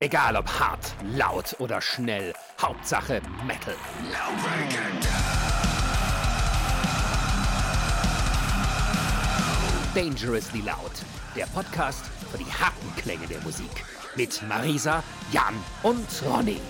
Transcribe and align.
Egal 0.00 0.36
ob 0.36 0.48
hart, 0.48 0.92
laut 1.16 1.54
oder 1.60 1.80
schnell, 1.80 2.32
Hauptsache 2.60 3.22
Metal. 3.46 3.74
Dangerously 9.94 10.62
Loud, 10.62 10.90
der 11.36 11.46
Podcast 11.46 12.04
für 12.30 12.38
die 12.38 12.44
harten 12.44 12.96
Klänge 12.96 13.28
der 13.28 13.40
Musik. 13.42 13.70
Mit 14.16 14.42
Marisa, 14.48 15.04
Jan 15.30 15.54
und 15.84 16.08
Ronny. 16.26 16.60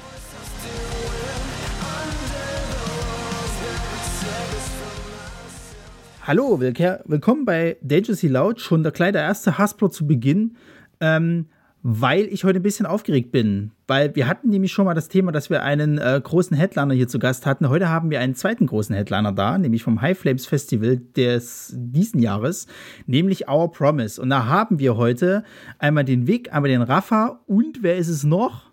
Hallo, 6.26 6.60
willkommen 6.60 7.46
bei 7.46 7.78
Dangerously 7.80 8.28
Loud. 8.28 8.60
Schon 8.60 8.82
der 8.82 8.92
kleine 8.92 9.18
erste 9.18 9.56
Hasplot 9.56 9.94
zu 9.94 10.06
Beginn, 10.06 10.58
ähm, 11.00 11.48
weil 11.86 12.24
ich 12.32 12.44
heute 12.44 12.60
ein 12.60 12.62
bisschen 12.62 12.86
aufgeregt 12.86 13.30
bin. 13.30 13.72
Weil 13.86 14.16
wir 14.16 14.26
hatten 14.26 14.48
nämlich 14.48 14.72
schon 14.72 14.86
mal 14.86 14.94
das 14.94 15.08
Thema, 15.08 15.32
dass 15.32 15.50
wir 15.50 15.62
einen 15.62 15.98
äh, 15.98 16.18
großen 16.24 16.56
Headliner 16.56 16.94
hier 16.94 17.08
zu 17.08 17.18
Gast 17.18 17.44
hatten. 17.44 17.68
Heute 17.68 17.90
haben 17.90 18.10
wir 18.10 18.20
einen 18.20 18.34
zweiten 18.34 18.66
großen 18.66 18.96
Headliner 18.96 19.32
da, 19.32 19.58
nämlich 19.58 19.82
vom 19.82 20.00
High 20.00 20.18
Flames 20.18 20.46
Festival 20.46 20.96
des 21.14 21.74
diesen 21.76 22.20
Jahres, 22.20 22.68
nämlich 23.06 23.50
Our 23.50 23.70
Promise. 23.70 24.20
Und 24.20 24.30
da 24.30 24.46
haben 24.46 24.78
wir 24.78 24.96
heute 24.96 25.44
einmal 25.78 26.04
den 26.04 26.26
Vic, 26.26 26.54
einmal 26.54 26.70
den 26.70 26.80
Rafa 26.80 27.40
und 27.46 27.82
wer 27.82 27.98
ist 27.98 28.08
es 28.08 28.24
noch? 28.24 28.70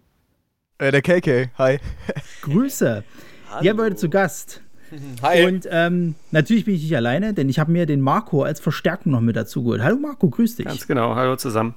Äh, 0.78 0.91
der 0.91 1.02
KK, 1.02 1.50
hi. 1.58 1.80
Grüße. 2.44 3.04
Die 3.62 3.70
haben 3.70 3.78
wir 3.78 3.84
heute 3.84 3.98
zu 3.98 4.10
Gast. 4.10 4.62
Hi. 5.22 5.46
Und 5.46 5.68
ähm, 5.72 6.16
natürlich 6.32 6.66
bin 6.66 6.76
ich 6.76 6.84
nicht 6.84 6.96
alleine, 6.98 7.34
denn 7.34 7.48
ich 7.48 7.60
habe 7.60 7.72
mir 7.72 7.86
den 7.86 8.02
Marco 8.02 8.44
als 8.44 8.60
Verstärkung 8.60 9.14
noch 9.14 9.22
mit 9.22 9.38
dazu 9.38 9.64
geholt. 9.64 9.82
Hallo 9.82 9.98
Marco, 9.98 10.30
grüß 10.30 10.58
dich. 10.58 10.66
Ganz 10.66 10.86
genau, 10.86 11.16
hallo 11.16 11.38
zusammen. 11.38 11.76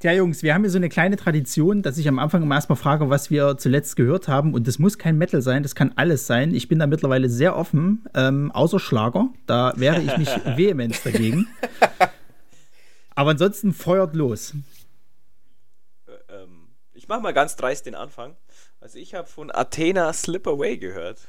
Tja, 0.00 0.12
Jungs, 0.12 0.42
wir 0.42 0.54
haben 0.54 0.62
hier 0.62 0.70
so 0.70 0.78
eine 0.78 0.88
kleine 0.88 1.16
Tradition, 1.16 1.82
dass 1.82 1.98
ich 1.98 2.08
am 2.08 2.18
Anfang 2.18 2.42
immer 2.42 2.54
erstmal 2.54 2.76
frage, 2.76 3.10
was 3.10 3.30
wir 3.30 3.58
zuletzt 3.58 3.96
gehört 3.96 4.28
haben. 4.28 4.54
Und 4.54 4.66
das 4.66 4.78
muss 4.78 4.96
kein 4.96 5.18
Metal 5.18 5.42
sein, 5.42 5.62
das 5.62 5.74
kann 5.74 5.92
alles 5.96 6.26
sein. 6.26 6.54
Ich 6.54 6.68
bin 6.68 6.78
da 6.78 6.86
mittlerweile 6.86 7.28
sehr 7.28 7.54
offen, 7.54 8.06
ähm, 8.14 8.50
außer 8.50 8.80
Schlager. 8.80 9.28
Da 9.44 9.74
wäre 9.76 10.00
ich 10.00 10.16
nicht 10.16 10.34
vehement 10.56 11.04
dagegen. 11.04 11.48
Aber 13.14 13.32
ansonsten 13.32 13.74
feuert 13.74 14.14
los. 14.14 14.54
ähm, 16.30 16.68
ich 16.94 17.06
mache 17.06 17.20
mal 17.20 17.34
ganz 17.34 17.56
dreist 17.56 17.84
den 17.84 17.94
Anfang. 17.94 18.36
Also 18.80 18.98
ich 18.98 19.12
habe 19.12 19.28
von 19.28 19.50
Athena 19.50 20.14
Slip 20.14 20.46
Away 20.46 20.78
gehört. 20.78 21.28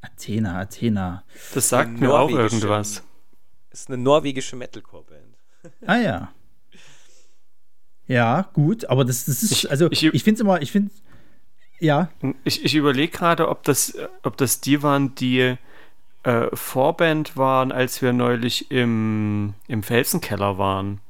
Athena, 0.00 0.60
Athena. 0.60 1.24
Das 1.54 1.70
sagt 1.70 1.88
Eine 1.88 1.98
mir 1.98 2.14
auch 2.14 2.30
irgendwas. 2.30 3.02
Ist 3.70 3.88
eine 3.88 3.98
norwegische 3.98 4.54
Metalcore-Band. 4.54 5.36
Ah 5.86 5.96
ja. 5.96 6.32
Ja, 8.06 8.48
gut, 8.52 8.84
aber 8.86 9.04
das, 9.04 9.24
das 9.24 9.42
ist, 9.42 9.52
Ich- 9.52 9.70
also 9.70 9.90
ich- 9.90 10.04
ich, 10.04 10.22
finde 10.24 10.34
es 10.38 10.40
immer, 10.40 10.60
ich 10.62 10.72
finde, 10.72 10.90
ja, 11.80 12.08
Ich, 12.44 12.64
ich 12.64 12.74
überlege 12.74 13.10
gerade, 13.16 13.48
ob 13.48 13.62
das, 13.64 13.96
ob 14.22 14.36
das 14.36 14.60
die 14.60 14.82
waren, 14.82 15.14
die 15.14 15.56
äh, 16.22 16.46
Vorband 16.54 17.36
waren, 17.36 17.72
als 17.72 18.00
wir 18.02 18.12
neulich 18.12 18.70
im, 18.70 19.54
im 19.68 19.82
Felsenkeller 19.82 20.56
waren. 20.58 21.00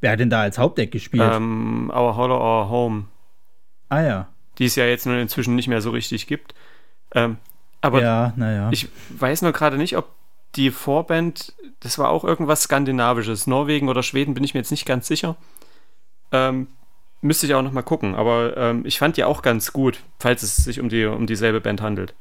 wer 0.00 0.12
hat 0.12 0.20
denn 0.20 0.30
da 0.30 0.42
als 0.42 0.58
Hauptdeck 0.58 0.92
gespielt? 0.92 1.22
Ähm, 1.32 1.90
Our 1.94 2.16
Hollow, 2.16 2.36
Our 2.36 2.68
Home. 2.68 3.04
ah 3.88 4.00
ja. 4.02 4.28
Die 4.58 4.66
es 4.66 4.76
ja 4.76 4.84
jetzt 4.86 5.04
nun 5.06 5.18
inzwischen 5.18 5.56
nicht 5.56 5.66
mehr 5.68 5.80
so 5.80 5.90
richtig 5.90 6.26
gibt. 6.26 6.54
Ähm, 7.14 7.38
aber 7.80 8.00
ja, 8.02 8.32
naja. 8.36 8.68
ich 8.72 8.88
weiß 9.10 9.42
nur 9.42 9.52
gerade 9.52 9.76
nicht, 9.78 9.96
ob 9.96 10.08
die 10.54 10.70
Vorband, 10.70 11.54
das 11.84 11.98
war 11.98 12.08
auch 12.08 12.24
irgendwas 12.24 12.62
Skandinavisches. 12.62 13.46
Norwegen 13.46 13.90
oder 13.90 14.02
Schweden, 14.02 14.32
bin 14.32 14.42
ich 14.42 14.54
mir 14.54 14.60
jetzt 14.60 14.70
nicht 14.70 14.86
ganz 14.86 15.06
sicher. 15.06 15.36
Ähm, 16.32 16.68
müsste 17.20 17.44
ich 17.44 17.54
auch 17.54 17.60
noch 17.60 17.72
mal 17.72 17.82
gucken. 17.82 18.14
Aber 18.14 18.56
ähm, 18.56 18.86
ich 18.86 18.98
fand 18.98 19.18
die 19.18 19.24
auch 19.24 19.42
ganz 19.42 19.74
gut, 19.74 20.02
falls 20.18 20.42
es 20.42 20.56
sich 20.56 20.80
um, 20.80 20.88
die, 20.88 21.04
um 21.04 21.26
dieselbe 21.26 21.60
Band 21.60 21.82
handelt. 21.82 22.14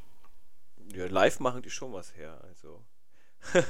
Ja, 0.94 1.06
live 1.06 1.40
machen 1.40 1.62
die 1.62 1.70
schon 1.70 1.94
was 1.94 2.14
her. 2.16 2.40
Also. 2.48 2.82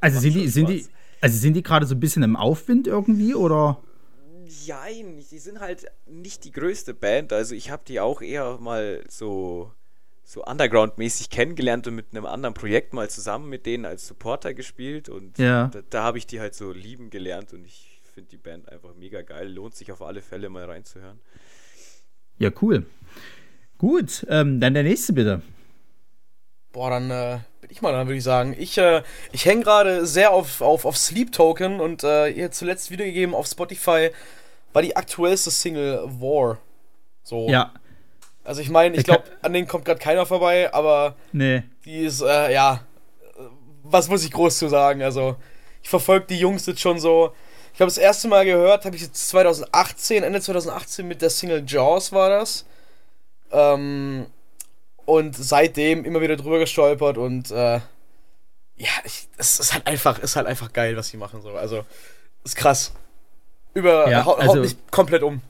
Also 0.00 0.20
sind 0.20 0.34
die, 0.34 0.48
sind 0.48 0.70
die, 0.70 0.86
also 1.20 1.36
sind 1.36 1.52
die 1.52 1.62
gerade 1.62 1.84
so 1.84 1.94
ein 1.94 2.00
bisschen 2.00 2.22
im 2.22 2.34
Aufwind 2.34 2.86
irgendwie 2.86 3.34
oder? 3.34 3.82
Jein, 4.46 5.22
die 5.30 5.38
sind 5.38 5.60
halt 5.60 5.84
nicht 6.06 6.44
die 6.44 6.52
größte 6.52 6.94
Band. 6.94 7.34
Also 7.34 7.54
ich 7.54 7.70
habe 7.70 7.82
die 7.86 8.00
auch 8.00 8.22
eher 8.22 8.56
mal 8.58 9.04
so, 9.08 9.70
so 10.30 10.44
Underground-mäßig 10.44 11.28
kennengelernt 11.28 11.88
und 11.88 11.96
mit 11.96 12.06
einem 12.12 12.24
anderen 12.24 12.54
Projekt 12.54 12.92
mal 12.92 13.10
zusammen 13.10 13.48
mit 13.48 13.66
denen 13.66 13.84
als 13.84 14.06
Supporter 14.06 14.54
gespielt. 14.54 15.08
Und 15.08 15.38
Ja. 15.38 15.66
da, 15.72 15.80
da 15.90 16.02
habe 16.04 16.18
ich 16.18 16.26
die 16.28 16.38
halt 16.38 16.54
so 16.54 16.70
lieben 16.70 17.10
gelernt 17.10 17.52
und 17.52 17.64
ich 17.64 18.00
finde 18.14 18.30
die 18.30 18.36
Band 18.36 18.68
einfach 18.68 18.94
mega 18.94 19.22
geil. 19.22 19.48
Lohnt 19.52 19.74
sich 19.74 19.90
auf 19.90 20.02
alle 20.02 20.22
Fälle 20.22 20.48
mal 20.48 20.66
reinzuhören. 20.66 21.18
Ja, 22.38 22.50
cool. 22.62 22.86
Gut, 23.76 24.24
ähm, 24.28 24.60
dann 24.60 24.72
der 24.74 24.84
nächste 24.84 25.12
bitte. 25.14 25.42
Boah, 26.70 26.90
dann 26.90 27.10
äh, 27.10 27.40
bin 27.60 27.70
ich 27.72 27.82
mal 27.82 27.90
dran, 27.90 28.06
würde 28.06 28.18
ich 28.18 28.22
sagen. 28.22 28.54
Ich, 28.56 28.78
äh, 28.78 29.02
ich 29.32 29.46
hänge 29.46 29.64
gerade 29.64 30.06
sehr 30.06 30.30
auf, 30.30 30.60
auf, 30.60 30.84
auf 30.84 30.96
Sleep 30.96 31.32
Token 31.32 31.80
und 31.80 32.04
äh, 32.04 32.28
ihr 32.28 32.52
zuletzt 32.52 32.92
wiedergegeben 32.92 33.34
auf 33.34 33.48
Spotify 33.48 34.10
war 34.72 34.82
die 34.82 34.94
aktuellste 34.94 35.50
Single 35.50 36.04
War. 36.20 36.58
So. 37.24 37.48
Ja, 37.48 37.74
Also 38.44 38.60
ich 38.60 38.70
meine, 38.70 38.96
ich 38.96 39.04
glaube, 39.04 39.24
an 39.42 39.52
denen 39.52 39.68
kommt 39.68 39.84
gerade 39.84 40.00
keiner 40.00 40.26
vorbei, 40.26 40.72
aber 40.72 41.16
nee. 41.32 41.62
die 41.84 42.00
ist, 42.00 42.22
äh, 42.22 42.52
ja, 42.52 42.80
was 43.82 44.08
muss 44.08 44.24
ich 44.24 44.30
groß 44.30 44.58
zu 44.58 44.68
sagen? 44.68 45.02
Also, 45.02 45.36
ich 45.82 45.88
verfolge 45.88 46.26
die 46.26 46.38
Jungs 46.38 46.66
jetzt 46.66 46.80
schon 46.80 46.98
so. 46.98 47.32
Ich 47.72 47.76
glaube, 47.76 47.90
das 47.90 47.98
erste 47.98 48.28
Mal 48.28 48.44
gehört 48.44 48.84
habe 48.84 48.96
ich 48.96 49.02
jetzt 49.02 49.28
2018, 49.28 50.22
Ende 50.22 50.40
2018 50.40 51.06
mit 51.06 51.22
der 51.22 51.30
Single 51.30 51.64
Jaws 51.66 52.12
war 52.12 52.28
das. 52.28 52.66
Ähm, 53.52 54.26
und 55.06 55.36
seitdem 55.36 56.04
immer 56.04 56.20
wieder 56.20 56.36
drüber 56.36 56.58
gestolpert 56.58 57.18
und 57.18 57.50
äh, 57.50 57.80
ja, 58.76 58.88
ich, 59.04 59.28
es 59.36 59.60
ist 59.60 59.74
halt 59.74 59.86
einfach, 59.86 60.18
ist 60.20 60.36
halt 60.36 60.46
einfach 60.46 60.72
geil, 60.72 60.96
was 60.96 61.08
sie 61.08 61.16
machen. 61.16 61.42
So. 61.42 61.50
Also, 61.50 61.84
ist 62.44 62.56
krass. 62.56 62.92
Über, 63.74 64.10
Ja, 64.10 64.24
haut, 64.24 64.38
also- 64.40 64.54
haut 64.54 64.60
mich 64.60 64.76
komplett 64.90 65.22
um. 65.22 65.42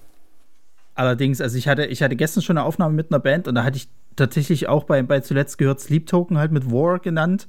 Allerdings, 1.00 1.40
also 1.40 1.56
ich 1.56 1.66
hatte, 1.66 1.86
ich 1.86 2.02
hatte 2.02 2.14
gestern 2.14 2.42
schon 2.42 2.58
eine 2.58 2.66
Aufnahme 2.66 2.92
mit 2.94 3.10
einer 3.10 3.20
Band 3.20 3.48
und 3.48 3.54
da 3.54 3.64
hatte 3.64 3.78
ich 3.78 3.88
tatsächlich 4.16 4.68
auch 4.68 4.84
bei, 4.84 5.02
bei 5.02 5.20
zuletzt 5.20 5.56
gehört 5.56 5.80
Sleep 5.80 6.06
Token 6.06 6.36
halt 6.36 6.52
mit 6.52 6.70
War 6.70 6.98
genannt. 6.98 7.48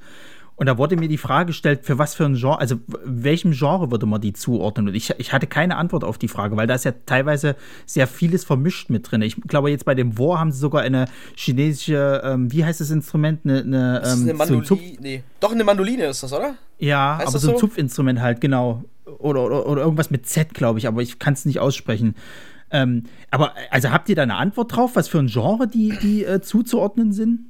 Und 0.56 0.68
da 0.68 0.78
wurde 0.78 0.96
mir 0.96 1.10
die 1.10 1.18
Frage 1.18 1.48
gestellt, 1.48 1.82
für 1.84 1.98
was 1.98 2.16
für 2.16 2.24
ein 2.24 2.36
Genre, 2.36 2.62
also 2.62 2.78
welchem 3.04 3.52
Genre 3.52 3.92
würde 3.92 4.06
man 4.06 4.22
die 4.22 4.32
zuordnen? 4.32 4.88
Und 4.88 4.96
ich, 4.96 5.14
ich 5.18 5.34
hatte 5.34 5.48
keine 5.48 5.76
Antwort 5.76 6.06
auf 6.06 6.18
die 6.18 6.30
Frage, 6.30 6.56
weil 6.56 6.66
da 6.66 6.76
ist 6.76 6.86
ja 6.86 6.94
teilweise 7.06 7.58
sehr 7.86 8.08
vieles 8.08 8.46
vermischt 8.46 8.90
mit 8.90 9.12
drin. 9.12 9.22
Ich 9.22 9.36
glaube, 9.36 9.70
jetzt 9.70 9.84
bei 9.84 9.96
dem 9.96 10.18
War 10.18 10.40
haben 10.40 10.54
sie 10.54 10.60
sogar 10.60 10.84
eine 10.84 11.08
chinesische, 11.36 12.22
ähm, 12.24 12.54
wie 12.54 12.64
heißt 12.64 12.80
das 12.80 12.90
Instrument? 12.90 13.42
Eine, 13.44 13.64
eine, 13.64 14.00
Das 14.00 14.14
ist 14.14 14.22
ähm, 14.22 14.40
eine 14.40 14.48
so 14.48 14.54
ein 14.54 14.60
Mandoline. 14.60 14.98
Nee. 15.02 15.24
Doch, 15.42 15.52
eine 15.52 15.66
Mandoline 15.66 16.06
ist 16.06 16.24
das, 16.24 16.32
oder? 16.32 16.56
Ja, 16.80 17.18
Heißt 17.18 17.28
aber 17.28 17.40
so 17.40 17.50
ein 17.50 17.54
so? 17.56 17.60
Zupfinstrument 17.60 18.22
halt, 18.22 18.40
genau. 18.40 18.86
Oder, 19.18 19.44
oder, 19.44 19.66
oder 19.66 19.82
irgendwas 19.82 20.10
mit 20.10 20.26
Z, 20.26 20.54
glaube 20.54 20.80
ich, 20.80 20.88
aber 20.88 21.02
ich 21.02 21.20
kann 21.20 21.34
es 21.34 21.44
nicht 21.44 21.60
aussprechen. 21.60 22.16
Ähm, 22.72 23.04
aber 23.32 23.54
also 23.70 23.92
habt 23.92 24.08
ihr 24.10 24.16
da 24.16 24.24
eine 24.24 24.36
Antwort 24.36 24.76
drauf, 24.76 24.92
was 24.96 25.08
für 25.08 25.20
ein 25.20 25.28
Genre 25.28 25.68
die, 25.68 25.98
die 26.02 26.24
äh, 26.24 26.42
zuzuordnen 26.42 27.12
sind? 27.14 27.48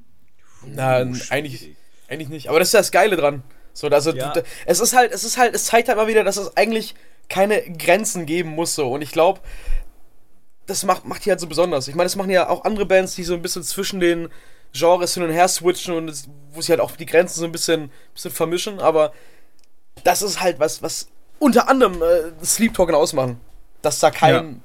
Na, 0.65 0.97
eigentlich, 1.29 1.75
eigentlich 2.09 2.29
nicht. 2.29 2.49
Aber 2.49 2.59
das 2.59 2.69
ist 2.69 2.73
ja 2.73 2.79
das 2.79 2.91
Geile 2.91 3.15
dran. 3.17 3.43
So, 3.73 3.87
also, 3.87 4.11
Ja. 4.11 4.31
d- 4.33 4.43
es 4.65 4.79
ist 4.79 4.95
halt, 4.95 5.11
es 5.11 5.23
ist 5.23 5.37
halt, 5.37 5.55
es 5.55 5.65
zeigt 5.65 5.87
halt 5.87 5.97
mal 5.97 6.07
wieder, 6.07 6.23
dass 6.23 6.37
es 6.37 6.55
eigentlich 6.57 6.95
keine 7.29 7.61
Grenzen 7.61 8.25
geben 8.25 8.49
muss 8.49 8.75
so. 8.75 8.91
Und 8.91 9.01
ich 9.01 9.11
glaube, 9.11 9.39
das 10.67 10.83
macht, 10.83 11.05
macht 11.05 11.25
die 11.25 11.29
halt 11.29 11.39
so 11.39 11.47
besonders. 11.47 11.87
Ich 11.87 11.95
meine, 11.95 12.05
das 12.05 12.15
machen 12.15 12.29
ja 12.29 12.49
auch 12.49 12.63
andere 12.65 12.85
Bands, 12.85 13.15
die 13.15 13.23
so 13.23 13.33
ein 13.33 13.41
bisschen 13.41 13.63
zwischen 13.63 13.99
den 13.99 14.29
Genres 14.73 15.13
hin 15.13 15.23
und 15.23 15.31
her 15.31 15.47
switchen 15.47 15.93
und 15.95 16.09
es, 16.09 16.27
wo 16.53 16.61
sie 16.61 16.71
halt 16.71 16.81
auch 16.81 16.91
die 16.95 17.05
Grenzen 17.05 17.39
so 17.39 17.45
ein 17.45 17.51
bisschen, 17.51 17.91
bisschen 18.13 18.31
vermischen. 18.31 18.79
Aber 18.79 19.13
das 20.03 20.21
ist 20.21 20.41
halt 20.41 20.59
was, 20.59 20.81
was 20.81 21.07
unter 21.39 21.67
anderem 21.69 22.01
äh, 22.01 22.45
Sleep 22.45 22.73
Talking 22.73 22.95
ausmachen. 22.95 23.37
Dass 23.81 23.99
da 23.99 24.11
kein 24.11 24.61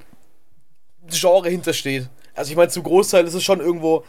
Genre 1.11 1.49
hintersteht. 1.49 2.09
Also 2.35 2.51
ich 2.51 2.57
meine, 2.57 2.69
zum 2.69 2.83
Großteil 2.83 3.27
ist 3.27 3.35
es 3.35 3.45
schon 3.45 3.61
irgendwo 3.61 4.05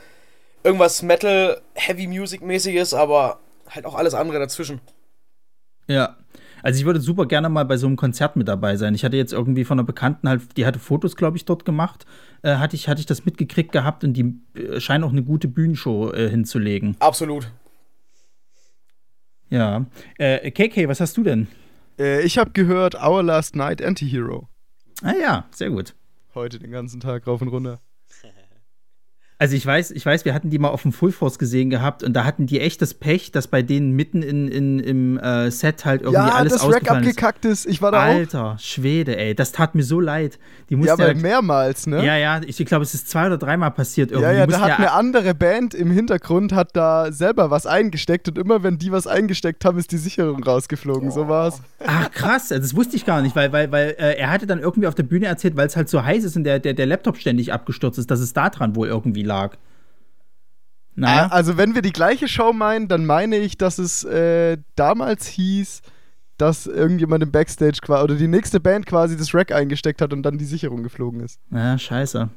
irgendwas 0.63 1.01
Metal, 1.01 1.61
Heavy 1.75 2.07
Music 2.07 2.41
mäßiges, 2.41 2.93
aber 2.93 3.39
halt 3.69 3.85
auch 3.85 3.95
alles 3.95 4.13
andere 4.13 4.39
dazwischen. 4.39 4.81
Ja. 5.87 6.17
Also 6.63 6.79
ich 6.79 6.85
würde 6.85 6.99
super 6.99 7.27
gerne 7.27 7.49
mal 7.49 7.63
bei 7.63 7.77
so 7.77 7.87
einem 7.87 7.95
Konzert 7.95 8.35
mit 8.35 8.47
dabei 8.47 8.75
sein. 8.75 8.95
Ich 8.95 9.05
hatte 9.05 9.15
jetzt 9.15 9.31
irgendwie 9.31 9.63
von 9.63 9.79
einer 9.79 9.85
Bekannten 9.85 10.27
halt, 10.27 10.57
die 10.57 10.65
hatte 10.65 10.79
Fotos, 10.79 11.15
glaube 11.15 11.37
ich, 11.37 11.45
dort 11.45 11.65
gemacht, 11.65 12.05
äh, 12.41 12.55
hatte, 12.55 12.75
ich, 12.75 12.89
hatte 12.89 12.99
ich 12.99 13.05
das 13.05 13.25
mitgekriegt 13.25 13.71
gehabt 13.71 14.03
und 14.03 14.13
die 14.13 14.41
äh, 14.55 14.79
scheinen 14.79 15.03
auch 15.03 15.11
eine 15.11 15.23
gute 15.23 15.47
Bühnenshow 15.47 16.11
äh, 16.11 16.29
hinzulegen. 16.29 16.95
Absolut. 16.99 17.49
Ja. 19.49 19.85
Äh, 20.17 20.51
KK, 20.51 20.89
was 20.89 20.99
hast 20.99 21.15
du 21.15 21.23
denn? 21.23 21.47
Äh, 21.97 22.23
ich 22.23 22.37
habe 22.37 22.51
gehört 22.51 22.95
Our 22.95 23.23
Last 23.23 23.55
Night 23.55 23.81
Anti-Hero. 23.81 24.49
Ah 25.03 25.13
ja, 25.13 25.45
sehr 25.51 25.69
gut. 25.69 25.93
Heute 26.37 26.59
den 26.59 26.69
ganzen 26.69 26.99
Tag 26.99 27.25
rauf 27.25 27.41
und 27.41 27.47
runter. 27.47 27.81
Also 29.39 29.55
ich 29.55 29.63
weiß, 29.63 29.91
ich 29.91 30.03
weiß, 30.03 30.25
wir 30.25 30.33
hatten 30.33 30.49
die 30.49 30.57
mal 30.57 30.69
auf 30.69 30.81
dem 30.81 30.91
Full 30.91 31.11
Force 31.11 31.37
gesehen 31.37 31.69
gehabt 31.69 32.01
und 32.01 32.13
da 32.13 32.23
hatten 32.23 32.47
die 32.47 32.59
echt 32.59 32.81
das 32.81 32.95
Pech, 32.95 33.31
dass 33.31 33.47
bei 33.47 33.61
denen 33.61 33.91
mitten 33.91 34.23
in, 34.23 34.47
in, 34.47 34.79
im 34.79 35.19
äh, 35.19 35.51
Set 35.51 35.85
halt 35.85 36.01
irgendwie 36.01 36.27
ja, 36.27 36.33
alles 36.33 36.53
das 36.53 36.67
Rack 36.67 36.81
ist. 36.81 36.89
abgekackt 36.89 37.45
ist. 37.45 37.67
Ich 37.67 37.79
war 37.83 37.91
da 37.91 37.99
auch. 37.99 38.15
Alter, 38.15 38.57
Schwede, 38.59 39.15
ey, 39.15 39.35
das 39.35 39.51
tat 39.51 39.75
mir 39.75 39.83
so 39.83 39.99
leid. 39.99 40.39
Die 40.69 40.73
Ja, 40.73 40.77
mussten 40.79 40.91
aber 40.93 41.07
ja, 41.09 41.13
mehrmals, 41.13 41.85
ne? 41.85 42.03
ja, 42.03 42.17
ja, 42.17 42.41
ich 42.45 42.57
glaube, 42.65 42.81
es 42.83 42.95
ist 42.95 43.09
zwei 43.11 43.27
oder 43.27 43.37
dreimal 43.37 43.69
passiert 43.69 44.09
irgendwie. 44.09 44.31
Ja, 44.31 44.37
ja, 44.39 44.47
da 44.47 44.59
hat 44.59 44.79
eine 44.79 44.91
andere 44.91 45.35
Band 45.35 45.75
im 45.75 45.91
Hintergrund 45.91 46.51
hat 46.51 46.75
da 46.75 47.11
selber 47.11 47.51
was 47.51 47.67
eingesteckt 47.67 48.27
und 48.29 48.39
immer 48.39 48.63
wenn 48.63 48.79
die 48.79 48.91
was 48.91 49.05
eingesteckt 49.05 49.65
haben, 49.65 49.77
ist 49.77 49.91
die 49.91 49.97
Sicherung 49.97 50.43
rausgeflogen. 50.43 51.11
So 51.11 51.27
war's. 51.27 51.61
Ach 51.85 52.09
krass, 52.11 52.47
das 52.49 52.75
wusste 52.75 52.95
ich 52.95 53.05
gar 53.05 53.21
nicht, 53.21 53.35
weil, 53.35 53.51
weil, 53.51 53.71
weil 53.71 53.89
äh, 53.99 54.17
er 54.17 54.31
hatte 54.31 54.47
dann 54.47 54.59
irgendwie 54.59 54.87
auf 54.87 54.95
der 54.95 55.03
Bühne 55.03 55.27
erzählt, 55.27 55.55
weil 55.55 55.67
es 55.67 55.75
halt 55.75 55.89
so 55.89 56.03
heiß 56.03 56.23
ist 56.23 56.35
und 56.35 56.43
der, 56.43 56.57
der, 56.57 56.73
der 56.73 56.87
Laptop 56.87 57.17
ständig 57.17 57.53
abgestürzt 57.53 57.99
ist, 57.99 58.09
dass 58.09 58.19
es 58.19 58.33
da 58.33 58.49
dran 58.49 58.75
wohl 58.75 58.87
irgendwie 58.87 59.26
lag. 59.27 59.57
Naja, 60.95 61.27
Also 61.27 61.57
wenn 61.57 61.75
wir 61.75 61.83
die 61.83 61.93
gleiche 61.93 62.27
Show 62.27 62.53
meinen, 62.53 62.87
dann 62.87 63.05
meine 63.05 63.37
ich, 63.37 63.57
dass 63.57 63.77
es 63.77 64.03
äh, 64.03 64.57
damals 64.75 65.27
hieß, 65.27 65.81
dass 66.37 66.65
irgendjemand 66.65 67.23
im 67.23 67.31
Backstage 67.31 67.79
quasi 67.81 68.03
oder 68.03 68.15
die 68.15 68.27
nächste 68.27 68.59
Band 68.59 68.87
quasi 68.87 69.15
das 69.15 69.33
Rack 69.33 69.51
eingesteckt 69.51 70.01
hat 70.01 70.11
und 70.13 70.23
dann 70.23 70.37
die 70.37 70.45
Sicherung 70.45 70.81
geflogen 70.83 71.19
ist. 71.19 71.39
ja, 71.51 71.77
scheiße. 71.77 72.29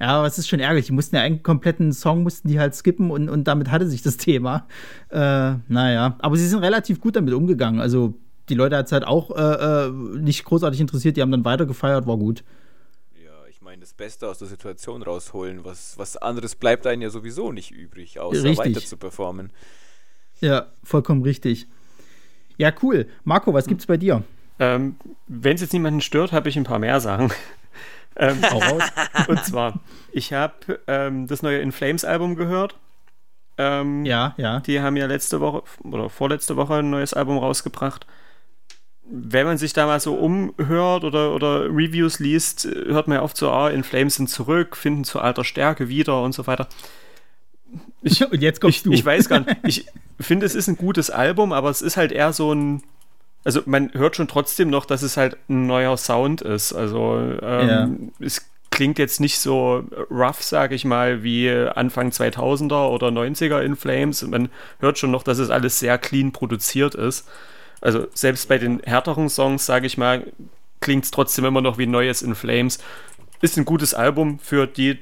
Ja, 0.00 0.06
aber 0.18 0.26
es 0.28 0.38
ist 0.38 0.48
schon 0.48 0.60
ärgerlich. 0.60 0.86
Die 0.86 0.92
mussten 0.92 1.16
ja 1.16 1.22
einen 1.22 1.42
kompletten 1.42 1.92
Song 1.92 2.22
mussten 2.22 2.48
die 2.48 2.60
halt 2.60 2.74
skippen 2.74 3.10
und, 3.10 3.28
und 3.28 3.44
damit 3.48 3.70
hatte 3.70 3.88
sich 3.88 4.02
das 4.02 4.16
Thema. 4.16 4.66
Äh, 5.10 5.54
naja, 5.68 6.16
aber 6.20 6.36
sie 6.36 6.46
sind 6.46 6.60
relativ 6.60 7.00
gut 7.00 7.16
damit 7.16 7.34
umgegangen. 7.34 7.80
Also 7.80 8.14
die 8.48 8.54
Leute 8.54 8.76
hat 8.76 8.86
es 8.86 8.92
halt 8.92 9.04
auch 9.04 9.30
äh, 9.36 9.86
äh, 9.86 9.90
nicht 10.20 10.44
großartig 10.44 10.80
interessiert. 10.80 11.16
Die 11.16 11.22
haben 11.22 11.32
dann 11.32 11.44
weiter 11.44 11.66
gefeiert, 11.66 12.06
war 12.06 12.16
gut. 12.16 12.44
Ja, 13.22 13.30
ich 13.50 13.60
meine, 13.60 13.80
das 13.80 13.86
Beste 13.98 14.26
aus 14.28 14.38
der 14.38 14.48
Situation 14.48 15.02
rausholen. 15.02 15.66
Was, 15.66 15.98
was 15.98 16.16
anderes 16.16 16.54
bleibt 16.54 16.86
einem 16.86 17.02
ja 17.02 17.10
sowieso 17.10 17.52
nicht 17.52 17.70
übrig, 17.70 18.18
außer 18.18 18.44
Richtig. 18.44 18.58
weiter 18.58 18.80
zu 18.80 18.96
performen. 18.96 19.52
Ja, 20.40 20.68
vollkommen 20.82 21.22
richtig. 21.22 21.66
Ja, 22.56 22.72
cool. 22.82 23.08
Marco, 23.24 23.52
was 23.52 23.66
gibt's 23.66 23.86
bei 23.86 23.96
dir? 23.98 24.22
Ähm, 24.58 24.96
Wenn 25.26 25.56
es 25.56 25.60
jetzt 25.60 25.72
niemanden 25.72 26.00
stört, 26.00 26.32
habe 26.32 26.48
ich 26.48 26.56
ein 26.56 26.64
paar 26.64 26.78
mehr 26.78 27.00
Sachen. 27.00 27.30
ähm, 28.16 28.38
und 29.28 29.44
zwar, 29.44 29.80
ich 30.12 30.32
habe 30.32 30.80
ähm, 30.86 31.26
das 31.26 31.42
neue 31.42 31.58
In 31.58 31.72
Flames 31.72 32.04
Album 32.04 32.36
gehört. 32.36 32.76
Ähm, 33.58 34.04
Ja, 34.04 34.34
ja. 34.38 34.60
Die 34.60 34.80
haben 34.80 34.96
ja 34.96 35.06
letzte 35.06 35.40
Woche 35.40 35.64
oder 35.82 36.08
vorletzte 36.08 36.56
Woche 36.56 36.76
ein 36.76 36.90
neues 36.90 37.14
Album 37.14 37.38
rausgebracht. 37.38 38.06
Wenn 39.10 39.46
man 39.46 39.56
sich 39.58 39.72
da 39.72 39.86
mal 39.86 40.00
so 40.00 40.14
umhört 40.14 41.04
oder, 41.04 41.34
oder 41.34 41.64
Reviews 41.64 42.18
liest, 42.18 42.64
hört 42.66 43.08
man 43.08 43.16
ja 43.18 43.22
oft 43.22 43.36
so, 43.36 43.50
ah, 43.50 43.70
In 43.70 43.82
Flames 43.82 44.16
sind 44.16 44.28
zurück, 44.28 44.76
finden 44.76 45.04
zu 45.04 45.20
alter 45.20 45.44
Stärke 45.44 45.88
wieder 45.88 46.22
und 46.22 46.32
so 46.34 46.46
weiter. 46.46 46.68
und 48.30 48.40
jetzt 48.42 48.60
kommst 48.60 48.78
Ich, 48.78 48.82
du. 48.82 48.92
ich 48.92 49.04
weiß 49.04 49.28
gar 49.28 49.40
nicht. 49.40 49.86
Ich 50.20 50.26
finde, 50.26 50.46
es 50.46 50.56
ist 50.56 50.66
ein 50.66 50.76
gutes 50.76 51.10
Album, 51.10 51.52
aber 51.52 51.70
es 51.70 51.80
ist 51.80 51.96
halt 51.96 52.10
eher 52.10 52.32
so 52.32 52.52
ein. 52.52 52.82
Also 53.44 53.62
man 53.66 53.92
hört 53.94 54.16
schon 54.16 54.26
trotzdem 54.26 54.68
noch, 54.68 54.84
dass 54.84 55.02
es 55.02 55.16
halt 55.16 55.36
ein 55.48 55.66
neuer 55.68 55.96
Sound 55.96 56.40
ist. 56.42 56.72
Also 56.72 57.16
ähm, 57.40 58.12
es 58.18 58.44
klingt 58.70 58.98
jetzt 58.98 59.20
nicht 59.20 59.38
so 59.38 59.84
rough, 60.10 60.42
sage 60.42 60.74
ich 60.74 60.84
mal, 60.84 61.22
wie 61.22 61.48
Anfang 61.50 62.10
2000er 62.10 62.88
oder 62.88 63.08
90er 63.08 63.60
in 63.60 63.76
Flames. 63.76 64.22
Man 64.22 64.48
hört 64.80 64.98
schon 64.98 65.12
noch, 65.12 65.22
dass 65.22 65.38
es 65.38 65.50
alles 65.50 65.78
sehr 65.78 65.98
clean 65.98 66.32
produziert 66.32 66.96
ist. 66.96 67.28
Also 67.80 68.06
selbst 68.12 68.48
bei 68.48 68.58
den 68.58 68.80
härteren 68.80 69.28
Songs, 69.28 69.66
sage 69.66 69.86
ich 69.86 69.98
mal, 69.98 70.32
klingt 70.80 71.04
es 71.04 71.10
trotzdem 71.10 71.44
immer 71.44 71.60
noch 71.60 71.78
wie 71.78 71.86
neues 71.86 72.22
in 72.22 72.34
Flames. 72.34 72.78
Ist 73.40 73.56
ein 73.56 73.64
gutes 73.64 73.94
Album 73.94 74.38
für 74.38 74.66
die, 74.66 74.98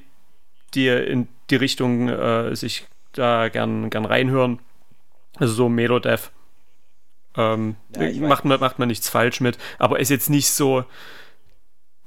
die 0.74 0.88
in 0.88 1.28
die 1.50 1.56
Richtung 1.56 2.08
äh, 2.08 2.54
sich 2.54 2.86
da 3.12 3.48
gern, 3.48 3.90
gern 3.90 4.04
reinhören. 4.04 4.60
Also 5.36 5.54
so 5.54 5.68
Melodeath. 5.68 6.30
Ähm, 7.36 7.76
Ja, 7.96 8.10
macht, 8.26 8.44
man, 8.44 8.60
macht 8.60 8.78
man 8.78 8.88
nichts 8.88 9.08
falsch 9.08 9.40
mit, 9.40 9.58
aber 9.78 10.00
ist 10.00 10.10
jetzt 10.10 10.30
nicht 10.30 10.50
so 10.50 10.84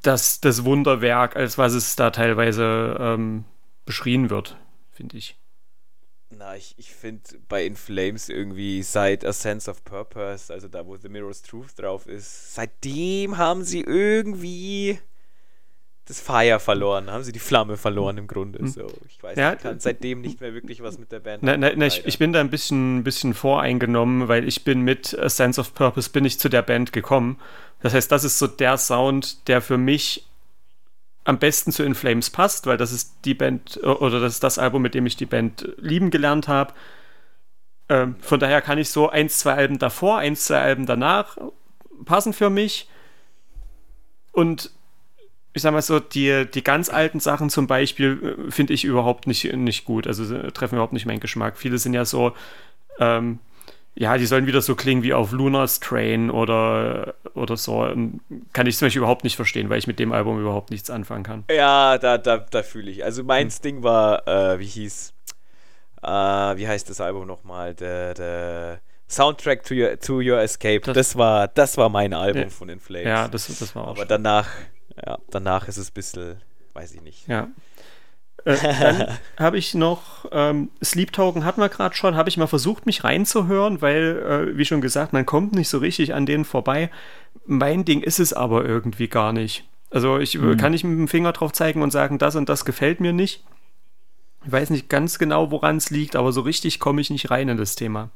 das, 0.02 0.40
das 0.40 0.66
Wunderwerk, 0.66 1.36
als 1.36 1.58
was 1.58 1.74
es 1.74 1.96
da 1.96 2.10
teilweise 2.10 2.98
ähm, 3.00 3.46
beschrien 3.86 4.30
wird, 4.30 4.58
finde 4.92 5.18
ich. 5.18 5.39
Na, 6.32 6.56
ich, 6.56 6.76
ich 6.78 6.94
finde 6.94 7.22
bei 7.48 7.66
In 7.66 7.76
Flames 7.76 8.30
irgendwie 8.30 8.84
seit 8.84 9.26
A 9.26 9.34
Sense 9.34 9.70
of 9.70 9.84
Purpose, 9.84 10.54
also 10.54 10.68
da, 10.68 10.86
wo 10.86 10.96
The 10.96 11.10
Mirror's 11.10 11.42
Truth 11.42 11.78
drauf 11.78 12.06
ist, 12.06 12.54
seitdem 12.54 13.38
haben 13.38 13.64
sie 13.64 13.82
irgendwie 13.82 15.00
das 16.06 16.20
Fire 16.20 16.60
verloren, 16.60 17.12
haben 17.12 17.24
sie 17.24 17.32
die 17.32 17.40
Flamme 17.40 17.78
verloren 17.78 18.18
im 18.18 18.28
Grunde. 18.28 18.68
So, 18.68 18.88
ich 19.08 19.22
weiß 19.22 19.38
Ja, 19.38 19.54
ich 19.54 19.60
kann 19.60 19.80
seitdem 19.80 20.22
nicht 20.22 20.42
mehr 20.42 20.54
wirklich 20.56 20.82
was 20.82 20.98
mit 20.98 21.12
der 21.12 21.20
Band 21.20 21.44
Na, 21.44 21.56
na, 21.56 21.72
na, 21.76 21.86
ich, 21.86 22.04
ich 22.06 22.18
bin 22.18 22.34
da 22.34 22.40
ein 22.40 22.50
bisschen, 22.50 23.04
bisschen 23.04 23.36
voreingenommen, 23.36 24.28
weil 24.28 24.48
ich 24.48 24.64
bin 24.64 24.82
mit 24.82 25.18
A 25.18 25.30
Sense 25.30 25.62
of 25.62 25.74
Purpose 25.76 26.10
bin 26.10 26.26
ich 26.26 26.40
zu 26.40 26.50
der 26.50 26.64
Band 26.64 26.94
gekommen. 26.94 27.40
Das 27.82 27.94
heißt, 27.94 28.12
das 28.12 28.24
ist 28.24 28.40
so 28.40 28.48
der 28.48 28.78
Sound, 28.78 29.48
der 29.48 29.62
für 29.62 29.78
mich 29.78 30.29
am 31.30 31.38
besten 31.38 31.72
zu 31.72 31.84
In 31.84 31.94
Flames 31.94 32.32
passt, 32.32 32.66
weil 32.66 32.78
das 32.78 32.92
ist 32.92 33.14
die 33.24 33.36
Band 33.36 33.78
oder 33.84 34.20
das 34.20 34.34
ist 34.34 34.44
das 34.44 34.58
Album, 34.58 34.82
mit 34.82 34.96
dem 34.96 35.06
ich 35.06 35.16
die 35.16 35.28
Band 35.28 35.74
lieben 35.78 36.10
gelernt 36.10 36.48
habe. 36.48 36.74
Ähm, 37.88 38.16
von 38.20 38.40
daher 38.40 38.62
kann 38.62 38.80
ich 38.80 38.90
so 38.90 39.10
eins, 39.10 39.38
zwei 39.38 39.54
Alben 39.54 39.78
davor, 39.78 40.18
eins, 40.18 40.46
zwei 40.46 40.60
Alben 40.60 40.88
danach 40.88 41.38
passen 42.06 42.34
für 42.34 42.50
mich. 42.50 42.90
Und 44.32 44.72
ich 45.54 45.62
sag 45.62 45.72
mal 45.72 45.84
so, 45.84 46.00
die, 46.00 46.48
die 46.52 46.64
ganz 46.64 46.90
alten 46.90 47.20
Sachen 47.20 47.52
zum 47.52 47.68
Beispiel 47.68 48.48
äh, 48.48 48.52
finde 48.52 48.74
ich 48.74 48.84
überhaupt 48.84 49.28
nicht, 49.28 49.54
nicht 49.54 49.86
gut. 49.86 50.08
Also 50.08 50.34
äh, 50.34 50.52
treffen 50.52 50.76
überhaupt 50.76 50.94
nicht 50.94 51.06
meinen 51.06 51.20
Geschmack. 51.20 51.60
Viele 51.60 51.78
sind 51.78 51.94
ja 51.94 52.06
so, 52.06 52.34
ähm, 53.00 53.38
ja, 53.96 54.18
die 54.18 54.26
sollen 54.26 54.48
wieder 54.48 54.62
so 54.62 54.76
klingen 54.76 55.04
wie 55.04 55.14
auf 55.14 55.32
Lunar 55.32 55.68
Train 55.68 56.30
oder, 56.32 57.16
oder 57.34 57.58
so. 57.58 57.82
Und 57.82 58.22
Kann 58.54 58.66
ich 58.68 58.78
zum 58.78 58.86
Beispiel 58.86 59.00
überhaupt 59.02 59.24
nicht 59.26 59.36
verstehen, 59.36 59.70
weil 59.70 59.78
ich 59.80 59.88
mit 59.88 60.00
dem 60.00 60.12
Album 60.14 60.40
überhaupt 60.40 60.72
nichts 60.72 60.90
anfangen 60.90 61.24
kann. 61.24 61.44
Ja, 61.52 61.98
da, 61.98 62.18
da, 62.18 62.38
da 62.38 62.64
fühle 62.64 62.90
ich. 62.92 63.04
Also 63.04 63.24
meins 63.24 63.60
Ding 63.62 63.84
war, 63.84 64.26
äh, 64.28 64.60
wie 64.60 64.66
hieß, 64.66 65.14
äh, 66.02 66.08
wie 66.08 66.68
heißt 66.68 66.90
das 66.90 67.02
Album 67.02 67.28
nochmal? 67.28 67.74
Der, 67.76 68.14
der 68.14 68.80
Soundtrack 69.10 69.64
to 69.64 69.74
Your, 69.74 70.00
to 70.00 70.20
Your 70.22 70.40
Escape. 70.40 70.80
Das, 70.82 70.94
Das- 70.96 71.18
war, 71.18 71.48
das 71.50 71.78
war 71.78 71.90
mein 71.90 72.14
Album 72.14 72.44
Ja. 72.44 72.50
von 72.50 72.70
In 72.70 72.80
Flames. 72.80 73.08
Ja, 73.08 73.28
das, 73.28 73.48
das 73.48 73.76
war 73.76 73.84
auch 73.88 73.96
Aber 73.96 74.06
danach, 74.06 74.48
ja, 75.06 75.18
danach 75.30 75.68
ist 75.68 75.78
es 75.78 75.90
ein 75.90 75.94
bisschen, 75.94 76.42
weiß 76.74 76.94
ich 76.94 77.02
nicht. 77.02 77.28
Ja. 77.28 77.48
Äh, 78.46 78.58
dann 78.80 79.18
habe 79.40 79.58
ich 79.58 79.74
noch 79.74 80.26
ähm, 80.32 80.70
Sleep 80.84 81.12
Token 81.12 81.46
hatten 81.46 81.62
wir 81.62 81.70
gerade 81.70 81.96
schon, 81.96 82.16
habe 82.16 82.30
ich 82.30 82.38
mal 82.38 82.48
versucht, 82.48 82.86
mich 82.86 83.04
reinzuhören, 83.04 83.82
weil, 83.82 84.52
äh, 84.54 84.58
wie 84.58 84.66
schon 84.66 84.82
gesagt, 84.82 85.14
man 85.14 85.26
kommt 85.26 85.54
nicht 85.54 85.70
so 85.70 85.80
richtig 85.80 86.14
an 86.14 86.26
denen 86.26 86.46
vorbei. 86.46 86.90
Mein 87.46 87.86
Ding 87.86 88.02
ist 88.02 88.20
es 88.20 88.34
aber 88.34 88.66
irgendwie 88.66 89.08
gar 89.08 89.34
nicht. 89.34 89.66
Also 89.92 90.20
ich 90.20 90.36
äh, 90.36 90.56
kann 90.56 90.72
nicht 90.72 90.84
mit 90.84 90.98
dem 90.98 91.08
Finger 91.08 91.32
drauf 91.32 91.52
zeigen 91.52 91.82
und 91.82 91.92
sagen, 91.92 92.20
das 92.20 92.36
und 92.36 92.48
das 92.48 92.66
gefällt 92.66 93.00
mir 93.00 93.14
nicht. 93.14 93.44
Ich 94.46 94.52
weiß 94.52 94.70
nicht 94.70 94.88
ganz 94.88 95.20
genau, 95.20 95.52
woran 95.52 95.78
es 95.78 95.90
liegt, 95.90 96.16
aber 96.16 96.32
so 96.32 96.42
richtig 96.42 96.80
komme 96.80 97.02
ich 97.02 97.10
nicht 97.10 97.32
rein 97.32 97.50
in 97.50 97.58
das 97.58 97.76
Thema. 97.76 98.10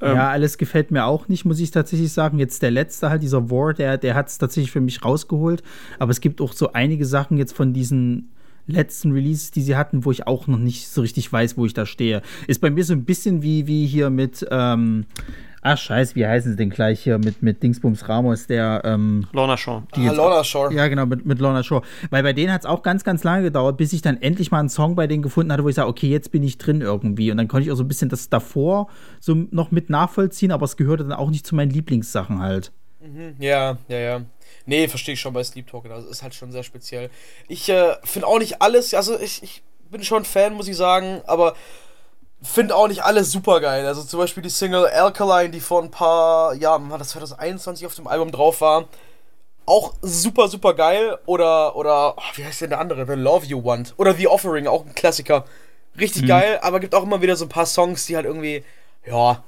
Ähm, 0.00 0.16
ja, 0.16 0.30
alles 0.30 0.58
gefällt 0.58 0.90
mir 0.90 1.04
auch 1.06 1.28
nicht, 1.28 1.44
muss 1.44 1.58
ich 1.58 1.70
tatsächlich 1.70 2.12
sagen. 2.12 2.38
Jetzt 2.38 2.62
der 2.62 2.70
letzte 2.70 3.10
halt, 3.10 3.22
dieser 3.22 3.50
War, 3.50 3.74
der, 3.74 3.98
der 3.98 4.14
hat 4.14 4.28
es 4.28 4.38
tatsächlich 4.38 4.70
für 4.70 4.80
mich 4.80 5.04
rausgeholt. 5.04 5.62
Aber 5.98 6.10
es 6.10 6.20
gibt 6.20 6.40
auch 6.40 6.52
so 6.52 6.72
einige 6.72 7.06
Sachen 7.06 7.38
jetzt 7.38 7.54
von 7.54 7.72
diesen 7.72 8.32
letzten 8.66 9.12
Releases, 9.12 9.50
die 9.50 9.62
sie 9.62 9.76
hatten, 9.76 10.04
wo 10.04 10.10
ich 10.10 10.26
auch 10.26 10.46
noch 10.46 10.58
nicht 10.58 10.88
so 10.88 11.00
richtig 11.00 11.32
weiß, 11.32 11.56
wo 11.56 11.66
ich 11.66 11.74
da 11.74 11.86
stehe. 11.86 12.22
Ist 12.46 12.60
bei 12.60 12.70
mir 12.70 12.84
so 12.84 12.92
ein 12.92 13.04
bisschen 13.04 13.42
wie, 13.42 13.66
wie 13.66 13.86
hier 13.86 14.10
mit, 14.10 14.46
ähm, 14.50 15.06
ach 15.62 15.78
scheiße, 15.78 16.14
wie 16.16 16.26
heißen 16.26 16.52
sie 16.52 16.56
denn 16.56 16.70
gleich 16.70 17.00
hier 17.00 17.18
mit, 17.18 17.42
mit 17.42 17.62
Dingsbums 17.62 18.08
Ramos, 18.08 18.46
der, 18.46 18.82
ähm, 18.84 19.26
Lorna 19.32 19.56
Shaw. 19.56 19.82
die 19.94 20.08
Ah, 20.08 20.12
Lorna 20.12 20.42
Shore. 20.44 20.72
ja, 20.74 20.88
genau, 20.88 21.06
mit, 21.06 21.24
mit 21.26 21.38
Lorna 21.38 21.62
Shore. 21.62 21.82
Weil 22.10 22.22
bei 22.22 22.32
denen 22.32 22.52
hat 22.52 22.62
es 22.62 22.66
auch 22.66 22.82
ganz, 22.82 23.04
ganz 23.04 23.22
lange 23.24 23.44
gedauert, 23.44 23.76
bis 23.76 23.92
ich 23.92 24.02
dann 24.02 24.20
endlich 24.20 24.50
mal 24.50 24.60
einen 24.60 24.68
Song 24.68 24.94
bei 24.96 25.06
denen 25.06 25.22
gefunden 25.22 25.52
hatte, 25.52 25.62
wo 25.64 25.68
ich 25.68 25.74
sage, 25.76 25.88
okay, 25.88 26.08
jetzt 26.08 26.32
bin 26.32 26.42
ich 26.42 26.58
drin 26.58 26.80
irgendwie. 26.80 27.30
Und 27.30 27.36
dann 27.36 27.48
konnte 27.48 27.66
ich 27.66 27.72
auch 27.72 27.76
so 27.76 27.84
ein 27.84 27.88
bisschen 27.88 28.08
das 28.08 28.28
davor 28.28 28.88
so 29.20 29.34
noch 29.50 29.70
mit 29.70 29.90
nachvollziehen, 29.90 30.50
aber 30.52 30.64
es 30.64 30.76
gehörte 30.76 31.04
dann 31.04 31.12
auch 31.12 31.30
nicht 31.30 31.46
zu 31.46 31.54
meinen 31.54 31.70
Lieblingssachen 31.70 32.40
halt. 32.40 32.72
Ja, 33.38 33.78
ja, 33.88 33.98
ja. 33.98 34.20
Nee, 34.64 34.88
verstehe 34.88 35.14
ich 35.14 35.20
schon 35.20 35.32
bei 35.32 35.44
Sleep 35.44 35.66
Talking. 35.66 35.92
Also 35.92 36.08
ist 36.08 36.22
halt 36.22 36.34
schon 36.34 36.52
sehr 36.52 36.62
speziell. 36.62 37.10
Ich 37.48 37.68
äh, 37.68 37.96
finde 38.04 38.26
auch 38.26 38.38
nicht 38.38 38.62
alles, 38.62 38.94
also 38.94 39.18
ich, 39.18 39.42
ich 39.42 39.62
bin 39.90 40.02
schon 40.02 40.24
Fan, 40.24 40.54
muss 40.54 40.68
ich 40.68 40.76
sagen, 40.76 41.22
aber 41.26 41.54
finde 42.42 42.74
auch 42.76 42.88
nicht 42.88 43.02
alles 43.02 43.32
super 43.32 43.60
geil. 43.60 43.86
Also 43.86 44.02
zum 44.02 44.18
Beispiel 44.18 44.42
die 44.42 44.50
Single 44.50 44.86
Alkaline, 44.86 45.50
die 45.50 45.60
vor 45.60 45.82
ein 45.82 45.90
paar 45.90 46.54
Jahren, 46.54 46.90
war 46.90 46.98
das 46.98 47.10
2021 47.10 47.86
auf 47.86 47.94
dem 47.94 48.06
Album 48.06 48.32
drauf 48.32 48.60
war. 48.60 48.88
Auch 49.64 49.94
super, 50.02 50.48
super 50.48 50.74
geil. 50.74 51.18
Oder, 51.26 51.74
oder, 51.76 52.16
oh, 52.16 52.22
wie 52.34 52.44
heißt 52.44 52.60
denn 52.60 52.70
der 52.70 52.80
andere? 52.80 53.06
The 53.06 53.20
Love 53.20 53.46
You 53.46 53.64
Want. 53.64 53.94
Oder 53.96 54.14
The 54.14 54.28
Offering, 54.28 54.66
auch 54.66 54.86
ein 54.86 54.94
Klassiker. 54.94 55.44
Richtig 55.98 56.26
geil, 56.26 56.58
aber 56.60 56.78
gibt 56.78 56.94
auch 56.94 57.04
immer 57.04 57.22
wieder 57.22 57.36
so 57.36 57.46
ein 57.46 57.48
paar 57.48 57.64
Songs, 57.64 58.04
die 58.04 58.16
halt 58.16 58.26
irgendwie, 58.26 58.62
ja, 59.06 59.42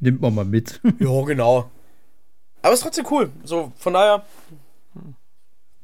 Nimmt 0.00 0.22
man 0.22 0.34
mal 0.34 0.44
mit. 0.46 0.80
ja, 0.98 1.22
genau. 1.22 1.70
Aber 2.62 2.74
ist 2.74 2.80
trotzdem 2.82 3.06
cool. 3.10 3.30
So, 3.44 3.72
von 3.78 3.92
daher, 3.94 4.24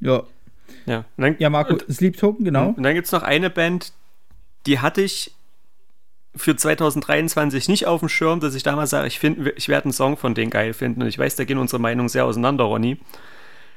ja. 0.01 0.23
Ja, 0.87 1.05
dann, 1.17 1.37
Ja, 1.39 1.51
Marco, 1.51 1.79
Sleep 1.91 2.17
Token, 2.17 2.45
genau. 2.45 2.69
Und 2.77 2.83
dann 2.83 2.95
gibt 2.95 3.07
es 3.07 3.13
noch 3.13 3.23
eine 3.23 3.51
Band, 3.51 3.93
die 4.67 4.79
hatte 4.79 5.03
ich 5.03 5.33
für 6.35 6.55
2023 6.55 7.69
nicht 7.69 7.87
auf 7.87 8.01
dem 8.01 8.09
Schirm, 8.09 8.41
dass 8.41 8.55
ich 8.55 8.63
damals 8.63 8.91
sage, 8.91 9.09
ich, 9.09 9.19
find, 9.19 9.53
ich 9.57 9.69
werde 9.69 9.87
einen 9.87 9.93
Song 9.93 10.17
von 10.17 10.35
denen 10.35 10.51
geil 10.51 10.75
finden. 10.75 11.03
Und 11.03 11.09
ich 11.09 11.19
weiß, 11.19 11.37
da 11.37 11.45
gehen 11.45 11.59
unsere 11.59 11.81
Meinungen 11.81 12.09
sehr 12.09 12.25
auseinander, 12.25 12.65
Ronny. 12.65 12.99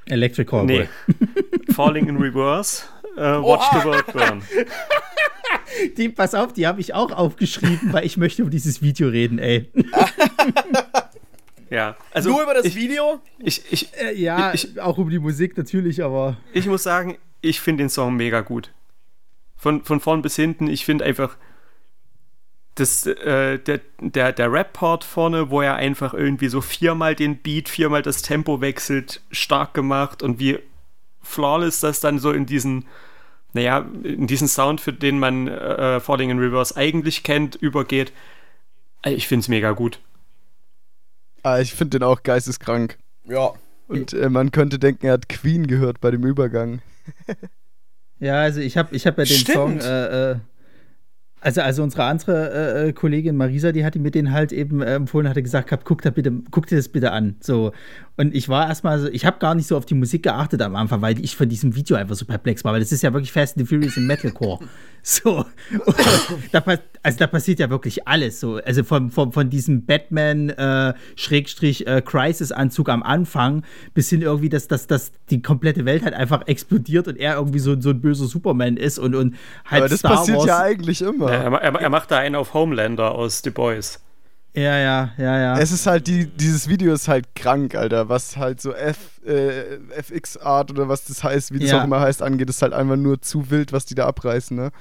Electric 0.06 0.50
Callboy. 0.50 0.88
Nee. 1.08 1.74
Falling 1.74 2.08
in 2.08 2.18
Reverse, 2.18 2.84
äh, 3.16 3.22
Watch 3.22 3.66
the 3.72 3.86
World 3.86 4.08
Burn. 4.12 4.44
Die, 5.98 6.10
pass 6.10 6.36
auf, 6.36 6.54
die 6.54 6.68
habe 6.68 6.82
ich 6.82 6.94
auch 6.94 7.12
aufgeschrieben, 7.12 7.94
weil 7.94 8.06
ich 8.06 8.18
möchte 8.18 8.42
über 8.42 8.52
dieses 8.52 8.82
Video 8.82 9.08
reden, 9.08 9.40
ey. 9.40 9.70
Ja, 11.70 11.96
also 12.12 12.30
Nur 12.32 12.44
über 12.44 12.54
das 12.56 12.66
ich, 12.66 12.76
Video? 12.76 13.20
Ich, 13.40 13.62
ich, 13.72 13.94
Äh, 13.96 14.16
ja, 14.20 14.54
Ich- 14.54 14.80
auch 14.80 14.98
über 14.98 15.12
die 15.12 15.20
Musik 15.20 15.56
natürlich, 15.58 16.04
aber 16.04 16.38
ich 16.54 16.66
muss 16.66 16.84
sagen, 16.84 17.18
ich 17.42 17.62
finde 17.62 17.84
den 17.84 17.90
Song 17.90 18.16
mega 18.16 18.42
gut. 18.42 18.72
Von, 19.56 19.84
von 19.84 20.00
vorn 20.00 20.22
bis 20.22 20.36
hinten, 20.36 20.68
ich 20.68 20.86
finde 20.86 21.06
einfach 21.06 21.38
das, 22.76 23.06
äh, 23.06 23.60
der, 23.60 23.82
der, 24.00 24.32
der 24.32 24.52
Rap-Part 24.52 25.04
vorne, 25.04 25.50
wo 25.50 25.62
er 25.62 25.76
einfach 25.76 26.14
irgendwie 26.14 26.48
so 26.48 26.62
viermal 26.62 27.14
den 27.14 27.38
Beat, 27.38 27.68
viermal 27.68 28.02
das 28.02 28.22
Tempo 28.22 28.62
wechselt, 28.62 29.22
stark 29.32 29.74
gemacht 29.74 30.24
und 30.24 30.40
wie 30.40 30.60
flawless 31.22 31.82
das 31.82 32.00
dann 32.00 32.20
so 32.20 32.32
in 32.32 32.46
diesen, 32.46 32.86
naja, 33.54 33.86
in 34.04 34.28
diesen 34.28 34.48
Sound, 34.48 34.80
für 34.82 34.94
den 34.94 35.20
man 35.20 35.48
äh, 35.50 36.00
Falling 36.00 36.30
in 36.30 36.40
Reverse 36.40 36.76
eigentlich 36.78 37.24
kennt, 37.24 37.56
übergeht. 37.56 38.14
Äh, 39.04 39.12
Ich 39.12 39.28
finde 39.28 39.42
es 39.42 39.50
mega 39.50 39.72
gut. 39.72 40.00
Ah, 41.44 41.60
ich 41.60 41.74
finde 41.74 42.00
den 42.00 42.04
auch 42.08 42.24
geisteskrank. 42.24 42.98
Ja. 43.26 43.54
Und 43.88 44.14
äh, 44.14 44.30
man 44.30 44.52
könnte 44.52 44.78
denken, 44.78 45.08
er 45.08 45.14
hat 45.14 45.30
Queen 45.30 45.68
gehört 45.68 46.00
bei 46.00 46.12
dem 46.12 46.24
Übergang. 46.24 46.82
ja, 48.20 48.42
also 48.42 48.60
ich 48.60 48.78
habe 48.78 48.96
ich 48.96 49.08
hab 49.08 49.18
ja 49.18 49.24
den 49.24 49.38
Stimmt. 49.38 49.56
Song, 49.56 49.80
äh, 49.80 50.32
äh, 50.32 50.36
also, 51.42 51.62
also 51.62 51.84
unsere 51.84 52.04
andere 52.04 52.52
äh, 52.52 52.90
äh, 52.90 52.94
Kollegin 52.94 53.36
Marisa, 53.36 53.72
die 53.72 53.86
hatte 53.86 54.00
mir 54.00 54.12
den 54.12 54.32
halt 54.32 54.52
eben 54.52 54.82
äh, 54.82 54.96
empfohlen, 54.96 55.30
hatte 55.30 55.42
gesagt, 55.42 55.70
gehabt, 55.70 55.86
guck, 55.86 56.02
da 56.02 56.10
bitte, 56.10 56.32
guck 56.52 56.68
dir 56.68 56.76
das 56.76 56.90
bitte 56.90 57.12
an. 57.12 57.36
So. 57.40 57.72
Und 58.18 58.36
ich 58.36 58.50
war 58.50 58.68
erstmal 58.68 59.00
so, 59.00 59.08
ich 59.08 59.26
habe 59.26 59.40
gar 59.40 59.56
nicht 59.56 59.68
so 59.68 59.78
auf 59.78 59.86
die 59.86 59.94
Musik 59.94 60.24
geachtet 60.24 60.62
am 60.62 60.76
Anfang, 60.76 61.02
weil 61.02 61.18
ich 61.24 61.38
von 61.38 61.48
diesem 61.48 61.76
Video 61.76 61.96
einfach 61.96 62.16
so 62.16 62.26
perplex 62.26 62.66
war, 62.66 62.74
weil 62.74 62.82
das 62.82 62.92
ist 62.92 63.02
ja 63.02 63.14
wirklich 63.14 63.32
Fast 63.32 63.58
and 63.58 63.66
the 63.66 63.76
Furious 63.76 63.96
im 63.96 64.08
Metalcore. 64.08 64.60
So. 65.02 65.46
Da, 66.52 66.62
also 67.04 67.18
da 67.20 67.28
passiert 67.28 67.60
ja 67.60 67.70
wirklich 67.70 68.06
alles. 68.06 68.42
So. 68.42 68.58
Also 68.58 68.84
von, 68.84 69.10
von, 69.10 69.32
von 69.32 69.50
diesem 69.50 69.86
Batman 69.86 70.50
äh, 70.50 70.90
äh, 70.90 72.02
am 72.86 73.04
Anfang 73.04 73.64
bis 73.94 74.10
hin 74.10 74.22
irgendwie, 74.22 74.50
dass, 74.50 74.68
dass, 74.68 74.88
dass 74.88 75.14
die 75.30 75.42
komplette 75.42 75.86
Welt 75.86 76.04
halt 76.04 76.14
einfach 76.14 76.46
explodiert 76.48 77.08
und 77.08 77.16
er 77.16 77.36
irgendwie 77.36 77.60
so, 77.60 77.80
so 77.80 77.92
ein 77.92 78.02
böser 78.02 78.26
Superman 78.26 78.76
ist 78.76 79.00
und, 79.00 79.16
und 79.16 79.36
halt 79.66 79.84
Aber 79.84 79.90
das 79.90 80.00
Star 80.00 80.18
passiert 80.18 80.40
Wars. 80.40 80.48
ja 80.48 80.60
eigentlich 80.60 81.02
immer. 81.02 81.29
Er, 81.32 81.52
er, 81.54 81.76
er 81.82 81.90
macht 81.90 82.12
da 82.12 82.18
einen 82.20 82.36
auf 82.36 82.54
Homelander 82.54 83.12
aus 83.14 83.42
The 83.44 83.50
Boys. 83.50 84.00
Ja, 84.56 84.78
ja, 84.80 85.12
ja, 85.18 85.40
ja. 85.40 85.60
Es 85.60 85.72
ist 85.72 85.86
halt, 85.86 86.08
die, 86.08 86.26
dieses 86.26 86.68
Video 86.68 86.94
ist 86.94 87.08
halt 87.08 87.36
krank, 87.36 87.76
Alter. 87.76 88.10
Was 88.10 88.36
halt 88.36 88.60
so 88.60 88.74
F, 88.74 89.22
äh, 89.26 89.76
FX-Art 89.96 90.72
oder 90.72 90.90
was 90.90 91.06
das 91.06 91.24
heißt, 91.24 91.54
wie 91.54 91.60
das 91.60 91.70
Ja. 91.70 91.80
auch 91.82 91.84
immer 91.86 92.00
heißt, 92.00 92.22
angeht, 92.24 92.50
ist 92.50 92.62
halt 92.62 92.74
einfach 92.74 92.96
nur 92.96 93.22
zu 93.22 93.52
wild, 93.52 93.72
was 93.74 93.86
die 93.86 93.96
da 93.96 94.08
abreißen, 94.08 94.58
ne? 94.58 94.72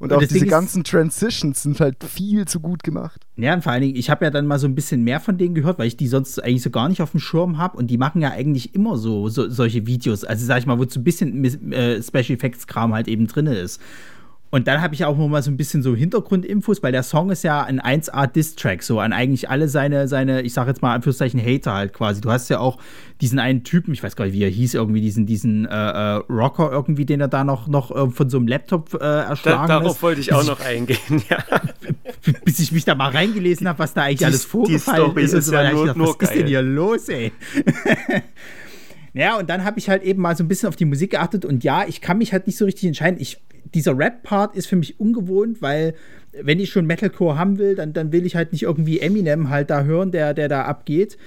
Und, 0.00 0.12
Und 0.12 0.16
auch 0.16 0.20
diese 0.20 0.34
Ding 0.34 0.44
ist- 0.44 0.50
ganzen 0.50 0.84
Transitions 0.84 1.60
sind 1.64 1.80
halt 1.80 1.96
viel 2.04 2.46
zu 2.46 2.60
gut 2.60 2.84
gemacht. 2.84 3.26
Ja, 3.36 3.52
und 3.52 3.62
vor 3.64 3.72
allen 3.72 3.82
Dingen, 3.82 3.96
ich 3.96 4.10
habe 4.10 4.24
ja 4.24 4.30
dann 4.30 4.46
mal 4.46 4.58
so 4.60 4.68
ein 4.68 4.76
bisschen 4.76 5.02
mehr 5.02 5.18
von 5.18 5.36
denen 5.38 5.56
gehört, 5.56 5.78
weil 5.80 5.88
ich 5.88 5.96
die 5.96 6.06
sonst 6.06 6.42
eigentlich 6.42 6.62
so 6.62 6.70
gar 6.70 6.88
nicht 6.88 7.02
auf 7.02 7.10
dem 7.10 7.18
Schirm 7.20 7.58
habe. 7.58 7.76
Und 7.76 7.88
die 7.88 7.98
machen 7.98 8.22
ja 8.22 8.30
eigentlich 8.30 8.76
immer 8.76 8.96
so, 8.96 9.28
so 9.28 9.50
solche 9.50 9.86
Videos. 9.88 10.22
Also 10.24 10.46
sag 10.46 10.58
ich 10.60 10.66
mal, 10.66 10.78
wo 10.78 10.84
so 10.88 11.00
ein 11.00 11.04
bisschen 11.04 11.44
äh, 11.72 12.00
Special 12.00 12.36
Effects 12.36 12.68
Kram 12.68 12.94
halt 12.94 13.08
eben 13.08 13.26
drin 13.26 13.46
ist. 13.48 13.80
Und 14.50 14.66
dann 14.66 14.80
habe 14.80 14.94
ich 14.94 15.04
auch 15.04 15.16
noch 15.18 15.28
mal 15.28 15.42
so 15.42 15.50
ein 15.50 15.58
bisschen 15.58 15.82
so 15.82 15.94
Hintergrundinfos, 15.94 16.82
weil 16.82 16.90
der 16.90 17.02
Song 17.02 17.30
ist 17.30 17.44
ja 17.44 17.64
ein 17.64 17.80
1A 17.82 18.26
Diss-Track, 18.26 18.82
so 18.82 18.98
an 18.98 19.12
eigentlich 19.12 19.50
alle 19.50 19.68
seine, 19.68 20.08
seine, 20.08 20.40
ich 20.40 20.54
sage 20.54 20.70
jetzt 20.70 20.80
mal 20.80 20.94
Anführungszeichen 20.94 21.38
Hater 21.38 21.74
halt 21.74 21.92
quasi. 21.92 22.22
Du 22.22 22.30
hast 22.30 22.48
ja 22.48 22.58
auch 22.58 22.78
diesen 23.20 23.38
einen 23.40 23.62
Typen, 23.62 23.92
ich 23.92 24.02
weiß 24.02 24.16
gar 24.16 24.24
nicht, 24.24 24.32
wie 24.32 24.42
er 24.44 24.48
hieß, 24.48 24.72
irgendwie 24.72 25.02
diesen, 25.02 25.26
diesen 25.26 25.66
äh, 25.66 25.70
äh, 25.70 26.14
Rocker 26.30 26.70
irgendwie, 26.72 27.04
den 27.04 27.20
er 27.20 27.28
da 27.28 27.44
noch, 27.44 27.68
noch 27.68 27.90
äh, 27.94 28.10
von 28.10 28.30
so 28.30 28.38
einem 28.38 28.48
Laptop 28.48 28.94
äh, 28.94 28.98
Da, 29.00 29.22
erschlagen 29.24 29.68
darauf 29.68 29.96
ist. 29.96 30.02
wollte 30.02 30.20
ich 30.22 30.32
auch 30.32 30.46
noch 30.46 30.60
eingehen, 30.60 30.96
ja. 31.28 31.44
bis 32.46 32.58
ich 32.58 32.72
mich 32.72 32.86
da 32.86 32.94
mal 32.94 33.10
reingelesen 33.10 33.68
habe, 33.68 33.78
was 33.80 33.92
da 33.92 34.04
eigentlich 34.04 34.18
Die- 34.20 34.24
alles 34.24 34.46
vorgefallen 34.46 35.02
Story 35.10 35.22
ist. 35.24 35.32
und 35.34 35.38
ist 35.40 35.46
so 35.46 35.52
ja 35.54 35.72
nur- 35.72 35.86
dachte, 35.88 36.00
was 36.00 36.08
ist 36.10 36.18
denn 36.30 36.38
geil. 36.40 36.46
hier 36.48 36.62
los, 36.62 37.08
ey? 37.10 37.32
ja, 39.14 39.36
und 39.38 39.48
dann 39.50 39.64
habe 39.64 39.78
ich 39.78 39.88
halt 39.88 40.02
eben 40.02 40.22
mal 40.22 40.36
so 40.36 40.44
ein 40.44 40.48
bisschen 40.48 40.68
auf 40.68 40.76
die 40.76 40.84
Musik 40.84 41.10
geachtet 41.12 41.44
und 41.44 41.64
ja, 41.64 41.84
ich 41.86 42.00
kann 42.00 42.18
mich 42.18 42.32
halt 42.32 42.46
nicht 42.46 42.56
so 42.56 42.64
richtig 42.64 42.86
entscheiden. 42.86 43.20
Ich, 43.20 43.38
dieser 43.74 43.96
Rap-Part 43.96 44.56
ist 44.56 44.66
für 44.66 44.76
mich 44.76 44.98
ungewohnt, 45.00 45.62
weil 45.62 45.94
wenn 46.40 46.60
ich 46.60 46.70
schon 46.70 46.86
Metalcore 46.86 47.38
haben 47.38 47.58
will, 47.58 47.74
dann, 47.74 47.92
dann 47.92 48.12
will 48.12 48.26
ich 48.26 48.36
halt 48.36 48.52
nicht 48.52 48.62
irgendwie 48.62 49.00
Eminem 49.00 49.50
halt 49.50 49.70
da 49.70 49.84
hören, 49.84 50.10
der, 50.10 50.34
der 50.34 50.48
da 50.48 50.62
abgeht. 50.62 51.18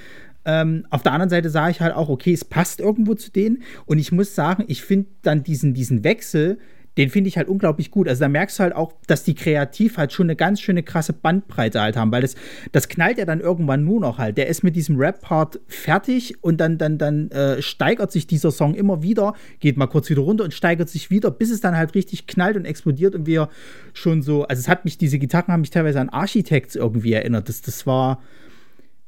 Ähm, 0.44 0.86
auf 0.90 1.04
der 1.04 1.12
anderen 1.12 1.30
Seite 1.30 1.50
sage 1.50 1.72
ich 1.72 1.82
halt 1.82 1.94
auch, 1.94 2.10
okay, 2.10 2.34
es 2.34 2.46
passt 2.46 2.80
irgendwo 2.80 3.14
zu 3.14 3.32
denen. 3.32 3.64
Und 3.86 4.00
ich 4.00 4.12
muss 4.12 4.36
sagen, 4.36 4.64
ich 4.68 4.82
finde 4.84 5.08
dann 5.22 5.44
diesen, 5.44 5.74
diesen 5.74 6.04
Wechsel, 6.04 6.58
den 6.98 7.10
finde 7.10 7.30
ich 7.30 7.38
halt 7.38 7.48
unglaublich 7.48 7.90
gut. 7.90 8.08
Also 8.08 8.22
da 8.22 8.28
merkst 8.28 8.60
du 8.60 8.64
halt 8.64 8.76
auch, 8.76 8.94
dass 9.08 9.24
die 9.24 9.34
kreativ 9.34 9.98
halt 9.98 10.12
schon 10.12 10.26
eine 10.26 10.36
ganz 10.36 10.60
schöne 10.60 10.84
krasse 10.84 11.14
Bandbreite 11.14 11.82
halt 11.82 11.96
haben, 11.96 12.12
weil 12.12 12.22
das, 12.22 12.36
das 12.72 12.90
knallt 12.90 13.18
ja 13.18 13.26
dann 13.26 13.40
irgendwann 13.40 13.86
nur 13.86 14.02
noch 14.02 14.18
halt. 14.18 14.38
Der 14.38 14.48
ist 14.48 14.64
mit 14.64 14.76
diesem 14.76 14.98
Rap-Part 14.98 15.62
fertig 15.68 16.44
und 16.44 16.58
dann, 16.60 16.78
dann, 16.78 16.98
dann 16.98 17.32
äh, 17.32 17.62
steigert 17.62 18.12
sich 18.12 18.28
dieser 18.28 18.52
Song 18.52 18.76
immer 18.76 19.02
wieder, 19.02 19.34
geht 19.60 19.78
mal 19.78 19.88
kurz 19.88 20.10
wieder 20.10 20.22
runter 20.22 20.44
und 20.44 20.54
steigert 20.54 20.90
sich 20.90 21.10
wieder, 21.10 21.32
bis 21.32 21.50
es 21.50 21.62
dann 21.62 21.78
halt 21.78 21.96
richtig 21.96 22.28
knallt 22.28 22.58
und 22.58 22.66
explodiert 22.66 23.16
und 23.16 23.26
wir 23.26 23.50
schon 23.94 24.22
so, 24.22 24.44
also 24.44 24.60
es 24.60 24.68
hat 24.68 24.84
mich, 24.84 24.98
diese 24.98 25.18
Gitarren 25.18 25.54
haben 25.54 25.62
mich 25.62 25.70
teilweise 25.70 26.02
an 26.02 26.10
Architects 26.10 26.76
irgendwie 26.76 27.14
erinnert. 27.14 27.48
Das, 27.48 27.62
das 27.62 27.88
war, 27.88 28.22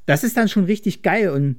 das 0.05 0.23
ist 0.23 0.37
dann 0.37 0.47
schon 0.47 0.65
richtig 0.65 1.01
geil 1.01 1.29
und 1.29 1.57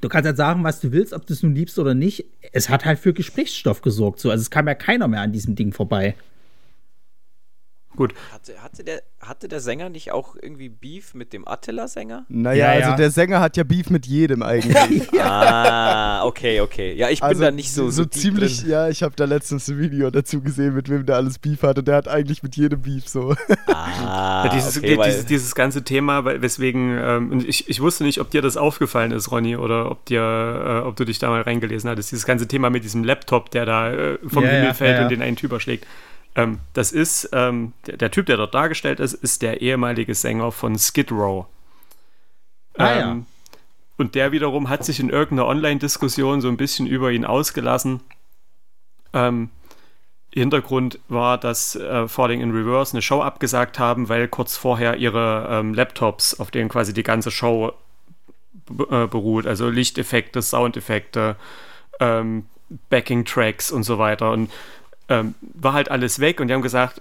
du 0.00 0.08
kannst 0.08 0.26
halt 0.26 0.36
sagen, 0.36 0.64
was 0.64 0.80
du 0.80 0.92
willst, 0.92 1.12
ob 1.12 1.26
du 1.26 1.32
es 1.32 1.42
nun 1.42 1.54
liebst 1.54 1.78
oder 1.78 1.94
nicht. 1.94 2.26
Es 2.52 2.68
hat 2.68 2.84
halt 2.84 2.98
für 2.98 3.12
Gesprächsstoff 3.12 3.80
gesorgt. 3.80 4.20
So. 4.20 4.30
Also 4.30 4.42
es 4.42 4.50
kam 4.50 4.68
ja 4.68 4.74
keiner 4.74 5.08
mehr 5.08 5.22
an 5.22 5.32
diesem 5.32 5.54
Ding 5.54 5.72
vorbei. 5.72 6.14
Gut. 7.96 8.12
Hatte, 8.32 8.60
hatte, 8.62 8.82
der, 8.84 9.02
hatte 9.20 9.46
der 9.48 9.60
Sänger 9.60 9.88
nicht 9.88 10.10
auch 10.12 10.34
irgendwie 10.40 10.68
Beef 10.68 11.14
mit 11.14 11.32
dem 11.32 11.46
Attila-Sänger? 11.46 12.24
Naja, 12.28 12.72
Ja, 12.72 12.78
ja. 12.80 12.86
also 12.86 12.96
der 12.96 13.10
Sänger 13.10 13.40
hat 13.40 13.56
ja 13.56 13.62
Beef 13.64 13.88
mit 13.90 14.06
jedem 14.06 14.42
eigentlich. 14.42 15.08
Ah, 15.20 16.24
okay, 16.24 16.60
okay. 16.60 16.92
Ja, 16.94 17.08
ich 17.10 17.20
bin 17.20 17.28
also 17.28 17.42
da 17.42 17.50
nicht 17.50 17.72
so, 17.72 17.84
so, 17.90 18.02
so 18.02 18.04
ziemlich, 18.04 18.60
drin. 18.60 18.70
ja, 18.70 18.88
ich 18.88 19.02
habe 19.02 19.14
da 19.16 19.24
letztens 19.24 19.68
ein 19.68 19.78
Video 19.78 20.10
dazu 20.10 20.40
gesehen, 20.40 20.74
mit 20.74 20.88
wem 20.88 21.06
der 21.06 21.16
alles 21.16 21.38
Beef 21.38 21.62
hat 21.62 21.78
und 21.78 21.88
der 21.88 21.96
hat 21.96 22.08
eigentlich 22.08 22.42
mit 22.42 22.56
jedem 22.56 22.82
Beef 22.82 23.08
so. 23.08 23.34
Ah, 23.66 24.44
Ja, 24.46 24.52
dieses, 24.54 24.76
okay, 24.78 24.98
dieses, 25.04 25.26
dieses 25.26 25.54
ganze 25.54 25.82
Thema, 25.82 26.24
weil- 26.24 26.42
weswegen, 26.42 26.98
ähm, 27.00 27.44
ich, 27.46 27.68
ich 27.68 27.80
wusste 27.80 28.04
nicht, 28.04 28.20
ob 28.20 28.30
dir 28.30 28.42
das 28.42 28.56
aufgefallen 28.56 29.12
ist, 29.12 29.30
Ronny, 29.30 29.56
oder 29.56 29.90
ob 29.90 30.04
dir, 30.06 30.20
äh, 30.20 30.86
ob 30.86 30.96
du 30.96 31.04
dich 31.04 31.18
da 31.18 31.28
mal 31.30 31.42
reingelesen 31.42 31.88
hattest, 31.90 32.10
dieses 32.12 32.26
ganze 32.26 32.46
Thema 32.48 32.70
mit 32.70 32.84
diesem 32.84 33.04
Laptop, 33.04 33.50
der 33.50 33.66
da 33.66 33.92
äh, 33.92 34.18
vom 34.26 34.42
Ja, 34.44 34.50
Himmel 34.50 34.64
ja, 34.66 34.74
fällt 34.74 34.92
ja, 34.92 34.96
ja. 34.98 35.02
und 35.04 35.10
den 35.10 35.22
einen 35.22 35.36
Typ 35.36 35.52
erschlägt. 35.52 35.86
Ähm, 36.34 36.60
das 36.72 36.92
ist, 36.92 37.28
ähm, 37.32 37.72
der, 37.86 37.96
der 37.96 38.10
Typ, 38.10 38.26
der 38.26 38.36
dort 38.36 38.54
dargestellt 38.54 39.00
ist, 39.00 39.14
ist 39.14 39.42
der 39.42 39.62
ehemalige 39.62 40.14
Sänger 40.14 40.50
von 40.52 40.78
Skid 40.78 41.12
Row. 41.12 41.46
Ah, 42.76 42.84
ja. 42.84 43.10
Ähm, 43.12 43.26
Und 43.96 44.16
der 44.16 44.32
wiederum 44.32 44.68
hat 44.68 44.84
sich 44.84 44.98
in 44.98 45.10
irgendeiner 45.10 45.48
Online-Diskussion 45.48 46.40
so 46.40 46.48
ein 46.48 46.56
bisschen 46.56 46.86
über 46.86 47.12
ihn 47.12 47.24
ausgelassen. 47.24 48.00
Ähm, 49.12 49.50
Hintergrund 50.32 50.98
war, 51.08 51.38
dass 51.38 51.76
äh, 51.76 52.08
Falling 52.08 52.40
in 52.40 52.50
Reverse 52.50 52.94
eine 52.94 53.02
Show 53.02 53.22
abgesagt 53.22 53.78
haben, 53.78 54.08
weil 54.08 54.26
kurz 54.26 54.56
vorher 54.56 54.96
ihre 54.96 55.46
ähm, 55.48 55.74
Laptops, 55.74 56.40
auf 56.40 56.50
denen 56.50 56.68
quasi 56.68 56.92
die 56.92 57.04
ganze 57.04 57.30
Show 57.30 57.72
äh, 58.90 59.06
beruht, 59.06 59.46
also 59.46 59.68
Lichteffekte, 59.68 60.42
Soundeffekte, 60.42 61.36
ähm, 62.00 62.46
Backing-Tracks 62.90 63.70
und 63.70 63.84
so 63.84 63.98
weiter. 63.98 64.32
Und 64.32 64.50
ähm, 65.08 65.34
war 65.40 65.72
halt 65.72 65.90
alles 65.90 66.18
weg 66.18 66.40
und 66.40 66.48
die 66.48 66.54
haben 66.54 66.62
gesagt, 66.62 67.00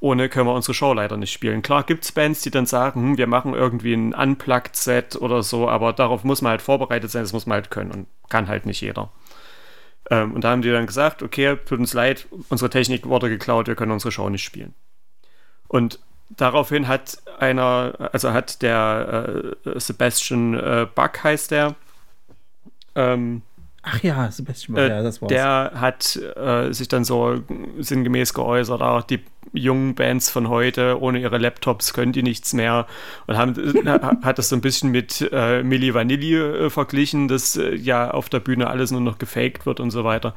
ohne 0.00 0.28
können 0.28 0.46
wir 0.46 0.54
unsere 0.54 0.74
Show 0.74 0.92
leider 0.92 1.16
nicht 1.16 1.32
spielen. 1.32 1.62
Klar 1.62 1.82
gibt 1.84 2.04
es 2.04 2.12
Bands, 2.12 2.42
die 2.42 2.50
dann 2.50 2.66
sagen, 2.66 3.02
hm, 3.02 3.18
wir 3.18 3.26
machen 3.26 3.54
irgendwie 3.54 3.94
ein 3.94 4.14
Unplugged-Set 4.14 5.16
oder 5.16 5.42
so, 5.42 5.68
aber 5.68 5.92
darauf 5.92 6.24
muss 6.24 6.42
man 6.42 6.50
halt 6.50 6.62
vorbereitet 6.62 7.10
sein, 7.10 7.22
das 7.22 7.32
muss 7.32 7.46
man 7.46 7.56
halt 7.56 7.70
können 7.70 7.90
und 7.90 8.06
kann 8.28 8.48
halt 8.48 8.66
nicht 8.66 8.80
jeder. 8.80 9.10
Ähm, 10.10 10.32
und 10.34 10.44
da 10.44 10.50
haben 10.50 10.62
die 10.62 10.70
dann 10.70 10.86
gesagt, 10.86 11.22
okay, 11.22 11.56
tut 11.64 11.78
uns 11.78 11.94
leid, 11.94 12.26
unsere 12.48 12.70
Technik 12.70 13.06
wurde 13.06 13.28
geklaut, 13.28 13.66
wir 13.66 13.74
können 13.74 13.92
unsere 13.92 14.12
Show 14.12 14.28
nicht 14.28 14.44
spielen. 14.44 14.74
Und 15.68 15.98
daraufhin 16.30 16.88
hat 16.88 17.18
einer, 17.38 18.10
also 18.12 18.32
hat 18.32 18.62
der 18.62 19.54
äh, 19.64 19.80
Sebastian 19.80 20.54
äh, 20.54 20.86
Buck 20.94 21.24
heißt 21.24 21.50
der, 21.50 21.74
ähm, 22.94 23.42
Ach 23.88 24.02
ja, 24.02 24.28
Sebastian 24.32 24.74
Bach, 24.74 24.82
äh, 24.82 24.88
ja, 24.88 25.02
das 25.02 25.22
war's. 25.22 25.28
der 25.28 25.70
hat 25.76 26.16
äh, 26.16 26.72
sich 26.72 26.88
dann 26.88 27.04
so 27.04 27.40
sinngemäß 27.78 28.34
geäußert, 28.34 28.82
auch 28.82 29.02
die 29.02 29.20
jungen 29.52 29.94
Bands 29.94 30.28
von 30.28 30.48
heute, 30.48 31.00
ohne 31.00 31.20
ihre 31.20 31.38
Laptops 31.38 31.94
können 31.94 32.10
die 32.10 32.24
nichts 32.24 32.52
mehr 32.52 32.88
und 33.28 33.36
haben, 33.36 33.86
äh, 33.86 34.00
hat 34.22 34.38
das 34.38 34.48
so 34.48 34.56
ein 34.56 34.60
bisschen 34.60 34.90
mit 34.90 35.28
äh, 35.30 35.62
Milli 35.62 35.94
Vanilli 35.94 36.34
äh, 36.34 36.68
verglichen, 36.68 37.28
dass 37.28 37.56
äh, 37.56 37.76
ja 37.76 38.10
auf 38.10 38.28
der 38.28 38.40
Bühne 38.40 38.66
alles 38.66 38.90
nur 38.90 39.00
noch 39.00 39.18
gefaked 39.18 39.66
wird 39.66 39.78
und 39.78 39.92
so 39.92 40.02
weiter. 40.02 40.34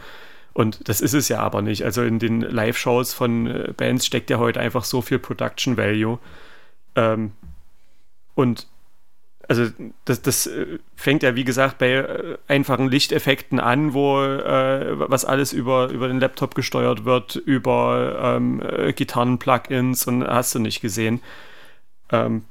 Und 0.54 0.88
das 0.88 1.02
ist 1.02 1.14
es 1.14 1.28
ja 1.28 1.40
aber 1.40 1.64
nicht. 1.64 1.84
Also 1.84 2.04
in 2.04 2.20
den 2.20 2.42
Live-Shows 2.42 3.14
von 3.14 3.74
Bands 3.78 4.06
steckt 4.06 4.30
ja 4.30 4.38
heute 4.38 4.60
einfach 4.60 4.84
so 4.84 5.02
viel 5.02 5.18
Production 5.18 5.76
Value. 5.76 6.20
Ähm, 6.96 7.32
und 8.36 8.68
also 9.50 9.66
das, 10.06 10.22
das 10.22 10.46
äh, 10.46 10.78
fängt 10.96 11.24
ja 11.24 11.36
wie 11.36 11.44
gesagt 11.44 11.80
bei 11.80 11.90
äh, 11.92 12.38
einfachen 12.48 12.88
Lichteffekten 12.88 13.60
an, 13.60 13.94
wo 13.96 14.22
äh, 14.22 15.10
was 15.10 15.26
alles 15.26 15.54
über, 15.54 15.90
über 15.90 16.08
den 16.08 16.20
Laptop 16.20 16.54
gesteuert 16.54 17.04
wird, 17.04 17.36
über 17.36 18.38
ähm, 18.38 18.62
äh, 18.62 18.94
Gitarren-Plugins 18.94 20.06
und 20.06 20.24
hast 20.24 20.54
du 20.54 20.60
nicht 20.60 20.82
gesehen. 20.82 21.22
Ähm, 22.12 22.44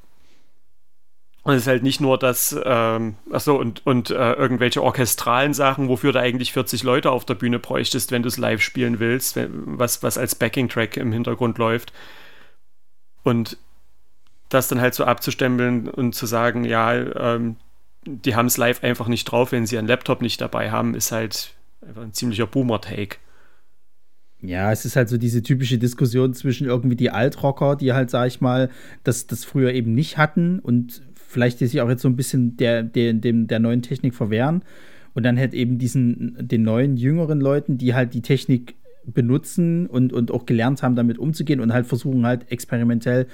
und 1.45 1.55
es 1.55 1.63
ist 1.63 1.69
halt 1.69 1.85
nicht 1.85 2.01
nur 2.01 2.19
das, 2.19 2.55
ähm, 2.65 3.15
achso, 3.31 3.55
und, 3.57 3.87
und 3.87 4.11
äh, 4.11 4.33
irgendwelche 4.33 4.83
orchestralen 4.83 5.55
Sachen, 5.55 5.89
wofür 5.89 6.13
du 6.13 6.21
eigentlich 6.21 6.53
40 6.53 6.83
Leute 6.83 7.13
auf 7.13 7.25
der 7.25 7.35
Bühne 7.35 7.61
bräuchtest, 7.61 8.11
wenn 8.11 8.23
du 8.23 8.29
es 8.29 8.39
live 8.39 8.61
spielen 8.61 8.99
willst, 8.99 9.39
was, 9.49 10.03
was 10.03 10.19
als 10.19 10.35
Backing-Track 10.35 10.97
im 10.97 11.13
Hintergrund 11.13 11.59
läuft. 11.59 11.93
Und 13.23 13.57
das 14.49 14.69
dann 14.69 14.81
halt 14.81 14.95
so 14.95 15.05
abzustempeln 15.05 15.89
und 15.89 16.15
zu 16.15 16.27
sagen, 16.27 16.65
ja, 16.65 16.95
ähm, 16.95 17.57
die 18.07 18.35
haben 18.35 18.47
es 18.47 18.57
live 18.57 18.83
einfach 18.83 19.09
nicht 19.09 19.25
drauf, 19.25 19.53
wenn 19.53 19.67
sie 19.67 19.79
einen 19.79 19.89
Laptop 19.89 20.23
nicht 20.23 20.41
dabei 20.41 20.71
haben, 20.71 20.95
ist 20.95 21.13
halt 21.13 21.55
einfach 21.87 22.03
ein 22.03 22.13
ziemlicher 22.13 22.47
Boomer-Take. 22.47 23.17
Ja, 24.41 24.71
es 24.71 24.85
ist 24.85 24.95
halt 24.95 25.09
so 25.09 25.19
diese 25.19 25.43
typische 25.43 25.79
Diskussion 25.79 26.33
zwischen 26.33 26.67
irgendwie 26.67 26.97
die 26.97 27.11
Altrocker, 27.11 27.77
die 27.77 27.93
halt, 27.93 28.09
sag 28.09 28.29
ich 28.29 28.41
mal, 28.41 28.71
das, 29.03 29.27
das 29.27 29.45
früher 29.45 29.73
eben 29.73 29.95
nicht 29.95 30.17
hatten 30.17 30.61
und 30.61 31.03
vielleicht 31.15 31.59
sich 31.59 31.81
auch 31.81 31.89
jetzt 31.89 32.03
so 32.03 32.09
ein 32.09 32.17
bisschen 32.17 32.57
der, 32.57 32.83
der, 32.83 33.13
dem, 33.15 33.49
der 33.49 33.59
neuen 33.59 33.83
Technik 33.83 34.15
verwehren. 34.15 34.63
Und 35.15 35.25
dann 35.25 35.37
halt 35.37 35.55
eben 35.55 35.79
diesen, 35.79 36.37
den 36.41 36.63
neuen, 36.63 36.97
jüngeren 36.97 37.41
Leuten, 37.41 37.77
die 37.77 37.95
halt 37.95 38.15
die 38.15 38.23
Technik 38.23 38.77
benutzen 39.05 39.87
und, 39.87 40.13
und 40.13 40.31
auch 40.31 40.47
gelernt 40.47 40.83
haben, 40.83 40.95
damit 40.95 41.19
umzugehen 41.19 41.61
und 41.61 41.73
halt 41.73 41.87
versuchen 41.87 42.25
halt 42.25 42.51
experimentell 42.53 43.27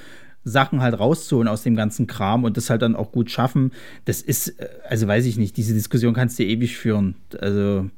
Sachen 0.44 0.82
halt 0.82 0.98
rauszuholen 0.98 1.48
aus 1.48 1.62
dem 1.62 1.74
ganzen 1.74 2.06
Kram 2.06 2.44
und 2.44 2.56
das 2.56 2.70
halt 2.70 2.82
dann 2.82 2.94
auch 2.94 3.10
gut 3.10 3.30
schaffen. 3.30 3.72
Das 4.04 4.20
ist, 4.20 4.60
äh, 4.60 4.68
also 4.88 5.08
weiß 5.08 5.24
ich 5.26 5.38
nicht, 5.38 5.56
diese 5.56 5.74
Diskussion 5.74 6.14
kannst 6.14 6.38
du 6.38 6.44
ewig 6.44 6.76
führen. 6.76 7.16
Also 7.40 7.88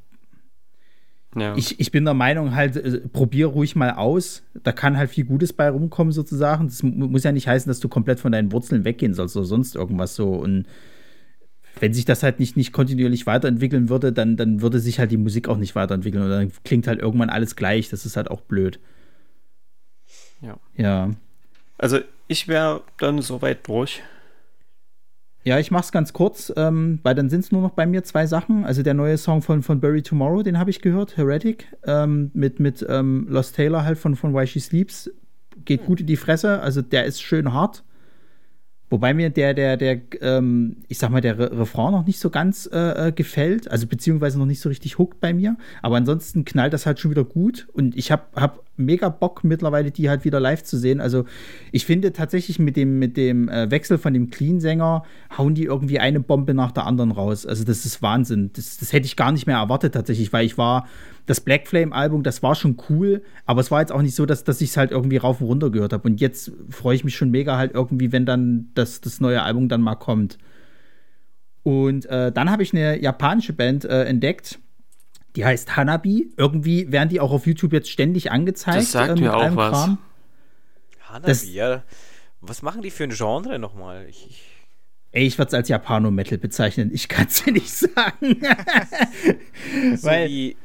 ja. 1.35 1.55
ich, 1.57 1.79
ich 1.79 1.91
bin 1.91 2.05
der 2.05 2.15
Meinung, 2.15 2.55
halt, 2.55 2.77
äh, 2.77 3.01
probier 3.09 3.49
ruhig 3.49 3.77
mal 3.77 3.91
aus. 3.91 4.43
Da 4.63 4.73
kann 4.73 4.97
halt 4.97 5.11
viel 5.11 5.25
Gutes 5.25 5.53
bei 5.53 5.69
rumkommen, 5.69 6.13
sozusagen. 6.13 6.69
Das 6.69 6.83
muss 6.83 7.25
ja 7.25 7.33
nicht 7.33 7.49
heißen, 7.49 7.69
dass 7.69 7.81
du 7.81 7.89
komplett 7.89 8.21
von 8.21 8.33
deinen 8.33 8.53
Wurzeln 8.53 8.85
weggehen 8.85 9.13
sollst 9.13 9.37
oder 9.37 9.45
sonst 9.45 9.75
irgendwas 9.75 10.15
so. 10.15 10.31
Und 10.31 10.67
wenn 11.79 11.93
sich 11.93 12.07
das 12.07 12.23
halt 12.23 12.41
nicht, 12.41 12.57
nicht 12.57 12.73
kontinuierlich 12.73 13.27
weiterentwickeln 13.27 13.91
würde, 13.91 14.13
dann, 14.13 14.37
dann 14.37 14.63
würde 14.63 14.79
sich 14.79 14.99
halt 14.99 15.11
die 15.11 15.19
Musik 15.19 15.49
auch 15.49 15.59
nicht 15.59 15.75
weiterentwickeln. 15.75 16.25
Und 16.25 16.31
dann 16.31 16.53
klingt 16.65 16.87
halt 16.87 17.01
irgendwann 17.01 17.29
alles 17.29 17.55
gleich. 17.55 17.91
Das 17.91 18.07
ist 18.07 18.17
halt 18.17 18.31
auch 18.31 18.41
blöd. 18.41 18.81
Ja. 20.41 20.59
Ja. 20.77 21.11
Also 21.77 21.99
ich 22.29 22.49
wäre 22.49 22.83
dann 22.99 23.21
soweit 23.23 23.67
durch. 23.69 24.03
Ja, 25.47 25.61
ich 25.61 25.71
mach's 25.71 25.93
ganz 25.93 26.13
kurz, 26.13 26.53
ähm, 26.57 26.99
weil 27.05 27.15
dann 27.15 27.31
sind 27.31 27.45
es 27.45 27.53
nur 27.53 27.63
noch 27.63 27.71
bei 27.71 27.87
mir 27.87 28.03
zwei 28.03 28.27
Sachen. 28.27 28.65
Also 28.65 28.83
der 28.83 28.95
neue 28.95 29.17
Song 29.17 29.43
von, 29.43 29.63
von 29.63 29.81
Bury 29.81 30.03
Tomorrow, 30.03 30.43
den 30.43 30.59
habe 30.59 30.71
ich 30.71 30.83
gehört, 30.83 31.17
Heretic, 31.17 31.69
ähm, 31.85 32.33
mit, 32.35 32.59
mit 32.59 32.85
ähm, 32.89 33.29
Lost 33.31 33.55
Taylor 33.55 33.85
halt 33.85 33.97
von, 33.97 34.17
von 34.17 34.35
Why 34.35 34.45
She 34.45 34.59
Sleeps. 34.59 35.09
Geht 35.65 35.87
gut 35.87 36.01
in 36.01 36.07
die 36.07 36.17
Fresse, 36.17 36.61
also 36.61 36.83
der 36.83 37.05
ist 37.05 37.23
schön 37.23 37.53
hart. 37.53 37.85
Wobei 38.91 39.15
mir 39.15 39.31
der, 39.31 39.55
der, 39.55 39.77
der, 39.77 40.01
ähm, 40.21 40.79
ich 40.89 40.99
sag 40.99 41.11
mal, 41.11 41.21
der 41.21 41.39
Re 41.39 41.61
Refrain 41.61 41.93
noch 41.93 42.07
nicht 42.07 42.19
so 42.19 42.31
ganz 42.31 42.69
äh, 42.73 43.09
äh, 43.09 43.13
gefällt, 43.13 43.71
also 43.71 43.87
beziehungsweise 43.87 44.41
noch 44.41 44.47
nicht 44.47 44.61
so 44.61 44.69
richtig 44.69 44.99
hookt 44.99 45.21
bei 45.21 45.33
mir. 45.33 45.57
Aber 45.81 45.97
ansonsten 45.97 46.45
knallt 46.45 46.73
das 46.73 46.87
halt 46.87 46.99
schon 46.99 47.13
wieder 47.13 47.25
gut 47.25 47.69
und 47.73 47.97
ich 47.97 48.11
hab, 48.11 48.35
hab 48.35 48.65
mega 48.77 49.09
Bock 49.09 49.45
mittlerweile, 49.45 49.91
die 49.91 50.09
halt 50.09 50.25
wieder 50.25 50.41
live 50.41 50.63
zu 50.63 50.79
sehen. 50.79 51.01
Also 51.01 51.25
ich 51.73 51.87
finde 51.87 52.13
tatsächlich 52.13 52.59
mit 52.59 52.77
dem, 52.77 52.99
mit 52.99 53.17
dem 53.17 53.49
äh, 53.49 53.71
Wechsel 53.71 53.99
von 53.99 54.15
dem 54.15 54.31
Clean-Sänger 54.31 55.03
hauen 55.37 55.55
die 55.55 55.65
irgendwie 55.65 55.99
eine 55.99 56.21
Bombe 56.21 56.55
nach 56.55 56.73
der 56.73 56.87
anderen 56.87 57.11
raus. 57.11 57.47
Also 57.47 57.65
das 57.65 57.85
ist 57.85 58.03
Wahnsinn. 58.03 58.51
Das, 58.55 58.79
das 58.79 58.93
hätte 58.93 59.07
ich 59.07 59.17
gar 59.17 59.33
nicht 59.33 59.47
mehr 59.47 59.57
erwartet 59.57 59.95
tatsächlich, 59.95 60.33
weil 60.33 60.47
ich 60.47 60.59
war 60.59 60.87
das 61.27 61.41
Black 61.41 61.67
Flame-Album, 61.67 62.23
das 62.23 62.43
war 62.43 62.55
schon 62.55 62.77
cool, 62.89 63.23
aber 63.45 63.61
es 63.61 63.71
war 63.71 63.81
jetzt 63.81 63.93
auch 63.93 64.03
nicht 64.03 64.15
so, 64.15 64.27
dass, 64.27 64.45
dass 64.45 64.61
ich 64.61 64.71
es 64.71 64.77
halt 64.77 64.93
irgendwie 64.93 65.17
rauf 65.17 65.41
und 65.41 65.49
runter 65.49 65.71
gehört 65.71 65.93
habe. 65.93 66.09
Und 66.09 66.21
jetzt 66.21 66.53
freue 66.71 66.95
ich 66.95 67.05
mich 67.05 67.17
schon 67.17 67.31
mega 67.31 67.59
halt 67.59 67.75
irgendwie, 67.75 68.13
wenn 68.13 68.25
dann 68.25 68.69
das, 68.75 69.01
das 69.01 69.21
neue 69.21 69.43
Album 69.43 69.69
dann 69.69 69.81
mal 69.81 69.97
kommt. 69.97 70.39
Und 71.65 72.07
äh, 72.07 72.31
dann 72.31 72.51
habe 72.51 72.63
ich 72.63 72.73
eine 72.73 73.03
japanische 73.03 73.53
Band 73.53 73.85
äh, 73.85 74.05
entdeckt, 74.05 74.61
die 75.37 75.45
heißt 75.45 75.77
Hanabi. 75.77 76.33
Irgendwie 76.37 76.91
werden 76.91 77.09
die 77.09 77.21
auch 77.21 77.31
auf 77.31 77.47
YouTube 77.47 77.73
jetzt 77.73 77.91
ständig 77.91 78.33
angezeigt. 78.33 78.79
Das 78.79 78.93
sagt 78.93 79.19
äh, 79.19 79.21
mir 79.21 79.37
auch 79.37 79.55
was. 79.55 79.73
Kram. 79.73 79.99
Hanabi, 81.09 81.27
das, 81.27 81.49
ja. 81.49 81.83
Was 82.41 82.63
machen 82.63 82.83
die 82.83 82.91
für 82.91 83.05
ein 83.05 83.11
Genre 83.11 83.59
nochmal? 83.59 84.07
Ich, 84.09 84.27
ich 84.29 84.43
Ey, 85.13 85.27
ich 85.27 85.39
würde 85.39 85.49
es 85.49 85.55
als 85.55 85.69
Japano-Metal 85.69 86.37
bezeichnen. 86.37 86.91
Ich 86.93 87.09
kann 87.09 87.27
es 87.27 87.43
dir 87.45 87.53
nicht 87.53 87.71
sagen. 87.71 88.41
so 89.97 90.09
Weil, 90.09 90.29
wie 90.29 90.57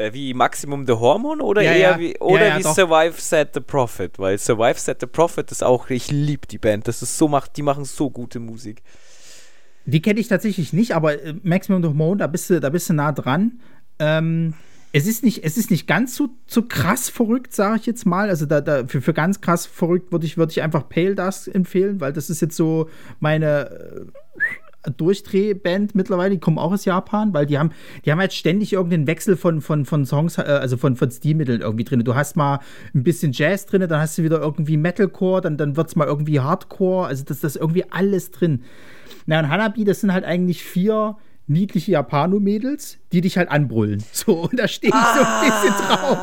äh, 0.00 0.12
wie 0.12 0.34
Maximum 0.34 0.86
the 0.86 0.94
Hormone 0.94 1.42
oder 1.42 1.62
ja, 1.62 1.72
eher 1.72 1.90
ja. 1.92 1.98
wie, 1.98 2.18
oder 2.18 2.48
ja, 2.48 2.58
wie 2.58 2.62
Survive 2.62 3.20
Set 3.20 3.50
the 3.54 3.60
Prophet? 3.60 4.18
Weil 4.18 4.38
Survive 4.38 4.78
Set 4.78 5.00
the 5.00 5.06
Prophet 5.06 5.50
ist 5.50 5.62
auch, 5.62 5.90
ich 5.90 6.10
liebe 6.10 6.46
die 6.46 6.58
Band. 6.58 6.88
Das 6.88 7.02
ist 7.02 7.16
so 7.16 7.28
macht, 7.28 7.56
die 7.56 7.62
machen 7.62 7.84
so 7.84 8.10
gute 8.10 8.40
Musik. 8.40 8.82
Die 9.86 10.02
kenne 10.02 10.20
ich 10.20 10.28
tatsächlich 10.28 10.72
nicht, 10.72 10.94
aber 10.94 11.22
äh, 11.22 11.34
Maximum 11.42 11.82
the 11.82 11.88
Hormone, 11.88 12.18
da 12.18 12.26
bist 12.26 12.50
du, 12.50 12.60
da 12.60 12.70
bist 12.70 12.88
du 12.88 12.94
nah 12.94 13.12
dran. 13.12 13.60
Ähm, 14.00 14.54
es 14.92 15.06
ist 15.06 15.22
nicht, 15.22 15.44
es 15.44 15.56
ist 15.56 15.70
nicht 15.70 15.86
ganz 15.86 16.16
so, 16.16 16.30
so 16.46 16.62
krass 16.62 17.08
verrückt, 17.08 17.54
sage 17.54 17.76
ich 17.78 17.86
jetzt 17.86 18.06
mal. 18.06 18.28
Also 18.28 18.46
da, 18.46 18.60
da 18.60 18.86
für, 18.88 19.00
für 19.00 19.14
ganz 19.14 19.40
krass 19.40 19.66
verrückt 19.66 20.10
würde 20.10 20.26
ich, 20.26 20.36
würd 20.36 20.50
ich 20.50 20.62
einfach 20.62 20.88
Pale 20.88 21.14
Dust 21.14 21.54
empfehlen, 21.54 22.00
weil 22.00 22.12
das 22.12 22.28
ist 22.28 22.40
jetzt 22.40 22.56
so 22.56 22.88
meine 23.20 23.70
äh, 23.70 24.90
Durchdrehband 24.90 25.94
mittlerweile, 25.94 26.30
die 26.30 26.40
kommen 26.40 26.58
auch 26.58 26.72
aus 26.72 26.86
Japan, 26.86 27.32
weil 27.34 27.46
die 27.46 27.58
haben, 27.58 27.70
die 28.04 28.10
haben 28.10 28.18
halt 28.18 28.32
ständig 28.32 28.72
irgendeinen 28.72 29.06
Wechsel 29.06 29.36
von, 29.36 29.60
von, 29.60 29.84
von 29.84 30.06
Songs, 30.06 30.38
äh, 30.38 30.42
also 30.42 30.76
von, 30.76 30.96
von 30.96 31.10
Stilmitteln 31.10 31.60
irgendwie 31.60 31.84
drin. 31.84 32.02
Du 32.02 32.16
hast 32.16 32.34
mal 32.34 32.58
ein 32.92 33.04
bisschen 33.04 33.30
Jazz 33.32 33.66
drin, 33.66 33.86
dann 33.86 34.00
hast 34.00 34.18
du 34.18 34.24
wieder 34.24 34.40
irgendwie 34.40 34.76
Metalcore, 34.76 35.40
dann, 35.40 35.56
dann 35.56 35.76
wird 35.76 35.88
es 35.88 35.96
mal 35.96 36.08
irgendwie 36.08 36.40
Hardcore, 36.40 37.06
also 37.06 37.22
das, 37.24 37.40
das 37.40 37.54
ist 37.54 37.60
irgendwie 37.60 37.84
alles 37.90 38.32
drin. 38.32 38.62
Na, 39.26 39.38
und 39.38 39.50
Hanabi, 39.50 39.84
das 39.84 40.00
sind 40.00 40.12
halt 40.12 40.24
eigentlich 40.24 40.64
vier 40.64 41.16
niedliche 41.50 41.90
Japano-Mädels, 41.92 42.98
die 43.12 43.20
dich 43.20 43.36
halt 43.36 43.50
anbrüllen. 43.50 44.02
So, 44.12 44.42
und 44.42 44.58
da 44.58 44.66
stehe 44.68 44.90
ich 44.90 44.94
ah, 44.94 45.14
so 45.14 45.20
ein 45.24 45.40
bisschen 45.50 45.74
drauf. 45.86 46.18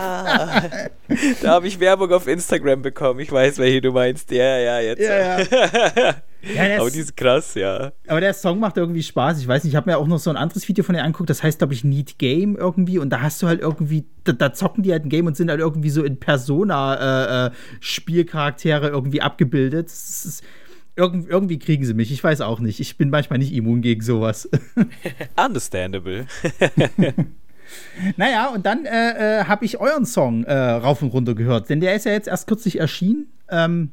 da 1.42 1.50
habe 1.52 1.68
ich 1.68 1.80
Werbung 1.80 2.12
auf 2.12 2.28
Instagram 2.28 2.84
bekommen. 2.84 3.22
Ich 3.22 3.32
weiß, 3.32 3.58
welche 3.58 3.82
du 3.82 3.92
meinst. 3.92 4.30
Ja, 4.32 4.58
ja, 4.58 4.80
jetzt. 4.80 5.02
Ja, 5.02 5.40
ja. 5.40 6.16
Ja, 6.56 6.80
aber 6.80 6.92
die 6.92 7.00
ist 7.00 7.18
krass, 7.18 7.56
ja. 7.56 7.92
Aber 8.08 8.22
der 8.22 8.34
Song 8.34 8.60
macht 8.60 8.78
irgendwie 8.78 9.04
Spaß. 9.04 9.42
Ich 9.42 9.48
weiß 9.48 9.64
nicht, 9.64 9.74
ich 9.74 9.76
habe 9.76 9.90
mir 9.90 9.98
auch 9.98 10.06
noch 10.08 10.20
so 10.20 10.30
ein 10.30 10.38
anderes 10.38 10.68
Video 10.68 10.84
von 10.84 10.94
dir 10.96 11.02
angeguckt, 11.02 11.28
das 11.30 11.44
heißt, 11.44 11.58
glaube 11.58 11.74
ich, 11.74 11.84
Need 11.84 12.20
Game 12.20 12.56
irgendwie. 12.56 13.00
Und 13.00 13.10
da 13.10 13.22
hast 13.22 13.42
du 13.42 13.48
halt 13.48 13.60
irgendwie, 13.60 14.06
da, 14.24 14.34
da, 14.34 14.54
zocken 14.54 14.84
die 14.84 14.92
halt 14.92 15.04
ein 15.04 15.10
Game 15.10 15.26
und 15.26 15.36
sind 15.36 15.50
halt 15.50 15.60
irgendwie 15.60 15.90
so 15.90 16.04
in 16.04 16.20
Persona-Spielcharaktere 16.20 18.86
äh, 18.86 18.90
äh, 18.90 18.92
irgendwie 18.92 19.22
abgebildet. 19.22 19.88
Ist, 19.88 20.44
irgendwie, 20.98 21.30
irgendwie 21.30 21.60
kriegen 21.60 21.86
sie 21.86 21.94
mich. 21.94 22.12
Ich 22.12 22.24
weiß 22.24 22.42
auch 22.42 22.60
nicht. 22.60 22.80
Ich 22.80 22.98
bin 22.98 23.10
manchmal 23.10 23.40
nicht 23.40 23.54
immun 23.54 23.82
gegen 23.82 24.02
sowas. 24.02 24.50
Understandable. 25.46 26.26
naja, 28.18 28.48
und 28.48 28.66
dann 28.66 28.86
äh, 28.86 29.42
äh, 29.42 29.44
habe 29.46 29.64
ich 29.64 29.80
euren 29.80 30.06
Song 30.06 30.44
äh, 30.44 30.54
rauf 30.54 31.02
und 31.02 31.10
runter 31.10 31.36
gehört, 31.36 31.70
denn 31.70 31.80
der 31.80 31.96
ist 31.96 32.06
ja 32.06 32.12
jetzt 32.12 32.28
erst 32.28 32.48
kürzlich 32.48 32.80
erschienen. 32.80 33.28
Ähm, 33.50 33.92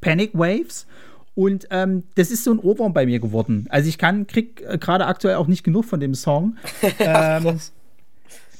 Panic 0.00 0.34
Waves. 0.34 0.86
Und 1.34 1.66
ähm, 1.70 2.02
das 2.16 2.30
ist 2.30 2.44
so 2.44 2.52
ein 2.52 2.58
Ohrwurm 2.58 2.92
bei 2.92 3.06
mir 3.06 3.18
geworden. 3.18 3.66
Also 3.70 3.88
ich 3.88 3.96
kann, 3.96 4.26
krieg 4.26 4.62
äh, 4.68 4.76
gerade 4.76 5.06
aktuell 5.06 5.36
auch 5.36 5.46
nicht 5.46 5.64
genug 5.64 5.86
von 5.86 6.00
dem 6.00 6.14
Song. 6.14 6.56
ähm, 6.98 7.58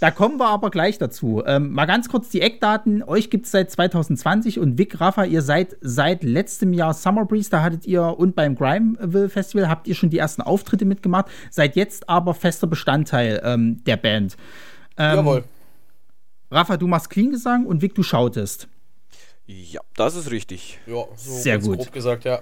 da 0.03 0.11
kommen 0.11 0.41
wir 0.41 0.49
aber 0.49 0.73
gleich 0.73 0.99
dazu. 0.99 1.45
Ähm, 1.47 1.71
mal 1.71 1.85
ganz 1.85 2.09
kurz 2.09 2.29
die 2.29 2.41
Eckdaten. 2.41 3.05
Euch 3.05 3.31
gibt 3.31 3.47
es 3.47 3.53
seit 3.53 3.71
2020 3.71 4.59
und 4.59 4.77
Vic 4.77 5.01
Rafa, 5.01 5.23
ihr 5.23 5.43
seid 5.43 5.77
seit 5.81 6.25
letztem 6.25 6.73
Jahr 6.73 6.93
Summer 6.93 7.25
Breeze, 7.25 7.51
da 7.51 7.63
hattet 7.63 7.87
ihr 7.87 8.03
und 8.03 8.35
beim 8.35 8.57
Grimeville 8.57 9.29
Festival 9.29 9.69
habt 9.69 9.87
ihr 9.87 9.95
schon 9.95 10.11
die 10.11 10.19
ersten 10.19 10.43
Auftritte 10.43 10.87
mitgemacht. 10.87 11.27
Seid 11.51 11.77
jetzt 11.77 12.09
aber 12.09 12.35
fester 12.35 12.67
Bestandteil 12.67 13.41
ähm, 13.45 13.85
der 13.85 13.97
Band. 13.97 14.37
Ähm, 14.97 15.19
Jawohl. 15.19 15.45
Rafa, 16.51 16.79
du 16.79 16.89
machst 16.89 17.09
Clean-Gesang 17.09 17.65
und 17.65 17.81
Vic, 17.81 17.95
du 17.95 18.03
schautest. 18.03 18.67
Ja, 19.47 19.83
das 19.95 20.17
ist 20.17 20.33
richtig. 20.33 20.81
Ja, 20.85 21.05
so 21.15 21.33
Sehr 21.33 21.61
gut. 21.61 21.79
grob 21.79 21.93
gesagt, 21.93 22.25
ja. 22.25 22.41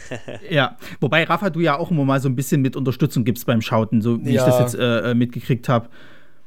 ja, 0.50 0.76
wobei 0.98 1.22
Rafa, 1.22 1.50
du 1.50 1.60
ja 1.60 1.78
auch 1.78 1.92
immer 1.92 2.04
mal 2.04 2.20
so 2.20 2.28
ein 2.28 2.34
bisschen 2.34 2.62
mit 2.62 2.74
Unterstützung 2.74 3.22
gibst 3.22 3.46
beim 3.46 3.62
Schauten, 3.62 4.02
so 4.02 4.24
wie 4.24 4.32
ja. 4.32 4.44
ich 4.44 4.52
das 4.52 4.58
jetzt 4.58 4.74
äh, 4.74 5.12
äh, 5.12 5.14
mitgekriegt 5.14 5.68
habe. 5.68 5.88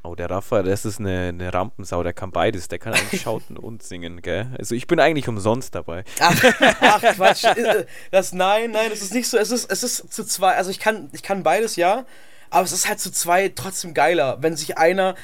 Oh, 0.02 0.16
der 0.16 0.30
Rafa, 0.30 0.64
das 0.64 0.86
ist 0.86 1.00
eine, 1.00 1.28
eine, 1.28 1.54
Rampensau, 1.54 2.04
der 2.04 2.14
kann 2.14 2.32
beides. 2.32 2.70
Der 2.70 2.80
kann 2.80 2.94
eigentlich 2.94 3.22
schauten 3.24 3.58
und 3.58 3.84
singen, 3.84 4.22
gell? 4.22 4.48
Also 4.58 4.74
ich 4.74 4.88
bin 4.88 5.00
eigentlich 5.00 5.28
umsonst 5.28 5.76
dabei. 5.76 6.06
Ach, 6.20 6.42
ach 6.80 7.02
Quatsch. 7.16 7.44
Äh, 7.44 7.86
das, 8.10 8.32
nein, 8.32 8.72
nein, 8.72 8.90
das 8.90 9.02
ist 9.02 9.14
nicht 9.14 9.28
so. 9.28 9.38
Es 9.38 9.52
ist, 9.52 9.70
es 9.70 9.84
ist 9.84 10.14
zu 10.14 10.24
zwei, 10.24 10.56
also 10.56 10.72
ich 10.72 10.80
kann, 10.80 11.10
ich 11.12 11.22
kann 11.22 11.44
beides, 11.44 11.76
ja. 11.76 12.06
Aber 12.50 12.64
es 12.64 12.72
ist 12.72 12.88
halt 12.88 13.00
zu 13.00 13.12
zwei 13.12 13.50
trotzdem 13.50 13.94
geiler, 13.94 14.38
wenn 14.42 14.56
sich 14.56 14.78
einer 14.78 15.16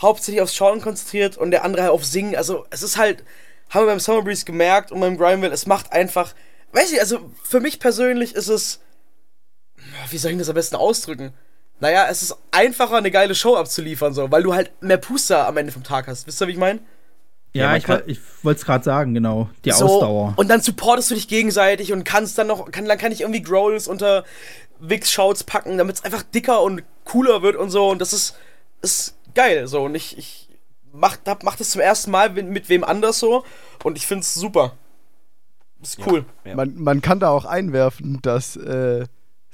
hauptsächlich 0.00 0.42
aufs 0.42 0.54
Schauen 0.54 0.80
konzentriert 0.80 1.36
und 1.36 1.52
der 1.52 1.64
andere 1.64 1.84
halt 1.84 1.92
auf 1.92 2.04
Singen. 2.04 2.36
Also 2.36 2.66
es 2.70 2.82
ist 2.82 2.98
halt, 2.98 3.24
haben 3.70 3.86
wir 3.86 3.92
beim 3.92 4.00
Summer 4.00 4.22
Breeze 4.22 4.44
gemerkt 4.44 4.92
und 4.92 5.00
beim 5.00 5.16
Grindville, 5.16 5.54
es 5.54 5.66
macht 5.66 5.92
einfach, 5.92 6.34
weiß 6.72 6.92
ich, 6.92 7.00
also 7.00 7.30
für 7.42 7.60
mich 7.60 7.80
persönlich 7.80 8.34
ist 8.34 8.48
es, 8.48 8.80
wie 10.10 10.18
soll 10.18 10.32
ich 10.32 10.38
das 10.38 10.48
am 10.48 10.54
besten 10.54 10.76
ausdrücken? 10.76 11.32
Naja, 11.80 12.06
es 12.08 12.22
ist 12.22 12.36
einfacher, 12.50 12.96
eine 12.96 13.10
geile 13.10 13.34
Show 13.34 13.56
abzuliefern, 13.56 14.14
so, 14.14 14.30
weil 14.30 14.42
du 14.42 14.54
halt 14.54 14.70
mehr 14.82 14.96
Puster 14.96 15.46
am 15.46 15.56
Ende 15.56 15.72
vom 15.72 15.82
Tag 15.82 16.06
hast. 16.06 16.26
Wisst 16.26 16.40
ihr, 16.40 16.48
wie 16.48 16.52
ich 16.52 16.58
meine? 16.58 16.80
Ja, 17.52 17.68
man 17.68 17.76
ich, 18.06 18.18
ich 18.18 18.20
wollte 18.42 18.60
es 18.60 18.66
gerade 18.66 18.84
sagen, 18.84 19.14
genau. 19.14 19.48
Die 19.64 19.70
so, 19.70 19.86
Ausdauer. 19.86 20.34
Und 20.36 20.48
dann 20.48 20.60
supportest 20.60 21.10
du 21.10 21.14
dich 21.14 21.28
gegenseitig 21.28 21.92
und 21.92 22.04
kannst 22.04 22.36
dann 22.38 22.46
noch, 22.46 22.70
kann, 22.70 22.86
dann 22.86 22.98
kann 22.98 23.12
ich 23.12 23.22
irgendwie 23.22 23.42
Growls 23.42 23.88
unter 23.88 24.24
Wix-Shouts 24.80 25.44
packen, 25.44 25.78
damit 25.78 25.96
es 25.96 26.04
einfach 26.04 26.22
dicker 26.22 26.62
und 26.62 26.82
cooler 27.04 27.42
wird 27.42 27.56
und 27.56 27.70
so. 27.70 27.88
Und 27.88 28.00
das 28.00 28.12
ist, 28.12 28.36
ist 28.82 29.14
geil. 29.34 29.66
So, 29.68 29.84
und 29.84 29.94
ich, 29.94 30.18
ich 30.18 30.48
mach, 30.92 31.16
hab, 31.26 31.44
mach 31.44 31.56
das 31.56 31.70
zum 31.70 31.80
ersten 31.80 32.10
Mal 32.10 32.30
mit, 32.30 32.46
mit 32.46 32.68
wem 32.68 32.84
anders 32.84 33.18
so. 33.18 33.44
Und 33.84 33.96
ich 33.96 34.06
find's 34.06 34.34
super. 34.34 34.72
Ist 35.82 35.98
cool. 36.06 36.24
Ja. 36.44 36.56
Man, 36.56 36.74
man 36.76 37.00
kann 37.00 37.20
da 37.20 37.30
auch 37.30 37.44
einwerfen, 37.44 38.20
dass 38.22 38.56
äh, 38.56 39.06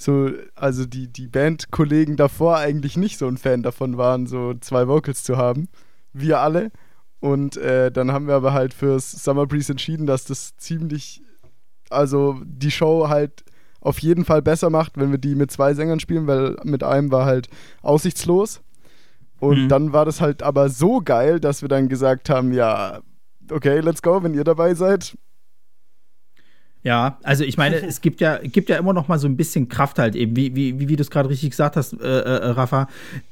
so, 0.03 0.31
also 0.55 0.85
die, 0.87 1.09
die 1.09 1.29
Bandkollegen 1.29 2.17
davor 2.17 2.57
eigentlich 2.59 2.97
nicht 2.97 3.19
so 3.19 3.27
ein 3.29 3.37
Fan 3.39 3.63
davon 3.63 3.97
waren, 3.99 4.27
so 4.27 4.55
zwei 4.55 4.89
Vocals 4.89 5.23
zu 5.25 5.37
haben. 5.37 5.69
Wir 6.13 6.41
alle. 6.41 6.71
Und 7.21 7.57
äh, 7.57 7.93
dann 7.93 8.11
haben 8.13 8.27
wir 8.27 8.35
aber 8.35 8.53
halt 8.53 8.75
fürs 8.75 9.11
Summer 9.13 9.47
Breeze 9.47 9.73
entschieden, 9.73 10.07
dass 10.07 10.25
das 10.25 10.57
ziemlich, 10.57 11.23
also 11.89 12.41
die 12.45 12.71
Show 12.73 13.09
halt 13.09 13.45
auf 13.81 13.99
jeden 14.01 14.25
Fall 14.25 14.43
besser 14.43 14.71
macht, 14.71 14.97
wenn 14.97 15.11
wir 15.11 15.19
die 15.19 15.35
mit 15.35 15.51
zwei 15.51 15.75
Sängern 15.75 16.01
spielen, 16.01 16.27
weil 16.27 16.57
mit 16.65 16.83
einem 16.83 17.11
war 17.13 17.25
halt 17.25 17.49
aussichtslos. 17.83 18.61
Und 19.41 19.65
Mhm. 19.65 19.69
dann 19.69 19.93
war 19.93 20.05
das 20.05 20.21
halt 20.21 20.43
aber 20.43 20.69
so 20.69 21.01
geil, 21.01 21.41
dass 21.41 21.63
wir 21.63 21.69
dann 21.69 21.89
gesagt 21.89 22.29
haben, 22.31 22.53
ja, 22.53 23.01
okay, 23.51 23.81
let's 23.81 24.03
go, 24.03 24.23
wenn 24.23 24.35
ihr 24.35 24.45
dabei 24.45 24.75
seid. 24.75 25.17
Ja, 26.85 27.19
also 27.23 27.45
ich 27.45 27.57
meine, 27.57 27.77
es 27.77 28.01
gibt 28.01 28.21
ja, 28.21 28.39
gibt 28.39 28.69
ja 28.69 28.77
immer 28.77 28.93
noch 28.93 29.07
mal 29.07 29.19
so 29.19 29.29
ein 29.29 29.37
bisschen 29.37 29.69
Kraft 29.69 30.01
halt 30.01 30.17
eben, 30.17 30.35
wie, 30.35 30.57
wie, 30.57 30.89
wie, 30.89 30.97
du 30.97 31.03
es 31.03 31.11
gerade 31.11 31.29
richtig 31.29 31.51
gesagt 31.51 31.77
hast, 31.77 31.93
äh, 31.93 32.07
äh, 32.07 32.47
Rafa, 32.51 32.89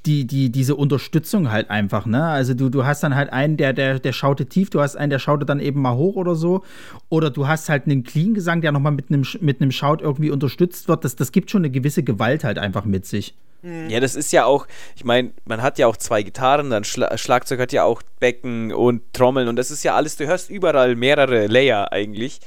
die, 0.07 0.25
die, 0.25 0.51
diese 0.51 0.77
Unterstützung 0.77 1.51
halt 1.51 1.69
einfach, 1.69 2.07
ne? 2.07 2.23
Also 2.23 2.55
du, 2.55 2.69
du 2.69 2.85
hast 2.85 3.03
dann 3.03 3.17
halt 3.17 3.33
einen, 3.33 3.57
der, 3.57 3.73
der, 3.73 3.99
der 3.99 4.13
schaute 4.13 4.47
tief, 4.47 4.71
du 4.71 4.81
hast 4.81 4.95
einen, 4.95 5.11
der 5.11 5.19
schaute 5.19 5.47
dann 5.47 5.59
eben 5.59 5.83
mal 5.83 5.97
hoch 5.97 6.15
oder 6.15 6.37
so. 6.37 6.63
Oder 7.09 7.31
du 7.31 7.49
hast 7.49 7.69
halt 7.69 7.87
einen 7.87 8.05
Clean-Gesang, 8.05 8.61
der 8.61 8.71
nochmal 8.71 8.93
mit 8.93 9.11
einem, 9.11 9.25
mit 9.41 9.75
Shout 9.75 9.99
irgendwie 10.01 10.31
unterstützt 10.31 10.87
wird. 10.87 11.05
Das, 11.05 11.17
das 11.17 11.33
gibt 11.33 11.51
schon 11.51 11.63
eine 11.63 11.71
gewisse 11.71 12.05
Gewalt 12.05 12.45
halt 12.45 12.59
einfach 12.59 12.85
mit 12.85 13.05
sich. 13.05 13.35
Ja, 13.63 14.01
das 14.01 14.15
ist 14.15 14.33
ja 14.33 14.45
auch, 14.45 14.67
ich 14.97 15.05
meine, 15.05 15.33
man 15.45 15.61
hat 15.63 15.79
ja 15.79 15.87
auch 15.87 15.97
zwei 15.97 16.23
Gitarren, 16.23 16.71
dann 16.71 16.85
Schla 16.85 17.17
Schlagzeug 17.19 17.61
hat 17.61 17.73
ja 17.73 17.85
auch 17.85 18.03
Becken 18.19 18.73
und 18.73 19.03
Trommeln 19.13 19.49
und 19.49 19.57
das 19.57 19.71
ist 19.71 19.83
ja 19.83 19.95
alles, 19.95 20.17
du 20.17 20.27
hörst 20.27 20.49
überall 20.51 20.97
mehrere 20.97 21.47
Layer 21.47 21.93
eigentlich. 21.93 22.41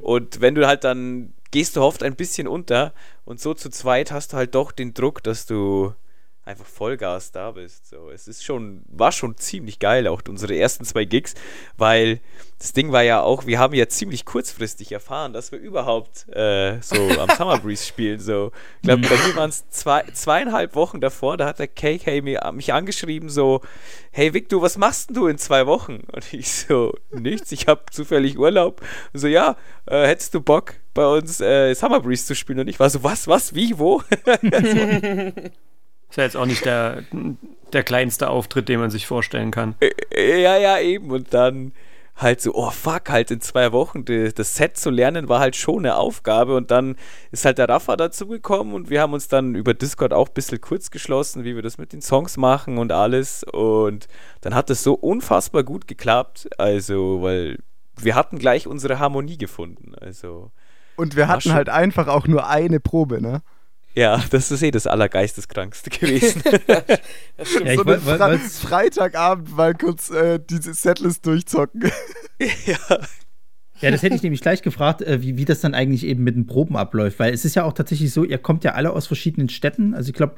Und 0.00 0.40
wenn 0.40 0.54
du 0.54 0.66
halt 0.66 0.84
dann 0.84 1.32
gehst 1.52 1.76
du 1.76 1.82
oft 1.82 2.02
ein 2.02 2.16
bisschen 2.16 2.48
unter 2.48 2.92
und 3.24 3.40
so 3.40 3.54
zu 3.54 3.70
zweit 3.70 4.10
hast 4.10 4.32
du 4.32 4.36
halt 4.36 4.54
doch 4.54 4.72
den 4.72 4.92
Druck, 4.92 5.22
dass 5.22 5.46
du 5.46 5.94
einfach 6.46 6.64
Vollgas 6.64 7.32
da 7.32 7.50
bist. 7.50 7.88
So, 7.88 8.10
es 8.10 8.28
ist 8.28 8.44
schon, 8.44 8.82
war 8.86 9.10
schon 9.10 9.36
ziemlich 9.36 9.80
geil, 9.80 10.06
auch 10.06 10.22
unsere 10.28 10.56
ersten 10.56 10.84
zwei 10.84 11.04
Gigs, 11.04 11.34
weil 11.76 12.20
das 12.60 12.72
Ding 12.72 12.92
war 12.92 13.02
ja 13.02 13.20
auch, 13.20 13.46
wir 13.46 13.58
haben 13.58 13.74
ja 13.74 13.88
ziemlich 13.88 14.24
kurzfristig 14.24 14.92
erfahren, 14.92 15.32
dass 15.32 15.50
wir 15.50 15.58
überhaupt 15.58 16.28
äh, 16.28 16.80
so 16.80 16.96
am 17.18 17.28
Summer 17.36 17.58
Breeze 17.58 17.84
spielen. 17.84 18.20
So, 18.20 18.52
ich 18.76 18.82
glaube, 18.82 19.02
bei 19.02 19.16
mir 19.26 19.36
waren 19.36 19.50
es 19.50 19.68
zwei, 19.70 20.04
zweieinhalb 20.12 20.76
Wochen 20.76 21.00
davor, 21.00 21.36
da 21.36 21.46
hat 21.46 21.58
der 21.58 21.66
KK 21.66 22.22
mir, 22.22 22.48
mich 22.54 22.72
angeschrieben, 22.72 23.28
so, 23.28 23.60
hey 24.12 24.32
Victor, 24.32 24.62
was 24.62 24.78
machst 24.78 25.10
denn 25.10 25.16
du 25.16 25.26
in 25.26 25.38
zwei 25.38 25.66
Wochen? 25.66 26.04
Und 26.12 26.32
ich 26.32 26.50
so, 26.50 26.94
nichts, 27.10 27.50
ich 27.50 27.66
habe 27.66 27.82
zufällig 27.90 28.38
Urlaub. 28.38 28.82
Und 29.12 29.18
so, 29.18 29.26
ja, 29.26 29.56
äh, 29.86 30.06
hättest 30.06 30.32
du 30.32 30.40
Bock, 30.40 30.74
bei 30.94 31.06
uns 31.06 31.40
äh, 31.40 31.74
Summer 31.74 32.00
Breeze 32.00 32.24
zu 32.24 32.36
spielen? 32.36 32.60
Und 32.60 32.68
ich 32.68 32.78
war 32.78 32.88
so, 32.88 33.02
was, 33.02 33.26
was, 33.26 33.54
wie, 33.54 33.76
wo? 33.78 34.02
Ist 36.10 36.16
ja 36.16 36.24
jetzt 36.24 36.36
auch 36.36 36.46
nicht 36.46 36.64
der, 36.64 37.02
der 37.72 37.82
kleinste 37.82 38.30
Auftritt, 38.30 38.68
den 38.68 38.80
man 38.80 38.90
sich 38.90 39.06
vorstellen 39.06 39.50
kann. 39.50 39.74
Ja, 40.14 40.56
ja, 40.56 40.78
eben. 40.78 41.10
Und 41.10 41.34
dann 41.34 41.72
halt 42.16 42.40
so, 42.40 42.54
oh 42.54 42.70
fuck, 42.70 43.10
halt 43.10 43.30
in 43.30 43.40
zwei 43.40 43.72
Wochen 43.72 44.04
die, 44.04 44.32
das 44.32 44.54
Set 44.54 44.78
zu 44.78 44.88
lernen 44.88 45.28
war 45.28 45.40
halt 45.40 45.54
schon 45.54 45.80
eine 45.80 45.96
Aufgabe. 45.96 46.56
Und 46.56 46.70
dann 46.70 46.96
ist 47.30 47.44
halt 47.44 47.58
der 47.58 47.68
Rafa 47.68 47.96
dazugekommen 47.96 48.72
und 48.72 48.88
wir 48.88 49.02
haben 49.02 49.12
uns 49.12 49.28
dann 49.28 49.54
über 49.54 49.74
Discord 49.74 50.12
auch 50.12 50.28
ein 50.28 50.34
bisschen 50.34 50.60
kurz 50.60 50.90
geschlossen, 50.90 51.44
wie 51.44 51.54
wir 51.54 51.62
das 51.62 51.76
mit 51.76 51.92
den 51.92 52.00
Songs 52.00 52.36
machen 52.36 52.78
und 52.78 52.92
alles. 52.92 53.44
Und 53.44 54.08
dann 54.40 54.54
hat 54.54 54.70
das 54.70 54.82
so 54.82 54.94
unfassbar 54.94 55.62
gut 55.62 55.86
geklappt. 55.86 56.48
Also, 56.56 57.20
weil 57.20 57.58
wir 57.98 58.14
hatten 58.14 58.38
gleich 58.38 58.66
unsere 58.66 58.98
Harmonie 58.98 59.36
gefunden. 59.38 59.94
Also, 60.00 60.50
Und 60.96 61.16
wir 61.16 61.28
hatten 61.28 61.52
halt 61.52 61.68
einfach 61.68 62.08
auch 62.08 62.26
nur 62.26 62.48
eine 62.48 62.80
Probe, 62.80 63.20
ne? 63.20 63.42
Ja, 63.96 64.22
das 64.30 64.50
ist 64.50 64.62
eh 64.62 64.70
das 64.70 64.86
Allergeisteskrankste 64.86 65.90
gewesen. 65.98 66.42
Das 67.36 67.48
stimmt. 67.50 67.66
Ja, 67.66 67.72
ich 67.72 67.78
so 67.78 67.86
woll- 67.86 67.94
einen 67.94 68.06
woll- 68.06 68.16
Fre 68.18 68.18
wollt's- 68.30 68.58
Freitagabend 68.60 69.56
mal 69.56 69.74
kurz 69.74 70.10
äh, 70.10 70.38
diese 70.48 70.74
Setlist 70.74 71.26
durchzocken. 71.26 71.90
ja. 72.66 72.76
Ja, 73.80 73.90
das 73.90 74.02
hätte 74.02 74.14
ich 74.14 74.22
nämlich 74.22 74.40
gleich 74.40 74.62
gefragt, 74.62 75.02
äh, 75.02 75.20
wie, 75.20 75.36
wie 75.36 75.44
das 75.44 75.60
dann 75.60 75.74
eigentlich 75.74 76.04
eben 76.06 76.24
mit 76.24 76.34
den 76.34 76.46
Proben 76.46 76.76
abläuft, 76.78 77.18
weil 77.18 77.34
es 77.34 77.44
ist 77.44 77.56
ja 77.56 77.64
auch 77.64 77.74
tatsächlich 77.74 78.10
so, 78.10 78.24
ihr 78.24 78.38
kommt 78.38 78.64
ja 78.64 78.72
alle 78.72 78.90
aus 78.92 79.06
verschiedenen 79.06 79.50
Städten. 79.50 79.92
Also 79.92 80.08
ich 80.08 80.14
glaube, 80.14 80.36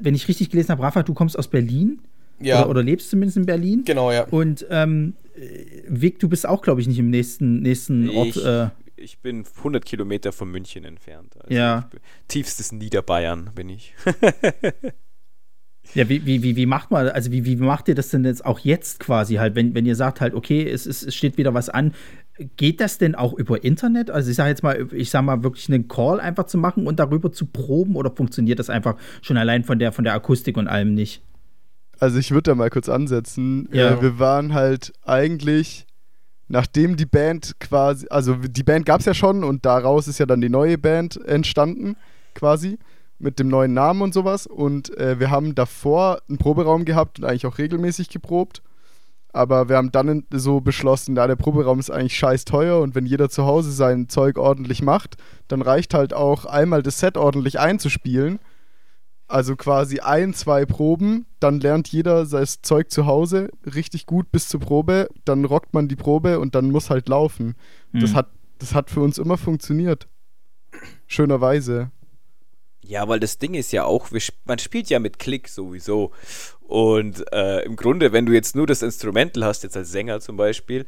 wenn 0.00 0.14
ich 0.16 0.26
richtig 0.26 0.50
gelesen 0.50 0.70
habe, 0.70 0.82
Rafa, 0.82 1.04
du 1.04 1.14
kommst 1.14 1.38
aus 1.38 1.46
Berlin 1.46 2.00
Ja. 2.40 2.60
oder, 2.62 2.70
oder 2.70 2.82
lebst 2.82 3.10
zumindest 3.10 3.36
in 3.36 3.46
Berlin. 3.46 3.82
Genau, 3.84 4.10
ja. 4.10 4.24
Und 4.24 4.66
ähm, 4.70 5.14
äh, 5.36 5.82
Vic, 5.88 6.18
du 6.18 6.28
bist 6.28 6.48
auch, 6.48 6.62
glaube 6.62 6.80
ich, 6.80 6.88
nicht 6.88 6.98
im 6.98 7.10
nächsten, 7.10 7.60
nächsten 7.62 8.10
Ort. 8.10 8.28
Ich- 8.36 8.44
Äh, 8.44 8.70
Ich 8.96 9.18
bin 9.18 9.44
100 9.58 9.84
Kilometer 9.84 10.32
von 10.32 10.50
München 10.50 10.84
entfernt. 10.84 11.36
Also 11.40 11.52
Ja. 11.54 11.88
bin, 11.90 12.00
tiefstes 12.28 12.72
Niederbayern 12.72 13.50
bin 13.54 13.68
ich. 13.68 13.94
ja, 15.94 16.08
wie, 16.08 16.24
wie, 16.24 16.42
wie, 16.42 16.56
wie 16.56 16.66
macht 16.66 16.90
man, 16.90 17.08
also 17.08 17.30
wie, 17.32 17.44
wie 17.44 17.56
macht 17.56 17.88
ihr 17.88 17.94
das 17.94 18.10
denn 18.10 18.24
jetzt 18.24 18.44
auch 18.44 18.60
jetzt 18.60 19.00
quasi 19.00 19.34
halt, 19.34 19.54
wenn, 19.54 19.74
wenn 19.74 19.84
ihr 19.86 19.96
sagt 19.96 20.20
halt, 20.20 20.34
okay, 20.34 20.68
es, 20.68 20.86
es, 20.86 21.02
es 21.02 21.14
steht 21.14 21.36
wieder 21.38 21.54
was 21.54 21.68
an, 21.68 21.92
geht 22.56 22.80
das 22.80 22.98
denn 22.98 23.14
auch 23.14 23.32
über 23.32 23.62
Internet? 23.64 24.10
Also 24.10 24.30
ich 24.30 24.36
sage 24.36 24.50
jetzt 24.50 24.62
mal, 24.62 24.88
ich 24.92 25.10
sage 25.10 25.26
mal, 25.26 25.42
wirklich 25.42 25.68
einen 25.68 25.88
Call 25.88 26.20
einfach 26.20 26.44
zu 26.46 26.58
machen 26.58 26.86
und 26.86 26.98
darüber 26.98 27.32
zu 27.32 27.46
proben 27.46 27.96
oder 27.96 28.10
funktioniert 28.10 28.58
das 28.58 28.70
einfach 28.70 28.96
schon 29.22 29.36
allein 29.36 29.64
von 29.64 29.78
der, 29.78 29.92
von 29.92 30.04
der 30.04 30.14
Akustik 30.14 30.56
und 30.56 30.68
allem 30.68 30.94
nicht? 30.94 31.22
Also 32.00 32.18
ich 32.18 32.32
würde 32.32 32.50
da 32.50 32.54
mal 32.54 32.70
kurz 32.70 32.88
ansetzen. 32.88 33.68
Ja. 33.72 33.94
Äh, 33.98 34.02
wir 34.02 34.18
waren 34.18 34.52
halt 34.52 34.92
eigentlich, 35.04 35.86
nachdem 36.48 36.96
die 36.96 37.06
Band 37.06 37.54
quasi, 37.60 38.06
also 38.10 38.34
die 38.34 38.62
Band 38.62 38.86
gab 38.86 39.00
es 39.00 39.06
ja 39.06 39.14
schon 39.14 39.44
und 39.44 39.64
daraus 39.64 40.08
ist 40.08 40.18
ja 40.18 40.26
dann 40.26 40.40
die 40.40 40.48
neue 40.48 40.78
Band 40.78 41.20
entstanden, 41.26 41.96
quasi, 42.34 42.78
mit 43.18 43.38
dem 43.38 43.48
neuen 43.48 43.74
Namen 43.74 44.02
und 44.02 44.14
sowas. 44.14 44.46
Und 44.46 44.96
äh, 44.98 45.18
wir 45.18 45.30
haben 45.30 45.54
davor 45.54 46.20
einen 46.28 46.38
Proberaum 46.38 46.84
gehabt 46.84 47.18
und 47.18 47.24
eigentlich 47.24 47.46
auch 47.46 47.58
regelmäßig 47.58 48.08
geprobt. 48.08 48.62
Aber 49.32 49.68
wir 49.68 49.76
haben 49.76 49.90
dann 49.90 50.24
so 50.30 50.60
beschlossen, 50.60 51.16
ja, 51.16 51.26
der 51.26 51.34
Proberaum 51.34 51.80
ist 51.80 51.90
eigentlich 51.90 52.16
scheiß 52.16 52.44
teuer 52.44 52.80
und 52.80 52.94
wenn 52.94 53.04
jeder 53.04 53.28
zu 53.28 53.44
Hause 53.44 53.72
sein 53.72 54.08
Zeug 54.08 54.38
ordentlich 54.38 54.80
macht, 54.80 55.16
dann 55.48 55.60
reicht 55.60 55.92
halt 55.92 56.14
auch 56.14 56.44
einmal 56.44 56.84
das 56.84 57.00
Set 57.00 57.16
ordentlich 57.16 57.58
einzuspielen. 57.58 58.38
Also 59.26 59.56
quasi 59.56 60.00
ein, 60.00 60.34
zwei 60.34 60.66
Proben, 60.66 61.26
dann 61.40 61.58
lernt 61.60 61.88
jeder 61.88 62.26
sein 62.26 62.46
Zeug 62.62 62.90
zu 62.90 63.06
Hause 63.06 63.50
richtig 63.64 64.04
gut 64.06 64.30
bis 64.30 64.48
zur 64.48 64.60
Probe, 64.60 65.08
dann 65.24 65.44
rockt 65.46 65.72
man 65.72 65.88
die 65.88 65.96
Probe 65.96 66.38
und 66.40 66.54
dann 66.54 66.70
muss 66.70 66.90
halt 66.90 67.08
laufen. 67.08 67.54
Das, 67.92 68.10
Mhm. 68.10 68.14
hat, 68.16 68.30
das 68.58 68.74
hat 68.74 68.90
für 68.90 69.00
uns 69.00 69.16
immer 69.18 69.38
funktioniert. 69.38 70.08
Schönerweise. 71.06 71.90
Ja, 72.86 73.08
weil 73.08 73.18
das 73.20 73.38
Ding 73.38 73.54
ist 73.54 73.72
ja 73.72 73.84
auch, 73.84 74.08
man 74.44 74.58
spielt 74.58 74.90
ja 74.90 74.98
mit 74.98 75.18
Klick 75.18 75.48
sowieso. 75.48 76.10
Und 76.60 77.24
äh, 77.32 77.62
im 77.64 77.76
Grunde, 77.76 78.12
wenn 78.12 78.26
du 78.26 78.32
jetzt 78.32 78.54
nur 78.54 78.66
das 78.66 78.82
Instrumental 78.82 79.44
hast, 79.44 79.62
jetzt 79.62 79.76
als 79.76 79.90
Sänger 79.90 80.20
zum 80.20 80.36
Beispiel, 80.36 80.84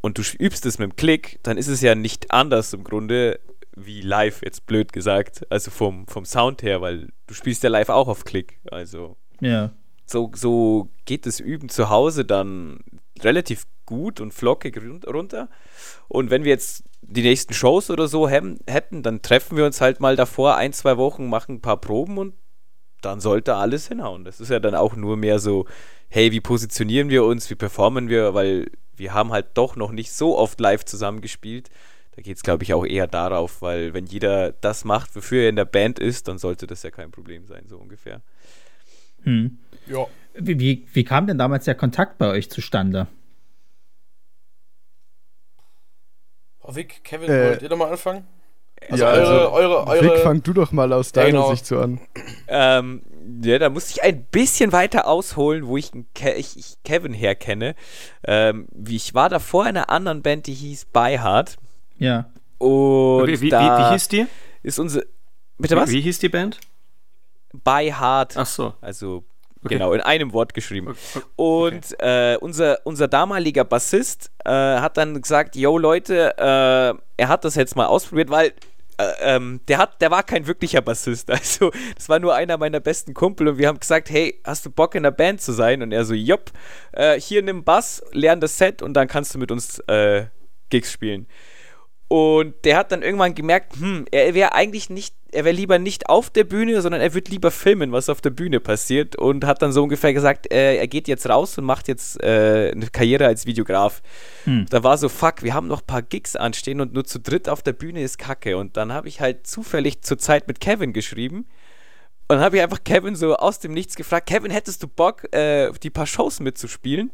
und 0.00 0.18
du 0.18 0.22
übst 0.38 0.64
es 0.66 0.78
mit 0.78 0.90
dem 0.90 0.96
Klick, 0.96 1.38
dann 1.42 1.56
ist 1.58 1.68
es 1.68 1.82
ja 1.82 1.94
nicht 1.94 2.30
anders 2.32 2.72
im 2.72 2.82
Grunde 2.84 3.38
wie 3.76 4.00
live, 4.00 4.42
jetzt 4.42 4.66
blöd 4.66 4.92
gesagt. 4.92 5.46
Also 5.50 5.70
vom, 5.70 6.06
vom 6.06 6.24
Sound 6.24 6.62
her, 6.62 6.80
weil 6.80 7.08
du 7.26 7.34
spielst 7.34 7.62
ja 7.62 7.70
live 7.70 7.88
auch 7.88 8.08
auf 8.08 8.24
Klick. 8.24 8.58
Also 8.70 9.16
Ja. 9.40 9.70
so, 10.06 10.30
so 10.34 10.88
geht 11.04 11.26
das 11.26 11.40
Üben 11.40 11.68
zu 11.68 11.88
Hause 11.88 12.24
dann 12.24 12.80
relativ 13.20 13.66
gut 13.86 14.20
und 14.20 14.32
flockig 14.32 14.76
run- 14.76 15.02
runter. 15.06 15.48
Und 16.08 16.30
wenn 16.30 16.44
wir 16.44 16.50
jetzt 16.50 16.84
die 17.02 17.22
nächsten 17.22 17.54
Shows 17.54 17.90
oder 17.90 18.08
so 18.08 18.28
hätten, 18.28 19.02
dann 19.02 19.22
treffen 19.22 19.56
wir 19.56 19.64
uns 19.66 19.80
halt 19.80 20.00
mal 20.00 20.16
davor 20.16 20.56
ein, 20.56 20.72
zwei 20.72 20.96
Wochen, 20.96 21.28
machen 21.28 21.56
ein 21.56 21.60
paar 21.60 21.80
Proben 21.80 22.18
und 22.18 22.34
dann 23.02 23.20
sollte 23.20 23.54
alles 23.54 23.88
hinhauen. 23.88 24.24
Das 24.24 24.40
ist 24.40 24.50
ja 24.50 24.60
dann 24.60 24.74
auch 24.74 24.94
nur 24.94 25.16
mehr 25.16 25.38
so, 25.38 25.66
hey, 26.08 26.32
wie 26.32 26.40
positionieren 26.40 27.08
wir 27.08 27.24
uns, 27.24 27.48
wie 27.48 27.54
performen 27.54 28.08
wir, 28.08 28.34
weil 28.34 28.70
wir 28.94 29.14
haben 29.14 29.32
halt 29.32 29.46
doch 29.54 29.76
noch 29.76 29.90
nicht 29.92 30.12
so 30.12 30.36
oft 30.36 30.60
live 30.60 30.84
zusammengespielt. 30.84 31.70
Da 32.20 32.24
geht 32.24 32.36
es, 32.36 32.42
glaube 32.42 32.64
ich, 32.64 32.74
auch 32.74 32.84
eher 32.84 33.06
darauf, 33.06 33.62
weil 33.62 33.94
wenn 33.94 34.04
jeder 34.04 34.52
das 34.52 34.84
macht, 34.84 35.16
wofür 35.16 35.44
er 35.44 35.48
in 35.48 35.56
der 35.56 35.64
Band 35.64 35.98
ist, 35.98 36.28
dann 36.28 36.36
sollte 36.36 36.66
das 36.66 36.82
ja 36.82 36.90
kein 36.90 37.10
Problem 37.10 37.46
sein, 37.46 37.64
so 37.66 37.78
ungefähr. 37.78 38.20
Hm. 39.22 39.56
Ja. 39.86 40.06
Wie, 40.34 40.60
wie, 40.60 40.86
wie 40.92 41.04
kam 41.04 41.26
denn 41.26 41.38
damals 41.38 41.64
der 41.64 41.76
Kontakt 41.76 42.18
bei 42.18 42.28
euch 42.28 42.50
zustande? 42.50 43.06
Oh, 46.60 46.76
Vic, 46.76 47.02
Kevin, 47.04 47.30
Äh, 47.30 47.48
wollt 47.48 47.62
ihr 47.62 47.70
doch 47.70 47.78
mal 47.78 47.90
anfangen? 47.90 48.26
Also 48.90 49.02
ja, 49.02 49.12
eure, 49.12 49.20
also, 49.20 49.52
eure, 49.52 49.86
eure, 49.86 50.04
Vic, 50.04 50.22
fang 50.22 50.42
du 50.42 50.52
doch 50.52 50.72
mal 50.72 50.92
aus 50.92 51.12
deiner 51.12 51.30
Genau. 51.30 51.50
Sicht 51.52 51.64
so 51.64 51.80
an. 51.80 52.02
Ähm, 52.48 53.00
ja, 53.42 53.58
da 53.58 53.70
musste 53.70 53.92
ich 53.92 54.02
ein 54.02 54.24
bisschen 54.24 54.72
weiter 54.72 55.06
ausholen, 55.06 55.66
wo 55.66 55.78
ich, 55.78 55.90
Ke 56.14 56.34
ich, 56.34 56.58
ich 56.58 56.76
Kevin 56.84 57.14
herkenne. 57.14 57.74
Ähm, 58.24 58.68
wie 58.72 58.96
ich 58.96 59.14
war 59.14 59.30
davor 59.30 59.62
in 59.62 59.78
einer 59.78 59.88
anderen 59.88 60.20
Band, 60.20 60.46
die 60.46 60.52
hieß 60.52 60.84
By 60.84 61.16
Hard. 61.18 61.56
Ja. 62.00 62.28
Und 62.58 63.28
wie, 63.28 63.40
wie, 63.40 63.48
da 63.48 63.78
wie 63.88 63.92
hieß 63.92 64.08
die? 64.08 64.26
ist 64.62 64.78
unsere. 64.80 65.06
Bitte 65.58 65.76
was? 65.76 65.90
Wie, 65.90 65.94
wie 65.94 66.00
hieß 66.00 66.18
die 66.18 66.28
Band? 66.28 66.58
By 67.52 67.92
Hard. 67.94 68.36
Ach 68.36 68.46
so. 68.46 68.74
Also 68.80 69.24
Okay. 69.62 69.74
genau, 69.74 69.92
in 69.92 70.00
einem 70.00 70.32
Wort 70.32 70.54
geschrieben. 70.54 70.88
Okay. 70.88 71.26
Und 71.36 72.00
äh, 72.00 72.38
unser, 72.40 72.78
unser 72.84 73.08
damaliger 73.08 73.64
Bassist 73.64 74.30
äh, 74.46 74.50
hat 74.50 74.96
dann 74.96 75.20
gesagt, 75.20 75.54
yo 75.54 75.76
Leute, 75.76 76.34
äh, 76.38 76.94
er 77.18 77.28
hat 77.28 77.44
das 77.44 77.56
jetzt 77.56 77.76
mal 77.76 77.84
ausprobiert, 77.84 78.30
weil 78.30 78.54
äh, 78.96 79.12
ähm, 79.20 79.60
der, 79.68 79.76
hat, 79.76 80.00
der 80.00 80.10
war 80.10 80.22
kein 80.22 80.46
wirklicher 80.46 80.80
Bassist. 80.80 81.30
Also 81.30 81.70
das 81.94 82.08
war 82.08 82.18
nur 82.20 82.34
einer 82.34 82.56
meiner 82.56 82.80
besten 82.80 83.12
Kumpel 83.12 83.48
und 83.48 83.58
wir 83.58 83.68
haben 83.68 83.78
gesagt, 83.80 84.08
hey, 84.08 84.40
hast 84.44 84.64
du 84.64 84.70
Bock 84.70 84.94
in 84.94 85.02
der 85.02 85.10
Band 85.10 85.42
zu 85.42 85.52
sein? 85.52 85.82
Und 85.82 85.92
er 85.92 86.06
so, 86.06 86.14
jopp, 86.14 86.52
äh, 86.92 87.20
hier 87.20 87.42
nimm 87.42 87.62
Bass, 87.62 88.02
lern 88.12 88.40
das 88.40 88.56
Set 88.56 88.80
und 88.80 88.94
dann 88.94 89.08
kannst 89.08 89.34
du 89.34 89.38
mit 89.38 89.50
uns 89.50 89.78
äh, 89.80 90.24
Gigs 90.70 90.90
spielen. 90.90 91.26
Und 92.12 92.64
der 92.64 92.76
hat 92.76 92.90
dann 92.90 93.02
irgendwann 93.02 93.36
gemerkt, 93.36 93.76
hm, 93.76 94.04
er 94.10 94.34
wäre 94.34 94.52
eigentlich 94.52 94.90
nicht, 94.90 95.14
er 95.30 95.44
wäre 95.44 95.54
lieber 95.54 95.78
nicht 95.78 96.08
auf 96.08 96.28
der 96.28 96.42
Bühne, 96.42 96.82
sondern 96.82 97.00
er 97.00 97.14
würde 97.14 97.30
lieber 97.30 97.52
filmen, 97.52 97.92
was 97.92 98.08
auf 98.08 98.20
der 98.20 98.30
Bühne 98.30 98.58
passiert. 98.58 99.14
Und 99.14 99.44
hat 99.44 99.62
dann 99.62 99.70
so 99.70 99.84
ungefähr 99.84 100.12
gesagt, 100.12 100.52
äh, 100.52 100.74
er 100.74 100.88
geht 100.88 101.06
jetzt 101.06 101.28
raus 101.28 101.56
und 101.56 101.64
macht 101.64 101.86
jetzt 101.86 102.20
äh, 102.20 102.72
eine 102.74 102.88
Karriere 102.88 103.26
als 103.26 103.46
Videograf. 103.46 104.02
Hm. 104.42 104.66
Da 104.68 104.82
war 104.82 104.98
so, 104.98 105.08
fuck, 105.08 105.44
wir 105.44 105.54
haben 105.54 105.68
noch 105.68 105.82
ein 105.82 105.86
paar 105.86 106.02
Gigs 106.02 106.34
anstehen 106.34 106.80
und 106.80 106.92
nur 106.92 107.04
zu 107.04 107.20
dritt 107.20 107.48
auf 107.48 107.62
der 107.62 107.74
Bühne 107.74 108.02
ist 108.02 108.18
kacke. 108.18 108.56
Und 108.56 108.76
dann 108.76 108.92
habe 108.92 109.06
ich 109.06 109.20
halt 109.20 109.46
zufällig 109.46 110.02
zur 110.02 110.18
Zeit 110.18 110.48
mit 110.48 110.58
Kevin 110.60 110.92
geschrieben. 110.92 111.46
Und 112.26 112.40
habe 112.40 112.56
ich 112.56 112.62
einfach 112.64 112.82
Kevin 112.82 113.14
so 113.14 113.36
aus 113.36 113.60
dem 113.60 113.72
Nichts 113.72 113.94
gefragt, 113.94 114.28
Kevin, 114.28 114.50
hättest 114.50 114.82
du 114.82 114.88
Bock, 114.88 115.32
äh, 115.32 115.70
die 115.80 115.90
paar 115.90 116.06
Shows 116.06 116.40
mitzuspielen? 116.40 117.12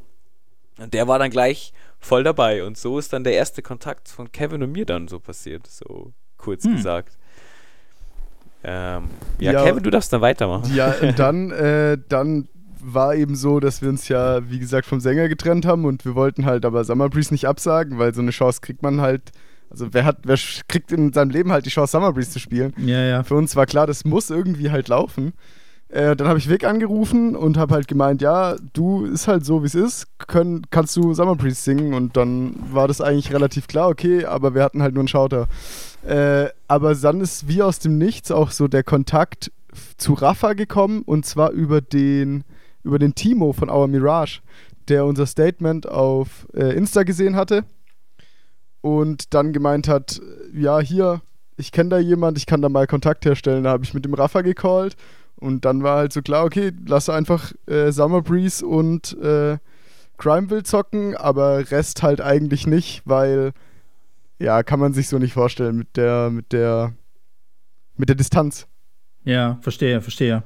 Und 0.78 0.92
der 0.94 1.08
war 1.08 1.18
dann 1.18 1.30
gleich 1.30 1.72
voll 1.98 2.22
dabei. 2.24 2.64
Und 2.64 2.76
so 2.76 2.98
ist 2.98 3.12
dann 3.12 3.24
der 3.24 3.32
erste 3.34 3.62
Kontakt 3.62 4.08
von 4.08 4.30
Kevin 4.32 4.62
und 4.62 4.72
mir 4.72 4.84
dann 4.86 5.08
so 5.08 5.18
passiert, 5.18 5.66
so 5.66 6.12
kurz 6.36 6.64
Hm. 6.64 6.76
gesagt. 6.76 7.16
Ähm, 8.64 9.04
ja, 9.38 9.52
Ja. 9.52 9.64
Kevin, 9.64 9.82
du 9.82 9.90
darfst 9.90 10.12
dann 10.12 10.20
weitermachen. 10.20 10.74
Ja, 10.74 10.94
und 11.00 11.18
dann, 11.18 11.50
äh, 11.50 11.98
dann 12.08 12.48
war 12.80 13.14
eben 13.14 13.34
so, 13.36 13.58
dass 13.60 13.82
wir 13.82 13.88
uns 13.88 14.08
ja, 14.08 14.48
wie 14.50 14.58
gesagt, 14.58 14.86
vom 14.86 15.00
Sänger 15.00 15.28
getrennt 15.28 15.66
haben 15.66 15.84
und 15.84 16.04
wir 16.04 16.14
wollten 16.14 16.44
halt 16.46 16.64
aber 16.64 16.84
Summer 16.84 17.08
Breeze 17.08 17.32
nicht 17.32 17.46
absagen, 17.46 17.98
weil 17.98 18.14
so 18.14 18.20
eine 18.20 18.30
Chance 18.30 18.60
kriegt 18.60 18.82
man 18.82 19.00
halt, 19.00 19.22
also 19.70 19.88
wer 19.92 20.04
hat, 20.04 20.18
wer 20.24 20.36
kriegt 20.68 20.92
in 20.92 21.12
seinem 21.12 21.30
Leben 21.30 21.50
halt 21.52 21.66
die 21.66 21.70
Chance, 21.70 21.92
Summer 21.92 22.12
Breeze 22.12 22.30
zu 22.30 22.38
spielen? 22.38 22.74
Ja, 22.78 23.00
ja. 23.02 23.22
Für 23.24 23.34
uns 23.34 23.56
war 23.56 23.66
klar, 23.66 23.86
das 23.86 24.04
muss 24.04 24.30
irgendwie 24.30 24.70
halt 24.70 24.88
laufen. 24.88 25.32
Äh, 25.88 26.16
dann 26.16 26.26
habe 26.26 26.38
ich 26.38 26.48
Vic 26.48 26.64
angerufen 26.64 27.36
und 27.36 27.56
habe 27.56 27.74
halt 27.74 27.86
gemeint, 27.86 28.20
ja, 28.20 28.56
du 28.72 29.04
ist 29.04 29.28
halt 29.28 29.44
so, 29.44 29.62
wie 29.62 29.66
es 29.66 29.76
ist, 29.76 30.06
können, 30.26 30.62
kannst 30.70 30.96
du 30.96 31.14
Summer 31.14 31.36
Breeze 31.36 31.62
singen? 31.62 31.94
Und 31.94 32.16
dann 32.16 32.56
war 32.72 32.88
das 32.88 33.00
eigentlich 33.00 33.32
relativ 33.32 33.68
klar, 33.68 33.88
okay, 33.88 34.24
aber 34.24 34.54
wir 34.54 34.64
hatten 34.64 34.82
halt 34.82 34.94
nur 34.94 35.02
einen 35.02 35.08
Schauter. 35.08 35.46
Äh, 36.04 36.48
aber 36.66 36.94
dann 36.94 37.20
ist 37.20 37.46
wie 37.48 37.62
aus 37.62 37.78
dem 37.78 37.98
Nichts 37.98 38.32
auch 38.32 38.50
so 38.50 38.66
der 38.66 38.82
Kontakt 38.82 39.52
zu 39.96 40.14
Rafa 40.14 40.54
gekommen 40.54 41.02
und 41.02 41.24
zwar 41.24 41.50
über 41.50 41.80
den, 41.80 42.42
über 42.82 42.98
den 42.98 43.14
Timo 43.14 43.52
von 43.52 43.70
Our 43.70 43.86
Mirage, 43.86 44.40
der 44.88 45.04
unser 45.04 45.26
Statement 45.26 45.88
auf 45.88 46.48
äh, 46.54 46.76
Insta 46.76 47.04
gesehen 47.04 47.36
hatte 47.36 47.64
und 48.80 49.34
dann 49.34 49.52
gemeint 49.52 49.86
hat, 49.86 50.20
ja, 50.52 50.80
hier, 50.80 51.20
ich 51.56 51.70
kenne 51.70 51.90
da 51.90 51.98
jemand, 51.98 52.38
ich 52.38 52.46
kann 52.46 52.62
da 52.62 52.68
mal 52.68 52.86
Kontakt 52.86 53.24
herstellen. 53.24 53.64
Da 53.64 53.70
habe 53.70 53.84
ich 53.84 53.94
mit 53.94 54.04
dem 54.04 54.14
Rafa 54.14 54.42
gecallt 54.42 54.96
und 55.36 55.64
dann 55.64 55.82
war 55.82 55.98
halt 55.98 56.12
so 56.12 56.22
klar, 56.22 56.44
okay, 56.44 56.72
lass 56.86 57.08
einfach 57.08 57.52
äh, 57.66 57.92
Summer 57.92 58.22
Breeze 58.22 58.66
und 58.66 59.16
äh, 59.20 59.58
Crimeville 60.18 60.62
zocken, 60.62 61.14
aber 61.16 61.70
Rest 61.70 62.02
halt 62.02 62.20
eigentlich 62.20 62.66
nicht, 62.66 63.02
weil 63.04 63.52
ja, 64.38 64.62
kann 64.62 64.80
man 64.80 64.92
sich 64.92 65.08
so 65.08 65.18
nicht 65.18 65.32
vorstellen 65.32 65.76
mit 65.76 65.96
der, 65.96 66.30
mit 66.30 66.52
der, 66.52 66.92
mit 67.96 68.08
der 68.08 68.16
Distanz. 68.16 68.66
Ja, 69.24 69.58
verstehe, 69.60 70.00
verstehe. 70.00 70.42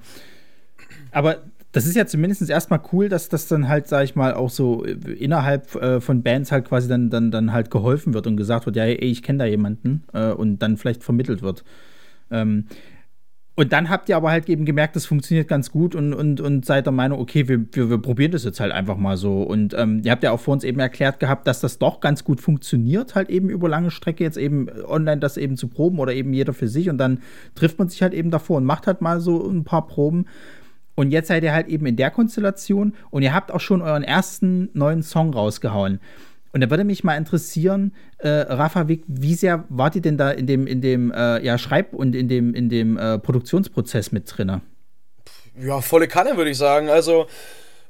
Aber 1.13 1.39
das 1.73 1.87
ist 1.87 1.95
ja 1.95 2.07
zumindest 2.07 2.49
erstmal 2.49 2.81
cool, 2.93 3.09
dass 3.09 3.29
das 3.29 3.47
dann 3.47 3.69
halt, 3.69 3.87
sag 3.87 4.05
ich 4.05 4.17
mal, 4.17 4.35
auch 4.35 4.51
so 4.51 4.85
äh, 4.85 4.93
innerhalb 4.93 5.75
äh, 5.77 6.01
von 6.01 6.23
Bands 6.23 6.51
halt 6.51 6.67
quasi 6.67 6.89
dann, 6.89 7.11
dann, 7.11 7.31
dann 7.31 7.53
halt 7.53 7.71
geholfen 7.71 8.15
wird 8.15 8.27
und 8.27 8.37
gesagt 8.37 8.67
wird, 8.67 8.77
ja, 8.77 8.85
ey, 8.85 8.97
ich 8.97 9.23
kenne 9.23 9.41
da 9.41 9.45
jemanden 9.45 10.05
äh, 10.13 10.33
und 10.33 10.59
dann 10.59 10.77
vielleicht 10.77 11.05
vermittelt 11.05 11.43
wird. 11.43 11.65
Ähm, 12.31 12.67
und 13.61 13.75
dann 13.75 13.91
habt 13.91 14.09
ihr 14.09 14.17
aber 14.17 14.31
halt 14.31 14.49
eben 14.49 14.65
gemerkt, 14.65 14.97
das 14.97 15.05
funktioniert 15.05 15.47
ganz 15.47 15.71
gut 15.71 15.95
und, 15.95 16.15
und, 16.15 16.41
und 16.41 16.65
seid 16.65 16.87
der 16.87 16.95
Meinung, 16.95 17.21
okay, 17.21 17.47
wir, 17.47 17.63
wir, 17.73 17.91
wir 17.91 17.99
probieren 17.99 18.33
das 18.33 18.45
jetzt 18.45 18.59
halt 18.59 18.73
einfach 18.73 18.97
mal 18.97 19.19
so. 19.19 19.43
Und 19.43 19.75
ähm, 19.75 20.01
ihr 20.03 20.13
habt 20.13 20.23
ja 20.23 20.33
auch 20.33 20.41
vor 20.41 20.55
uns 20.55 20.65
eben 20.65 20.81
erklärt 20.81 21.21
gehabt, 21.21 21.47
dass 21.47 21.61
das 21.61 21.77
doch 21.77 22.01
ganz 22.01 22.25
gut 22.25 22.41
funktioniert, 22.41 23.15
halt 23.15 23.29
eben 23.29 23.51
über 23.51 23.69
lange 23.69 23.91
Strecke 23.91 24.25
jetzt 24.25 24.39
eben 24.39 24.71
online 24.87 25.19
das 25.19 25.37
eben 25.37 25.59
zu 25.59 25.69
proben 25.69 25.99
oder 25.99 26.15
eben 26.15 26.33
jeder 26.33 26.55
für 26.55 26.69
sich 26.69 26.89
und 26.89 26.97
dann 26.97 27.19
trifft 27.55 27.79
man 27.79 27.91
sich 27.91 28.01
halt 28.01 28.15
eben 28.15 28.31
davor 28.31 28.57
und 28.57 28.65
macht 28.65 28.87
halt 28.87 29.03
mal 29.03 29.21
so 29.21 29.47
ein 29.47 29.65
paar 29.65 29.87
Proben. 29.87 30.25
Und 30.95 31.11
jetzt 31.11 31.29
seid 31.29 31.43
ihr 31.45 31.53
halt 31.53 31.69
eben 31.69 31.85
in 31.85 31.97
der 31.97 32.11
Konstellation 32.11 32.95
und 33.11 33.21
ihr 33.21 33.35
habt 33.35 33.53
auch 33.53 33.61
schon 33.61 33.83
euren 33.83 34.05
ersten 34.05 34.71
neuen 34.73 35.03
Song 35.03 35.35
rausgehauen. 35.35 36.01
Und 36.53 36.61
da 36.61 36.71
würde 36.71 36.85
mich 36.85 37.05
mal 37.05 37.17
interessieren, 37.17 37.95
äh, 38.19 38.29
Rafa, 38.29 38.89
wie, 38.89 39.05
wie 39.07 39.35
sehr 39.35 39.65
wart 39.69 39.95
ihr 39.95 40.03
denn 40.03 40.19
da 40.19 40.31
in 40.31 40.47
dem, 40.47 40.67
in 40.67 40.81
dem 40.81 41.13
äh, 41.13 41.45
ja, 41.45 41.59
Schreib- 41.59 41.95
und 41.95 42.15
in 42.15 42.29
dem, 42.29 42.55
in 42.55 42.69
dem 42.69 42.99
äh, 42.99 43.19
Produktionsprozess 43.19 44.11
mit 44.11 44.25
drinne? 44.27 44.61
Ja, 45.61 45.81
volle 45.81 46.09
Kanne, 46.09 46.37
würde 46.37 46.51
ich 46.51 46.59
sagen. 46.59 46.89
Also, 46.89 47.27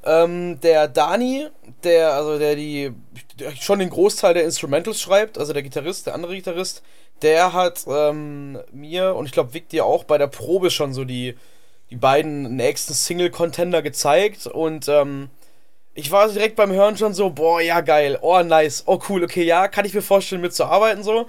ähm, 0.05 0.61
der 0.61 0.89
Dani, 0.89 1.47
der, 1.85 2.15
also 2.15 2.39
der 2.39 2.57
die 2.57 2.93
der 3.39 3.55
schon 3.57 3.79
den 3.79 3.91
Großteil 3.91 4.35
der 4.35 4.45
Instrumentals 4.45 5.01
schreibt, 5.01 5.39
also 5.39 5.53
der 5.53 5.63
Gitarrist, 5.63 6.07
der 6.07 6.15
andere 6.15 6.35
Gitarrist, 6.35 6.83
der 7.23 7.53
hat 7.53 7.85
ähm, 7.87 8.59
mir 8.73 9.15
und 9.15 9.27
ich 9.27 9.33
glaube 9.33 9.53
Vic 9.53 9.69
dir 9.69 9.85
auch 9.85 10.05
bei 10.05 10.19
der 10.19 10.27
Probe 10.27 10.71
schon 10.71 10.95
so 10.95 11.05
die, 11.05 11.37
die 11.91 11.97
beiden 11.97 12.57
nächsten 12.57 12.95
Single-Contender 12.95 13.83
gezeigt 13.83 14.47
und 14.47 14.89
ähm, 14.89 15.29
ich 16.01 16.11
war 16.11 16.29
direkt 16.29 16.57
beim 16.57 16.73
Hören 16.73 16.97
schon 16.97 17.15
so, 17.15 17.31
boah, 17.31 17.61
ja 17.61 17.81
geil, 17.81 18.19
oh 18.23 18.43
nice, 18.43 18.83
oh 18.87 18.99
cool, 19.09 19.23
okay, 19.25 19.45
ja, 19.45 19.69
kann 19.69 19.85
ich 19.85 19.95
mir 19.95 20.03
vorstellen 20.03 20.41
mitzuarbeiten 20.41 21.03
so. 21.03 21.27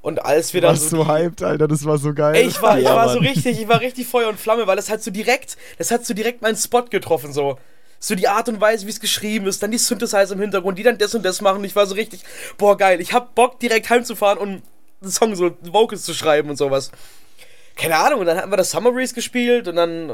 Und 0.00 0.22
als 0.24 0.52
wir 0.52 0.60
dann 0.60 0.72
Warst 0.72 0.90
so 0.90 0.98
so 0.98 1.08
hyped, 1.08 1.42
Alter, 1.42 1.66
das 1.66 1.84
war 1.86 1.96
so 1.96 2.12
geil. 2.12 2.34
Ey, 2.34 2.46
ich 2.46 2.60
war, 2.60 2.76
ich 2.78 2.84
Ja, 2.84 2.94
war 2.94 3.06
Mann. 3.06 3.14
so 3.14 3.20
richtig, 3.20 3.58
ich 3.58 3.68
war 3.68 3.80
richtig 3.80 4.06
Feuer 4.06 4.28
und 4.28 4.38
Flamme, 4.38 4.66
weil 4.66 4.76
das 4.76 4.90
hat 4.90 5.02
so 5.02 5.10
direkt, 5.10 5.56
das 5.78 5.90
hat 5.90 6.04
so 6.04 6.12
direkt 6.12 6.42
meinen 6.42 6.56
Spot 6.56 6.82
getroffen, 6.82 7.32
so. 7.32 7.58
So 8.00 8.14
die 8.14 8.28
Art 8.28 8.50
und 8.50 8.60
Weise, 8.60 8.86
wie 8.86 8.90
es 8.90 9.00
geschrieben 9.00 9.46
ist, 9.46 9.62
dann 9.62 9.70
die 9.70 9.78
Synthesizer 9.78 10.34
im 10.34 10.40
Hintergrund, 10.40 10.78
die 10.78 10.82
dann 10.82 10.98
das 10.98 11.14
und 11.14 11.24
das 11.24 11.40
machen. 11.40 11.64
Ich 11.64 11.74
war 11.74 11.86
so 11.86 11.94
richtig, 11.94 12.22
boah, 12.58 12.76
geil. 12.76 13.00
Ich 13.00 13.14
hab 13.14 13.34
Bock, 13.34 13.58
direkt 13.60 13.88
heimzufahren 13.88 14.36
und 14.38 14.62
einen 15.00 15.10
Song, 15.10 15.34
so 15.36 15.52
Vocals 15.62 16.02
zu 16.02 16.12
schreiben 16.12 16.50
und 16.50 16.56
sowas. 16.56 16.90
Keine 17.76 17.96
Ahnung, 17.96 18.20
und 18.20 18.26
dann 18.26 18.36
hatten 18.36 18.52
wir 18.52 18.58
das 18.58 18.72
Summer 18.72 18.92
Breeze 18.92 19.14
gespielt 19.14 19.68
und 19.68 19.76
dann 19.76 20.12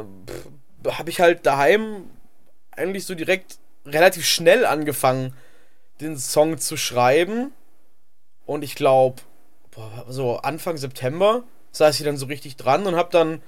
habe 0.88 1.10
ich 1.10 1.20
halt 1.20 1.44
daheim 1.44 2.04
eigentlich 2.70 3.04
so 3.06 3.14
direkt 3.16 3.58
relativ 3.90 4.26
schnell 4.26 4.64
angefangen, 4.64 5.35
den 6.00 6.16
Song 6.16 6.59
zu 6.59 6.76
schreiben. 6.76 7.53
Und 8.46 8.62
ich 8.62 8.74
glaube, 8.74 9.22
so 10.09 10.38
Anfang 10.38 10.76
September 10.76 11.44
saß 11.72 11.98
ich 11.98 12.05
dann 12.05 12.16
so 12.16 12.26
richtig 12.26 12.57
dran 12.57 12.87
und 12.87 12.96
habe 12.96 13.11
dann 13.12 13.42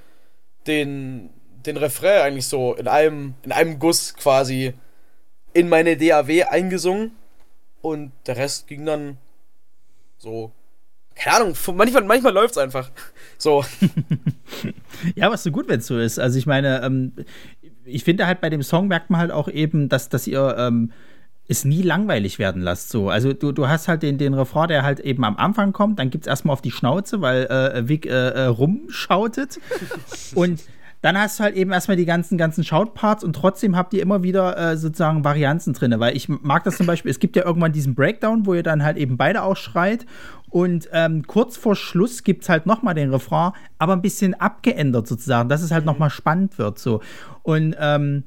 den, 0.66 1.30
den 1.66 1.76
Refrain 1.76 2.22
eigentlich 2.22 2.46
so 2.46 2.74
in 2.74 2.88
einem, 2.88 3.34
in 3.42 3.52
einem 3.52 3.78
Guss 3.78 4.14
quasi 4.14 4.74
in 5.52 5.68
meine 5.68 5.96
DAW 5.96 6.44
eingesungen. 6.44 7.12
Und 7.80 8.12
der 8.26 8.36
Rest 8.36 8.68
ging 8.68 8.86
dann 8.86 9.18
so. 10.18 10.52
Keine 11.14 11.36
Ahnung, 11.36 11.56
manchmal, 11.74 12.04
manchmal 12.04 12.32
läuft 12.32 12.52
es 12.52 12.58
einfach. 12.58 12.90
So. 13.38 13.64
Ja, 15.16 15.30
was 15.30 15.42
so 15.42 15.50
gut, 15.50 15.68
wenn 15.68 15.80
es 15.80 15.86
so 15.86 15.98
ist. 15.98 16.18
Also 16.18 16.38
ich 16.38 16.46
meine, 16.46 16.82
ähm, 16.82 17.12
ich 17.84 18.04
finde 18.04 18.26
halt 18.26 18.40
bei 18.40 18.50
dem 18.50 18.62
Song 18.62 18.88
merkt 18.88 19.10
man 19.10 19.20
halt 19.20 19.30
auch 19.30 19.48
eben, 19.48 19.88
dass, 19.88 20.08
dass 20.08 20.26
ihr 20.26 20.54
ähm, 20.58 20.92
es 21.48 21.64
nie 21.64 21.82
langweilig 21.82 22.38
werden 22.38 22.62
lasst. 22.62 22.90
So. 22.90 23.10
Also 23.10 23.32
du, 23.32 23.52
du 23.52 23.68
hast 23.68 23.88
halt 23.88 24.02
den, 24.02 24.18
den 24.18 24.34
Refrain, 24.34 24.68
der 24.68 24.82
halt 24.82 25.00
eben 25.00 25.24
am 25.24 25.36
Anfang 25.36 25.72
kommt, 25.72 25.98
dann 25.98 26.10
gibt 26.10 26.24
es 26.24 26.28
erstmal 26.28 26.52
auf 26.52 26.62
die 26.62 26.70
Schnauze, 26.70 27.20
weil 27.20 27.44
äh, 27.46 27.88
Vic 27.88 28.06
äh, 28.06 28.10
äh, 28.10 28.44
rumschautet. 28.44 29.60
Und 30.34 30.62
dann 31.02 31.18
hast 31.18 31.38
du 31.38 31.44
halt 31.44 31.56
eben 31.56 31.72
erstmal 31.72 31.96
die 31.96 32.06
ganzen, 32.06 32.38
ganzen 32.38 32.64
Shoutparts 32.64 33.24
und 33.24 33.34
trotzdem 33.34 33.76
habt 33.76 33.92
ihr 33.92 34.00
immer 34.00 34.22
wieder 34.22 34.56
äh, 34.56 34.76
sozusagen 34.76 35.24
Varianzen 35.24 35.74
drin, 35.74 35.94
weil 35.98 36.16
ich 36.16 36.28
mag 36.28 36.64
das 36.64 36.76
zum 36.76 36.86
Beispiel, 36.86 37.10
es 37.10 37.18
gibt 37.18 37.36
ja 37.36 37.44
irgendwann 37.44 37.72
diesen 37.72 37.94
Breakdown, 37.94 38.46
wo 38.46 38.54
ihr 38.54 38.62
dann 38.62 38.82
halt 38.82 38.96
eben 38.96 39.16
beide 39.16 39.42
auch 39.42 39.56
schreit 39.56 40.06
und 40.48 40.88
ähm, 40.92 41.26
kurz 41.26 41.56
vor 41.56 41.74
Schluss 41.74 42.22
gibt 42.22 42.44
es 42.44 42.48
halt 42.48 42.66
nochmal 42.66 42.94
den 42.94 43.10
Refrain, 43.10 43.52
aber 43.78 43.94
ein 43.94 44.02
bisschen 44.02 44.34
abgeändert 44.34 45.08
sozusagen, 45.08 45.48
dass 45.48 45.62
es 45.62 45.72
halt 45.72 45.84
nochmal 45.84 46.10
spannend 46.10 46.58
wird 46.58 46.78
so. 46.78 47.00
Und 47.42 47.74
ähm, 47.80 48.24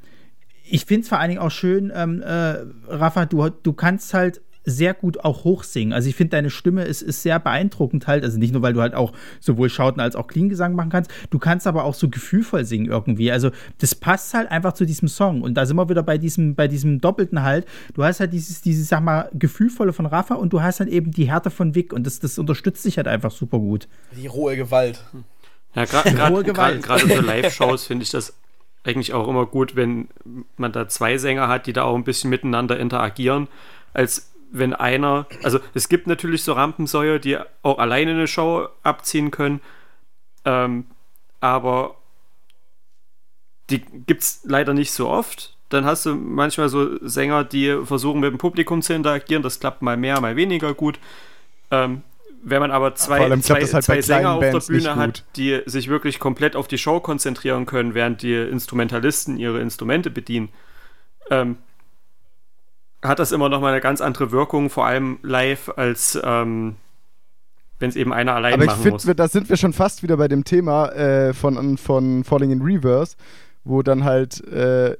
ich 0.67 0.85
finde 0.85 1.03
es 1.03 1.09
vor 1.09 1.19
allen 1.19 1.29
Dingen 1.29 1.41
auch 1.41 1.51
schön, 1.51 1.93
ähm, 1.95 2.21
äh, 2.21 2.57
Rafa, 2.87 3.25
du, 3.25 3.49
du 3.49 3.73
kannst 3.73 4.13
halt 4.13 4.41
sehr 4.65 4.93
gut 4.93 5.23
auch 5.23 5.43
hochsingen. 5.43 5.93
Also 5.93 6.09
ich 6.09 6.15
finde, 6.15 6.31
deine 6.31 6.49
Stimme 6.49 6.83
ist, 6.83 7.01
ist 7.01 7.21
sehr 7.21 7.39
beeindruckend 7.39 8.07
halt. 8.07 8.23
Also 8.23 8.37
nicht 8.37 8.51
nur, 8.51 8.61
weil 8.61 8.73
du 8.73 8.81
halt 8.81 8.95
auch 8.95 9.13
sowohl 9.39 9.69
Schauten 9.69 10.01
als 10.01 10.15
auch 10.15 10.27
Clean-Gesang 10.27 10.75
machen 10.75 10.89
kannst, 10.89 11.11
du 11.29 11.39
kannst 11.39 11.67
aber 11.67 11.83
auch 11.83 11.93
so 11.93 12.09
gefühlvoll 12.09 12.65
singen 12.65 12.87
irgendwie. 12.87 13.31
Also 13.31 13.51
das 13.77 13.95
passt 13.95 14.33
halt 14.33 14.49
einfach 14.51 14.73
zu 14.73 14.85
diesem 14.85 15.07
Song. 15.07 15.41
Und 15.41 15.55
da 15.55 15.65
sind 15.65 15.77
wir 15.77 15.89
wieder 15.89 16.03
bei 16.03 16.17
diesem, 16.17 16.55
bei 16.55 16.67
diesem 16.67 16.99
Doppelten 16.99 17.43
halt. 17.43 17.65
Du 17.93 18.03
hast 18.03 18.19
halt 18.19 18.33
dieses, 18.33 18.61
dieses, 18.61 18.89
sag 18.89 19.01
mal, 19.01 19.29
gefühlvolle 19.33 19.93
von 19.93 20.05
Rafa 20.05 20.35
und 20.35 20.53
du 20.53 20.61
hast 20.61 20.79
halt 20.79 20.89
eben 20.89 21.11
die 21.11 21.29
Härte 21.29 21.51
von 21.51 21.75
Vic 21.75 21.93
und 21.93 22.05
das, 22.05 22.19
das 22.19 22.37
unterstützt 22.37 22.83
sich 22.83 22.97
halt 22.97 23.07
einfach 23.07 23.31
super 23.31 23.59
gut. 23.59 23.87
Die 24.15 24.27
rohe 24.27 24.55
Gewalt. 24.55 25.03
Ja, 25.75 25.85
gerade 25.85 27.07
für 27.07 27.21
Live-Shows 27.21 27.85
finde 27.85 28.03
ich 28.03 28.11
das 28.11 28.33
eigentlich 28.85 29.13
auch 29.13 29.27
immer 29.27 29.45
gut, 29.45 29.75
wenn 29.75 30.07
man 30.57 30.71
da 30.71 30.87
zwei 30.87 31.17
Sänger 31.17 31.47
hat, 31.47 31.67
die 31.67 31.73
da 31.73 31.83
auch 31.83 31.95
ein 31.95 32.03
bisschen 32.03 32.29
miteinander 32.29 32.79
interagieren, 32.79 33.47
als 33.93 34.34
wenn 34.51 34.73
einer, 34.73 35.27
also 35.43 35.59
es 35.73 35.89
gibt 35.89 36.07
natürlich 36.07 36.43
so 36.43 36.53
Rampensäuer, 36.53 37.19
die 37.19 37.37
auch 37.61 37.77
alleine 37.77 38.11
eine 38.11 38.27
Show 38.27 38.67
abziehen 38.83 39.31
können, 39.31 39.61
ähm, 40.45 40.85
aber 41.41 41.95
die 43.69 43.79
gibt 43.79 44.23
es 44.23 44.41
leider 44.43 44.73
nicht 44.73 44.91
so 44.91 45.09
oft. 45.09 45.55
Dann 45.69 45.85
hast 45.85 46.05
du 46.05 46.15
manchmal 46.15 46.69
so 46.69 46.97
Sänger, 47.05 47.43
die 47.43 47.81
versuchen 47.83 48.19
mit 48.19 48.31
dem 48.31 48.37
Publikum 48.37 48.81
zu 48.81 48.93
interagieren, 48.93 49.43
das 49.43 49.59
klappt 49.59 49.81
mal 49.81 49.97
mehr, 49.97 50.21
mal 50.21 50.35
weniger 50.35 50.73
gut. 50.73 50.99
Ähm, 51.71 52.03
wenn 52.47 52.59
man 52.59 52.69
aber 52.69 52.93
zwei, 52.93 53.35
zwei, 53.39 53.61
halt 53.61 53.83
zwei 53.83 54.01
Sänger 54.01 54.33
auf 54.33 54.39
der 54.39 54.59
Bühne 54.59 54.95
hat, 54.95 55.23
die 55.35 55.61
sich 55.65 55.87
wirklich 55.87 56.19
komplett 56.19 56.55
auf 56.55 56.67
die 56.67 56.77
Show 56.77 56.99
konzentrieren 56.99 57.65
können, 57.65 57.95
während 57.95 58.21
die 58.21 58.35
Instrumentalisten 58.35 59.37
ihre 59.37 59.59
Instrumente 59.59 60.11
bedienen, 60.11 60.49
ähm, 61.31 61.57
hat 63.03 63.19
das 63.19 63.31
immer 63.31 63.49
noch 63.49 63.61
mal 63.61 63.71
eine 63.71 63.81
ganz 63.81 64.01
andere 64.01 64.31
Wirkung, 64.31 64.69
vor 64.69 64.85
allem 64.85 65.19
live, 65.21 65.71
als 65.75 66.19
ähm, 66.23 66.75
wenn 67.79 67.89
es 67.89 67.95
eben 67.95 68.13
einer 68.13 68.33
allein 68.33 68.53
Aber 68.53 68.65
machen 68.65 68.89
muss. 68.89 69.05
Aber 69.05 69.15
da 69.15 69.27
sind 69.27 69.49
wir 69.49 69.57
schon 69.57 69.73
fast 69.73 70.03
wieder 70.03 70.17
bei 70.17 70.27
dem 70.27 70.43
Thema 70.43 70.89
äh, 70.89 71.33
von, 71.33 71.77
von 71.77 72.23
Falling 72.23 72.51
in 72.51 72.61
Reverse, 72.61 73.15
wo 73.63 73.81
dann 73.81 74.03
halt 74.03 74.45
äh, 74.47 74.95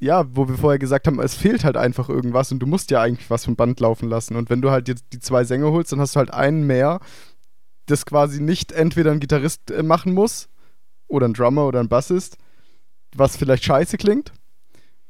ja, 0.00 0.24
wo 0.34 0.48
wir 0.48 0.56
vorher 0.56 0.78
gesagt 0.78 1.06
haben, 1.06 1.20
es 1.20 1.34
fehlt 1.34 1.62
halt 1.62 1.76
einfach 1.76 2.08
irgendwas 2.08 2.50
und 2.50 2.58
du 2.58 2.66
musst 2.66 2.90
ja 2.90 3.02
eigentlich 3.02 3.28
was 3.28 3.44
vom 3.44 3.54
Band 3.54 3.80
laufen 3.80 4.08
lassen. 4.08 4.34
Und 4.34 4.48
wenn 4.48 4.62
du 4.62 4.70
halt 4.70 4.88
jetzt 4.88 5.04
die 5.12 5.20
zwei 5.20 5.44
Sänger 5.44 5.70
holst, 5.70 5.92
dann 5.92 6.00
hast 6.00 6.16
du 6.16 6.18
halt 6.18 6.32
einen 6.32 6.66
mehr, 6.66 7.00
das 7.84 8.06
quasi 8.06 8.40
nicht 8.40 8.72
entweder 8.72 9.12
ein 9.12 9.20
Gitarrist 9.20 9.70
äh, 9.70 9.82
machen 9.82 10.14
muss 10.14 10.48
oder 11.06 11.28
ein 11.28 11.34
Drummer 11.34 11.66
oder 11.66 11.80
ein 11.80 11.88
Bassist, 11.88 12.38
was 13.14 13.36
vielleicht 13.36 13.64
scheiße 13.64 13.98
klingt, 13.98 14.32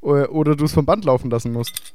oder, 0.00 0.32
oder 0.32 0.56
du 0.56 0.64
es 0.64 0.72
vom 0.72 0.86
Band 0.86 1.04
laufen 1.04 1.30
lassen 1.30 1.52
musst. 1.52 1.94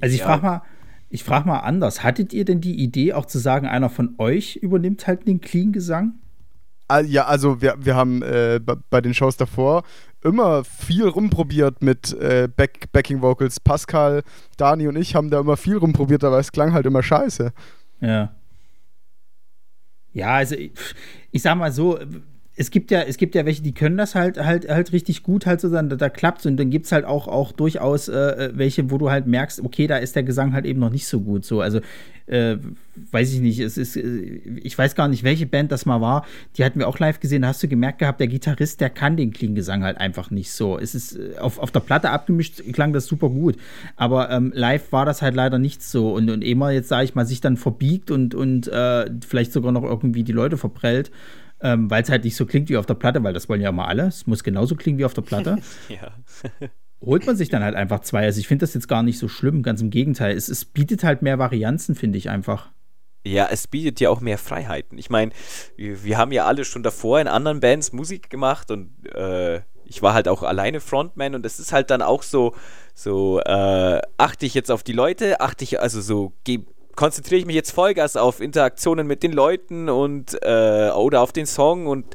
Also 0.00 0.14
ich 0.14 0.20
ja. 0.20 0.26
frage 0.26 0.42
mal, 0.42 0.62
ich 1.08 1.24
frage 1.24 1.46
mal 1.46 1.60
anders. 1.60 2.02
Hattet 2.02 2.32
ihr 2.32 2.44
denn 2.44 2.60
die 2.60 2.82
Idee, 2.82 3.12
auch 3.12 3.26
zu 3.26 3.38
sagen, 3.38 3.66
einer 3.66 3.90
von 3.90 4.14
euch 4.18 4.56
übernimmt 4.56 5.06
halt 5.06 5.26
den 5.26 5.40
Clean-Gesang? 5.40 6.14
Ah, 6.88 7.00
ja, 7.00 7.26
also 7.26 7.62
wir, 7.62 7.76
wir 7.78 7.94
haben 7.94 8.22
äh, 8.22 8.60
bei 8.90 9.00
den 9.00 9.14
Shows 9.14 9.36
davor 9.36 9.84
immer 10.22 10.64
viel 10.64 11.06
rumprobiert 11.06 11.82
mit 11.82 12.12
äh, 12.14 12.48
Back 12.54 12.92
Backing 12.92 13.22
Vocals. 13.22 13.60
Pascal, 13.60 14.22
Dani 14.56 14.88
und 14.88 14.96
ich 14.96 15.14
haben 15.14 15.30
da 15.30 15.40
immer 15.40 15.56
viel 15.56 15.76
rumprobiert, 15.76 16.24
aber 16.24 16.38
es 16.38 16.52
klang 16.52 16.72
halt 16.72 16.86
immer 16.86 17.02
scheiße. 17.02 17.52
Ja. 18.00 18.34
Ja, 20.12 20.34
also 20.34 20.54
ich, 20.54 20.72
ich 21.30 21.42
sag 21.42 21.56
mal 21.56 21.72
so, 21.72 21.98
es 22.62 22.70
gibt 22.70 22.92
ja, 22.92 23.02
es 23.02 23.16
gibt 23.16 23.34
ja 23.34 23.44
welche, 23.44 23.60
die 23.60 23.72
können 23.72 23.96
das 23.96 24.14
halt 24.14 24.38
halt 24.38 24.68
halt 24.68 24.92
richtig 24.92 25.24
gut 25.24 25.46
halt 25.46 25.60
so 25.60 25.68
dann 25.68 25.88
da, 25.88 25.96
da 25.96 26.08
klappt's 26.08 26.46
und 26.46 26.56
dann 26.56 26.70
gibt 26.70 26.86
es 26.86 26.92
halt 26.92 27.04
auch 27.04 27.26
auch 27.26 27.50
durchaus 27.50 28.08
äh, 28.08 28.14
äh, 28.14 28.52
welche, 28.54 28.88
wo 28.92 28.98
du 28.98 29.10
halt 29.10 29.26
merkst, 29.26 29.60
okay, 29.64 29.88
da 29.88 29.96
ist 29.96 30.14
der 30.14 30.22
Gesang 30.22 30.52
halt 30.52 30.64
eben 30.64 30.78
noch 30.78 30.90
nicht 30.90 31.08
so 31.08 31.20
gut 31.20 31.44
so. 31.44 31.60
Also 31.60 31.80
äh, 32.26 32.56
weiß 33.10 33.32
ich 33.32 33.40
nicht, 33.40 33.58
es 33.58 33.76
ist, 33.76 33.96
äh, 33.96 34.40
ich 34.62 34.78
weiß 34.78 34.94
gar 34.94 35.08
nicht, 35.08 35.24
welche 35.24 35.44
Band 35.44 35.72
das 35.72 35.86
mal 35.86 36.00
war. 36.00 36.24
Die 36.56 36.64
hatten 36.64 36.78
wir 36.78 36.86
auch 36.86 37.00
live 37.00 37.18
gesehen. 37.18 37.42
Da 37.42 37.48
hast 37.48 37.62
du 37.64 37.66
gemerkt 37.66 37.98
gehabt, 37.98 38.20
der 38.20 38.28
Gitarrist, 38.28 38.80
der 38.80 38.90
kann 38.90 39.16
den 39.16 39.32
Clean 39.32 39.56
Gesang 39.56 39.82
halt 39.82 39.98
einfach 39.98 40.30
nicht 40.30 40.52
so. 40.52 40.78
Es 40.78 40.94
ist 40.94 41.16
äh, 41.16 41.38
auf, 41.38 41.58
auf 41.58 41.72
der 41.72 41.80
Platte 41.80 42.10
abgemischt, 42.10 42.62
klang 42.72 42.92
das 42.92 43.06
super 43.06 43.28
gut, 43.28 43.56
aber 43.96 44.30
ähm, 44.30 44.52
live 44.54 44.92
war 44.92 45.04
das 45.04 45.20
halt 45.20 45.34
leider 45.34 45.58
nicht 45.58 45.82
so 45.82 46.14
und 46.14 46.30
und 46.30 46.42
immer 46.42 46.70
jetzt 46.70 46.88
sage 46.88 47.04
ich 47.04 47.16
mal 47.16 47.26
sich 47.26 47.40
dann 47.40 47.56
verbiegt 47.56 48.12
und 48.12 48.36
und 48.36 48.68
äh, 48.68 49.10
vielleicht 49.26 49.52
sogar 49.52 49.72
noch 49.72 49.82
irgendwie 49.82 50.22
die 50.22 50.32
Leute 50.32 50.56
verprellt 50.56 51.10
ähm, 51.62 51.90
weil 51.90 52.02
es 52.02 52.10
halt 52.10 52.24
nicht 52.24 52.36
so 52.36 52.44
klingt 52.44 52.68
wie 52.68 52.76
auf 52.76 52.86
der 52.86 52.94
Platte, 52.94 53.22
weil 53.22 53.32
das 53.32 53.48
wollen 53.48 53.60
ja 53.60 53.72
mal 53.72 53.86
alle. 53.86 54.06
Es 54.06 54.26
muss 54.26 54.42
genauso 54.44 54.74
klingen 54.74 54.98
wie 54.98 55.04
auf 55.04 55.14
der 55.14 55.22
Platte. 55.22 55.58
ja. 55.88 56.12
Holt 57.00 57.26
man 57.26 57.36
sich 57.36 57.48
dann 57.48 57.64
halt 57.64 57.74
einfach 57.74 58.00
zwei. 58.00 58.24
Also 58.24 58.38
ich 58.40 58.48
finde 58.48 58.62
das 58.62 58.74
jetzt 58.74 58.88
gar 58.88 59.02
nicht 59.02 59.18
so 59.18 59.28
schlimm, 59.28 59.62
ganz 59.62 59.80
im 59.80 59.90
Gegenteil. 59.90 60.36
Es, 60.36 60.48
es 60.48 60.64
bietet 60.64 61.02
halt 61.02 61.22
mehr 61.22 61.38
Varianzen, 61.38 61.94
finde 61.94 62.18
ich 62.18 62.30
einfach. 62.30 62.70
Ja, 63.24 63.48
es 63.50 63.68
bietet 63.68 64.00
ja 64.00 64.10
auch 64.10 64.20
mehr 64.20 64.38
Freiheiten. 64.38 64.98
Ich 64.98 65.10
meine, 65.10 65.32
wir, 65.76 66.04
wir, 66.04 66.18
haben 66.18 66.32
ja 66.32 66.46
alle 66.46 66.64
schon 66.64 66.82
davor 66.82 67.20
in 67.20 67.28
anderen 67.28 67.60
Bands 67.60 67.92
Musik 67.92 68.30
gemacht 68.30 68.70
und 68.70 68.90
äh, 69.14 69.60
ich 69.84 70.02
war 70.02 70.14
halt 70.14 70.26
auch 70.26 70.42
alleine 70.42 70.80
Frontman 70.80 71.34
und 71.34 71.46
es 71.46 71.60
ist 71.60 71.72
halt 71.72 71.90
dann 71.90 72.02
auch 72.02 72.22
so, 72.22 72.54
so 72.94 73.40
äh, 73.40 74.00
achte 74.16 74.46
ich 74.46 74.54
jetzt 74.54 74.70
auf 74.70 74.82
die 74.82 74.92
Leute, 74.92 75.40
achte 75.40 75.62
ich, 75.64 75.80
also 75.80 76.00
so, 76.00 76.32
gebe 76.44 76.72
konzentriere 76.96 77.40
ich 77.40 77.46
mich 77.46 77.56
jetzt 77.56 77.72
Vollgas 77.72 78.16
auf 78.16 78.40
Interaktionen 78.40 79.06
mit 79.06 79.22
den 79.22 79.32
Leuten 79.32 79.88
und 79.88 80.36
äh, 80.42 80.90
oder 80.90 81.20
auf 81.20 81.32
den 81.32 81.46
Song 81.46 81.86
und 81.86 82.06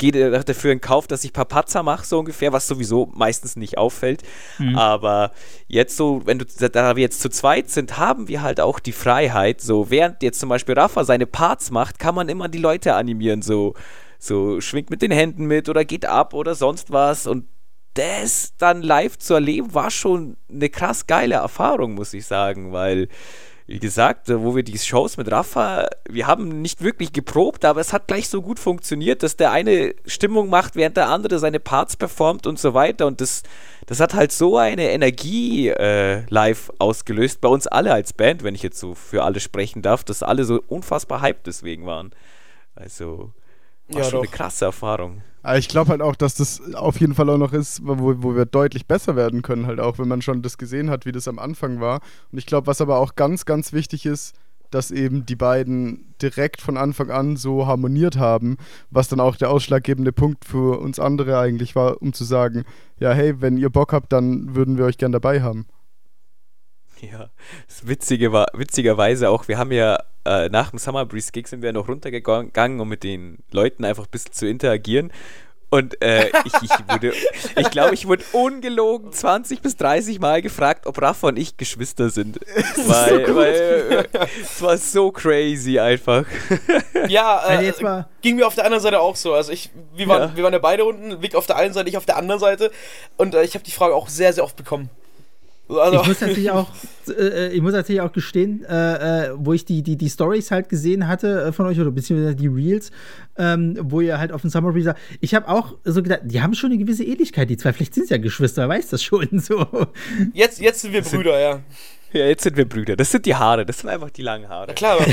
gehe 0.00 0.30
dafür 0.30 0.72
in 0.72 0.80
Kauf, 0.80 1.06
dass 1.06 1.24
ich 1.24 1.32
Papazza 1.32 1.82
mache, 1.82 2.06
so 2.06 2.20
ungefähr, 2.20 2.52
was 2.52 2.66
sowieso 2.66 3.10
meistens 3.14 3.54
nicht 3.54 3.76
auffällt. 3.76 4.22
Mhm. 4.58 4.76
Aber 4.76 5.30
jetzt 5.68 5.96
so, 5.96 6.22
wenn 6.24 6.38
du, 6.38 6.46
da 6.46 6.96
wir 6.96 7.02
jetzt 7.02 7.20
zu 7.20 7.28
zweit 7.28 7.68
sind, 7.68 7.98
haben 7.98 8.26
wir 8.26 8.40
halt 8.40 8.60
auch 8.60 8.80
die 8.80 8.92
Freiheit, 8.92 9.60
so 9.60 9.90
während 9.90 10.22
jetzt 10.22 10.40
zum 10.40 10.48
Beispiel 10.48 10.74
Rafa 10.74 11.04
seine 11.04 11.26
Parts 11.26 11.70
macht, 11.70 11.98
kann 11.98 12.14
man 12.14 12.30
immer 12.30 12.48
die 12.48 12.58
Leute 12.58 12.94
animieren, 12.94 13.42
so, 13.42 13.74
so 14.18 14.60
schwingt 14.62 14.88
mit 14.88 15.02
den 15.02 15.12
Händen 15.12 15.44
mit 15.44 15.68
oder 15.68 15.84
geht 15.84 16.06
ab 16.06 16.32
oder 16.32 16.54
sonst 16.54 16.90
was 16.90 17.26
und 17.26 17.44
das 17.94 18.54
dann 18.56 18.82
live 18.82 19.18
zu 19.18 19.34
erleben, 19.34 19.74
war 19.74 19.90
schon 19.90 20.36
eine 20.48 20.70
krass 20.70 21.06
geile 21.06 21.34
Erfahrung, 21.34 21.94
muss 21.94 22.14
ich 22.14 22.24
sagen, 22.24 22.72
weil 22.72 23.08
wie 23.70 23.78
gesagt, 23.78 24.28
äh, 24.28 24.42
wo 24.42 24.56
wir 24.56 24.64
die 24.64 24.76
Shows 24.76 25.16
mit 25.16 25.30
Rafa, 25.30 25.88
wir 26.08 26.26
haben 26.26 26.60
nicht 26.60 26.82
wirklich 26.82 27.12
geprobt, 27.12 27.64
aber 27.64 27.80
es 27.80 27.92
hat 27.92 28.08
gleich 28.08 28.28
so 28.28 28.42
gut 28.42 28.58
funktioniert, 28.58 29.22
dass 29.22 29.36
der 29.36 29.52
eine 29.52 29.94
Stimmung 30.06 30.48
macht, 30.48 30.74
während 30.74 30.96
der 30.96 31.08
andere 31.08 31.38
seine 31.38 31.60
Parts 31.60 31.96
performt 31.96 32.48
und 32.48 32.58
so 32.58 32.74
weiter. 32.74 33.06
Und 33.06 33.20
das, 33.20 33.44
das 33.86 34.00
hat 34.00 34.14
halt 34.14 34.32
so 34.32 34.58
eine 34.58 34.90
Energie 34.90 35.68
äh, 35.68 36.24
live 36.30 36.72
ausgelöst, 36.80 37.40
bei 37.40 37.48
uns 37.48 37.68
alle 37.68 37.92
als 37.92 38.12
Band, 38.12 38.42
wenn 38.42 38.56
ich 38.56 38.64
jetzt 38.64 38.80
so 38.80 38.96
für 38.96 39.22
alle 39.22 39.38
sprechen 39.38 39.82
darf, 39.82 40.02
dass 40.02 40.24
alle 40.24 40.42
so 40.42 40.60
unfassbar 40.66 41.22
hyped 41.22 41.46
deswegen 41.46 41.86
waren. 41.86 42.10
Also, 42.74 43.32
war 43.92 44.02
ja, 44.02 44.04
schon 44.04 44.18
doch. 44.20 44.26
eine 44.26 44.36
krasse 44.36 44.64
Erfahrung. 44.66 45.22
Aber 45.42 45.58
ich 45.58 45.68
glaube 45.68 45.90
halt 45.90 46.02
auch, 46.02 46.16
dass 46.16 46.34
das 46.34 46.60
auf 46.74 47.00
jeden 47.00 47.14
Fall 47.14 47.30
auch 47.30 47.38
noch 47.38 47.52
ist, 47.52 47.80
wo, 47.84 48.22
wo 48.22 48.36
wir 48.36 48.44
deutlich 48.44 48.86
besser 48.86 49.16
werden 49.16 49.42
können, 49.42 49.66
halt 49.66 49.80
auch, 49.80 49.98
wenn 49.98 50.08
man 50.08 50.22
schon 50.22 50.42
das 50.42 50.58
gesehen 50.58 50.90
hat, 50.90 51.06
wie 51.06 51.12
das 51.12 51.28
am 51.28 51.38
Anfang 51.38 51.80
war. 51.80 52.00
Und 52.30 52.38
ich 52.38 52.46
glaube, 52.46 52.66
was 52.66 52.80
aber 52.80 52.98
auch 52.98 53.14
ganz, 53.14 53.46
ganz 53.46 53.72
wichtig 53.72 54.04
ist, 54.04 54.34
dass 54.70 54.90
eben 54.90 55.26
die 55.26 55.36
beiden 55.36 56.14
direkt 56.22 56.60
von 56.60 56.76
Anfang 56.76 57.10
an 57.10 57.36
so 57.36 57.66
harmoniert 57.66 58.16
haben, 58.16 58.56
was 58.90 59.08
dann 59.08 59.18
auch 59.18 59.36
der 59.36 59.50
ausschlaggebende 59.50 60.12
Punkt 60.12 60.44
für 60.44 60.78
uns 60.78 61.00
andere 61.00 61.38
eigentlich 61.38 61.74
war, 61.74 62.00
um 62.00 62.12
zu 62.12 62.24
sagen, 62.24 62.64
ja, 62.98 63.12
hey, 63.12 63.40
wenn 63.40 63.56
ihr 63.56 63.70
Bock 63.70 63.92
habt, 63.92 64.12
dann 64.12 64.54
würden 64.54 64.78
wir 64.78 64.84
euch 64.84 64.98
gern 64.98 65.12
dabei 65.12 65.42
haben. 65.42 65.66
Ja, 67.12 67.30
das 67.66 67.86
Witzige 67.86 68.32
war, 68.32 68.48
witzigerweise 68.52 69.30
auch, 69.30 69.48
wir 69.48 69.58
haben 69.58 69.72
ja 69.72 70.02
äh, 70.24 70.48
nach 70.48 70.70
dem 70.70 70.78
Summer 70.78 71.06
Breeze 71.06 71.32
Gig 71.32 71.46
sind 71.46 71.62
wir 71.62 71.72
noch 71.72 71.88
runtergegangen, 71.88 72.80
um 72.80 72.88
mit 72.88 73.02
den 73.02 73.38
Leuten 73.50 73.84
einfach 73.84 74.04
ein 74.04 74.10
bisschen 74.10 74.32
zu 74.32 74.46
interagieren. 74.46 75.12
Und 75.72 76.02
äh, 76.02 76.30
ich, 76.44 76.52
ich 76.62 76.70
wurde, 76.88 77.12
ich 77.56 77.70
glaube, 77.70 77.94
ich 77.94 78.08
wurde 78.08 78.24
ungelogen 78.32 79.12
20 79.12 79.62
bis 79.62 79.76
30 79.76 80.18
Mal 80.18 80.42
gefragt, 80.42 80.86
ob 80.88 81.00
Rafa 81.00 81.28
und 81.28 81.38
ich 81.38 81.56
Geschwister 81.56 82.10
sind. 82.10 82.40
Weil, 82.76 83.26
so 83.26 83.36
weil 83.36 83.54
äh, 84.12 84.26
es 84.42 84.60
war 84.60 84.76
so 84.76 85.12
crazy 85.12 85.78
einfach. 85.78 86.24
Ja, 87.06 87.46
äh, 87.48 87.64
jetzt 87.64 87.82
mal. 87.82 88.08
ging 88.20 88.34
mir 88.34 88.48
auf 88.48 88.56
der 88.56 88.64
anderen 88.64 88.82
Seite 88.82 89.00
auch 89.00 89.14
so. 89.14 89.32
Also 89.32 89.52
ich, 89.52 89.70
wir 89.94 90.08
waren, 90.08 90.30
ja. 90.30 90.36
wir 90.36 90.42
waren 90.42 90.52
ja 90.52 90.58
beide 90.58 90.84
unten, 90.84 91.22
Vic 91.22 91.36
auf 91.36 91.46
der 91.46 91.56
einen 91.56 91.72
Seite, 91.72 91.88
ich 91.88 91.96
auf 91.96 92.06
der 92.06 92.16
anderen 92.16 92.40
Seite. 92.40 92.72
Und 93.16 93.36
äh, 93.36 93.44
ich 93.44 93.54
habe 93.54 93.64
die 93.64 93.70
Frage 93.70 93.94
auch 93.94 94.08
sehr, 94.08 94.32
sehr 94.32 94.42
oft 94.42 94.56
bekommen. 94.56 94.90
Also, 95.78 96.00
Ich 96.00 96.08
muss 96.08 96.20
natürlich 96.20 96.50
auch, 96.50 96.68
äh, 97.08 97.52
ich 97.52 97.62
muss 97.62 97.72
natürlich 97.72 98.00
auch 98.00 98.12
gestehen, 98.12 98.64
äh, 98.64 99.26
äh, 99.26 99.30
wo 99.36 99.52
ich 99.52 99.64
die, 99.64 99.82
die, 99.82 99.96
die 99.96 100.08
Stories 100.08 100.50
halt 100.50 100.68
gesehen 100.68 101.06
hatte 101.06 101.42
äh, 101.44 101.52
von 101.52 101.66
euch 101.66 101.78
oder 101.80 101.90
beziehungsweise 101.90 102.34
die 102.34 102.48
Reels, 102.48 102.90
ähm, 103.36 103.78
wo 103.80 104.00
ihr 104.00 104.18
halt 104.18 104.32
auf 104.32 104.40
dem 104.40 104.50
Summer 104.50 104.72
Breeze, 104.72 104.94
ich 105.20 105.34
habe 105.34 105.48
auch 105.48 105.76
so 105.84 106.02
gedacht, 106.02 106.22
die 106.24 106.42
haben 106.42 106.54
schon 106.54 106.70
eine 106.70 106.78
gewisse 106.78 107.04
Ähnlichkeit, 107.04 107.48
die 107.50 107.56
zwei. 107.56 107.72
Vielleicht 107.72 107.94
sind 107.94 108.04
es 108.04 108.10
ja 108.10 108.18
Geschwister, 108.18 108.62
wer 108.62 108.76
weiß 108.76 108.88
das 108.88 109.02
schon 109.02 109.38
so. 109.38 109.66
jetzt, 110.34 110.60
jetzt 110.60 110.80
sind 110.80 110.92
wir 110.92 111.02
Brüder, 111.02 111.38
ja. 111.38 111.60
Ja, 112.12 112.26
jetzt 112.26 112.42
sind 112.42 112.56
wir 112.56 112.68
Brüder. 112.68 112.96
Das 112.96 113.12
sind 113.12 113.24
die 113.24 113.36
Haare, 113.36 113.64
das 113.64 113.78
sind 113.78 113.88
einfach 113.88 114.10
die 114.10 114.22
langen 114.22 114.48
Haare. 114.48 114.66
Na 114.68 114.72
klar, 114.74 114.98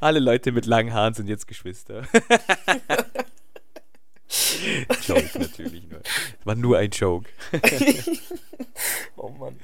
Alle 0.00 0.20
Leute 0.20 0.52
mit 0.52 0.66
langen 0.66 0.92
Haaren 0.92 1.14
sind 1.14 1.28
jetzt 1.28 1.48
Geschwister. 1.48 2.02
Joke 5.06 5.38
natürlich 5.38 5.82
nur. 5.90 6.00
Das 6.00 6.46
war 6.46 6.54
nur 6.54 6.78
ein 6.78 6.90
Joke. 6.90 7.28
oh 9.16 9.30
Mann. 9.30 9.56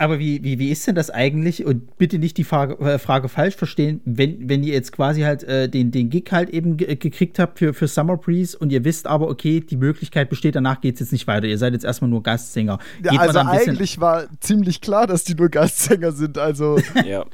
Aber 0.00 0.20
wie, 0.20 0.44
wie, 0.44 0.60
wie 0.60 0.70
ist 0.70 0.86
denn 0.86 0.94
das 0.94 1.10
eigentlich? 1.10 1.64
Und 1.64 1.98
bitte 1.98 2.20
nicht 2.20 2.36
die 2.36 2.44
Frage, 2.44 2.78
äh, 2.78 3.00
Frage 3.00 3.28
falsch 3.28 3.56
verstehen, 3.56 4.00
wenn, 4.04 4.48
wenn 4.48 4.62
ihr 4.62 4.72
jetzt 4.72 4.92
quasi 4.92 5.22
halt 5.22 5.42
äh, 5.42 5.68
den, 5.68 5.90
den 5.90 6.08
Gig 6.08 6.30
halt 6.30 6.50
eben 6.50 6.76
ge 6.76 6.94
gekriegt 6.94 7.40
habt 7.40 7.58
für, 7.58 7.74
für 7.74 7.88
Summer 7.88 8.16
Breeze 8.16 8.56
und 8.56 8.70
ihr 8.70 8.84
wisst 8.84 9.08
aber, 9.08 9.28
okay, 9.28 9.60
die 9.60 9.76
Möglichkeit 9.76 10.30
besteht, 10.30 10.54
danach 10.54 10.80
geht 10.80 10.94
es 10.94 11.00
jetzt 11.00 11.12
nicht 11.12 11.26
weiter. 11.26 11.48
Ihr 11.48 11.58
seid 11.58 11.72
jetzt 11.72 11.84
erstmal 11.84 12.10
nur 12.10 12.22
Gastsänger. 12.22 12.78
Ja, 13.02 13.10
Geht 13.10 13.18
man 13.18 13.36
also 13.36 13.40
eigentlich 13.40 13.98
war 14.00 14.28
ziemlich 14.38 14.80
klar, 14.80 15.08
dass 15.08 15.24
die 15.24 15.34
nur 15.34 15.48
Gastsänger 15.48 16.12
sind. 16.12 16.38
Also 16.38 16.78
Ja. 17.04 17.26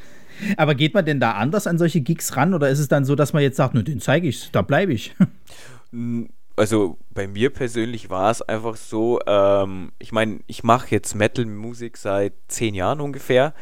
Aber 0.56 0.74
geht 0.74 0.94
man 0.94 1.04
denn 1.04 1.20
da 1.20 1.32
anders 1.32 1.66
an 1.66 1.78
solche 1.78 2.00
Gigs 2.00 2.34
ran 2.36 2.54
oder 2.54 2.68
ist 2.70 2.78
es 2.78 2.88
dann 2.88 3.04
so, 3.04 3.14
dass 3.14 3.34
man 3.34 3.42
jetzt 3.42 3.56
sagt, 3.56 3.74
ne, 3.74 3.84
den 3.84 4.00
zeige 4.00 4.26
ich, 4.26 4.50
da 4.52 4.62
bleibe 4.62 4.92
ich? 4.92 5.14
Also 6.56 6.98
bei 7.10 7.26
mir 7.26 7.50
persönlich 7.50 8.10
war 8.10 8.30
es 8.30 8.40
einfach 8.40 8.76
so, 8.76 9.18
ähm, 9.26 9.90
ich 9.98 10.12
meine, 10.12 10.38
ich 10.46 10.62
mache 10.62 10.86
jetzt 10.90 11.16
Metal-Musik 11.16 11.96
seit 11.96 12.32
zehn 12.46 12.74
Jahren 12.74 13.00
ungefähr. 13.00 13.54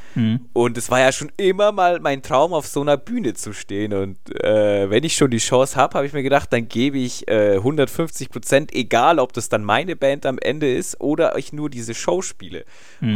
Und 0.52 0.76
es 0.76 0.90
war 0.90 1.00
ja 1.00 1.10
schon 1.10 1.32
immer 1.38 1.72
mal 1.72 2.00
mein 2.00 2.20
Traum, 2.22 2.52
auf 2.52 2.66
so 2.66 2.82
einer 2.82 2.98
Bühne 2.98 3.32
zu 3.32 3.54
stehen. 3.54 3.94
Und 3.94 4.18
äh, 4.44 4.90
wenn 4.90 5.04
ich 5.04 5.16
schon 5.16 5.30
die 5.30 5.38
Chance 5.38 5.76
habe, 5.76 5.94
habe 5.94 6.06
ich 6.06 6.12
mir 6.12 6.22
gedacht, 6.22 6.52
dann 6.52 6.68
gebe 6.68 6.98
ich 6.98 7.26
äh, 7.28 7.54
150 7.56 8.28
Prozent, 8.28 8.74
egal 8.74 9.18
ob 9.18 9.32
das 9.32 9.48
dann 9.48 9.64
meine 9.64 9.96
Band 9.96 10.26
am 10.26 10.38
Ende 10.38 10.70
ist 10.74 11.00
oder 11.00 11.38
ich 11.38 11.54
nur 11.54 11.70
diese 11.70 11.94
Show 11.94 12.20
spiele, 12.20 12.66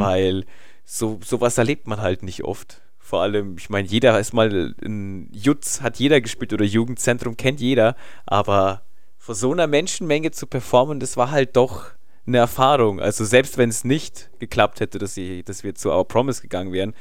weil 0.00 0.46
so 0.86 1.20
sowas 1.22 1.58
erlebt 1.58 1.86
man 1.86 2.00
halt 2.00 2.22
nicht 2.22 2.44
oft. 2.44 2.80
Vor 2.98 3.20
allem, 3.20 3.56
ich 3.58 3.68
meine, 3.68 3.86
jeder 3.86 4.18
ist 4.18 4.32
mal 4.32 4.74
in 4.80 5.28
Jutz, 5.32 5.82
hat 5.82 5.98
jeder 5.98 6.20
gespielt 6.22 6.52
oder 6.54 6.64
Jugendzentrum 6.64 7.36
kennt 7.36 7.60
jeder, 7.60 7.94
aber 8.24 8.82
vor 9.26 9.34
so 9.34 9.50
einer 9.50 9.66
Menschenmenge 9.66 10.30
zu 10.30 10.46
performen, 10.46 11.00
das 11.00 11.16
war 11.16 11.32
halt 11.32 11.56
doch 11.56 11.86
eine 12.28 12.38
Erfahrung. 12.38 13.00
Also 13.00 13.24
selbst 13.24 13.58
wenn 13.58 13.70
es 13.70 13.82
nicht 13.82 14.30
geklappt 14.38 14.78
hätte, 14.78 15.00
dass, 15.00 15.14
sie, 15.14 15.42
dass 15.42 15.64
wir 15.64 15.74
zu 15.74 15.90
Our 15.90 16.06
Promise 16.06 16.40
gegangen 16.40 16.72
wären, 16.72 16.94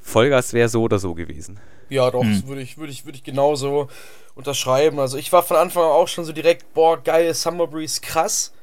Vollgas 0.00 0.54
wäre 0.54 0.70
so 0.70 0.80
oder 0.80 0.98
so 0.98 1.12
gewesen. 1.12 1.60
Ja, 1.90 2.10
doch, 2.10 2.24
das 2.24 2.46
würde 2.46 2.62
ich, 2.62 2.78
würde 2.78 2.92
ich, 2.92 3.04
würde 3.04 3.18
ich 3.18 3.24
genauso 3.24 3.88
unterschreiben. 4.34 4.98
Also 4.98 5.18
ich 5.18 5.30
war 5.34 5.42
von 5.42 5.58
Anfang 5.58 5.82
an 5.82 5.90
auch 5.90 6.08
schon 6.08 6.24
so 6.24 6.32
direkt, 6.32 6.72
boah, 6.72 6.96
geil, 6.96 7.34
Summer 7.34 7.66
Breeze, 7.66 8.00
krass. 8.00 8.54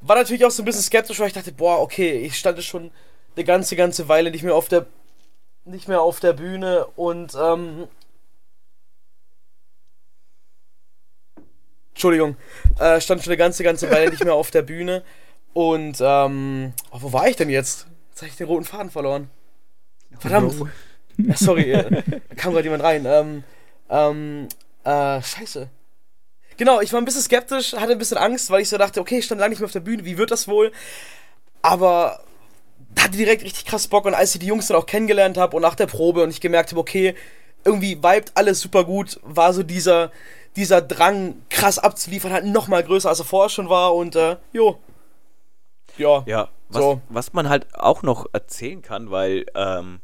War 0.00 0.14
natürlich 0.14 0.44
auch 0.44 0.52
so 0.52 0.62
ein 0.62 0.64
bisschen 0.64 0.82
skeptisch, 0.82 1.18
weil 1.18 1.26
ich 1.26 1.34
dachte, 1.34 1.50
boah, 1.50 1.80
okay, 1.80 2.20
ich 2.20 2.38
stand 2.38 2.56
jetzt 2.56 2.68
schon 2.68 2.92
eine 3.34 3.44
ganze, 3.44 3.74
ganze 3.74 4.08
Weile 4.08 4.30
nicht 4.30 4.44
mehr 4.44 4.54
auf 4.54 4.68
der, 4.68 4.86
nicht 5.64 5.88
mehr 5.88 6.02
auf 6.02 6.20
der 6.20 6.34
Bühne 6.34 6.86
und, 6.94 7.34
ähm, 7.34 7.88
Entschuldigung, 11.96 12.36
äh, 12.78 13.00
stand 13.00 13.22
schon 13.22 13.30
eine 13.30 13.38
ganze, 13.38 13.64
ganze 13.64 13.90
Weile 13.90 14.10
nicht 14.10 14.22
mehr 14.22 14.34
auf 14.34 14.50
der 14.50 14.60
Bühne 14.60 15.02
und, 15.54 15.96
ähm, 15.98 16.74
oh, 16.90 16.98
wo 17.00 17.12
war 17.14 17.26
ich 17.26 17.36
denn 17.36 17.48
jetzt? 17.48 17.86
Jetzt 18.10 18.20
habe 18.20 18.28
ich 18.28 18.36
den 18.36 18.48
roten 18.48 18.66
Faden 18.66 18.90
verloren. 18.90 19.30
Verdammt. 20.18 20.54
Ja, 21.16 21.34
sorry, 21.38 21.72
äh, 21.72 22.02
kam 22.36 22.52
gerade 22.52 22.64
jemand 22.64 22.82
rein. 22.82 23.06
Ähm, 23.06 23.44
ähm, 23.88 24.48
äh, 24.84 25.22
scheiße. 25.22 25.70
Genau, 26.58 26.82
ich 26.82 26.92
war 26.92 27.00
ein 27.00 27.06
bisschen 27.06 27.22
skeptisch, 27.22 27.72
hatte 27.72 27.92
ein 27.92 27.98
bisschen 27.98 28.18
Angst, 28.18 28.50
weil 28.50 28.60
ich 28.60 28.68
so 28.68 28.76
dachte, 28.76 29.00
okay, 29.00 29.20
ich 29.20 29.24
stand 29.24 29.40
lange 29.40 29.52
nicht 29.52 29.60
mehr 29.60 29.66
auf 29.66 29.72
der 29.72 29.80
Bühne, 29.80 30.04
wie 30.04 30.18
wird 30.18 30.30
das 30.30 30.48
wohl? 30.48 30.72
Aber 31.62 32.20
hatte 33.00 33.16
direkt 33.16 33.42
richtig 33.42 33.64
krass 33.64 33.88
Bock 33.88 34.04
und 34.04 34.12
als 34.12 34.34
ich 34.34 34.40
die 34.40 34.48
Jungs 34.48 34.66
dann 34.66 34.76
auch 34.76 34.84
kennengelernt 34.84 35.38
habe 35.38 35.56
und 35.56 35.62
nach 35.62 35.76
der 35.76 35.86
Probe 35.86 36.22
und 36.22 36.28
ich 36.28 36.42
gemerkt 36.42 36.72
habe, 36.72 36.80
okay, 36.80 37.14
irgendwie 37.64 37.96
vibet 37.96 38.32
alles 38.34 38.60
super 38.60 38.84
gut, 38.84 39.18
war 39.22 39.54
so 39.54 39.62
dieser, 39.62 40.12
dieser 40.56 40.80
Drang, 40.80 41.42
krass 41.50 41.78
abzuliefern, 41.78 42.32
halt 42.32 42.46
nochmal 42.46 42.82
größer, 42.82 43.08
als 43.08 43.20
er 43.20 43.24
vorher 43.24 43.50
schon 43.50 43.68
war 43.68 43.94
und, 43.94 44.16
äh, 44.16 44.36
jo. 44.52 44.78
Ja. 45.98 46.24
Ja, 46.26 46.48
was, 46.68 46.82
So. 46.82 47.00
was 47.08 47.32
man 47.32 47.48
halt 47.48 47.74
auch 47.74 48.02
noch 48.02 48.26
erzählen 48.32 48.82
kann, 48.82 49.10
weil 49.10 49.46
ähm, 49.54 50.00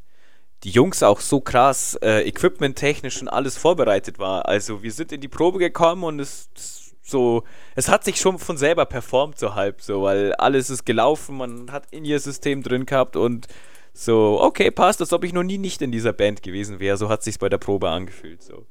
die 0.65 0.71
Jungs 0.71 1.03
auch 1.03 1.21
so 1.21 1.41
krass 1.41 1.99
äh, 2.03 2.27
equipmenttechnisch 2.29 3.21
und 3.21 3.29
alles 3.29 3.59
vorbereitet 3.59 4.19
war. 4.19 4.47
Also 4.47 4.83
wir 4.83 4.93
sind 4.93 5.13
in 5.13 5.21
die 5.21 5.29
Probe 5.29 5.59
gekommen 5.59 6.05
und 6.05 6.21
es 6.21 6.49
es 6.55 6.83
so, 7.05 7.43
es 7.75 7.89
hat 7.89 8.05
sich 8.05 8.21
schon 8.21 8.39
von 8.39 8.57
selber 8.57 8.87
performt 8.87 9.39
so 9.39 9.55
halb 9.55 9.83
so, 9.83 10.03
weil 10.03 10.35
alles 10.35 10.71
ist 10.71 10.85
gelaufen, 10.87 11.37
man 11.37 11.71
hat 11.73 11.87
in 11.91 12.05
ihr 12.05 12.21
System 12.21 12.63
drin 12.63 12.87
gehabt 12.87 13.17
und 13.17 13.49
so, 13.93 14.39
okay, 14.41 14.71
passt, 14.71 15.01
als 15.01 15.13
ob 15.13 15.25
ich 15.25 15.33
noch 15.33 15.43
nie 15.43 15.59
nicht 15.59 15.83
in 15.83 15.93
dieser 15.93 16.13
Band 16.13 16.43
gewesen 16.43 16.79
wäre. 16.81 16.97
So 16.97 17.09
hat 17.09 17.23
sich's 17.23 17.39
bei 17.39 17.49
der 17.49 17.59
Probe 17.59 17.91
angefühlt. 17.91 18.43
So. 18.43 18.65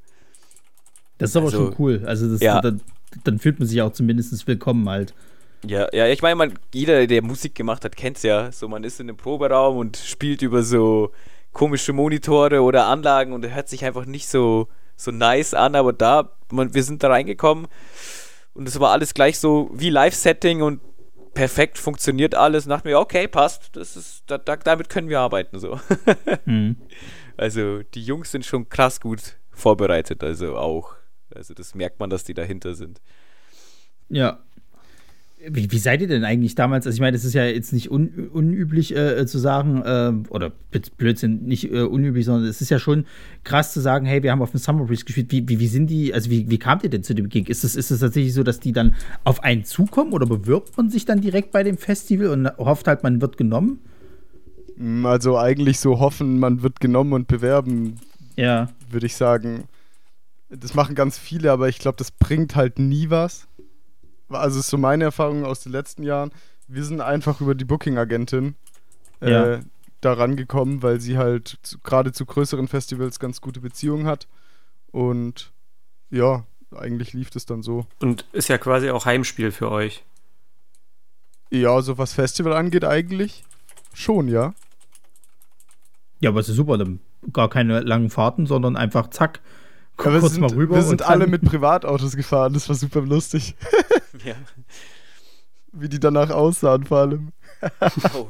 Das 1.21 1.29
ist 1.29 1.37
aber 1.37 1.45
Also, 1.45 1.57
schon 1.57 1.75
cool. 1.77 2.01
Also 2.05 2.29
das, 2.31 2.41
ja. 2.41 2.59
dann, 2.61 2.81
dann 3.23 3.37
fühlt 3.37 3.59
man 3.59 3.67
sich 3.67 3.79
auch 3.81 3.93
zumindest 3.93 4.47
willkommen 4.47 4.89
halt. 4.89 5.13
Ja, 5.63 5.87
ja, 5.93 6.07
ich 6.07 6.23
meine, 6.23 6.35
man, 6.35 6.53
jeder, 6.73 7.05
der 7.05 7.21
Musik 7.21 7.53
gemacht 7.53 7.85
hat, 7.85 7.95
kennt's 7.95 8.23
ja. 8.23 8.51
So, 8.51 8.67
man 8.67 8.83
ist 8.83 8.99
in 8.99 9.07
einem 9.07 9.17
Proberaum 9.17 9.77
und 9.77 9.97
spielt 9.97 10.41
über 10.41 10.63
so 10.63 11.11
komische 11.53 11.93
Monitore 11.93 12.61
oder 12.61 12.87
Anlagen 12.87 13.33
und 13.33 13.47
hört 13.47 13.69
sich 13.69 13.85
einfach 13.85 14.05
nicht 14.05 14.27
so, 14.27 14.67
so 14.95 15.11
nice 15.11 15.53
an, 15.53 15.75
aber 15.75 15.93
da, 15.93 16.31
man, 16.51 16.73
wir 16.73 16.83
sind 16.83 17.03
da 17.03 17.09
reingekommen 17.09 17.67
und 18.55 18.67
es 18.67 18.79
war 18.79 18.91
alles 18.91 19.13
gleich 19.13 19.37
so 19.37 19.69
wie 19.73 19.91
Live-Setting 19.91 20.63
und 20.63 20.81
perfekt 21.35 21.77
funktioniert 21.77 22.33
alles. 22.33 22.65
Und 22.65 22.71
dachte 22.71 22.87
mir, 22.87 22.99
okay, 22.99 23.27
passt, 23.27 23.75
das 23.75 23.95
ist, 23.95 24.23
da, 24.25 24.39
da, 24.39 24.55
damit 24.55 24.89
können 24.89 25.09
wir 25.09 25.19
arbeiten, 25.19 25.59
so. 25.59 25.79
Mhm. 26.45 26.77
Also, 27.37 27.81
die 27.95 28.03
Jungs 28.03 28.29
sind 28.29 28.45
schon 28.45 28.69
krass 28.69 28.99
gut 28.99 29.37
vorbereitet, 29.51 30.23
also 30.23 30.57
auch. 30.57 30.93
Also, 31.35 31.53
das 31.53 31.75
merkt 31.75 31.99
man, 31.99 32.09
dass 32.09 32.23
die 32.23 32.33
dahinter 32.33 32.75
sind. 32.75 32.99
Ja. 34.09 34.39
Wie, 35.49 35.71
wie 35.71 35.79
seid 35.79 36.01
ihr 36.01 36.07
denn 36.07 36.23
eigentlich 36.23 36.53
damals? 36.53 36.85
Also 36.85 36.95
ich 36.97 37.01
meine, 37.01 37.13
das 37.17 37.25
ist 37.25 37.33
ja 37.33 37.45
jetzt 37.45 37.73
nicht 37.73 37.89
un, 37.89 38.29
unüblich 38.31 38.95
äh, 38.95 39.25
zu 39.25 39.39
sagen, 39.39 39.81
äh, 39.81 40.29
oder 40.29 40.51
Blöd- 40.71 40.95
Blödsinn, 40.97 41.45
nicht 41.45 41.71
äh, 41.71 41.81
unüblich, 41.81 42.25
sondern 42.25 42.47
es 42.47 42.61
ist 42.61 42.69
ja 42.69 42.77
schon 42.77 43.05
krass 43.43 43.73
zu 43.73 43.79
sagen, 43.79 44.05
hey, 44.05 44.21
wir 44.21 44.31
haben 44.31 44.43
auf 44.43 44.51
dem 44.51 44.59
Summer 44.59 44.85
Breeze 44.85 45.03
gespielt. 45.03 45.31
Wie, 45.31 45.49
wie, 45.49 45.59
wie 45.59 45.65
sind 45.65 45.87
die, 45.87 46.13
also 46.13 46.29
wie, 46.29 46.47
wie 46.51 46.59
kamt 46.59 46.83
ihr 46.83 46.91
denn 46.91 47.01
zu 47.01 47.15
dem 47.15 47.27
Gig? 47.27 47.49
Ist 47.49 47.63
es 47.63 47.75
ist 47.75 47.89
es 47.89 48.01
tatsächlich 48.01 48.35
so, 48.35 48.43
dass 48.43 48.59
die 48.59 48.71
dann 48.71 48.93
auf 49.23 49.41
einen 49.43 49.63
zukommen 49.65 50.13
oder 50.13 50.27
bewirbt 50.27 50.77
man 50.77 50.91
sich 50.91 51.05
dann 51.05 51.21
direkt 51.21 51.51
bei 51.51 51.63
dem 51.63 51.79
Festival 51.79 52.27
und 52.27 52.47
hofft 52.59 52.87
halt, 52.87 53.01
man 53.01 53.19
wird 53.19 53.37
genommen? 53.37 53.79
mm, 54.77 55.07
also 55.07 55.39
eigentlich 55.39 55.79
so 55.79 55.99
hoffen, 55.99 56.37
man 56.37 56.61
wird 56.61 56.79
genommen 56.79 57.13
und 57.13 57.27
bewerben, 57.27 57.95
Ja. 58.35 58.69
würde 58.91 59.07
ich 59.07 59.15
sagen. 59.15 59.63
Das 60.53 60.73
machen 60.73 60.95
ganz 60.95 61.17
viele, 61.17 61.51
aber 61.51 61.69
ich 61.69 61.79
glaube, 61.79 61.97
das 61.97 62.11
bringt 62.11 62.55
halt 62.55 62.77
nie 62.77 63.09
was. 63.09 63.47
Also 64.29 64.59
ist 64.59 64.69
so 64.69 64.77
meine 64.77 65.05
Erfahrung 65.05 65.45
aus 65.45 65.61
den 65.61 65.71
letzten 65.71 66.03
Jahren. 66.03 66.31
Wir 66.67 66.83
sind 66.83 67.01
einfach 67.01 67.41
über 67.41 67.55
die 67.55 67.65
Booking-Agentin 67.65 68.55
Ja. 69.21 69.53
äh, 69.55 69.59
da 70.01 70.13
rangekommen, 70.13 70.81
weil 70.83 70.99
sie 70.99 71.17
halt 71.17 71.57
gerade 71.83 72.11
zu 72.11 72.25
größeren 72.25 72.67
Festivals 72.67 73.19
ganz 73.19 73.39
gute 73.39 73.59
Beziehungen 73.61 74.07
hat. 74.07 74.27
Und 74.91 75.51
ja, 76.09 76.45
eigentlich 76.75 77.13
lief 77.13 77.29
das 77.29 77.45
dann 77.45 77.61
so. 77.61 77.85
Und 77.99 78.25
ist 78.33 78.47
ja 78.49 78.57
quasi 78.57 78.89
auch 78.89 79.05
Heimspiel 79.05 79.51
für 79.51 79.69
euch. 79.71 80.03
Ja, 81.49 81.81
so 81.81 81.97
was 81.97 82.13
Festival 82.13 82.53
angeht, 82.53 82.83
eigentlich 82.85 83.43
schon, 83.93 84.27
ja. 84.27 84.53
Ja, 86.19 86.29
aber 86.29 86.39
es 86.39 86.49
ist 86.49 86.55
super, 86.55 86.77
dann 86.77 86.99
gar 87.33 87.49
keine 87.49 87.81
langen 87.81 88.09
Fahrten, 88.09 88.45
sondern 88.47 88.75
einfach 88.77 89.09
zack, 89.09 89.41
Ja, 90.05 90.13
wir 90.13 90.19
kurz 90.19 90.33
sind, 90.33 90.41
mal 90.41 90.51
rüber. 90.51 90.75
wir 90.75 90.81
sind 90.83 91.01
alle 91.03 91.27
mit 91.27 91.43
Privatautos 91.43 92.15
gefahren, 92.15 92.53
das 92.53 92.67
war 92.69 92.75
super 92.75 93.01
lustig, 93.01 93.55
Ja. 94.25 94.35
wie 95.71 95.89
die 95.89 95.99
danach 95.99 96.29
aussahen 96.29 96.83
vor 96.83 96.99
allem. 96.99 97.31
Oh, 98.15 98.29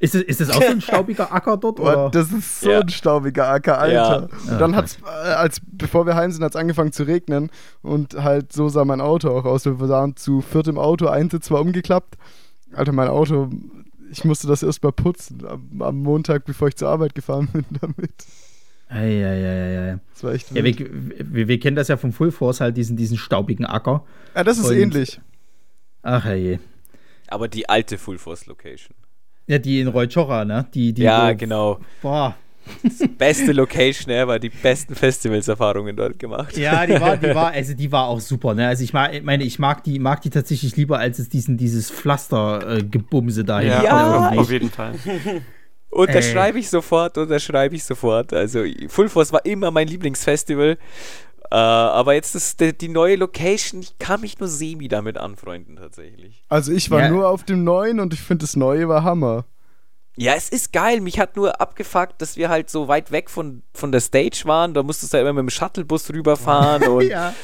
Ist 0.00 0.14
es, 0.14 0.22
ist 0.22 0.40
es 0.40 0.50
auch 0.50 0.62
so 0.62 0.68
ein 0.68 0.80
staubiger 0.88 1.32
Acker 1.32 1.56
dort? 1.56 1.80
Oder? 1.80 2.08
das 2.10 2.30
ist 2.32 2.60
so 2.60 2.70
Ja. 2.70 2.80
ein 2.80 2.88
staubiger 2.88 3.48
Acker, 3.48 3.78
Alter. 3.78 4.28
Ja. 4.46 4.52
Und 4.52 4.60
dann 4.60 4.76
hat's, 4.76 4.98
äh, 5.04 5.28
als 5.30 5.60
bevor 5.66 6.06
wir 6.06 6.14
heim 6.14 6.30
sind, 6.30 6.44
hat's 6.44 6.54
angefangen 6.56 6.92
zu 6.92 7.02
regnen 7.02 7.50
und 7.82 8.14
halt 8.22 8.52
so 8.52 8.68
sah 8.68 8.84
mein 8.84 9.00
Auto 9.00 9.30
auch 9.36 9.44
aus. 9.44 9.64
Wir 9.64 9.78
waren 9.80 10.14
zu 10.16 10.40
viert 10.40 10.68
im 10.68 10.78
Auto, 10.78 11.08
ein 11.08 11.28
Sitz 11.30 11.50
war 11.50 11.60
umgeklappt. 11.60 12.16
Alter, 12.74 12.92
mein 12.92 13.08
Auto, 13.08 13.50
ich 14.10 14.24
musste 14.24 14.46
das 14.46 14.62
erst 14.62 14.82
mal 14.84 14.92
putzen 14.92 15.44
am, 15.46 15.82
am 15.82 15.96
Montag, 16.02 16.44
bevor 16.44 16.68
ich 16.68 16.76
zur 16.76 16.88
Arbeit 16.90 17.14
gefahren 17.14 17.48
bin 17.52 17.64
damit. 17.80 18.12
Eieieiei. 18.88 19.98
Das 20.14 20.24
war 20.24 20.32
echt 20.32 20.50
Ja, 20.52 20.64
wir, 20.64 20.74
wir, 20.78 21.48
wir 21.48 21.60
kennen 21.60 21.76
das 21.76 21.88
ja 21.88 21.96
vom 21.96 22.12
Full 22.12 22.30
Force, 22.32 22.60
halt 22.60 22.76
diesen, 22.76 22.96
diesen 22.96 23.16
staubigen 23.18 23.66
Acker. 23.66 24.04
Ja, 24.34 24.44
das 24.44 24.58
ist 24.58 24.66
und- 24.66 24.76
ähnlich. 24.76 25.20
Ach 26.02 26.24
je. 26.26 26.58
Aber 27.28 27.48
die 27.48 27.68
alte 27.68 27.98
Full 27.98 28.18
Force 28.18 28.46
Location. 28.46 28.94
Ja, 29.46 29.58
die 29.58 29.80
in 29.80 29.88
Roy 29.88 30.06
ne? 30.44 30.66
Die, 30.74 30.92
die 30.92 31.02
ja, 31.02 31.30
wo, 31.30 31.36
genau. 31.36 31.80
Boah. 32.02 32.36
Beste 33.16 33.52
Location 33.52 34.12
ever, 34.12 34.38
die 34.38 34.50
besten 34.50 34.94
Festivalserfahrungen 34.94 35.96
dort 35.96 36.18
gemacht. 36.18 36.56
Ja, 36.56 36.86
die 36.86 37.00
war, 37.00 37.16
die 37.16 37.34
war, 37.34 37.50
also 37.52 37.72
die 37.74 37.90
war 37.90 38.08
auch 38.08 38.20
super, 38.20 38.54
ne? 38.54 38.68
Also 38.68 38.84
ich 38.84 38.92
mag, 38.92 39.22
meine, 39.24 39.44
ich 39.44 39.58
mag 39.58 39.82
die, 39.84 39.98
mag 39.98 40.20
die 40.20 40.28
tatsächlich 40.30 40.76
lieber, 40.76 40.98
als 40.98 41.18
es 41.18 41.30
diesen, 41.30 41.56
dieses 41.56 41.90
Pflaster-Gebumse 41.90 43.40
äh, 43.40 43.44
da 43.44 43.60
Ja, 43.62 43.82
Ja. 43.82 44.28
auf, 44.30 44.38
auf 44.38 44.50
jeden 44.50 44.70
Fall. 44.70 44.94
Unterschreibe 45.90 46.58
ich 46.58 46.68
sofort, 46.70 47.16
unterschreibe 47.18 47.74
ich 47.74 47.84
sofort. 47.84 48.32
Also 48.32 48.62
Full 48.88 49.08
Force 49.08 49.32
war 49.32 49.44
immer 49.46 49.70
mein 49.70 49.88
Lieblingsfestival. 49.88 50.78
Äh, 51.50 51.54
aber 51.54 52.12
jetzt 52.14 52.34
ist 52.34 52.60
die, 52.60 52.76
die 52.76 52.88
neue 52.88 53.16
Location, 53.16 53.80
ich 53.80 53.98
kann 53.98 54.20
mich 54.20 54.38
nur 54.38 54.48
semi 54.48 54.86
damit 54.88 55.16
anfreunden 55.16 55.76
tatsächlich. 55.76 56.44
Also 56.48 56.72
ich 56.72 56.90
war 56.90 57.00
Ja. 57.00 57.08
nur 57.08 57.28
auf 57.28 57.42
dem 57.44 57.64
neuen 57.64 58.00
und 58.00 58.12
ich 58.12 58.20
finde 58.20 58.44
das 58.44 58.54
neue 58.54 58.86
war 58.88 59.02
Hammer. 59.02 59.46
Ja, 60.20 60.34
es 60.34 60.48
ist 60.48 60.72
geil. 60.72 61.00
Mich 61.00 61.18
hat 61.20 61.36
nur 61.36 61.60
abgefuckt, 61.60 62.20
dass 62.20 62.36
wir 62.36 62.48
halt 62.48 62.70
so 62.70 62.88
weit 62.88 63.10
weg 63.12 63.30
von, 63.30 63.62
von 63.72 63.92
der 63.92 64.00
Stage 64.00 64.42
waren. 64.44 64.74
Da 64.74 64.82
musstest 64.82 65.12
du 65.12 65.16
ja 65.18 65.22
immer 65.22 65.32
mit 65.32 65.42
dem 65.42 65.50
Shuttlebus 65.50 66.10
rüberfahren 66.12 66.82
und 66.88 67.08
Ja. 67.08 67.34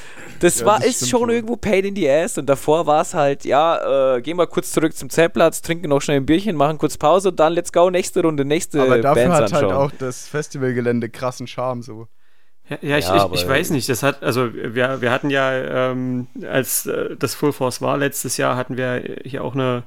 das 0.41 0.61
Ja, 0.61 0.66
war 0.66 0.79
das 0.81 0.89
ist 0.89 1.09
schon 1.09 1.29
wohl. 1.29 1.33
irgendwo 1.35 1.57
Pain 1.57 1.85
in 1.85 1.95
the 1.95 2.11
Ass. 2.11 2.37
Und 2.37 2.47
davor 2.47 2.87
war 2.87 3.03
es 3.03 3.14
halt, 3.14 3.45
ja, 3.45 4.16
äh, 4.16 4.22
gehen 4.22 4.37
wir 4.37 4.47
kurz 4.49 4.72
zurück 4.72 4.97
zum 4.97 5.09
Zeltplatz, 5.09 5.62
trinken 5.62 5.89
noch 5.89 6.01
schnell 6.03 6.16
ein 6.18 6.27
Bierchen, 6.27 6.57
machen 6.57 6.79
kurz 6.79 6.99
Pause 6.99 7.29
und 7.29 7.39
dann 7.41 7.53
let's 7.53 7.72
go, 7.72 7.91
nächste 7.91 8.22
Runde, 8.22 8.45
nächste 8.45 8.81
Aber 8.83 8.99
dafür 9.01 9.29
Bands 9.29 9.37
hat 9.37 9.53
halt 9.53 9.64
anschauen. 9.64 9.72
auch 9.72 9.91
das 9.99 10.27
Festivalgelände 10.29 11.09
krassen 11.11 11.47
Charme 11.47 11.83
so. 11.83 12.09
Ja, 12.68 12.79
ja, 12.81 12.99
ich, 12.99 13.07
Ja, 13.07 13.27
ich, 13.27 13.43
ich 13.43 13.49
weiß 13.49 13.70
nicht. 13.70 13.89
Das 13.89 14.03
hat, 14.03 14.22
also 14.22 14.53
wir, 14.53 15.01
wir 15.01 15.11
hatten 15.12 15.31
ja, 15.31 15.53
ähm, 15.93 16.27
als 16.51 16.87
äh, 16.87 17.14
das 17.16 17.35
Full 17.35 17.53
Force 17.53 17.81
war 17.83 17.99
letztes 17.99 18.37
Jahr, 18.37 18.57
hatten 18.57 18.77
wir 18.77 19.18
hier 19.25 19.45
auch 19.45 19.55
eine, 19.55 19.83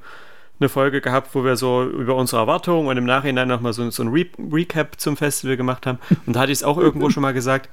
eine 0.60 0.68
Folge 0.68 1.00
gehabt, 1.00 1.34
wo 1.34 1.44
wir 1.44 1.56
so 1.56 1.84
über 1.84 2.14
unsere 2.16 2.42
Erwartungen 2.42 2.88
und 2.88 2.96
im 2.96 3.04
Nachhinein 3.04 3.48
nochmal 3.48 3.72
so, 3.72 3.88
so 3.90 4.02
ein 4.02 4.08
Re 4.08 4.26
Recap 4.52 4.98
zum 5.00 5.16
Festival 5.16 5.56
gemacht 5.56 5.86
haben. 5.86 5.98
Und 6.26 6.34
da 6.34 6.40
hatte 6.40 6.52
ich 6.52 6.58
es 6.58 6.64
auch 6.64 6.78
irgendwo 6.78 7.10
schon 7.10 7.22
mal 7.22 7.32
gesagt, 7.34 7.68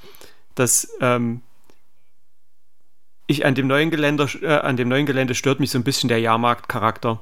dass 0.55 0.89
ähm, 1.01 1.41
ich 3.27 3.45
an 3.45 3.55
dem 3.55 3.67
neuen 3.67 3.89
Gelände, 3.89 4.27
äh, 4.41 4.47
an 4.47 4.77
dem 4.77 4.87
neuen 4.87 5.05
Gelände 5.05 5.33
stört 5.35 5.59
mich 5.59 5.71
so 5.71 5.79
ein 5.79 5.83
bisschen 5.83 6.09
der 6.09 6.19
Jahrmarktcharakter. 6.19 7.19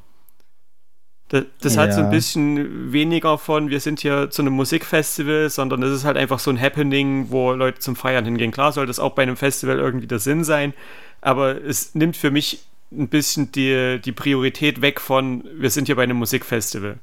Das, 1.30 1.46
das 1.62 1.78
hat 1.78 1.94
so 1.94 2.02
Ja. 2.02 2.06
ein 2.08 2.12
bisschen 2.12 2.92
weniger 2.92 3.38
von, 3.38 3.70
wir 3.70 3.80
sind 3.80 4.02
hier 4.02 4.30
zu 4.30 4.42
einem 4.42 4.54
Musikfestival, 4.54 5.50
sondern 5.50 5.82
es 5.82 5.92
ist 5.92 6.04
halt 6.04 6.18
einfach 6.18 6.40
so 6.40 6.52
ein 6.52 6.60
Happening, 6.62 7.28
wo 7.30 7.54
Leute 7.54 7.80
zum 7.80 7.96
Feiern 7.96 8.26
hingehen. 8.26 8.52
Klar 8.52 8.72
soll 8.74 8.86
das 8.86 9.00
auch 9.00 9.14
bei 9.14 9.24
einem 9.24 9.38
Festival 9.38 9.80
irgendwie 9.80 10.08
der 10.08 10.20
Sinn 10.20 10.44
sein, 10.44 10.74
aber 11.22 11.64
es 11.64 11.96
nimmt 11.96 12.18
für 12.18 12.30
mich 12.30 12.66
ein 12.98 13.08
bisschen 13.08 13.52
die, 13.52 14.00
die 14.04 14.12
Priorität 14.12 14.82
weg 14.82 15.00
von, 15.00 15.44
wir 15.56 15.70
sind 15.70 15.86
hier 15.86 15.96
bei 15.96 16.04
einem 16.04 16.18
Musikfestival. 16.18 17.00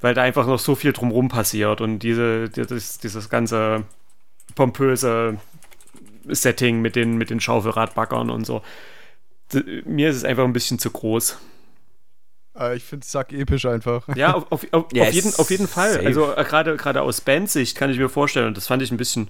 Weil 0.00 0.14
da 0.14 0.22
einfach 0.22 0.46
noch 0.46 0.58
so 0.58 0.74
viel 0.74 0.92
drumrum 0.92 1.28
passiert 1.28 1.80
und 1.80 2.00
diese, 2.00 2.48
dieses, 2.50 2.98
dieses 2.98 3.28
ganze 3.30 3.84
pompöse 4.54 5.38
Setting 6.26 6.80
mit 6.80 6.96
den, 6.96 7.16
mit 7.16 7.30
den 7.30 7.40
Schaufelradbaggern 7.40 8.30
und 8.30 8.44
so. 8.44 8.62
D 9.52 9.82
mir 9.86 10.10
ist 10.10 10.16
es 10.16 10.24
einfach 10.24 10.44
ein 10.44 10.52
bisschen 10.52 10.78
zu 10.78 10.90
groß. 10.90 11.38
Äh, 12.58 12.76
ich 12.76 12.84
finde 12.84 13.04
es 13.04 13.12
sack 13.12 13.32
episch 13.32 13.66
einfach. 13.66 14.06
Ja, 14.16 14.34
auf, 14.34 14.50
auf, 14.50 14.66
auf, 14.72 14.86
Ja, 14.92 15.04
auf, 15.04 15.12
jeden, 15.12 15.34
auf 15.34 15.50
jeden 15.50 15.68
Fall. 15.68 15.92
safe. 15.92 16.06
Also 16.06 16.34
äh, 16.34 16.44
gerade 16.44 16.76
gerade 16.76 17.02
aus 17.02 17.20
Bandsicht 17.20 17.76
kann 17.76 17.90
ich 17.90 17.98
mir 17.98 18.08
vorstellen, 18.08 18.48
und 18.48 18.56
das 18.56 18.66
fand 18.66 18.82
ich 18.82 18.90
ein 18.90 18.96
bisschen, 18.96 19.28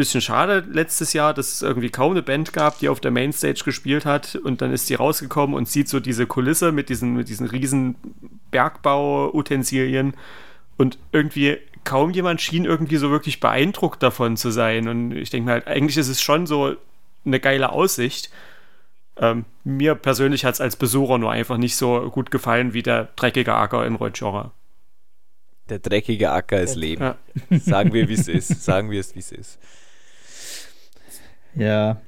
bisschen 0.00 0.20
schade 0.20 0.64
letztes 0.70 1.12
Jahr, 1.12 1.34
dass 1.34 1.52
es 1.52 1.62
irgendwie 1.62 1.90
kaum 1.90 2.12
eine 2.12 2.22
Band 2.22 2.52
gab, 2.52 2.78
die 2.78 2.88
auf 2.88 3.00
der 3.00 3.10
Mainstage 3.10 3.62
gespielt 3.64 4.04
hat 4.06 4.34
und 4.34 4.62
dann 4.62 4.72
ist 4.72 4.88
die 4.88 4.94
rausgekommen 4.94 5.54
und 5.54 5.68
sieht 5.68 5.88
so 5.88 6.00
diese 6.00 6.26
Kulisse 6.26 6.72
mit 6.72 6.88
diesen, 6.88 7.14
mit 7.14 7.28
diesen 7.28 7.46
riesen 7.46 7.96
Bergbau-Utensilien 8.50 10.14
und 10.76 10.98
irgendwie 11.12 11.58
kaum 11.84 12.10
jemand 12.10 12.40
schien 12.40 12.64
irgendwie 12.64 12.96
so 12.96 13.10
wirklich 13.10 13.40
beeindruckt 13.40 14.02
davon 14.02 14.36
zu 14.36 14.50
sein. 14.50 14.88
Und 14.88 15.12
ich 15.12 15.30
denke 15.30 15.46
mir 15.46 15.52
halt, 15.52 15.66
eigentlich 15.66 15.96
ist 15.96 16.08
es 16.08 16.22
schon 16.22 16.46
so 16.46 16.74
eine 17.24 17.40
geile 17.40 17.72
Aussicht. 17.72 18.30
Ähm, 19.18 19.44
mir 19.64 19.94
persönlich 19.94 20.44
hat 20.44 20.54
es 20.54 20.60
als 20.60 20.76
Besucher 20.76 21.18
nur 21.18 21.30
einfach 21.30 21.58
nicht 21.58 21.76
so 21.76 22.10
gut 22.10 22.30
gefallen 22.30 22.72
wie 22.72 22.82
der 22.82 23.08
dreckige 23.16 23.54
Acker 23.54 23.86
in 23.86 23.96
Reuschora. 23.96 24.52
Der 25.68 25.78
dreckige 25.78 26.30
Acker 26.30 26.60
ist 26.60 26.76
Leben. 26.76 27.02
Ja. 27.02 27.16
Sagen 27.58 27.92
wir, 27.92 28.08
wie 28.08 28.14
es 28.14 28.28
ist. 28.28 28.64
Sagen 28.64 28.90
wir 28.90 29.00
es, 29.00 29.14
wie 29.14 29.20
es 29.20 29.32
ist. 29.32 29.58
Ja. 31.54 32.00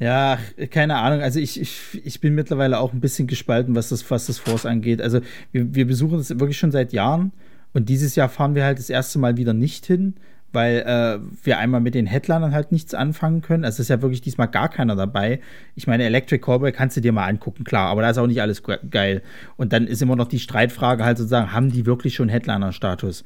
Ja, 0.00 0.38
keine 0.70 0.96
Ahnung. 0.96 1.20
Also 1.20 1.38
ich, 1.38 1.60
ich, 1.60 2.00
ich 2.04 2.20
bin 2.20 2.34
mittlerweile 2.34 2.80
auch 2.80 2.92
ein 2.92 3.00
bisschen 3.00 3.28
gespalten, 3.28 3.74
was 3.76 3.90
das, 3.90 4.10
was 4.10 4.26
das 4.26 4.38
Force 4.38 4.66
angeht. 4.66 5.00
Also 5.00 5.20
wir, 5.52 5.72
wir 5.74 5.86
besuchen 5.86 6.18
das 6.18 6.30
wirklich 6.30 6.58
schon 6.58 6.72
seit 6.72 6.92
Jahren 6.92 7.32
und 7.72 7.88
dieses 7.88 8.16
Jahr 8.16 8.28
fahren 8.28 8.54
wir 8.56 8.64
halt 8.64 8.78
das 8.78 8.90
erste 8.90 9.20
Mal 9.20 9.36
wieder 9.36 9.52
nicht 9.52 9.86
hin, 9.86 10.14
weil 10.52 10.78
äh, 10.80 11.18
wir 11.44 11.58
einmal 11.58 11.80
mit 11.80 11.94
den 11.94 12.06
Headlinern 12.06 12.52
halt 12.52 12.72
nichts 12.72 12.92
anfangen 12.92 13.40
können. 13.40 13.64
Also 13.64 13.76
es 13.76 13.80
ist 13.80 13.88
ja 13.88 14.02
wirklich 14.02 14.20
diesmal 14.20 14.48
gar 14.48 14.68
keiner 14.68 14.96
dabei. 14.96 15.40
Ich 15.76 15.86
meine, 15.86 16.04
Electric 16.04 16.42
Cowboy 16.44 16.72
kannst 16.72 16.96
du 16.96 17.00
dir 17.00 17.12
mal 17.12 17.26
angucken, 17.28 17.62
klar, 17.62 17.88
aber 17.88 18.02
da 18.02 18.10
ist 18.10 18.18
auch 18.18 18.26
nicht 18.26 18.42
alles 18.42 18.64
ge- 18.64 18.78
geil. 18.90 19.22
Und 19.56 19.72
dann 19.72 19.86
ist 19.86 20.02
immer 20.02 20.16
noch 20.16 20.28
die 20.28 20.40
Streitfrage 20.40 21.04
halt 21.04 21.18
sozusagen, 21.18 21.52
haben 21.52 21.70
die 21.70 21.86
wirklich 21.86 22.16
schon 22.16 22.28
Headliner-Status? 22.28 23.24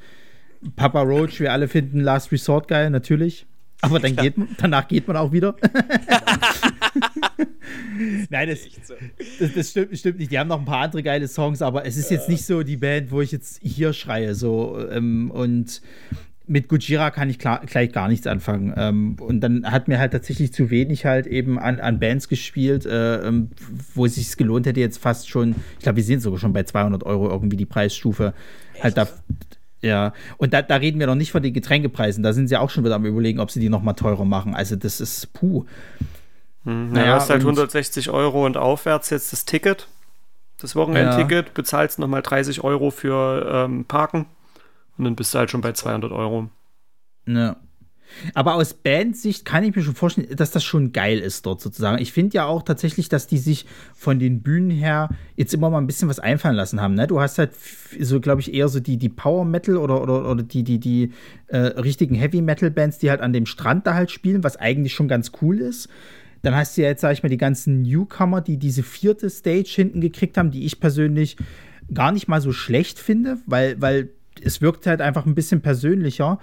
Papa 0.75 1.01
Roach, 1.01 1.39
wir 1.39 1.51
alle 1.51 1.67
finden 1.67 1.99
Last 1.99 2.31
Resort 2.31 2.67
geil, 2.67 2.89
natürlich. 2.91 3.47
Aber 3.81 3.99
dann 3.99 4.15
geht, 4.15 4.35
danach 4.57 4.87
geht 4.87 5.07
man 5.07 5.17
auch 5.17 5.31
wieder. 5.31 5.55
Nein, 8.29 8.49
das, 8.49 8.59
das, 9.39 9.53
das 9.53 9.69
stimmt, 9.69 9.97
stimmt 9.97 10.19
nicht. 10.19 10.31
Die 10.31 10.39
haben 10.39 10.47
noch 10.47 10.59
ein 10.59 10.65
paar 10.65 10.81
andere 10.81 11.03
geile 11.03 11.27
Songs, 11.27 11.61
aber 11.61 11.85
es 11.85 11.97
ist 11.97 12.11
jetzt 12.11 12.29
nicht 12.29 12.45
so 12.45 12.63
die 12.63 12.77
Band, 12.77 13.11
wo 13.11 13.21
ich 13.21 13.31
jetzt 13.31 13.59
hier 13.63 13.93
schreie. 13.93 14.35
So, 14.35 14.77
ähm, 14.89 15.31
und 15.31 15.81
mit 16.49 16.67
Gujira 16.67 17.11
kann 17.11 17.29
ich 17.29 17.37
klar, 17.37 17.61
gleich 17.65 17.91
gar 17.91 18.07
nichts 18.07 18.25
anfangen. 18.25 18.73
Ähm, 18.75 19.17
und 19.19 19.39
dann 19.41 19.71
hat 19.71 19.87
mir 19.87 19.99
halt 19.99 20.11
tatsächlich 20.13 20.51
zu 20.51 20.71
wenig 20.71 21.05
halt 21.05 21.27
eben 21.27 21.59
an, 21.59 21.79
an 21.79 21.99
Bands 21.99 22.27
gespielt, 22.27 22.85
äh, 22.85 23.27
ähm, 23.27 23.49
wo 23.93 24.05
es 24.05 24.15
sich 24.15 24.35
gelohnt 24.35 24.65
hätte, 24.65 24.79
jetzt 24.79 24.97
fast 24.97 25.29
schon, 25.29 25.55
ich 25.77 25.83
glaube, 25.83 25.97
wir 25.97 26.03
sind 26.03 26.21
sogar 26.21 26.39
schon 26.39 26.51
bei 26.51 26.63
200 26.63 27.03
Euro 27.03 27.29
irgendwie 27.29 27.57
die 27.57 27.67
Preisstufe. 27.67 28.33
Halt 28.81 28.97
da, 28.97 29.07
ja, 29.81 30.13
und 30.37 30.53
da, 30.53 30.61
da 30.61 30.75
reden 30.75 30.99
wir 30.99 31.07
noch 31.07 31.15
nicht 31.15 31.31
von 31.31 31.41
den 31.43 31.53
Getränkepreisen. 31.53 32.23
Da 32.23 32.33
sind 32.33 32.47
sie 32.47 32.57
auch 32.57 32.69
schon 32.69 32.83
wieder 32.83 32.95
am 32.95 33.05
Überlegen, 33.05 33.39
ob 33.39 33.51
sie 33.51 33.59
die 33.59 33.69
noch 33.69 33.81
mal 33.81 33.93
teurer 33.93 34.25
machen. 34.25 34.53
Also, 34.55 34.75
das 34.75 34.99
ist 34.99 35.31
puh. 35.33 35.65
Hm, 36.65 36.91
Naja, 36.91 37.05
naja, 37.05 37.17
ist 37.17 37.29
halt 37.29 37.39
und- 37.43 37.47
160 37.57 38.09
Euro 38.09 38.45
und 38.45 38.57
aufwärts 38.57 39.09
jetzt 39.09 39.31
das 39.31 39.45
Ticket. 39.45 39.87
Das 40.61 40.75
Wochenendticket, 40.75 41.53
bezahlst 41.53 41.99
nochmal 41.99 42.21
30 42.21 42.63
Euro 42.65 42.91
für 42.91 43.49
ähm, 43.49 43.85
Parken 43.85 44.25
und 44.97 45.05
dann 45.05 45.15
bist 45.15 45.33
du 45.33 45.37
halt 45.39 45.49
schon 45.49 45.61
bei 45.61 45.71
200 45.71 46.11
Euro. 46.11 46.49
Ne. 47.25 47.55
Aber 48.33 48.55
aus 48.55 48.73
Bandsicht 48.73 49.45
kann 49.45 49.63
ich 49.63 49.75
mir 49.75 49.81
schon 49.81 49.95
vorstellen, 49.95 50.35
dass 50.35 50.51
das 50.51 50.63
schon 50.63 50.91
geil 50.91 51.19
ist 51.19 51.45
dort 51.45 51.61
sozusagen. 51.61 52.01
Ich 52.01 52.11
finde 52.11 52.35
ja 52.35 52.45
auch 52.45 52.63
tatsächlich, 52.63 53.09
dass 53.09 53.27
die 53.27 53.37
sich 53.37 53.65
von 53.95 54.19
den 54.19 54.41
Bühnen 54.41 54.69
her 54.69 55.09
jetzt 55.35 55.53
immer 55.53 55.69
mal 55.69 55.77
ein 55.77 55.87
bisschen 55.87 56.09
was 56.09 56.19
einfallen 56.19 56.55
lassen 56.55 56.81
haben. 56.81 56.95
Ne? 56.95 57.07
Du 57.07 57.19
hast 57.19 57.37
halt 57.37 57.51
so, 57.99 58.19
glaube 58.19 58.41
ich, 58.41 58.53
eher 58.53 58.67
so 58.67 58.79
die, 58.79 58.97
die 58.97 59.09
Power 59.09 59.45
Metal 59.45 59.77
oder, 59.77 60.01
oder, 60.01 60.29
oder 60.29 60.43
die, 60.43 60.63
die, 60.63 60.79
die 60.79 61.11
äh, 61.47 61.57
richtigen 61.57 62.15
Heavy 62.15 62.41
Metal 62.41 62.71
Bands, 62.71 62.97
die 62.97 63.09
halt 63.09 63.21
an 63.21 63.33
dem 63.33 63.45
Strand 63.45 63.87
da 63.87 63.93
halt 63.93 64.11
spielen, 64.11 64.43
was 64.43 64.57
eigentlich 64.57 64.93
schon 64.93 65.07
ganz 65.07 65.31
cool 65.41 65.59
ist. 65.59 65.89
Dann 66.41 66.55
hast 66.55 66.77
du 66.77 66.81
ja 66.81 66.87
jetzt, 66.87 67.01
sag 67.01 67.13
ich 67.13 67.23
mal, 67.23 67.29
die 67.29 67.37
ganzen 67.37 67.81
Newcomer, 67.81 68.41
die 68.41 68.57
diese 68.57 68.83
vierte 68.83 69.29
Stage 69.29 69.71
hinten 69.75 70.01
gekriegt 70.01 70.37
haben, 70.37 70.51
die 70.51 70.65
ich 70.65 70.79
persönlich 70.79 71.37
gar 71.93 72.11
nicht 72.11 72.27
mal 72.27 72.41
so 72.41 72.51
schlecht 72.51 72.99
finde, 72.99 73.37
weil, 73.45 73.81
weil 73.81 74.09
es 74.41 74.61
wirkt 74.61 74.87
halt 74.87 75.01
einfach 75.01 75.25
ein 75.25 75.35
bisschen 75.35 75.61
persönlicher. 75.61 76.39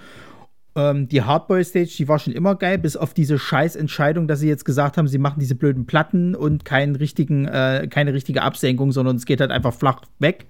Ähm, 0.77 1.09
die 1.09 1.23
Hardboy-Stage, 1.23 1.91
die 1.97 2.07
war 2.07 2.19
schon 2.19 2.35
immer 2.35 2.55
geil, 2.55 2.77
bis 2.77 2.99
auf 2.99 3.15
diese 3.15 3.39
Scheißentscheidung, 3.39 4.29
dass 4.29 4.41
sie 4.41 4.49
jetzt 4.49 4.67
gesagt 4.67 4.99
haben, 4.99 5.09
sie 5.09 5.17
machen 5.17 5.41
diese 5.41 5.55
blöden 5.55 5.87
Platten 5.87 6.35
und 6.35 6.67
keinen 6.67 6.97
richtigen, 6.97 7.47
äh, 7.49 7.89
keine 7.91 8.13
richtige 8.13 8.43
Absenkung, 8.43 8.93
sondern 8.93 9.17
es 9.17 9.25
geht 9.25 9.41
halt 9.41 9.51
einfach 9.51 9.73
flach 9.73 10.03
weg. 10.19 10.45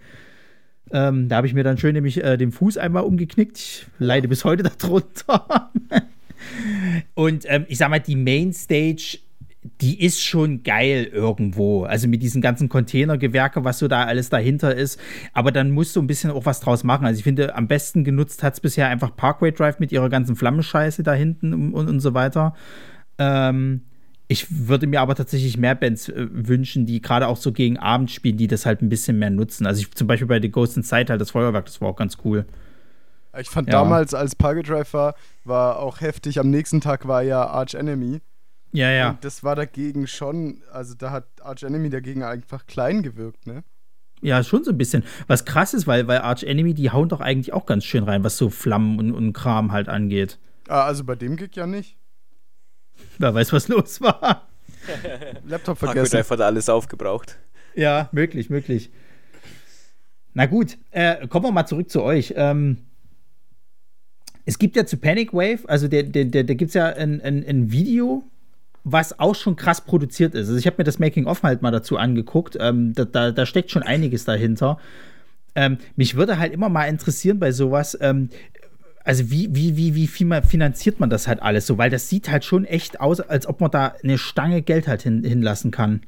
Ähm, 0.91 1.29
da 1.29 1.37
habe 1.37 1.47
ich 1.47 1.55
mir 1.55 1.63
dann 1.63 1.79
schön 1.79 1.95
nämlich 1.95 2.23
äh, 2.23 2.37
den 2.37 2.51
Fuß 2.51 2.77
einmal 2.77 3.05
umgeknickt. 3.05 3.57
Ich 3.57 3.87
leide 3.99 4.27
bis 4.27 4.45
heute 4.45 4.65
darunter. 4.65 5.71
und 7.15 7.45
ähm, 7.47 7.65
ich 7.69 7.79
sag 7.79 7.91
mal, 7.91 8.01
die 8.01 8.17
Mainstage, 8.17 9.19
die 9.81 10.03
ist 10.05 10.23
schon 10.23 10.63
geil 10.63 11.05
irgendwo. 11.05 11.85
Also 11.85 12.09
mit 12.09 12.23
diesen 12.23 12.41
ganzen 12.43 12.69
Containergewerke, 12.69 13.65
was 13.65 13.79
so 13.79 13.89
da 13.89 14.05
alles 14.05 14.29
dahinter 14.29 14.75
ist. 14.75 15.01
Aber 15.33 15.53
dann 15.53 15.71
musst 15.71 15.97
du 15.97 16.01
ein 16.03 16.07
bisschen 16.07 16.31
auch 16.31 16.47
was 16.47 16.61
draus 16.61 16.85
machen. 16.85 17.07
Also 17.07 17.19
ich 17.19 17.25
finde, 17.25 17.55
am 17.55 17.69
besten 17.69 18.05
genutzt 18.05 18.43
hat 18.43 18.55
es 18.55 18.61
bisher 18.61 18.89
einfach 18.89 19.15
Parkway 19.17 19.53
Drive 19.53 19.79
mit 19.79 19.93
ihrer 19.93 20.09
ganzen 20.09 20.37
Flammenscheiße 20.37 21.03
da 21.03 21.13
hinten 21.15 21.53
und, 21.55 21.75
und, 21.75 21.89
und 21.89 22.01
so 22.01 22.15
weiter. 22.15 22.55
Ähm, 23.19 23.83
ich 24.29 24.67
würde 24.69 24.87
mir 24.87 25.01
aber 25.01 25.15
tatsächlich 25.15 25.57
mehr 25.57 25.75
Bands 25.75 26.09
äh, 26.09 26.27
wünschen, 26.33 26.85
die 26.87 27.01
gerade 27.01 27.29
auch 27.29 27.37
so 27.37 27.53
gegen 27.53 27.79
Abend 27.79 28.11
spielen, 28.11 28.37
die 28.37 28.49
das 28.49 28.67
halt 28.67 28.83
ein 28.83 28.89
bisschen 28.89 29.19
mehr 29.19 29.31
nutzen. 29.31 29.67
Also 29.67 29.81
ich, 29.83 29.93
zum 29.93 30.07
Beispiel 30.07 30.27
bei 30.27 30.41
The 30.41 30.51
Ghost 30.51 30.77
Inside 30.77 31.11
halt 31.11 31.21
das 31.21 31.31
Feuerwerk, 31.31 31.67
das 31.67 31.81
war 31.81 31.89
auch 31.89 31.97
ganz 31.97 32.19
cool. 32.25 32.45
Ich 33.39 33.49
fand 33.51 33.69
Ja. 33.69 33.75
damals, 33.75 34.15
als 34.15 34.35
Parkway 34.35 34.63
Drive 34.63 34.93
war, 34.95 35.15
war 35.45 35.79
auch 35.79 36.01
heftig. 36.01 36.41
Am 36.41 36.51
nächsten 36.51 36.81
Tag 36.81 37.07
war 37.07 37.23
ja 37.23 37.47
Arch 37.47 37.75
Enemy. 37.75 38.21
Ja, 38.77 38.91
ja. 38.91 39.11
Und 39.11 39.25
das 39.25 39.43
war 39.43 39.57
dagegen 39.57 40.07
schon, 40.07 40.61
also 40.71 40.95
da 40.95 41.11
hat 41.11 41.25
Arch 41.41 41.63
Enemy 41.63 41.89
dagegen 41.89 42.23
einfach 42.23 42.67
klein 42.67 43.03
gewirkt, 43.03 43.47
ne? 43.47 43.65
Ja, 44.21 44.45
schon 44.45 44.65
so 44.65 44.71
ein 44.71 44.77
bisschen. 44.77 45.03
Was 45.29 45.47
krass 45.47 45.73
ist, 45.73 45.87
weil, 45.87 46.07
weil 46.09 46.19
Arch 46.19 46.43
Enemy, 46.43 46.75
die 46.75 46.91
hauen 46.91 47.09
doch 47.09 47.21
eigentlich 47.21 47.55
auch 47.55 47.65
ganz 47.65 47.87
schön 47.87 48.05
rein, 48.05 48.23
was 48.23 48.37
so 48.37 48.51
Flammen 48.51 48.99
und, 48.99 49.13
und 49.13 49.33
Kram 49.33 49.73
halt 49.73 49.89
angeht. 49.89 50.39
Ah, 50.69 50.85
also 50.85 51.05
bei 51.05 51.15
dem 51.15 51.37
Gig 51.37 51.57
ja 51.57 51.67
nicht. 51.67 51.97
Wer 53.17 53.35
weiß, 53.35 53.51
was 53.55 53.69
los 53.69 54.03
war. 54.03 54.47
Laptop 55.47 55.79
Paco 55.79 55.93
vergessen. 55.93 56.17
Drive 56.17 56.31
hat 56.31 56.41
alles 56.43 56.69
aufgebraucht. 56.69 57.39
Ja, 57.75 58.11
möglich, 58.13 58.51
möglich. 58.51 58.91
Na 60.35 60.45
gut, 60.45 60.77
äh, 60.91 61.27
kommen 61.29 61.47
wir 61.47 61.53
mal 61.53 61.67
zurück 61.67 61.89
zu 61.89 62.03
euch. 62.03 62.35
Ähm, 62.37 62.85
es 64.45 64.59
gibt 64.59 64.77
ja 64.77 64.85
zu 64.85 64.99
Panic 64.99 65.33
Wave, 65.33 65.61
also 65.67 65.89
der, 65.89 66.03
der, 66.03 66.27
der, 66.27 66.45
da 66.45 66.53
gibt 66.53 66.69
es 66.69 66.75
ja 66.75 66.89
ein, 66.89 67.23
ein, 67.23 67.43
ein 67.47 67.73
Video, 67.73 68.23
was 68.89 69.19
auch 69.19 69.35
schon 69.35 69.57
krass 69.57 69.81
produziert 69.81 70.35
ist. 70.37 70.47
Also 70.47 70.57
ich 70.57 70.67
habe 70.67 70.77
mir 70.79 70.85
das 70.85 71.01
Making-of 71.01 71.43
halt 71.43 71.61
mal 71.61 71.73
dazu 71.73 71.97
angeguckt. 71.97 72.57
Ähm, 72.61 72.93
da, 72.95 73.05
da, 73.05 73.33
da 73.33 73.45
steckt 73.45 73.73
schon 73.73 73.83
einiges 73.83 74.25
dahinter. 74.25 74.79
Ähm, 75.57 75.79
mich 75.97 76.15
würde 76.15 76.39
halt 76.39 76.53
immer 76.53 76.69
mal 76.69 76.85
interessieren 76.85 77.41
bei 77.41 77.51
sowas, 77.51 77.99
ähm, 78.01 78.31
also 79.03 79.29
wie, 79.29 79.53
wie, 79.53 79.77
wie, 79.77 79.97
wie 79.97 80.07
viel 80.07 80.29
man 80.29 80.45
finanziert 80.45 81.01
man 81.01 81.11
das 81.11 81.27
halt 81.27 81.43
alles 81.43 81.67
so, 81.67 81.79
weil 81.79 81.91
das 81.91 82.09
sieht 82.09 82.29
halt 82.29 82.45
schon 82.45 82.65
echt 82.65 83.01
aus, 83.01 83.19
als 83.21 83.49
ob 83.49 83.61
man 83.61 83.73
da 83.73 83.95
eine 84.05 84.19
Stange 84.19 84.63
Geld 84.63 84.87
halt 84.87 85.03
hin, 85.03 85.25
hinlassen 85.25 85.73
kann. 85.73 86.03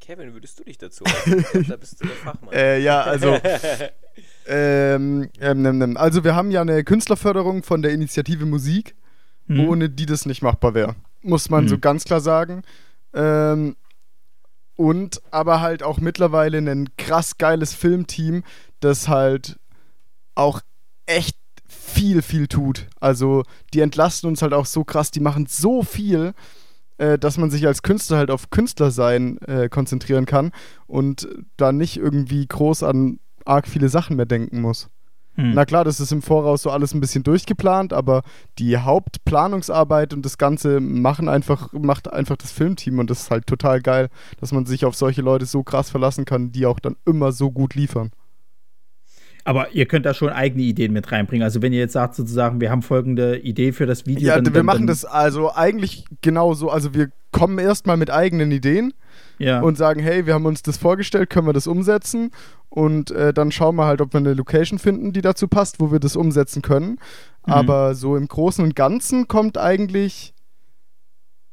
Kevin, 0.00 0.34
würdest 0.34 0.60
du 0.60 0.64
dich 0.64 0.78
dazu 0.78 1.04
äußern? 1.04 1.66
Da 1.68 1.76
bist 1.76 2.00
du 2.00 2.06
der 2.06 2.14
Fachmann. 2.14 2.50
Äh, 2.52 2.80
ja, 2.80 3.02
also. 3.02 3.38
ähm, 4.46 5.28
ähm, 5.40 5.64
ähm, 5.66 5.82
ähm, 5.82 5.96
also, 5.96 6.22
wir 6.22 6.34
haben 6.36 6.50
ja 6.52 6.60
eine 6.60 6.84
Künstlerförderung 6.84 7.62
von 7.62 7.82
der 7.82 7.92
Initiative 7.92 8.44
Musik, 8.44 8.96
Hm. 9.48 9.68
ohne 9.68 9.88
die 9.90 10.06
das 10.06 10.26
nicht 10.26 10.42
machbar 10.42 10.74
wäre. 10.74 10.94
Muss 11.22 11.50
man 11.50 11.64
Mhm. 11.64 11.68
so 11.68 11.78
ganz 11.78 12.04
klar 12.04 12.20
sagen. 12.20 12.62
Ähm, 13.14 13.76
und 14.76 15.20
aber 15.30 15.60
halt 15.60 15.82
auch 15.82 15.98
mittlerweile 15.98 16.58
ein 16.58 16.88
krass 16.96 17.38
geiles 17.38 17.74
Filmteam, 17.74 18.42
das 18.80 19.08
halt 19.08 19.58
auch 20.34 20.60
echt 21.06 21.36
viel, 21.68 22.22
viel 22.22 22.48
tut. 22.48 22.86
Also, 23.00 23.44
die 23.74 23.80
entlasten 23.80 24.28
uns 24.28 24.42
halt 24.42 24.52
auch 24.54 24.66
so 24.66 24.84
krass, 24.84 25.10
die 25.10 25.20
machen 25.20 25.46
so 25.46 25.82
viel, 25.82 26.32
äh, 26.98 27.18
dass 27.18 27.36
man 27.38 27.50
sich 27.50 27.66
als 27.66 27.82
Künstler 27.82 28.16
halt 28.18 28.30
auf 28.30 28.50
Künstlersein 28.50 29.38
äh, 29.42 29.68
konzentrieren 29.68 30.26
kann 30.26 30.52
und 30.86 31.28
da 31.56 31.72
nicht 31.72 31.96
irgendwie 31.98 32.46
groß 32.46 32.82
an 32.82 33.18
arg 33.44 33.66
viele 33.68 33.88
Sachen 33.88 34.16
mehr 34.16 34.26
denken 34.26 34.60
muss. 34.60 34.88
Hm. 35.34 35.54
Na 35.54 35.64
klar, 35.64 35.84
das 35.84 35.98
ist 35.98 36.12
im 36.12 36.20
Voraus 36.20 36.62
so 36.62 36.70
alles 36.70 36.92
ein 36.92 37.00
bisschen 37.00 37.24
durchgeplant, 37.24 37.92
aber 37.92 38.22
die 38.58 38.76
Hauptplanungsarbeit 38.76 40.12
und 40.12 40.24
das 40.24 40.36
Ganze 40.36 40.80
machen 40.80 41.28
einfach, 41.28 41.72
macht 41.72 42.12
einfach 42.12 42.36
das 42.36 42.52
Filmteam 42.52 42.98
und 42.98 43.08
das 43.08 43.22
ist 43.22 43.30
halt 43.30 43.46
total 43.46 43.80
geil, 43.80 44.08
dass 44.40 44.52
man 44.52 44.66
sich 44.66 44.84
auf 44.84 44.94
solche 44.94 45.22
Leute 45.22 45.46
so 45.46 45.62
krass 45.62 45.90
verlassen 45.90 46.24
kann, 46.24 46.52
die 46.52 46.66
auch 46.66 46.80
dann 46.80 46.96
immer 47.06 47.32
so 47.32 47.50
gut 47.50 47.74
liefern. 47.74 48.10
Aber 49.44 49.72
ihr 49.72 49.86
könnt 49.86 50.06
da 50.06 50.14
schon 50.14 50.28
eigene 50.28 50.62
Ideen 50.62 50.92
mit 50.92 51.10
reinbringen. 51.10 51.42
Also 51.42 51.62
wenn 51.62 51.72
ihr 51.72 51.80
jetzt 51.80 51.94
sagt 51.94 52.14
sozusagen, 52.14 52.60
wir 52.60 52.70
haben 52.70 52.82
folgende 52.82 53.38
Idee 53.38 53.72
für 53.72 53.86
das 53.86 54.06
Video. 54.06 54.28
Ja, 54.28 54.36
dann, 54.36 54.46
wir 54.46 54.52
dann, 54.52 54.66
machen 54.66 54.80
dann, 54.80 54.86
das 54.86 55.04
also 55.04 55.52
eigentlich 55.52 56.04
genau 56.20 56.54
so. 56.54 56.70
Also 56.70 56.94
wir 56.94 57.10
kommen 57.32 57.58
erstmal 57.58 57.96
mit 57.96 58.10
eigenen 58.10 58.52
Ideen 58.52 58.92
Ja. 59.38 59.60
und 59.60 59.76
sagen, 59.76 60.00
hey, 60.00 60.26
wir 60.26 60.34
haben 60.34 60.46
uns 60.46 60.62
das 60.62 60.76
vorgestellt, 60.76 61.30
können 61.30 61.46
wir 61.46 61.52
das 61.52 61.66
umsetzen? 61.66 62.30
Und 62.68 63.10
äh, 63.10 63.34
dann 63.34 63.50
schauen 63.52 63.76
wir 63.76 63.84
halt, 63.86 64.00
ob 64.00 64.12
wir 64.14 64.18
eine 64.18 64.34
Location 64.34 64.78
finden, 64.78 65.12
die 65.12 65.22
dazu 65.22 65.48
passt, 65.48 65.80
wo 65.80 65.90
wir 65.90 65.98
das 65.98 66.14
umsetzen 66.16 66.62
können. 66.62 66.90
Mhm. 67.46 67.52
Aber 67.52 67.94
so 67.94 68.16
im 68.16 68.28
Großen 68.28 68.64
und 68.64 68.76
Ganzen 68.76 69.28
kommt 69.28 69.58
eigentlich 69.58 70.34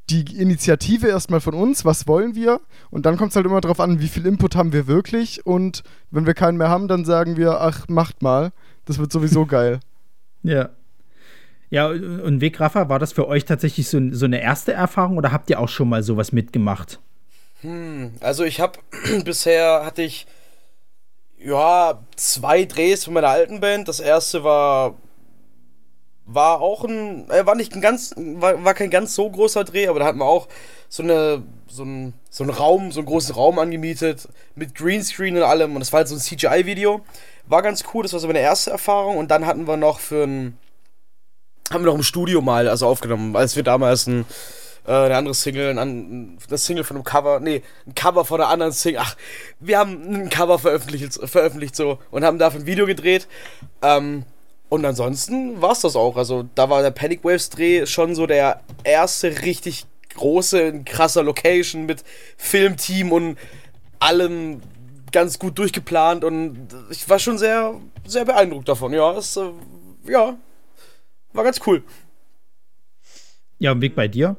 die 0.10 0.38
Initiative 0.38 1.08
erstmal 1.08 1.42
von 1.42 1.54
uns, 1.54 1.86
was 1.86 2.08
wollen 2.08 2.36
wir? 2.36 2.62
Und 2.90 3.06
dann 3.06 3.18
kommt 3.18 3.32
es 3.32 3.36
halt 3.36 3.46
immer 3.46 3.62
darauf 3.62 3.80
an, 3.80 4.00
wie 4.00 4.08
viel 4.08 4.26
Input 4.26 4.56
haben 4.56 4.74
wir 4.74 4.88
wirklich. 4.88 5.46
Und 5.46 5.84
wenn 6.12 6.26
wir 6.26 6.34
keinen 6.34 6.58
mehr 6.58 6.70
haben, 6.70 6.88
dann 6.88 7.06
sagen 7.06 7.38
wir, 7.38 7.62
ach, 7.62 7.88
macht 7.88 8.22
mal. 8.22 8.52
Das 8.86 8.98
wird 8.98 9.12
sowieso 9.12 9.46
geil. 9.48 9.80
ja. 10.44 10.70
Ja, 11.72 11.86
und 11.86 12.42
Wegraffer, 12.42 12.90
war 12.90 12.98
das 12.98 13.14
für 13.14 13.28
euch 13.28 13.46
tatsächlich 13.46 13.90
so, 13.90 14.00
so 14.12 14.26
eine 14.26 14.42
erste 14.42 14.74
Erfahrung 14.74 15.18
oder 15.18 15.32
habt 15.32 15.52
ihr 15.52 15.60
auch 15.60 15.70
schon 15.70 15.88
mal 15.88 16.02
sowas 16.02 16.32
mitgemacht? 16.32 17.00
Hm, 17.62 18.14
also 18.22 18.44
ich 18.44 18.60
habe 18.60 18.80
bisher 19.24 19.86
hatte 19.86 20.02
ich 20.02 20.26
ja 21.38 22.04
zwei 22.16 22.66
Drehs 22.66 23.06
von 23.06 23.14
meiner 23.14 23.28
alten 23.30 23.60
Band. 23.60 23.88
Das 23.88 24.00
erste 24.00 24.44
war 24.44 24.96
war 26.32 26.62
auch 26.62 26.84
ein 26.84 27.30
äh, 27.30 27.46
war 27.46 27.56
nicht 27.56 27.74
ein 27.76 27.82
ganz 27.82 28.14
war, 28.18 28.64
war 28.64 28.74
kein 28.74 28.90
ganz 28.90 29.16
so 29.16 29.30
großer 29.30 29.64
Dreh, 29.64 29.88
aber 29.88 30.00
da 30.00 30.06
hatten 30.06 30.20
wir 30.20 30.26
auch 30.26 30.48
so 30.88 31.04
eine 31.04 31.44
so 31.68 31.84
ein 31.84 32.14
so 32.30 32.44
einen 32.44 32.52
Raum, 32.52 32.92
so 32.92 33.00
einen 33.00 33.08
großen 33.08 33.34
Raum 33.34 33.60
angemietet 33.60 34.28
mit 34.56 34.76
Greenscreen 34.76 35.36
und 35.36 35.44
allem 35.44 35.74
und 35.74 35.80
das 35.80 35.92
war 35.92 36.00
halt 36.00 36.08
so 36.08 36.16
ein 36.16 36.22
CGI 36.22 36.66
Video. 36.66 37.02
War 37.48 37.62
ganz 37.62 37.84
cool, 37.94 38.04
das 38.04 38.14
war 38.14 38.20
so 38.20 38.28
meine 38.28 38.40
erste 38.40 38.70
Erfahrung 38.70 39.18
und 39.18 39.32
dann 39.32 39.46
hatten 39.46 39.68
wir 39.68 39.78
noch 39.78 40.00
für 40.00 40.24
ein 40.24 40.58
haben 41.72 41.84
wir 41.84 41.88
noch 41.88 41.96
im 41.96 42.04
Studio 42.04 42.42
mal 42.42 42.68
also 42.68 42.88
aufgenommen, 42.88 43.36
als 43.36 43.56
wir 43.56 43.64
damals 43.64 44.08
ein 44.08 44.26
äh, 44.88 44.92
eine 44.92 45.18
andere 45.18 45.34
Single, 45.34 45.78
ein, 45.78 46.38
das 46.48 46.66
Single 46.66 46.84
von 46.84 46.98
einem 46.98 47.04
Cover, 47.04 47.40
nee, 47.40 47.64
ein 47.86 47.96
Cover 47.96 48.26
von 48.26 48.42
einer 48.42 48.50
anderen 48.50 48.72
Single. 48.72 49.02
Ach, 49.04 49.16
wir 49.60 49.78
haben 49.78 50.02
ein 50.14 50.30
Cover 50.30 50.60
veröffentlicht, 50.60 51.14
veröffentlicht 51.14 51.76
so 51.76 52.00
und 52.12 52.24
haben 52.24 52.40
dafür 52.40 52.62
ein 52.62 52.66
Video 52.66 52.86
gedreht. 52.86 53.28
Ähm, 53.82 54.26
und 54.70 54.86
ansonsten 54.86 55.62
war's 55.62 55.82
das 55.82 55.96
auch. 55.96 56.16
Also 56.16 56.46
da 56.56 56.70
war 56.70 56.82
der 56.82 56.92
Panic 56.92 57.24
Waves 57.24 57.50
Dreh 57.50 57.86
schon 57.86 58.16
so 58.16 58.28
der 58.28 58.62
erste 58.84 59.42
richtig 59.42 59.86
große, 60.16 60.84
krasser 60.84 61.24
Location 61.24 61.86
mit 61.86 62.04
Filmteam 62.38 63.12
und 63.12 63.38
allem 64.00 64.62
ganz 65.12 65.40
gut 65.40 65.58
durchgeplant 65.58 66.24
und 66.24 66.68
ich 66.92 67.10
war 67.10 67.20
schon 67.20 67.38
sehr, 67.38 67.80
sehr 68.06 68.26
beeindruckt 68.26 68.70
davon. 68.70 68.94
Ja, 68.94 69.18
es, 69.18 69.36
äh, 69.38 69.52
ja, 70.08 70.38
war 71.34 71.44
ganz 71.44 71.60
cool. 71.66 71.84
Ja, 73.58 73.72
und 73.72 73.82
Weg 73.82 73.96
bei 73.96 74.08
dir? 74.08 74.38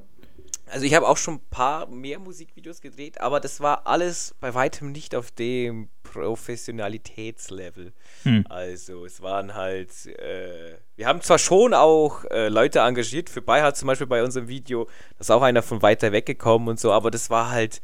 Also 0.70 0.86
ich 0.86 0.94
habe 0.94 1.08
auch 1.08 1.16
schon 1.16 1.34
ein 1.34 1.50
paar 1.50 1.86
mehr 1.88 2.18
Musikvideos 2.18 2.80
gedreht, 2.80 3.20
aber 3.20 3.40
das 3.40 3.60
war 3.60 3.86
alles 3.86 4.34
bei 4.40 4.54
weitem 4.54 4.92
nicht 4.92 5.14
auf 5.14 5.30
dem 5.30 5.88
Professionalitätslevel. 6.02 7.92
Hm. 8.22 8.44
Also 8.48 9.04
es 9.04 9.20
waren 9.20 9.54
halt, 9.54 10.06
äh, 10.06 10.76
wir 10.96 11.06
haben 11.06 11.20
zwar 11.20 11.38
schon 11.38 11.74
auch 11.74 12.24
äh, 12.26 12.48
Leute 12.48 12.80
engagiert, 12.80 13.30
für 13.30 13.42
Bayhard 13.42 13.76
zum 13.76 13.88
Beispiel 13.88 14.06
bei 14.06 14.22
unserem 14.22 14.48
Video, 14.48 14.84
da 14.84 15.20
ist 15.20 15.30
auch 15.30 15.42
einer 15.42 15.62
von 15.62 15.82
weiter 15.82 16.12
weg 16.12 16.26
gekommen 16.26 16.68
und 16.68 16.80
so, 16.80 16.92
aber 16.92 17.10
das 17.10 17.30
war 17.30 17.50
halt, 17.50 17.80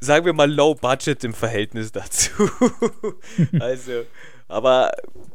sagen 0.00 0.26
wir 0.26 0.32
mal, 0.32 0.50
low 0.50 0.74
budget 0.74 1.24
im 1.24 1.34
Verhältnis 1.34 1.92
dazu. 1.92 2.30
also, 3.60 4.04
aber 4.48 4.92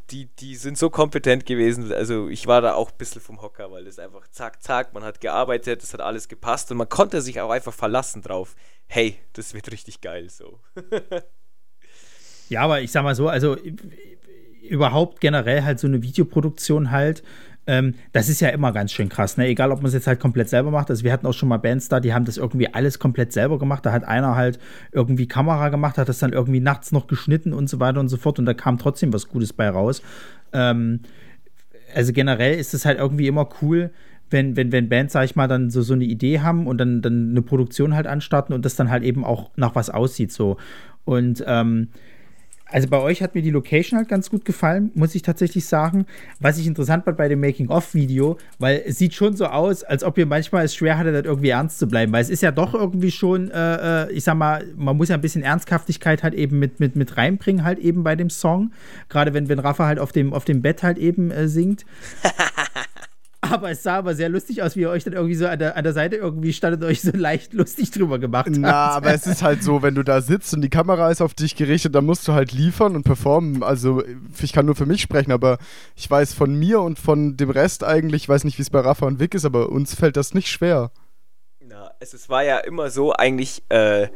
die, 0.10 0.28
die 0.36 0.56
sind 0.56 0.78
so 0.78 0.90
kompetent 0.90 1.46
gewesen, 1.46 1.92
also 1.92 2.30
ich 2.30 2.48
war 2.48 2.62
da 2.62 2.74
auch 2.74 2.92
ein 2.92 2.98
bisschen 2.98 3.22
vom 3.22 3.42
Hocker, 3.42 3.72
weil 3.72 3.86
das 3.86 4.00
einfach 4.00 4.28
zack, 4.30 4.62
zack, 4.62 4.94
man 4.94 5.04
hat 5.04 5.22
gearbeitet, 5.22 5.84
es 5.84 5.94
hat 5.94 6.02
alles 6.02 6.28
gepasst 6.28 6.72
und 6.72 6.78
man 6.78 6.90
konnte 6.90 7.22
sich 7.22 7.42
auch 7.42 7.50
einfach 7.50 7.74
verlassen 7.74 8.22
drauf. 8.22 8.56
Hey, 8.88 9.18
das 9.34 9.54
wird 9.54 9.72
richtig 9.72 10.02
geil 10.02 10.30
so. 10.30 10.60
Ja, 12.52 12.64
aber 12.64 12.82
ich 12.82 12.92
sag 12.92 13.04
mal 13.04 13.16
so, 13.16 13.30
also 13.30 13.56
überhaupt 14.62 15.22
generell 15.22 15.64
halt 15.64 15.80
so 15.80 15.88
eine 15.88 16.04
Videoproduktion 16.04 16.92
halt, 16.92 17.24
ähm, 17.68 17.94
das 18.12 18.28
ist 18.28 18.42
ja 18.42 18.50
immer 18.50 18.72
ganz 18.72 18.92
schön 18.92 19.10
krass, 19.10 19.38
ne? 19.38 19.48
Egal, 19.48 19.72
ob 19.72 19.80
man 19.80 19.88
es 19.88 19.94
jetzt 19.94 20.08
halt 20.08 20.20
komplett 20.20 20.50
selber 20.50 20.72
macht. 20.72 20.90
Also 20.90 21.04
wir 21.04 21.12
hatten 21.12 21.28
auch 21.28 21.34
schon 21.34 21.50
mal 21.50 21.58
Bands 21.58 21.90
da, 21.90 22.00
die 22.00 22.14
haben 22.14 22.26
das 22.26 22.38
irgendwie 22.38 22.74
alles 22.74 22.98
komplett 22.98 23.34
selber 23.34 23.60
gemacht. 23.60 23.86
Da 23.86 23.92
hat 23.92 24.04
einer 24.04 24.36
halt 24.36 24.60
irgendwie 24.92 25.28
Kamera 25.28 25.70
gemacht, 25.70 25.98
hat 25.98 26.10
das 26.10 26.20
dann 26.20 26.34
irgendwie 26.34 26.60
nachts 26.60 26.92
noch 26.92 27.08
geschnitten 27.08 27.54
und 27.54 27.70
so 27.70 27.80
weiter 27.80 28.00
und 28.00 28.10
so 28.10 28.18
fort 28.18 28.40
und 28.40 28.46
da 28.46 28.54
kam 28.54 28.78
trotzdem 28.78 29.14
was 29.14 29.28
Gutes 29.28 29.54
bei 29.54 29.70
raus. 29.70 30.02
Ähm, 30.54 31.02
also 31.94 32.14
generell 32.14 32.58
ist 32.58 32.74
es 32.74 32.86
halt 32.86 32.98
irgendwie 32.98 33.28
immer 33.28 33.48
cool, 33.62 33.92
wenn, 34.32 34.56
wenn, 34.56 34.72
wenn 34.72 34.90
Bands, 34.90 35.14
sag 35.14 35.26
ich 35.26 35.36
mal, 35.36 35.48
dann 35.48 35.70
so, 35.70 35.82
so 35.82 35.94
eine 35.94 36.06
Idee 36.06 36.40
haben 36.40 36.66
und 36.66 36.78
dann, 36.78 37.02
dann 37.02 37.32
eine 37.32 37.42
Produktion 37.42 37.94
halt 37.94 38.08
anstarten 38.08 38.56
und 38.56 38.66
das 38.66 38.76
dann 38.76 38.90
halt 38.90 39.04
eben 39.04 39.26
auch 39.26 39.52
nach 39.56 39.76
was 39.76 39.90
aussieht 39.90 40.32
so. 40.32 40.58
Und 41.04 41.44
ähm, 41.46 41.90
also 42.72 42.88
bei 42.88 43.00
euch 43.00 43.22
hat 43.22 43.36
mir 43.36 43.42
die 43.42 43.52
Location 43.52 43.98
halt 43.98 44.08
ganz 44.08 44.30
gut 44.30 44.46
gefallen, 44.46 44.92
muss 44.96 45.14
ich 45.16 45.22
tatsächlich 45.22 45.66
sagen. 45.66 46.06
Was 46.40 46.58
ich 46.58 46.68
interessant 46.68 47.06
fand 47.06 47.18
bei 47.18 47.28
dem 47.28 47.42
Making-of-Video, 47.42 48.38
weil 48.60 48.82
es 48.86 48.98
sieht 48.98 49.14
schon 49.14 49.36
so 49.36 49.46
aus, 49.46 49.84
als 49.84 50.04
ob 50.04 50.18
ihr 50.18 50.26
manchmal 50.26 50.66
es 50.66 50.76
schwer 50.76 50.98
hattet, 50.98 51.26
irgendwie 51.26 51.50
ernst 51.50 51.80
zu 51.80 51.88
bleiben, 51.88 52.12
weil 52.12 52.22
es 52.22 52.30
ist 52.30 52.42
ja 52.42 52.52
doch 52.52 52.74
irgendwie 52.74 53.12
schon, 53.12 53.52
äh, 53.52 54.06
äh, 54.06 54.12
ich 54.12 54.24
sag 54.24 54.36
mal, 54.36 54.66
man 54.76 54.98
muss 54.98 55.10
ja 55.10 55.16
ein 55.16 55.22
bisschen 55.22 55.44
Ernsthaftigkeit 55.44 56.24
halt 56.24 56.34
eben 56.34 56.60
mit, 56.60 56.80
mit, 56.80 56.96
mit 56.96 57.18
reinbringen, 57.18 57.64
halt 57.64 57.80
eben 57.80 58.04
bei 58.04 58.16
dem 58.16 58.30
Song. 58.30 58.72
Gerade 59.10 59.34
wenn, 59.34 59.50
wenn 59.50 59.60
Rafa 59.60 59.86
halt 59.86 60.00
auf 60.00 60.12
dem, 60.12 60.34
auf 60.34 60.46
dem 60.46 60.62
Bett 60.62 60.84
halt 60.84 60.98
eben 60.98 61.32
äh, 61.32 61.48
singt. 61.48 61.86
aber 63.52 63.72
es 63.72 63.84
sah 63.84 63.98
aber 63.98 64.16
sehr 64.16 64.30
lustig 64.30 64.64
aus, 64.64 64.76
wie 64.76 64.82
ihr 64.82 64.90
euch 64.90 65.04
dann 65.04 65.14
irgendwie 65.14 65.36
so 65.36 65.48
an 65.48 65.60
der, 65.60 65.78
an 65.78 65.84
der 65.84 65.94
Seite 65.94 66.16
irgendwie 66.16 66.54
standet 66.54 66.82
und 66.82 66.88
euch 66.88 67.02
so 67.02 67.12
leicht 67.14 67.54
lustig 67.54 67.92
drüber 67.92 68.20
gemacht 68.20 68.48
habt. 68.48 68.58
Na, 68.58 68.92
aber 68.92 69.14
es 69.14 69.28
ist 69.28 69.44
halt 69.44 69.64
so, 69.64 69.82
wenn 69.82 69.96
du 69.96 70.04
da 70.04 70.22
sitzt 70.22 70.54
und 70.54 70.62
die 70.62 70.70
Kamera 70.70 71.12
ist 71.12 71.22
auf 71.22 71.34
dich 71.34 71.56
gerichtet, 71.56 71.96
dann 71.96 72.06
musst 72.06 72.28
du 72.28 72.34
halt 72.34 72.52
liefern 72.52 72.96
und 72.96 73.04
performen. 73.04 73.64
Also 73.64 74.04
ich 74.42 74.54
kann 74.54 74.66
nur 74.66 74.76
für 74.76 74.86
mich 74.86 75.02
sprechen, 75.02 75.32
aber 75.32 75.58
ich 75.96 76.10
weiß 76.10 76.34
von 76.34 76.54
mir 76.54 76.82
und 76.82 77.00
von 77.00 77.38
dem 77.38 77.50
Rest 77.50 77.84
eigentlich, 77.84 78.24
ich 78.24 78.30
weiß 78.30 78.44
nicht, 78.44 78.58
wie 78.58 78.64
es 78.64 78.70
bei 78.70 78.80
Rafa 78.80 79.06
und 79.06 79.20
Vic 79.20 79.34
ist, 79.36 79.46
aber 79.46 79.70
uns 79.70 79.96
fällt 79.96 80.18
das 80.18 80.34
nicht 80.34 80.50
schwer. 80.50 80.92
Na, 81.60 81.92
es, 82.00 82.14
es 82.14 82.30
war 82.30 82.44
ja 82.44 82.58
immer 82.58 82.90
so 82.90 83.14
eigentlich, 83.14 83.64
äh, 83.70 84.10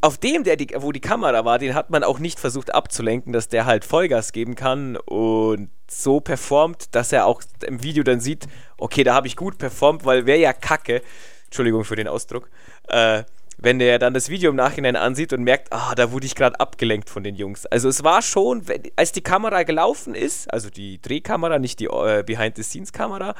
auf 0.00 0.18
dem, 0.18 0.44
der 0.44 0.56
die, 0.56 0.68
wo 0.76 0.92
die 0.92 1.00
Kamera 1.00 1.44
war, 1.44 1.58
den 1.58 1.74
hat 1.74 1.90
man 1.90 2.04
auch 2.04 2.18
nicht 2.18 2.40
versucht 2.40 2.74
abzulenken, 2.74 3.32
dass 3.32 3.48
der 3.48 3.66
halt 3.66 3.84
Vollgas 3.84 4.32
geben 4.32 4.54
kann 4.54 4.96
und 4.96 5.70
so 5.88 6.20
performt, 6.20 6.94
dass 6.94 7.12
er 7.12 7.26
auch 7.26 7.42
im 7.66 7.82
Video 7.82 8.02
dann 8.02 8.20
sieht, 8.20 8.46
okay, 8.78 9.04
da 9.04 9.14
habe 9.14 9.26
ich 9.26 9.36
gut 9.36 9.58
performt, 9.58 10.04
weil 10.04 10.26
wäre 10.26 10.38
ja 10.38 10.52
kacke, 10.52 11.02
Entschuldigung 11.46 11.84
für 11.84 11.96
den 11.96 12.08
Ausdruck, 12.08 12.48
äh, 12.88 13.24
wenn 13.58 13.78
der 13.78 13.98
dann 13.98 14.14
das 14.14 14.30
Video 14.30 14.50
im 14.50 14.56
Nachhinein 14.56 14.96
ansieht 14.96 15.34
und 15.34 15.42
merkt, 15.42 15.70
ah, 15.72 15.94
da 15.94 16.12
wurde 16.12 16.24
ich 16.24 16.34
gerade 16.34 16.58
abgelenkt 16.58 17.10
von 17.10 17.22
den 17.22 17.34
Jungs. 17.34 17.66
Also 17.66 17.90
es 17.90 18.02
war 18.02 18.22
schon, 18.22 18.64
als 18.96 19.12
die 19.12 19.20
Kamera 19.20 19.64
gelaufen 19.64 20.14
ist, 20.14 20.50
also 20.50 20.70
die 20.70 21.00
Drehkamera, 21.02 21.58
nicht 21.58 21.78
die 21.80 21.86
äh, 21.86 22.22
Behind-the-Scenes-Kamera, 22.24 23.34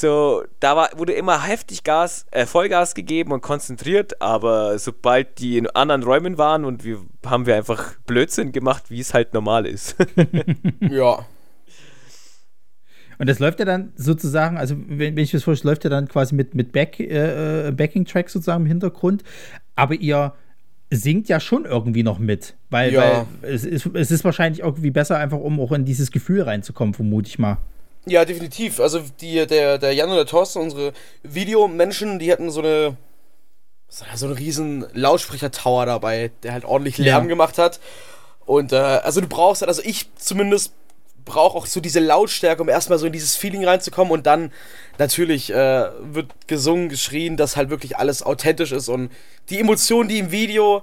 so, 0.00 0.44
da 0.60 0.76
war, 0.76 0.90
wurde 0.96 1.12
immer 1.12 1.42
heftig 1.42 1.84
Gas, 1.84 2.26
äh, 2.30 2.46
Vollgas 2.46 2.94
gegeben 2.94 3.32
und 3.32 3.40
konzentriert, 3.40 4.20
aber 4.20 4.78
sobald 4.78 5.38
die 5.38 5.58
in 5.58 5.66
anderen 5.68 6.02
Räumen 6.02 6.38
waren 6.38 6.64
und 6.64 6.84
wir 6.84 6.98
haben 7.26 7.46
wir 7.46 7.56
einfach 7.56 7.94
Blödsinn 8.06 8.52
gemacht, 8.52 8.90
wie 8.90 9.00
es 9.00 9.14
halt 9.14 9.34
normal 9.34 9.66
ist. 9.66 9.96
ja. 10.80 11.24
Und 13.18 13.28
das 13.28 13.40
läuft 13.40 13.58
ja 13.58 13.64
dann 13.64 13.92
sozusagen, 13.96 14.58
also 14.58 14.76
wenn, 14.78 15.16
wenn 15.16 15.18
ich 15.18 15.32
das 15.32 15.42
vorstelle, 15.42 15.72
läuft 15.72 15.84
ja 15.84 15.90
dann 15.90 16.08
quasi 16.08 16.34
mit, 16.34 16.54
mit 16.54 16.72
Back, 16.72 17.00
äh, 17.00 17.72
Backing-Track 17.76 18.30
sozusagen 18.30 18.62
im 18.62 18.68
Hintergrund, 18.68 19.24
aber 19.74 19.94
ihr 19.94 20.34
singt 20.90 21.28
ja 21.28 21.40
schon 21.40 21.64
irgendwie 21.64 22.02
noch 22.02 22.18
mit, 22.18 22.54
weil, 22.70 22.92
ja. 22.92 23.26
weil 23.40 23.50
es, 23.50 23.64
ist, 23.64 23.86
es 23.94 24.10
ist 24.10 24.24
wahrscheinlich 24.24 24.60
irgendwie 24.62 24.90
besser, 24.90 25.18
einfach 25.18 25.38
um 25.38 25.60
auch 25.60 25.72
in 25.72 25.84
dieses 25.84 26.10
Gefühl 26.10 26.42
reinzukommen, 26.42 26.94
vermute 26.94 27.28
ich 27.28 27.38
mal. 27.38 27.58
Ja, 28.06 28.24
definitiv. 28.24 28.80
Also 28.80 29.02
die, 29.20 29.46
der, 29.46 29.78
der 29.78 29.92
Jan 29.92 30.08
und 30.08 30.16
der 30.16 30.26
Thorsten, 30.26 30.60
unsere 30.60 30.92
Videomenschen, 31.22 32.18
die 32.18 32.32
hatten 32.32 32.50
so 32.50 32.60
eine 32.60 32.96
so 33.88 34.26
einen 34.26 34.34
riesen 34.34 34.86
Lautsprecher-Tower 34.92 35.86
dabei, 35.86 36.30
der 36.42 36.52
halt 36.52 36.66
ordentlich 36.66 36.98
Lärm 36.98 37.24
ja. 37.24 37.28
gemacht 37.28 37.56
hat. 37.56 37.80
Und 38.44 38.72
äh, 38.72 38.76
also 38.76 39.20
du 39.20 39.28
brauchst 39.28 39.62
halt, 39.62 39.68
also 39.68 39.82
ich 39.82 40.14
zumindest 40.16 40.72
brauche 41.24 41.56
auch 41.56 41.66
so 41.66 41.80
diese 41.80 42.00
Lautstärke, 42.00 42.62
um 42.62 42.68
erstmal 42.68 42.98
so 42.98 43.06
in 43.06 43.12
dieses 43.12 43.36
Feeling 43.36 43.64
reinzukommen 43.64 44.12
und 44.12 44.26
dann 44.26 44.52
natürlich 44.98 45.50
äh, 45.50 45.88
wird 46.00 46.48
gesungen, 46.48 46.88
geschrien, 46.88 47.36
dass 47.36 47.56
halt 47.56 47.70
wirklich 47.70 47.96
alles 47.96 48.22
authentisch 48.22 48.72
ist 48.72 48.88
und 48.88 49.10
die 49.50 49.60
Emotionen, 49.60 50.08
die 50.08 50.18
im 50.18 50.30
Video 50.30 50.82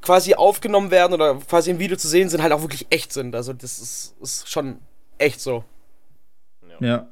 quasi 0.00 0.34
aufgenommen 0.34 0.90
werden 0.90 1.14
oder 1.14 1.36
quasi 1.36 1.70
im 1.70 1.78
Video 1.78 1.96
zu 1.96 2.08
sehen 2.08 2.28
sind, 2.28 2.42
halt 2.42 2.52
auch 2.52 2.60
wirklich 2.60 2.86
echt 2.90 3.12
sind. 3.12 3.34
Also 3.34 3.52
das 3.52 3.78
ist, 3.78 4.14
ist 4.20 4.48
schon 4.48 4.78
echt 5.16 5.40
so. 5.40 5.64
Ja. 6.80 7.08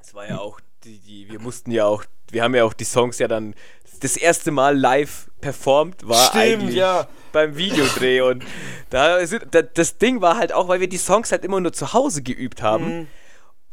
Es 0.00 0.14
war 0.14 0.28
ja 0.28 0.38
auch, 0.38 0.60
die, 0.84 0.98
die, 0.98 1.30
wir 1.30 1.40
mussten 1.40 1.70
ja 1.70 1.86
auch, 1.86 2.04
wir 2.30 2.42
haben 2.42 2.54
ja 2.54 2.64
auch 2.64 2.72
die 2.72 2.84
Songs 2.84 3.18
ja 3.18 3.28
dann 3.28 3.54
das 4.00 4.16
erste 4.16 4.50
Mal 4.50 4.76
live 4.76 5.30
performt, 5.40 6.06
war 6.06 6.28
Stimmt, 6.28 6.42
eigentlich 6.42 6.76
ja. 6.76 7.06
beim 7.32 7.56
Videodreh. 7.56 8.20
Und 8.22 8.44
da 8.90 9.24
sind, 9.26 9.46
das 9.74 9.98
Ding 9.98 10.20
war 10.20 10.36
halt 10.36 10.52
auch, 10.52 10.68
weil 10.68 10.80
wir 10.80 10.88
die 10.88 10.98
Songs 10.98 11.30
halt 11.32 11.44
immer 11.44 11.60
nur 11.60 11.72
zu 11.72 11.92
Hause 11.92 12.22
geübt 12.22 12.62
haben. 12.62 12.98
Mhm. 12.98 13.06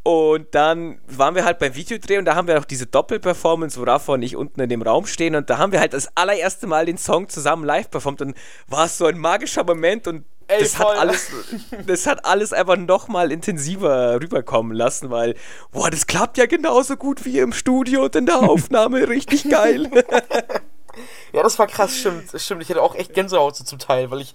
Und 0.04 0.56
dann 0.56 1.02
waren 1.08 1.36
wir 1.36 1.44
halt 1.44 1.60
beim 1.60 1.76
Videodreh 1.76 2.18
und 2.18 2.26
da 2.26 2.36
haben 2.36 2.48
wir 2.48 2.58
auch 2.58 2.66
diese 2.66 2.86
Doppelperformance, 2.88 3.80
wo 3.80 3.84
Rafa 3.84 4.14
und 4.14 4.24
ich 4.24 4.36
unten 4.36 4.62
in 4.62 4.70
dem 4.70 4.82
Raum 4.82 5.06
stehen 5.06 5.36
und 5.36 5.50
da 5.50 5.58
haben 5.58 5.72
wir 5.72 5.80
halt 5.82 5.94
das 5.94 6.16
allererste 6.16 6.68
Mal 6.68 6.86
den 6.86 6.98
Song 6.98 7.28
zusammen 7.28 7.66
live 7.66 7.92
performt 7.92 8.22
und 8.22 8.36
war 8.68 8.86
es 8.86 8.98
so 8.98 9.06
ein 9.06 9.18
magischer 9.18 9.66
Moment 9.66 10.08
und 10.08 10.26
Ey, 10.50 10.64
das, 10.64 10.80
hat 10.80 10.88
alles, 10.97 11.28
das 11.86 12.08
hat 12.08 12.26
alles 12.26 12.54
einfach 12.54 12.76
nochmal 12.76 13.32
intensiver 13.32 14.20
rüberkommen 14.20 14.76
lassen, 14.76 15.12
weil, 15.12 15.36
boah, 15.72 15.91
das 15.91 16.08
klappt 16.08 16.39
ja 16.39 16.47
genauso 16.47 16.97
gut 16.97 17.24
wie 17.24 17.38
im 17.38 17.54
Studio 17.54 18.06
und 18.06 18.16
in 18.16 18.26
der 18.26 18.39
Aufnahme. 18.50 19.08
Richtig 19.08 19.47
geil. 19.47 19.91
ja, 21.34 21.43
das 21.43 21.60
war 21.60 21.68
krass, 21.68 21.95
stimmt. 21.95 22.32
Stimmt, 22.36 22.64
ich 22.64 22.70
hatte 22.70 22.82
auch 22.82 22.95
echt 22.95 23.14
Gänsehaut 23.14 23.56
so 23.58 23.64
zum 23.64 23.78
Teil, 23.78 24.10
weil 24.10 24.22
ich 24.22 24.34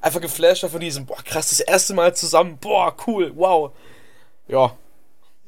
einfach 0.00 0.20
geflasht 0.20 0.62
war 0.62 0.70
von 0.70 0.78
diesem, 0.78 1.04
boah, 1.04 1.20
krass, 1.24 1.48
das 1.48 1.58
erste 1.58 1.94
Mal 1.94 2.14
zusammen, 2.14 2.58
boah, 2.60 2.94
cool, 3.08 3.32
wow. 3.34 3.72
Ja, 4.46 4.76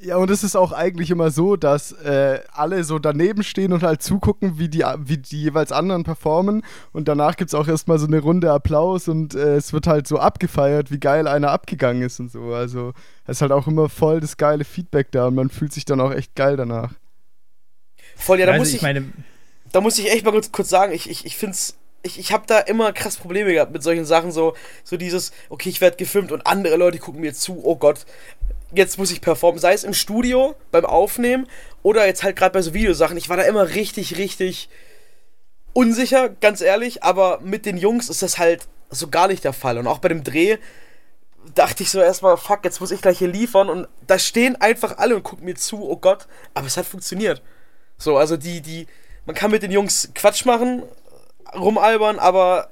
ja, 0.01 0.17
und 0.17 0.31
es 0.31 0.45
ist 0.45 0.55
auch 0.55 0.71
eigentlich 0.71 1.11
immer 1.11 1.31
so, 1.31 1.57
dass 1.57 1.91
äh, 1.93 2.41
alle 2.53 2.85
so 2.85 3.01
daneben 3.01 3.43
stehen 3.43 3.73
und 3.73 3.83
halt 3.83 4.01
zugucken, 4.01 4.59
wie 4.59 4.69
die, 4.69 4.85
wie 4.99 5.19
die 5.19 5.43
jeweils 5.43 5.73
anderen 5.73 6.05
performen. 6.05 6.63
Und 6.93 7.09
danach 7.09 7.37
gibt 7.37 7.49
es 7.49 7.55
auch 7.55 7.67
erstmal 7.67 7.99
so 7.99 8.07
eine 8.07 8.21
Runde 8.21 8.53
Applaus 8.53 9.09
und 9.09 9.35
äh, 9.35 9.57
es 9.57 9.73
wird 9.73 9.89
halt 9.89 10.07
so 10.07 10.19
abgefeiert, 10.19 10.93
wie 10.93 11.01
geil 11.01 11.27
einer 11.27 11.51
abgegangen 11.51 12.03
ist 12.03 12.21
und 12.21 12.31
so. 12.31 12.55
Also 12.55 12.93
es 13.25 13.39
ist 13.39 13.43
halt 13.43 13.51
auch 13.51 13.67
immer 13.67 13.89
voll 13.89 14.21
das 14.21 14.37
geile 14.37 14.65
Feedback 14.65 15.11
da 15.11 15.27
und 15.27 15.35
man 15.35 15.51
fühlt 15.51 15.73
sich 15.73 15.85
dann 15.85 16.01
auch 16.01 16.13
echt 16.13 16.37
geil 16.37 16.57
danach. 16.57 16.93
Voll, 18.15 18.39
ja, 18.39 18.47
da 18.47 18.53
also 18.53 18.61
muss 18.61 18.69
ich, 18.69 18.77
ich 18.77 18.83
meine, 18.83 19.05
da 19.73 19.81
muss 19.81 19.99
ich 19.99 20.13
echt 20.13 20.25
mal 20.25 20.31
kurz, 20.31 20.53
kurz 20.53 20.69
sagen, 20.69 20.93
ich, 20.93 21.11
ich, 21.11 21.27
ich 21.27 21.37
finde 21.37 21.55
es 21.55 21.77
ich, 22.03 22.19
ich 22.19 22.33
habe 22.33 22.45
da 22.47 22.59
immer 22.61 22.93
krass 22.93 23.17
Probleme 23.17 23.53
gehabt 23.53 23.73
mit 23.73 23.83
solchen 23.83 24.05
Sachen, 24.05 24.31
so, 24.33 24.55
so 24.85 24.97
dieses, 24.97 25.33
okay, 25.49 25.69
ich 25.69 25.81
werde 25.81 25.97
gefilmt 25.97 26.33
und 26.33 26.47
andere 26.47 26.77
Leute 26.77 26.99
gucken 26.99 27.21
mir 27.21 27.35
zu, 27.35 27.61
oh 27.65 27.77
Gott, 27.77 28.07
jetzt 28.73 28.99
muss 28.99 29.11
ich 29.11 29.21
performen, 29.21 29.59
sei 29.59 29.73
es 29.73 29.85
im 29.85 29.95
Studio 29.95 30.55
beim 30.71 30.85
Aufnehmen 30.85 31.47
oder 31.83 32.07
jetzt 32.07 32.23
halt 32.23 32.37
gerade 32.37 32.53
bei 32.53 32.63
so 32.63 32.75
Videosachen. 32.75 33.17
Ich 33.17 33.29
war 33.29 33.37
da 33.37 33.45
immer 33.45 33.71
richtig, 33.71 34.17
richtig 34.19 34.69
unsicher, 35.73 36.29
ganz 36.29 36.61
ehrlich, 36.61 37.03
aber 37.03 37.41
mit 37.41 37.67
den 37.67 37.77
Jungs 37.77 38.09
ist 38.09 38.23
das 38.23 38.39
halt 38.39 38.69
so 38.91 39.09
gar 39.09 39.29
nicht 39.29 39.45
der 39.45 39.53
Fall. 39.53 39.79
Und 39.79 39.87
auch 39.87 39.99
bei 39.99 40.09
dem 40.09 40.25
Dreh 40.25 40.59
dachte 41.55 41.83
ich 41.83 41.91
so 41.91 42.01
erstmal, 42.01 42.37
fuck, 42.37 42.65
jetzt 42.65 42.81
muss 42.81 42.91
ich 42.91 43.01
gleich 43.01 43.19
hier 43.19 43.29
liefern 43.29 43.69
und 43.69 43.89
da 44.07 44.19
stehen 44.19 44.57
einfach 44.57 44.99
alle 44.99 45.17
und 45.17 45.23
gucken 45.23 45.45
mir 45.45 45.55
zu, 45.55 45.89
oh 45.89 45.97
Gott, 45.97 46.27
aber 46.55 46.67
es 46.67 46.77
hat 46.77 46.87
funktioniert. 46.87 47.43
So, 47.97 48.17
also 48.17 48.37
die, 48.37 48.61
die, 48.61 48.87
man 49.27 49.35
kann 49.35 49.51
mit 49.51 49.63
den 49.63 49.71
Jungs 49.71 50.11
Quatsch 50.15 50.45
machen, 50.45 50.83
rumalbern, 51.55 52.19
aber 52.19 52.69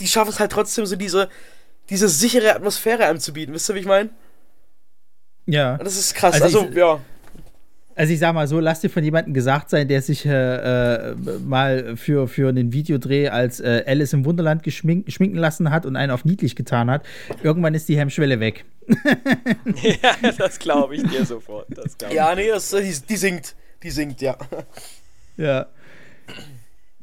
die 0.00 0.06
schaffen 0.06 0.30
es 0.30 0.40
halt 0.40 0.52
trotzdem 0.52 0.86
so 0.86 0.96
diese, 0.96 1.28
diese 1.90 2.08
sichere 2.08 2.54
Atmosphäre 2.54 3.06
einem 3.06 3.20
zu 3.20 3.32
bieten. 3.32 3.52
Wisst 3.52 3.68
ihr, 3.68 3.74
wie 3.74 3.80
ich 3.80 3.86
meine? 3.86 4.10
Ja. 5.46 5.78
Das 5.78 5.96
ist 5.96 6.14
krass. 6.14 6.40
Also, 6.40 6.60
also 6.60 6.70
ich, 6.70 6.76
ja. 6.76 7.00
Also 7.96 8.12
ich 8.12 8.20
sag 8.20 8.32
mal 8.32 8.46
so, 8.46 8.60
lass 8.60 8.80
dir 8.80 8.90
von 8.90 9.02
jemandem 9.02 9.34
gesagt 9.34 9.70
sein, 9.70 9.88
der 9.88 10.02
sich 10.02 10.24
äh, 10.24 10.30
äh, 10.30 11.14
mal 11.44 11.96
für, 11.96 12.28
für 12.28 12.48
einen 12.48 12.72
Videodreh 12.72 13.28
als 13.28 13.58
äh, 13.58 13.82
Alice 13.88 14.12
im 14.12 14.24
Wunderland 14.24 14.62
geschminken 14.62 15.34
lassen 15.34 15.72
hat 15.72 15.84
und 15.84 15.96
einen 15.96 16.12
auf 16.12 16.24
niedlich 16.24 16.54
getan 16.54 16.90
hat. 16.90 17.04
Irgendwann 17.42 17.74
ist 17.74 17.88
die 17.88 17.98
Hemmschwelle 17.98 18.38
weg. 18.38 18.64
ja, 19.82 20.30
das 20.38 20.60
glaube 20.60 20.94
ich 20.94 21.02
dir 21.08 21.24
sofort. 21.24 21.66
ja, 22.12 22.32
nee, 22.36 22.48
das, 22.48 22.70
die, 22.70 22.94
die 23.08 23.16
singt. 23.16 23.56
Die 23.82 23.90
singt, 23.90 24.20
ja. 24.20 24.36
Ja. 25.36 25.66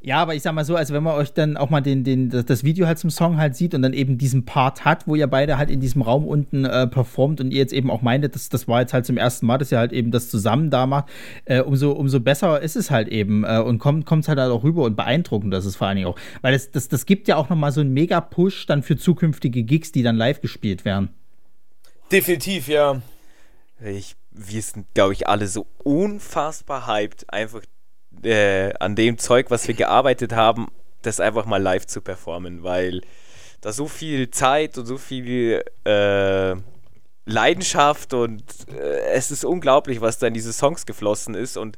Ja, 0.05 0.19
aber 0.19 0.35
ich 0.35 0.43
sag 0.43 0.53
mal 0.53 0.63
so, 0.63 0.75
also 0.75 0.93
wenn 0.93 1.01
man 1.01 1.15
euch 1.15 1.33
dann 1.33 1.57
auch 1.57 1.71
mal 1.71 1.81
den, 1.81 2.03
den, 2.03 2.29
das 2.29 2.63
Video 2.63 2.85
halt 2.85 2.99
zum 2.99 3.09
Song 3.09 3.37
halt 3.37 3.55
sieht 3.55 3.73
und 3.73 3.81
dann 3.81 3.93
eben 3.93 4.19
diesen 4.19 4.45
Part 4.45 4.85
hat, 4.85 5.07
wo 5.07 5.15
ihr 5.15 5.25
beide 5.25 5.57
halt 5.57 5.71
in 5.71 5.79
diesem 5.79 6.03
Raum 6.03 6.27
unten 6.27 6.63
äh, 6.63 6.85
performt 6.85 7.41
und 7.41 7.49
ihr 7.49 7.57
jetzt 7.57 7.73
eben 7.73 7.89
auch 7.89 8.03
meintet, 8.03 8.35
das, 8.35 8.49
das 8.49 8.67
war 8.67 8.81
jetzt 8.81 8.93
halt 8.93 9.07
zum 9.07 9.17
ersten 9.17 9.47
Mal, 9.47 9.57
dass 9.57 9.71
ihr 9.71 9.79
halt 9.79 9.91
eben 9.91 10.11
das 10.11 10.29
zusammen 10.29 10.69
da 10.69 10.85
macht, 10.85 11.05
äh, 11.45 11.59
umso, 11.59 11.91
umso 11.91 12.19
besser 12.19 12.61
ist 12.61 12.75
es 12.75 12.91
halt 12.91 13.07
eben 13.07 13.45
äh, 13.45 13.57
und 13.57 13.79
kommt 13.79 14.07
es 14.07 14.27
halt, 14.27 14.37
halt 14.37 14.51
auch 14.51 14.63
rüber 14.63 14.83
und 14.83 14.95
beeindruckend, 14.95 15.51
das 15.51 15.65
ist 15.65 15.75
vor 15.75 15.87
allen 15.87 15.95
Dingen 15.95 16.07
auch. 16.07 16.19
Weil 16.43 16.53
das, 16.53 16.69
das, 16.69 16.87
das 16.87 17.07
gibt 17.07 17.27
ja 17.27 17.37
auch 17.37 17.49
nochmal 17.49 17.71
so 17.71 17.81
einen 17.81 17.91
Mega-Push 17.91 18.67
dann 18.67 18.83
für 18.83 18.97
zukünftige 18.97 19.63
Gigs, 19.63 19.91
die 19.91 20.03
dann 20.03 20.17
live 20.17 20.39
gespielt 20.39 20.85
werden. 20.85 21.09
Definitiv, 22.11 22.67
ja. 22.67 23.01
Ich, 23.83 24.15
wir 24.29 24.61
sind, 24.61 24.85
glaube 24.93 25.13
ich, 25.13 25.27
alle 25.27 25.47
so 25.47 25.65
unfassbar 25.83 26.85
hyped, 26.85 27.25
einfach 27.33 27.63
äh, 28.23 28.73
an 28.79 28.95
dem 28.95 29.17
Zeug, 29.17 29.47
was 29.49 29.67
wir 29.67 29.75
gearbeitet 29.75 30.33
haben, 30.33 30.67
das 31.01 31.19
einfach 31.19 31.45
mal 31.45 31.61
live 31.61 31.85
zu 31.85 32.01
performen, 32.01 32.63
weil 32.63 33.01
da 33.61 33.71
so 33.71 33.87
viel 33.87 34.29
Zeit 34.31 34.77
und 34.77 34.85
so 34.85 34.97
viel 34.97 35.63
äh, 35.85 36.55
Leidenschaft 37.25 38.13
und 38.13 38.43
äh, 38.71 39.07
es 39.13 39.31
ist 39.31 39.45
unglaublich, 39.45 40.01
was 40.01 40.19
da 40.19 40.27
in 40.27 40.33
diese 40.33 40.53
Songs 40.53 40.85
geflossen 40.85 41.35
ist 41.35 41.57
und 41.57 41.77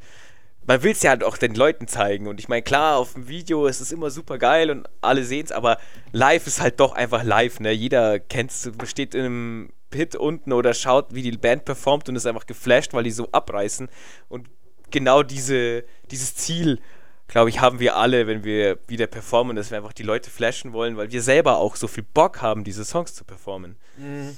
man 0.68 0.84
will 0.84 0.92
es 0.92 1.02
ja 1.02 1.12
halt 1.12 1.24
auch 1.24 1.38
den 1.38 1.56
Leuten 1.56 1.88
zeigen 1.88 2.28
und 2.28 2.42
ich 2.42 2.50
meine, 2.50 2.62
klar, 2.62 2.98
auf 2.98 3.14
dem 3.14 3.30
Video 3.30 3.68
ist 3.68 3.80
es 3.80 3.94
immer 3.94 4.10
super 4.10 4.38
geil 4.38 4.70
und 4.70 4.88
alle 5.00 5.24
sehen 5.24 5.46
es, 5.46 5.54
aber 5.54 5.78
live 6.12 6.46
ist 6.46 6.60
halt 6.62 6.82
doch 6.82 6.94
einfach 6.94 7.24
live, 7.24 7.62
ne? 7.62 7.72
Jeder 7.72 8.20
kennt 8.20 8.52
es, 8.52 8.70
steht 8.84 9.16
in 9.16 9.26
einem 9.26 9.70
Pit 9.90 10.18
unten 10.18 10.52
oder 10.52 10.74
schaut, 10.74 11.16
wie 11.16 11.22
die 11.22 11.32
Band 11.38 11.64
performt 11.64 12.10
und 12.10 12.18
ist 12.18 12.28
einfach 12.28 12.46
geflasht, 12.46 12.94
weil 12.94 13.06
die 13.06 13.12
so 13.12 13.30
abreißen 13.32 13.88
und 14.28 14.50
genau 14.92 15.24
diese, 15.24 15.84
dieses 16.12 16.36
Ziel, 16.36 16.80
glaube 17.28 17.50
ich, 17.50 17.60
haben 17.60 17.80
wir 17.80 17.98
alle, 17.98 18.28
wenn 18.28 18.44
wir 18.44 18.80
wieder 18.88 19.08
performen, 19.08 19.56
dass 19.56 19.72
wir 19.72 19.78
einfach 19.78 19.94
die 19.94 20.04
Leute 20.04 20.30
flashen 20.30 20.74
wollen, 20.74 20.98
weil 20.98 21.12
wir 21.12 21.22
selber 21.22 21.58
auch 21.58 21.76
so 21.76 21.88
viel 21.88 22.06
Bock 22.14 22.42
haben, 22.42 22.64
diese 22.64 22.86
Songs 22.86 23.14
zu 23.14 23.24
performen. 23.26 23.76
Mhm. 23.98 24.38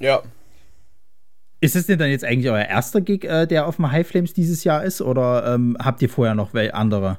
Ja. 0.00 0.22
Ist 1.60 1.76
es 1.76 1.86
denn 1.86 1.98
dann 1.98 2.10
jetzt 2.10 2.24
eigentlich 2.24 2.50
euer 2.50 2.64
erster 2.64 3.00
Gig, 3.00 3.24
äh, 3.24 3.46
der 3.46 3.66
auf 3.66 3.76
dem 3.76 3.92
High 3.92 4.06
Flames 4.06 4.32
dieses 4.32 4.64
Jahr 4.64 4.82
ist, 4.82 5.00
oder 5.00 5.54
ähm, 5.54 5.76
habt 5.78 6.02
ihr 6.02 6.08
vorher 6.08 6.34
noch 6.34 6.52
andere? 6.54 7.18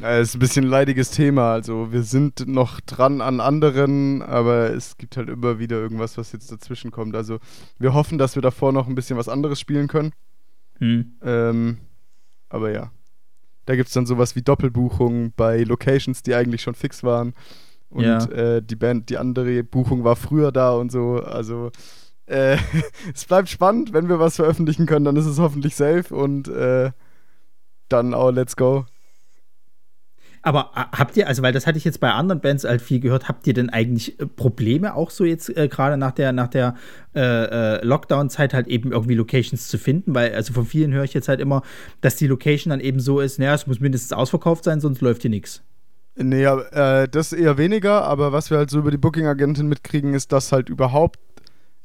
Ja, 0.00 0.18
ist 0.18 0.34
ein 0.34 0.38
bisschen 0.38 0.66
ein 0.66 0.70
leidiges 0.70 1.10
Thema. 1.10 1.52
Also 1.52 1.92
wir 1.92 2.02
sind 2.02 2.46
noch 2.46 2.80
dran 2.80 3.20
an 3.20 3.40
anderen, 3.40 4.22
aber 4.22 4.70
es 4.70 4.96
gibt 4.96 5.16
halt 5.16 5.28
immer 5.28 5.58
wieder 5.58 5.76
irgendwas, 5.76 6.18
was 6.18 6.32
jetzt 6.32 6.52
dazwischen 6.52 6.90
kommt. 6.90 7.16
Also 7.16 7.38
wir 7.78 7.94
hoffen, 7.94 8.18
dass 8.18 8.34
wir 8.34 8.42
davor 8.42 8.72
noch 8.72 8.86
ein 8.86 8.94
bisschen 8.94 9.16
was 9.16 9.28
anderes 9.28 9.60
spielen 9.60 9.88
können. 9.88 10.12
Hm. 10.82 11.12
Ähm, 11.22 11.78
aber 12.48 12.72
ja. 12.72 12.90
Da 13.66 13.76
gibt 13.76 13.86
es 13.86 13.94
dann 13.94 14.04
sowas 14.04 14.34
wie 14.34 14.42
Doppelbuchungen 14.42 15.32
bei 15.36 15.62
Locations, 15.62 16.24
die 16.24 16.34
eigentlich 16.34 16.62
schon 16.62 16.74
fix 16.74 17.04
waren. 17.04 17.34
Und 17.88 18.04
ja. 18.04 18.24
äh, 18.26 18.62
die 18.62 18.74
Band, 18.74 19.08
die 19.08 19.16
andere 19.16 19.62
Buchung 19.62 20.02
war 20.02 20.16
früher 20.16 20.50
da 20.50 20.72
und 20.72 20.90
so. 20.90 21.22
Also 21.22 21.70
äh, 22.26 22.56
es 23.14 23.24
bleibt 23.24 23.48
spannend. 23.48 23.92
Wenn 23.92 24.08
wir 24.08 24.18
was 24.18 24.36
veröffentlichen 24.36 24.86
können, 24.86 25.04
dann 25.04 25.16
ist 25.16 25.26
es 25.26 25.38
hoffentlich 25.38 25.76
safe 25.76 26.12
und 26.12 26.48
äh, 26.48 26.90
dann 27.88 28.12
auch 28.12 28.32
let's 28.32 28.56
go. 28.56 28.84
Aber 30.42 30.72
äh, 30.74 30.96
habt 30.96 31.16
ihr, 31.16 31.28
also 31.28 31.42
weil 31.42 31.52
das 31.52 31.66
hatte 31.66 31.78
ich 31.78 31.84
jetzt 31.84 32.00
bei 32.00 32.10
anderen 32.10 32.40
Bands 32.40 32.64
halt 32.64 32.82
viel 32.82 33.00
gehört, 33.00 33.28
habt 33.28 33.46
ihr 33.46 33.54
denn 33.54 33.70
eigentlich 33.70 34.18
äh, 34.20 34.26
Probleme 34.26 34.94
auch 34.94 35.10
so 35.10 35.24
jetzt 35.24 35.56
äh, 35.56 35.68
gerade 35.68 35.96
nach 35.96 36.12
der, 36.12 36.32
nach 36.32 36.48
der 36.48 36.74
äh, 37.14 37.20
äh, 37.20 37.84
Lockdown-Zeit 37.84 38.52
halt 38.52 38.66
eben 38.66 38.92
irgendwie 38.92 39.14
Locations 39.14 39.68
zu 39.68 39.78
finden? 39.78 40.14
Weil, 40.14 40.34
also 40.34 40.52
von 40.52 40.66
vielen 40.66 40.92
höre 40.92 41.04
ich 41.04 41.14
jetzt 41.14 41.28
halt 41.28 41.40
immer, 41.40 41.62
dass 42.00 42.16
die 42.16 42.26
Location 42.26 42.70
dann 42.70 42.80
eben 42.80 42.98
so 42.98 43.20
ist, 43.20 43.38
naja, 43.38 43.54
es 43.54 43.66
muss 43.66 43.80
mindestens 43.80 44.12
ausverkauft 44.12 44.64
sein, 44.64 44.80
sonst 44.80 45.00
läuft 45.00 45.22
hier 45.22 45.30
nichts. 45.30 45.62
Nee, 46.16 46.44
äh, 46.44 47.08
das 47.08 47.32
eher 47.32 47.56
weniger, 47.56 48.02
aber 48.02 48.32
was 48.32 48.50
wir 48.50 48.58
halt 48.58 48.68
so 48.68 48.80
über 48.80 48.90
die 48.90 48.98
Booking-Agentin 48.98 49.68
mitkriegen, 49.68 50.12
ist, 50.12 50.32
dass 50.32 50.52
halt 50.52 50.68
überhaupt 50.68 51.18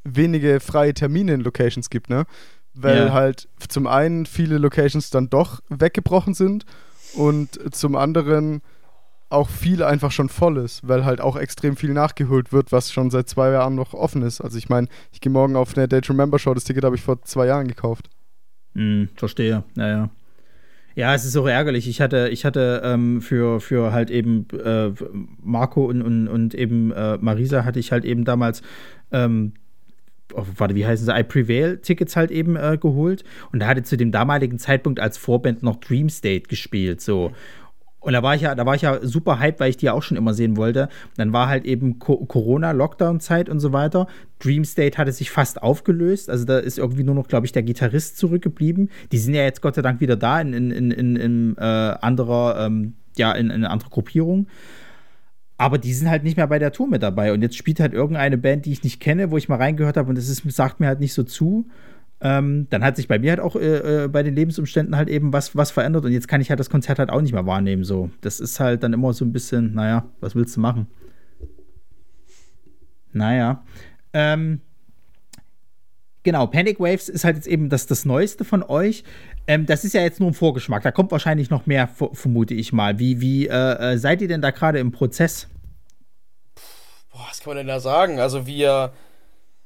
wenige 0.03 0.59
freie 0.59 0.93
Termine 0.93 1.33
in 1.33 1.41
Locations 1.41 1.89
gibt, 1.89 2.09
ne? 2.09 2.25
Weil 2.73 3.07
ja. 3.07 3.13
halt 3.13 3.47
zum 3.69 3.87
einen 3.87 4.25
viele 4.25 4.57
Locations 4.57 5.09
dann 5.09 5.29
doch 5.29 5.61
weggebrochen 5.69 6.33
sind 6.33 6.65
und 7.13 7.73
zum 7.75 7.95
anderen 7.95 8.61
auch 9.29 9.49
viel 9.49 9.83
einfach 9.83 10.11
schon 10.11 10.29
voll 10.29 10.57
ist, 10.57 10.87
weil 10.87 11.03
halt 11.03 11.19
auch 11.19 11.35
extrem 11.35 11.75
viel 11.75 11.91
nachgeholt 11.91 12.53
wird, 12.53 12.71
was 12.71 12.91
schon 12.91 13.09
seit 13.09 13.27
zwei 13.27 13.51
Jahren 13.51 13.75
noch 13.75 13.93
offen 13.93 14.21
ist. 14.21 14.39
Also 14.39 14.57
ich 14.57 14.69
meine, 14.69 14.87
ich 15.11 15.19
gehe 15.19 15.31
morgen 15.31 15.55
auf 15.55 15.75
eine 15.75 15.87
Date 15.87 16.09
Remember 16.09 16.39
Show, 16.39 16.53
das 16.53 16.63
Ticket 16.63 16.85
habe 16.85 16.95
ich 16.95 17.01
vor 17.01 17.21
zwei 17.23 17.47
Jahren 17.47 17.67
gekauft. 17.67 18.09
Hm, 18.73 19.09
verstehe, 19.15 19.63
naja. 19.75 20.09
Ja, 20.95 21.13
es 21.13 21.25
ist 21.25 21.37
auch 21.37 21.45
ärgerlich. 21.45 21.87
Ich 21.87 22.01
hatte, 22.01 22.29
ich 22.29 22.43
hatte 22.43 22.81
ähm, 22.83 23.21
für, 23.21 23.59
für 23.59 23.91
halt 23.91 24.09
eben 24.09 24.47
äh, 24.51 24.91
Marco 25.43 25.85
und, 25.85 26.01
und, 26.01 26.27
und 26.27 26.55
eben 26.55 26.91
äh, 26.91 27.17
Marisa 27.19 27.65
hatte 27.65 27.79
ich 27.79 27.91
halt 27.91 28.03
eben 28.03 28.25
damals 28.25 28.63
ähm, 29.11 29.53
warte, 30.33 30.75
wie 30.75 30.85
heißen 30.85 31.05
sie, 31.05 31.19
I 31.19 31.23
Prevail 31.23 31.77
Tickets 31.77 32.15
halt 32.15 32.31
eben 32.31 32.55
äh, 32.55 32.77
geholt 32.79 33.23
und 33.51 33.59
da 33.59 33.67
hatte 33.67 33.83
zu 33.83 33.97
dem 33.97 34.11
damaligen 34.11 34.59
Zeitpunkt 34.59 34.99
als 34.99 35.17
Vorband 35.17 35.63
noch 35.63 35.77
Dream 35.77 36.09
State 36.09 36.47
gespielt, 36.47 37.01
so. 37.01 37.31
Und 37.99 38.13
da 38.13 38.23
war 38.23 38.35
ich 38.35 38.41
ja, 38.41 38.55
da 38.55 38.65
war 38.65 38.73
ich 38.73 38.83
ja 38.83 39.05
super 39.05 39.39
hyped, 39.39 39.59
weil 39.59 39.69
ich 39.69 39.75
die 39.75 39.89
auch 39.89 40.01
schon 40.01 40.15
immer 40.15 40.33
sehen 40.33 40.55
wollte. 40.55 40.87
Dann 41.17 41.33
war 41.33 41.49
halt 41.49 41.65
eben 41.65 41.99
Co 41.99 42.25
Corona, 42.25 42.71
Lockdown-Zeit 42.71 43.49
und 43.49 43.59
so 43.59 43.73
weiter. 43.73 44.07
Dream 44.39 44.63
State 44.63 44.97
hatte 44.97 45.11
sich 45.11 45.29
fast 45.29 45.61
aufgelöst. 45.61 46.29
Also 46.29 46.45
da 46.45 46.59
ist 46.59 46.77
irgendwie 46.77 47.03
nur 47.03 47.15
noch, 47.15 47.27
glaube 47.27 47.45
ich, 47.47 47.51
der 47.51 47.63
Gitarrist 47.63 48.17
zurückgeblieben. 48.17 48.91
Die 49.11 49.17
sind 49.17 49.33
ja 49.33 49.41
jetzt 49.41 49.61
Gott 49.61 49.75
sei 49.75 49.81
Dank 49.81 49.99
wieder 49.99 50.15
da 50.15 50.39
in, 50.39 50.53
in, 50.53 50.71
in, 50.71 51.15
in, 51.17 51.57
äh, 51.57 51.61
anderer, 51.61 52.65
ähm, 52.65 52.93
ja, 53.17 53.33
in, 53.33 53.47
in 53.47 53.51
eine 53.51 53.71
andere 53.71 53.89
Gruppierung. 53.89 54.47
Aber 55.57 55.77
die 55.77 55.93
sind 55.93 56.09
halt 56.09 56.23
nicht 56.23 56.37
mehr 56.37 56.47
bei 56.47 56.59
der 56.59 56.71
Tour 56.71 56.87
mit 56.87 57.01
dabei. 57.01 57.33
Und 57.33 57.41
jetzt 57.41 57.57
spielt 57.57 57.79
halt 57.79 57.93
irgendeine 57.93 58.37
Band, 58.37 58.65
die 58.65 58.71
ich 58.71 58.83
nicht 58.83 58.99
kenne, 58.99 59.31
wo 59.31 59.37
ich 59.37 59.49
mal 59.49 59.55
reingehört 59.55 59.97
habe 59.97 60.09
und 60.09 60.17
das 60.17 60.29
ist, 60.29 60.43
sagt 60.51 60.79
mir 60.79 60.87
halt 60.87 60.99
nicht 60.99 61.13
so 61.13 61.23
zu. 61.23 61.67
Ähm, 62.19 62.67
dann 62.69 62.83
hat 62.83 62.95
sich 62.95 63.07
bei 63.07 63.19
mir 63.19 63.31
halt 63.31 63.39
auch 63.39 63.55
äh, 63.55 64.05
äh, 64.05 64.07
bei 64.07 64.23
den 64.23 64.33
Lebensumständen 64.33 64.95
halt 64.95 65.07
eben 65.07 65.33
was, 65.33 65.55
was 65.55 65.69
verändert 65.69 66.03
und 66.03 66.11
jetzt 66.11 66.27
kann 66.27 66.41
ich 66.41 66.49
halt 66.49 66.59
das 66.59 66.71
Konzert 66.71 66.97
halt 66.97 67.11
auch 67.11 67.21
nicht 67.21 67.33
mehr 67.33 67.45
wahrnehmen. 67.45 67.83
So. 67.83 68.09
Das 68.21 68.39
ist 68.39 68.59
halt 68.59 68.83
dann 68.83 68.93
immer 68.93 69.13
so 69.13 69.23
ein 69.23 69.33
bisschen, 69.33 69.73
naja, 69.73 70.05
was 70.19 70.35
willst 70.35 70.55
du 70.57 70.61
machen? 70.61 70.87
Naja. 73.13 73.63
Ähm, 74.13 74.61
genau, 76.27 76.45
Panic 76.45 76.77
Waves 76.81 77.07
ist 77.07 77.23
halt 77.23 77.37
jetzt 77.37 77.47
eben 77.47 77.69
das, 77.69 77.87
das 77.87 78.03
Neueste 78.03 78.43
von 78.43 78.61
euch. 78.61 79.05
Ähm, 79.47 79.65
das 79.65 79.85
ist 79.85 79.93
ja 79.93 80.01
jetzt 80.01 80.19
nur 80.19 80.29
ein 80.29 80.33
Vorgeschmack. 80.33 80.83
Da 80.83 80.91
kommt 80.91 81.09
wahrscheinlich 81.13 81.49
noch 81.49 81.67
mehr, 81.67 81.87
vermute 81.87 82.53
ich 82.53 82.73
mal. 82.73 82.99
Wie, 82.99 83.21
wie 83.21 83.47
äh, 83.47 83.93
äh, 83.93 83.97
seid 83.97 84.21
ihr 84.21 84.27
denn 84.27 84.41
da 84.41 84.51
gerade 84.51 84.79
im 84.79 84.91
Prozess? 84.91 85.47
Boah, 87.13 87.27
was 87.29 87.39
kann 87.39 87.51
man 87.51 87.57
denn 87.57 87.67
da 87.67 87.79
sagen? 87.79 88.19
Also 88.19 88.45
wir, 88.45 88.91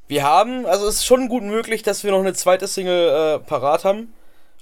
wir 0.07 0.21
haben, 0.21 0.67
also 0.67 0.87
es 0.87 0.97
ist 0.97 1.05
schon 1.05 1.29
gut 1.29 1.41
möglich, 1.41 1.81
dass 1.81 2.03
wir 2.03 2.11
noch 2.11 2.19
eine 2.19 2.33
zweite 2.33 2.67
Single 2.67 3.09
äh, 3.09 3.39
parat 3.39 3.83
haben. 3.83 4.13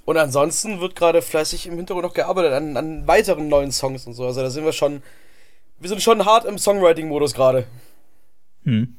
Und 0.06 0.16
ansonsten 0.16 0.80
wird 0.80 0.96
gerade 0.96 1.20
fleißig 1.20 1.66
im 1.66 1.76
Hintergrund 1.76 2.06
noch 2.06 2.14
gearbeitet 2.14 2.54
an, 2.54 2.78
an 2.78 3.06
weiteren 3.06 3.48
neuen 3.48 3.72
Songs 3.72 4.06
und 4.06 4.14
so. 4.14 4.24
Also 4.24 4.40
da 4.40 4.48
sind 4.48 4.64
wir 4.64 4.72
schon, 4.72 5.02
wir 5.78 5.90
sind 5.90 6.00
schon 6.00 6.24
hart 6.24 6.46
im 6.46 6.56
Songwriting-Modus 6.56 7.34
gerade. 7.34 7.66
Hm. 8.64 8.96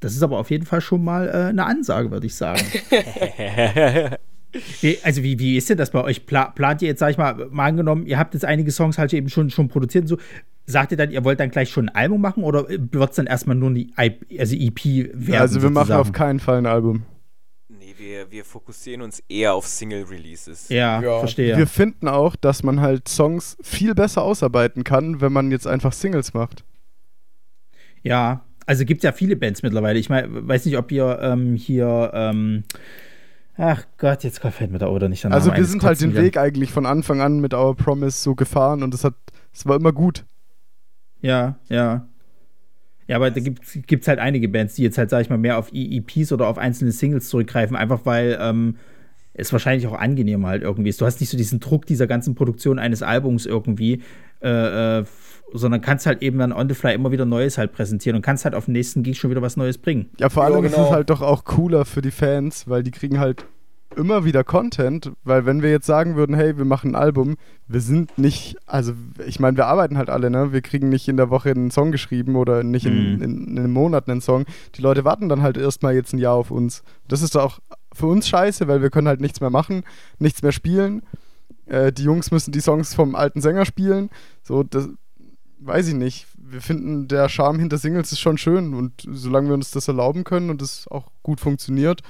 Das 0.00 0.14
ist 0.14 0.22
aber 0.22 0.38
auf 0.38 0.50
jeden 0.50 0.66
Fall 0.66 0.80
schon 0.80 1.02
mal 1.02 1.28
äh, 1.28 1.48
eine 1.48 1.66
Ansage, 1.66 2.10
würde 2.10 2.26
ich 2.26 2.34
sagen. 2.34 2.62
Wie, 4.80 4.98
also 5.02 5.22
wie, 5.22 5.38
wie 5.38 5.56
ist 5.58 5.68
denn 5.68 5.76
das 5.76 5.90
bei 5.90 6.02
euch? 6.02 6.24
Pla 6.24 6.46
plant 6.46 6.80
ihr 6.80 6.88
jetzt, 6.88 7.00
sag 7.00 7.10
ich 7.10 7.18
mal, 7.18 7.48
mal 7.50 7.66
angenommen, 7.66 8.06
ihr 8.06 8.18
habt 8.18 8.32
jetzt 8.32 8.44
einige 8.44 8.70
Songs 8.70 8.96
halt 8.96 9.12
eben 9.12 9.28
schon, 9.28 9.50
schon 9.50 9.68
produziert 9.68 10.04
und 10.04 10.08
so. 10.08 10.18
Sagt 10.64 10.90
ihr 10.92 10.96
dann, 10.96 11.10
ihr 11.10 11.24
wollt 11.24 11.40
dann 11.40 11.50
gleich 11.50 11.70
schon 11.70 11.88
ein 11.88 11.94
Album 11.94 12.20
machen 12.20 12.44
oder 12.44 12.66
wird 12.68 13.10
es 13.10 13.16
dann 13.16 13.26
erstmal 13.26 13.56
nur 13.56 13.72
die 13.72 13.92
I 13.98 14.18
also 14.38 14.54
EP 14.56 14.84
werden? 14.84 15.40
Also 15.40 15.56
wir 15.56 15.60
sozusagen? 15.62 15.74
machen 15.74 15.92
auf 15.92 16.12
keinen 16.12 16.40
Fall 16.40 16.58
ein 16.58 16.66
Album. 16.66 17.02
Nee, 17.68 17.94
wir, 17.98 18.30
wir 18.30 18.44
fokussieren 18.44 19.02
uns 19.02 19.22
eher 19.28 19.54
auf 19.54 19.66
Single-Releases. 19.66 20.68
Ja, 20.70 21.00
ja, 21.02 21.18
verstehe. 21.18 21.56
Wir 21.56 21.66
finden 21.66 22.08
auch, 22.08 22.34
dass 22.34 22.62
man 22.62 22.80
halt 22.80 23.08
Songs 23.08 23.56
viel 23.62 23.94
besser 23.94 24.22
ausarbeiten 24.22 24.84
kann, 24.84 25.20
wenn 25.20 25.32
man 25.32 25.50
jetzt 25.50 25.66
einfach 25.66 25.92
Singles 25.92 26.32
macht. 26.32 26.64
Ja, 28.02 28.44
also 28.68 28.84
gibt 28.84 29.00
es 29.00 29.04
ja 29.04 29.12
viele 29.12 29.34
Bands 29.34 29.62
mittlerweile. 29.62 29.98
Ich 29.98 30.10
mein, 30.10 30.46
weiß 30.46 30.66
nicht, 30.66 30.76
ob 30.76 30.92
ihr 30.92 31.18
ähm, 31.22 31.54
hier 31.56 32.10
ähm, 32.12 32.64
Ach 33.56 33.84
Gott, 33.96 34.22
jetzt 34.22 34.38
fällt 34.38 34.70
mir 34.70 34.78
da 34.78 34.86
oder 34.86 35.08
nicht 35.08 35.26
an. 35.26 35.32
Also 35.32 35.52
wir 35.52 35.64
sind 35.64 35.82
halt 35.82 36.00
den 36.00 36.14
Weg 36.14 36.36
eigentlich 36.36 36.70
von 36.70 36.86
Anfang 36.86 37.20
an 37.20 37.40
mit 37.40 37.54
Our 37.54 37.74
Promise 37.74 38.16
so 38.16 38.36
gefahren 38.36 38.84
und 38.84 38.94
es 38.94 39.02
hat, 39.02 39.14
es 39.52 39.66
war 39.66 39.76
immer 39.76 39.92
gut. 39.92 40.24
Ja, 41.22 41.58
ja. 41.68 42.06
Ja, 43.08 43.16
aber 43.16 43.32
da 43.32 43.40
gibt 43.40 44.02
es 44.02 44.06
halt 44.06 44.20
einige 44.20 44.48
Bands, 44.48 44.74
die 44.74 44.82
jetzt 44.82 44.96
halt, 44.96 45.10
sag 45.10 45.22
ich 45.22 45.30
mal, 45.30 45.38
mehr 45.38 45.58
auf 45.58 45.70
EPs 45.72 46.30
oder 46.30 46.46
auf 46.46 46.58
einzelne 46.58 46.92
Singles 46.92 47.30
zurückgreifen, 47.30 47.74
einfach 47.74 48.04
weil 48.04 48.38
ähm, 48.40 48.76
es 49.34 49.50
wahrscheinlich 49.50 49.88
auch 49.88 49.98
angenehmer 49.98 50.48
halt 50.48 50.62
irgendwie 50.62 50.90
ist. 50.90 51.00
Du 51.00 51.06
hast 51.06 51.18
nicht 51.18 51.30
so 51.30 51.36
diesen 51.36 51.58
Druck 51.58 51.86
dieser 51.86 52.06
ganzen 52.06 52.36
Produktion 52.36 52.78
eines 52.78 53.02
Albums 53.02 53.44
irgendwie, 53.44 54.02
äh, 54.40 54.98
äh, 55.00 55.04
sondern 55.52 55.80
kannst 55.80 56.06
halt 56.06 56.22
eben 56.22 56.38
dann 56.38 56.52
on 56.52 56.68
the 56.68 56.74
fly 56.74 56.94
immer 56.94 57.10
wieder 57.10 57.24
Neues 57.24 57.58
halt 57.58 57.72
präsentieren 57.72 58.16
und 58.16 58.22
kannst 58.22 58.44
halt 58.44 58.54
auf 58.54 58.66
den 58.66 58.72
nächsten 58.72 59.02
Gig 59.02 59.18
schon 59.18 59.30
wieder 59.30 59.42
was 59.42 59.56
Neues 59.56 59.78
bringen. 59.78 60.10
Ja, 60.18 60.28
vor 60.28 60.44
allem 60.44 60.56
ja, 60.56 60.60
genau. 60.60 60.68
ist 60.68 60.72
es 60.72 60.84
genau. 60.84 60.94
halt 60.94 61.10
doch 61.10 61.22
auch 61.22 61.44
cooler 61.44 61.84
für 61.84 62.02
die 62.02 62.10
Fans, 62.10 62.68
weil 62.68 62.82
die 62.82 62.90
kriegen 62.90 63.18
halt 63.18 63.46
immer 63.96 64.24
wieder 64.24 64.44
Content, 64.44 65.12
weil 65.24 65.46
wenn 65.46 65.62
wir 65.62 65.70
jetzt 65.70 65.86
sagen 65.86 66.14
würden, 66.14 66.36
hey, 66.36 66.56
wir 66.56 66.64
machen 66.64 66.92
ein 66.92 66.94
Album, 66.94 67.36
wir 67.66 67.80
sind 67.80 68.16
nicht, 68.18 68.56
also 68.66 68.92
ich 69.26 69.40
meine, 69.40 69.56
wir 69.56 69.66
arbeiten 69.66 69.98
halt 69.98 70.10
alle, 70.10 70.30
ne? 70.30 70.52
Wir 70.52 70.60
kriegen 70.60 70.88
nicht 70.88 71.08
in 71.08 71.16
der 71.16 71.30
Woche 71.30 71.50
einen 71.50 71.70
Song 71.70 71.90
geschrieben 71.90 72.36
oder 72.36 72.62
nicht 72.62 72.86
in, 72.86 73.16
mhm. 73.16 73.22
in, 73.22 73.48
in 73.48 73.58
einem 73.58 73.72
Monat 73.72 74.08
einen 74.08 74.20
Song. 74.20 74.44
Die 74.76 74.82
Leute 74.82 75.04
warten 75.04 75.28
dann 75.28 75.42
halt 75.42 75.56
erstmal 75.56 75.94
jetzt 75.94 76.12
ein 76.12 76.18
Jahr 76.18 76.34
auf 76.34 76.50
uns. 76.50 76.82
Das 77.08 77.22
ist 77.22 77.36
auch 77.36 77.58
für 77.92 78.06
uns 78.06 78.28
scheiße, 78.28 78.68
weil 78.68 78.82
wir 78.82 78.90
können 78.90 79.08
halt 79.08 79.20
nichts 79.20 79.40
mehr 79.40 79.50
machen, 79.50 79.82
nichts 80.18 80.42
mehr 80.42 80.52
spielen. 80.52 81.02
Äh, 81.66 81.92
die 81.92 82.04
Jungs 82.04 82.30
müssen 82.30 82.52
die 82.52 82.60
Songs 82.60 82.94
vom 82.94 83.14
alten 83.14 83.40
Sänger 83.40 83.64
spielen. 83.64 84.10
So, 84.42 84.62
das, 84.62 84.88
weiß 85.60 85.88
ich 85.88 85.94
nicht. 85.94 86.26
Wir 86.36 86.60
finden, 86.60 87.08
der 87.08 87.28
Charme 87.28 87.58
hinter 87.58 87.78
Singles 87.78 88.12
ist 88.12 88.20
schon 88.20 88.38
schön 88.38 88.74
und 88.74 88.92
solange 89.10 89.48
wir 89.48 89.54
uns 89.54 89.70
das 89.70 89.88
erlauben 89.88 90.24
können 90.24 90.50
und 90.50 90.62
es 90.62 90.88
auch 90.88 91.10
gut 91.22 91.40
funktioniert, 91.40 92.02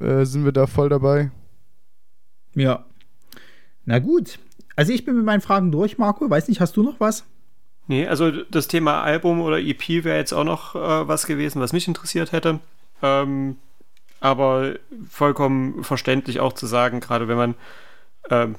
äh, 0.00 0.24
sind 0.24 0.44
wir 0.44 0.52
da 0.52 0.66
voll 0.66 0.88
dabei. 0.88 1.30
Ja. 2.54 2.84
Na 3.84 3.98
gut. 3.98 4.38
Also 4.76 4.92
ich 4.92 5.04
bin 5.04 5.16
mit 5.16 5.24
meinen 5.24 5.40
Fragen 5.40 5.72
durch, 5.72 5.98
Marco. 5.98 6.28
Weiß 6.28 6.48
nicht, 6.48 6.60
hast 6.60 6.76
du 6.76 6.82
noch 6.82 7.00
was? 7.00 7.24
Nee, 7.88 8.06
also 8.06 8.30
das 8.30 8.68
Thema 8.68 9.02
Album 9.02 9.40
oder 9.40 9.58
EP 9.58 10.04
wäre 10.04 10.18
jetzt 10.18 10.32
auch 10.32 10.44
noch 10.44 10.74
äh, 10.74 11.08
was 11.08 11.26
gewesen, 11.26 11.60
was 11.60 11.72
mich 11.72 11.86
interessiert 11.86 12.32
hätte. 12.32 12.60
Ähm, 13.02 13.56
aber 14.20 14.74
vollkommen 15.08 15.84
verständlich 15.84 16.40
auch 16.40 16.52
zu 16.52 16.66
sagen, 16.66 17.00
gerade 17.00 17.28
wenn 17.28 17.36
man 17.36 17.54
ähm, 18.30 18.56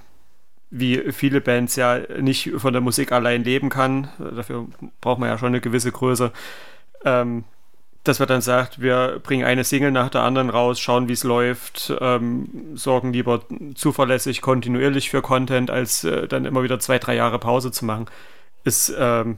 wie 0.69 1.11
viele 1.11 1.41
Bands 1.41 1.75
ja 1.75 1.99
nicht 2.19 2.51
von 2.57 2.73
der 2.73 2.81
Musik 2.81 3.11
allein 3.11 3.43
leben 3.43 3.69
kann. 3.69 4.09
Dafür 4.19 4.67
braucht 5.01 5.19
man 5.19 5.29
ja 5.29 5.37
schon 5.37 5.47
eine 5.47 5.61
gewisse 5.61 5.91
Größe. 5.91 6.31
Ähm, 7.05 7.45
dass 8.07 8.19
man 8.19 8.27
dann 8.27 8.41
sagt, 8.41 8.81
wir 8.81 9.19
bringen 9.21 9.45
eine 9.45 9.63
Single 9.63 9.91
nach 9.91 10.09
der 10.09 10.23
anderen 10.23 10.49
raus, 10.49 10.79
schauen, 10.79 11.07
wie 11.09 11.13
es 11.13 11.23
läuft, 11.23 11.93
ähm, 11.99 12.47
sorgen 12.75 13.11
lieber 13.11 13.43
zuverlässig, 13.75 14.41
kontinuierlich 14.41 15.09
für 15.09 15.21
Content, 15.21 15.69
als 15.69 16.03
äh, 16.03 16.27
dann 16.27 16.45
immer 16.45 16.63
wieder 16.63 16.79
zwei, 16.79 16.99
drei 16.99 17.15
Jahre 17.15 17.39
Pause 17.39 17.71
zu 17.71 17.85
machen, 17.85 18.05
ist 18.63 18.93
ähm, 18.97 19.37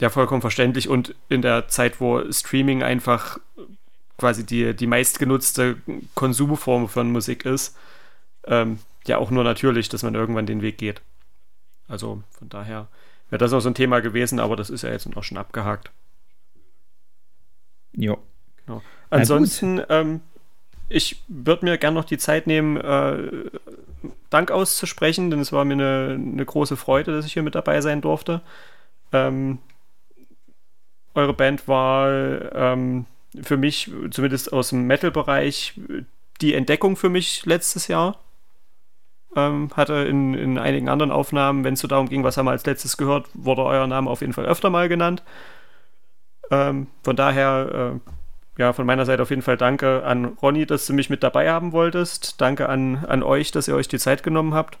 ja 0.00 0.10
vollkommen 0.10 0.42
verständlich. 0.42 0.88
Und 0.88 1.14
in 1.28 1.42
der 1.42 1.68
Zeit, 1.68 2.00
wo 2.00 2.20
Streaming 2.30 2.82
einfach 2.82 3.38
quasi 4.18 4.46
die, 4.46 4.74
die 4.74 4.86
meistgenutzte 4.86 5.76
Konsumform 6.14 6.88
von 6.88 7.10
Musik 7.10 7.44
ist, 7.44 7.76
ähm, 8.46 8.78
ja 9.08 9.18
auch 9.18 9.30
nur 9.30 9.44
natürlich, 9.44 9.88
dass 9.88 10.02
man 10.02 10.14
irgendwann 10.14 10.46
den 10.46 10.62
Weg 10.62 10.78
geht. 10.78 11.02
Also 11.88 12.22
von 12.30 12.48
daher 12.48 12.88
wäre 13.30 13.38
das 13.38 13.52
auch 13.52 13.60
so 13.60 13.68
ein 13.68 13.74
Thema 13.74 14.00
gewesen, 14.00 14.40
aber 14.40 14.56
das 14.56 14.70
ist 14.70 14.82
ja 14.82 14.90
jetzt 14.90 15.08
auch 15.16 15.24
schon 15.24 15.38
abgehakt. 15.38 15.90
Ja. 17.92 18.16
Genau. 18.66 18.82
Ansonsten, 19.10 19.82
ähm, 19.88 20.20
ich 20.88 21.22
würde 21.28 21.64
mir 21.64 21.78
gerne 21.78 21.94
noch 21.94 22.04
die 22.04 22.18
Zeit 22.18 22.46
nehmen, 22.46 22.76
äh, 22.76 23.50
Dank 24.30 24.50
auszusprechen, 24.50 25.30
denn 25.30 25.40
es 25.40 25.52
war 25.52 25.64
mir 25.64 25.74
eine, 25.74 26.18
eine, 26.20 26.44
große 26.44 26.76
Freude, 26.76 27.12
dass 27.12 27.26
ich 27.26 27.34
hier 27.34 27.42
mit 27.42 27.54
dabei 27.54 27.80
sein 27.80 28.00
durfte. 28.00 28.42
Ähm, 29.12 29.58
eure 31.14 31.32
Band 31.32 31.68
war 31.68 32.10
ähm, 32.52 33.06
für 33.42 33.56
mich, 33.56 33.90
zumindest 34.10 34.52
aus 34.52 34.70
dem 34.70 34.86
Metal-Bereich, 34.86 35.80
die 36.40 36.54
Entdeckung 36.54 36.96
für 36.96 37.08
mich 37.08 37.46
letztes 37.46 37.86
Jahr. 37.86 38.23
Ähm, 39.36 39.70
hatte 39.74 39.94
in, 39.94 40.34
in 40.34 40.58
einigen 40.58 40.88
anderen 40.88 41.10
Aufnahmen, 41.10 41.64
wenn 41.64 41.74
es 41.74 41.80
so 41.80 41.88
darum 41.88 42.08
ging, 42.08 42.22
was 42.22 42.36
haben 42.36 42.46
wir 42.46 42.52
als 42.52 42.66
letztes 42.66 42.96
gehört, 42.96 43.28
wurde 43.34 43.64
euer 43.64 43.86
Name 43.86 44.08
auf 44.08 44.20
jeden 44.20 44.32
Fall 44.32 44.46
öfter 44.46 44.70
mal 44.70 44.88
genannt. 44.88 45.22
Ähm, 46.50 46.86
von 47.02 47.16
daher, 47.16 47.94
äh, 47.96 48.60
ja, 48.60 48.72
von 48.72 48.86
meiner 48.86 49.06
Seite 49.06 49.22
auf 49.22 49.30
jeden 49.30 49.42
Fall 49.42 49.56
danke 49.56 50.04
an 50.04 50.24
Ronny, 50.40 50.66
dass 50.66 50.86
du 50.86 50.92
mich 50.92 51.10
mit 51.10 51.22
dabei 51.22 51.50
haben 51.50 51.72
wolltest. 51.72 52.40
Danke 52.40 52.68
an, 52.68 53.04
an 53.04 53.22
euch, 53.22 53.50
dass 53.50 53.66
ihr 53.66 53.74
euch 53.74 53.88
die 53.88 53.98
Zeit 53.98 54.22
genommen 54.22 54.54
habt. 54.54 54.78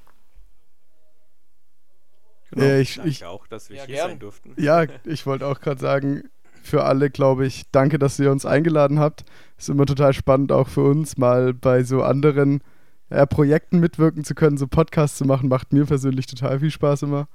Genau. 2.52 2.64
Äh, 2.64 2.80
ich, 2.82 2.96
danke 2.96 3.10
ich, 3.10 3.24
auch, 3.24 3.46
dass 3.48 3.70
wir 3.70 3.78
ja, 3.78 3.84
hier 3.84 3.94
gern. 3.96 4.10
sein 4.10 4.18
durften. 4.20 4.54
Ja, 4.56 4.84
ich 5.04 5.26
wollte 5.26 5.46
auch 5.46 5.60
gerade 5.60 5.80
sagen, 5.80 6.22
für 6.62 6.84
alle, 6.84 7.10
glaube 7.10 7.46
ich, 7.46 7.64
danke, 7.72 7.98
dass 7.98 8.18
ihr 8.18 8.30
uns 8.30 8.46
eingeladen 8.46 8.98
habt. 9.00 9.24
Ist 9.58 9.68
immer 9.68 9.86
total 9.86 10.12
spannend, 10.12 10.52
auch 10.52 10.68
für 10.68 10.82
uns, 10.82 11.16
mal 11.16 11.52
bei 11.52 11.82
so 11.82 12.02
anderen 12.02 12.62
ja, 13.10 13.26
Projekten 13.26 13.80
mitwirken 13.80 14.24
zu 14.24 14.34
können, 14.34 14.56
so 14.56 14.66
Podcasts 14.66 15.18
zu 15.18 15.24
machen, 15.24 15.48
macht 15.48 15.72
mir 15.72 15.84
persönlich 15.84 16.26
total 16.26 16.60
viel 16.60 16.70
Spaß 16.70 17.02
immer. 17.02 17.28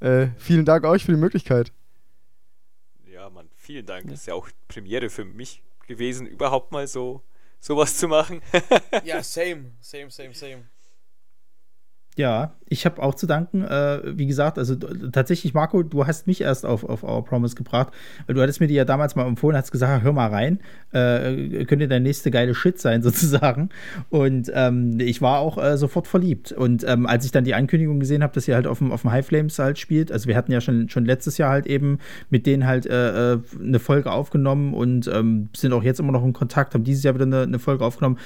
Äh, 0.00 0.28
vielen 0.36 0.64
Dank 0.64 0.84
euch 0.84 1.04
für 1.04 1.12
die 1.12 1.20
Möglichkeit. 1.20 1.72
Ja, 3.06 3.30
Mann, 3.30 3.48
vielen 3.54 3.86
Dank. 3.86 4.08
Das 4.08 4.20
ist 4.20 4.26
ja 4.26 4.34
auch 4.34 4.48
Premiere 4.68 5.10
für 5.10 5.24
mich 5.24 5.62
gewesen, 5.86 6.26
überhaupt 6.26 6.72
mal 6.72 6.86
so 6.86 7.22
sowas 7.60 7.96
zu 7.96 8.08
machen. 8.08 8.42
ja, 9.04 9.22
same, 9.22 9.72
same, 9.80 10.10
same, 10.10 10.34
same. 10.34 10.64
Ja, 12.18 12.52
ich 12.68 12.84
habe 12.84 13.02
auch 13.02 13.14
zu 13.14 13.26
danken. 13.26 13.64
Äh, 13.64 14.18
wie 14.18 14.26
gesagt, 14.26 14.58
also 14.58 14.74
tatsächlich, 14.74 15.54
Marco, 15.54 15.82
du 15.82 16.06
hast 16.06 16.26
mich 16.26 16.42
erst 16.42 16.66
auf, 16.66 16.84
auf 16.84 17.02
Our 17.04 17.24
Promise 17.24 17.54
gebracht, 17.54 17.88
du 18.26 18.40
hattest 18.42 18.60
mir 18.60 18.66
die 18.66 18.74
ja 18.74 18.84
damals 18.84 19.16
mal 19.16 19.26
empfohlen, 19.26 19.56
hast 19.56 19.72
gesagt, 19.72 20.02
hör 20.02 20.12
mal 20.12 20.28
rein, 20.28 20.60
äh, 20.92 21.64
könnte 21.64 21.88
der 21.88 22.00
nächste 22.00 22.30
geile 22.30 22.54
Shit 22.54 22.78
sein, 22.78 23.02
sozusagen. 23.02 23.70
Und 24.10 24.52
ähm, 24.54 25.00
ich 25.00 25.22
war 25.22 25.38
auch 25.38 25.56
äh, 25.56 25.78
sofort 25.78 26.06
verliebt. 26.06 26.52
Und 26.52 26.84
ähm, 26.86 27.06
als 27.06 27.24
ich 27.24 27.30
dann 27.30 27.44
die 27.44 27.54
Ankündigung 27.54 27.98
gesehen 27.98 28.22
habe, 28.22 28.34
dass 28.34 28.46
ihr 28.46 28.56
halt 28.56 28.66
auf 28.66 28.78
dem, 28.78 28.92
auf 28.92 29.00
dem 29.02 29.10
High 29.10 29.26
Flames 29.26 29.58
halt 29.58 29.78
spielt, 29.78 30.12
also 30.12 30.28
wir 30.28 30.36
hatten 30.36 30.52
ja 30.52 30.60
schon, 30.60 30.90
schon 30.90 31.06
letztes 31.06 31.38
Jahr 31.38 31.50
halt 31.50 31.66
eben 31.66 31.98
mit 32.28 32.44
denen 32.44 32.66
halt 32.66 32.84
äh, 32.84 33.32
äh, 33.32 33.38
eine 33.58 33.78
Folge 33.78 34.12
aufgenommen 34.12 34.74
und 34.74 35.08
ähm, 35.08 35.48
sind 35.56 35.72
auch 35.72 35.82
jetzt 35.82 35.98
immer 35.98 36.12
noch 36.12 36.24
in 36.24 36.34
Kontakt, 36.34 36.74
haben 36.74 36.84
dieses 36.84 37.04
Jahr 37.04 37.14
wieder 37.14 37.24
eine, 37.24 37.42
eine 37.42 37.58
Folge 37.58 37.86
aufgenommen 37.86 38.18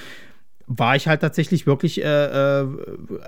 war 0.66 0.96
ich 0.96 1.06
halt 1.06 1.20
tatsächlich 1.20 1.66
wirklich, 1.66 2.02
äh, 2.02 2.60
äh, 2.60 2.66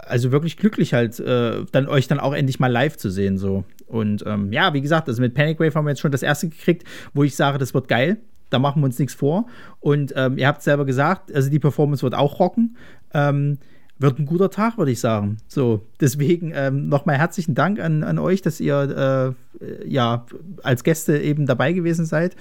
also 0.03 0.33
wirklich 0.33 0.57
glücklich 0.57 0.93
halt, 0.93 1.21
äh, 1.21 1.65
dann 1.71 1.87
euch 1.87 2.09
dann 2.09 2.19
auch 2.19 2.35
endlich 2.35 2.59
mal 2.59 2.71
live 2.71 2.97
zu 2.97 3.11
sehen 3.11 3.39
so. 3.39 3.65
Und 3.87 4.25
ähm, 4.27 4.53
ja, 4.53 4.75
wie 4.75 4.81
gesagt, 4.81 5.09
also 5.09 5.23
mit 5.23 5.35
Panic 5.35 5.61
Wave 5.61 5.75
haben 5.75 5.85
wir 5.85 5.91
jetzt 5.91 6.01
schon 6.01 6.13
das 6.13 6.23
erste 6.23 6.49
gekriegt, 6.49 6.85
wo 7.15 7.23
ich 7.23 7.37
sage, 7.37 7.59
das 7.59 7.75
wird 7.75 7.89
geil. 7.89 8.19
Da 8.51 8.59
machen 8.59 8.81
wir 8.83 8.87
uns 8.87 8.99
nichts 8.99 9.15
vor. 9.15 9.47
Und 9.79 10.13
ähm, 10.17 10.39
ihr 10.39 10.49
habt 10.49 10.63
selber 10.63 10.85
gesagt, 10.85 11.33
also 11.33 11.51
die 11.51 11.59
Performance 11.59 12.03
wird 12.03 12.15
auch 12.15 12.41
rocken. 12.41 12.77
Ähm, 13.13 13.59
wird 13.99 14.19
ein 14.19 14.27
guter 14.27 14.51
Tag, 14.51 14.79
würde 14.79 14.93
ich 14.93 15.01
sagen. 15.01 15.39
So, 15.49 15.87
deswegen 16.01 16.53
ähm, 16.55 16.89
nochmal 16.89 17.19
herzlichen 17.19 17.55
Dank 17.55 17.81
an, 17.81 18.05
an 18.05 18.19
euch, 18.19 18.43
dass 18.43 18.61
ihr 18.61 19.37
äh, 19.61 19.89
ja 19.89 20.25
als 20.63 20.85
Gäste 20.85 21.19
eben 21.19 21.47
dabei 21.47 21.73
gewesen 21.73 22.07
seid. 22.07 22.37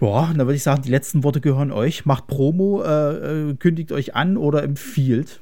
Ja, 0.00 0.26
dann 0.26 0.46
würde 0.46 0.54
ich 0.54 0.62
sagen, 0.62 0.82
die 0.82 0.90
letzten 0.90 1.24
Worte 1.24 1.40
gehören 1.40 1.72
euch. 1.72 2.04
Macht 2.04 2.26
Promo, 2.26 2.82
äh, 2.82 3.50
äh, 3.50 3.54
kündigt 3.56 3.92
euch 3.92 4.14
an 4.14 4.36
oder 4.36 4.62
empfiehlt. 4.62 5.40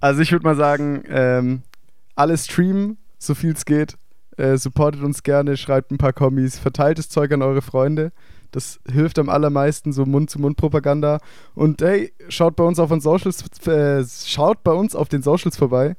Also 0.00 0.22
ich 0.22 0.32
würde 0.32 0.44
mal 0.44 0.56
sagen, 0.56 1.04
ähm, 1.08 1.62
alle 2.14 2.36
streamen, 2.36 2.98
so 3.18 3.34
viel 3.34 3.52
es 3.52 3.64
geht. 3.64 3.96
Äh, 4.36 4.58
supportet 4.58 5.02
uns 5.02 5.22
gerne, 5.22 5.56
schreibt 5.56 5.90
ein 5.90 5.98
paar 5.98 6.12
Kommis, 6.12 6.58
verteilt 6.58 6.98
das 6.98 7.08
Zeug 7.08 7.32
an 7.32 7.42
eure 7.42 7.62
Freunde. 7.62 8.12
Das 8.50 8.80
hilft 8.90 9.18
am 9.18 9.28
allermeisten, 9.28 9.92
so 9.92 10.04
Mund-zu-Mund-Propaganda. 10.04 11.20
Und 11.54 11.82
hey, 11.82 12.12
schaut 12.28 12.56
bei 12.56 12.64
uns 12.64 12.78
auf 12.78 12.90
den 12.90 13.00
Socials, 13.00 13.44
äh, 13.66 14.04
schaut 14.04 14.62
bei 14.62 14.72
uns 14.72 14.94
auf 14.94 15.08
den 15.08 15.22
Socials 15.22 15.56
vorbei. 15.56 15.96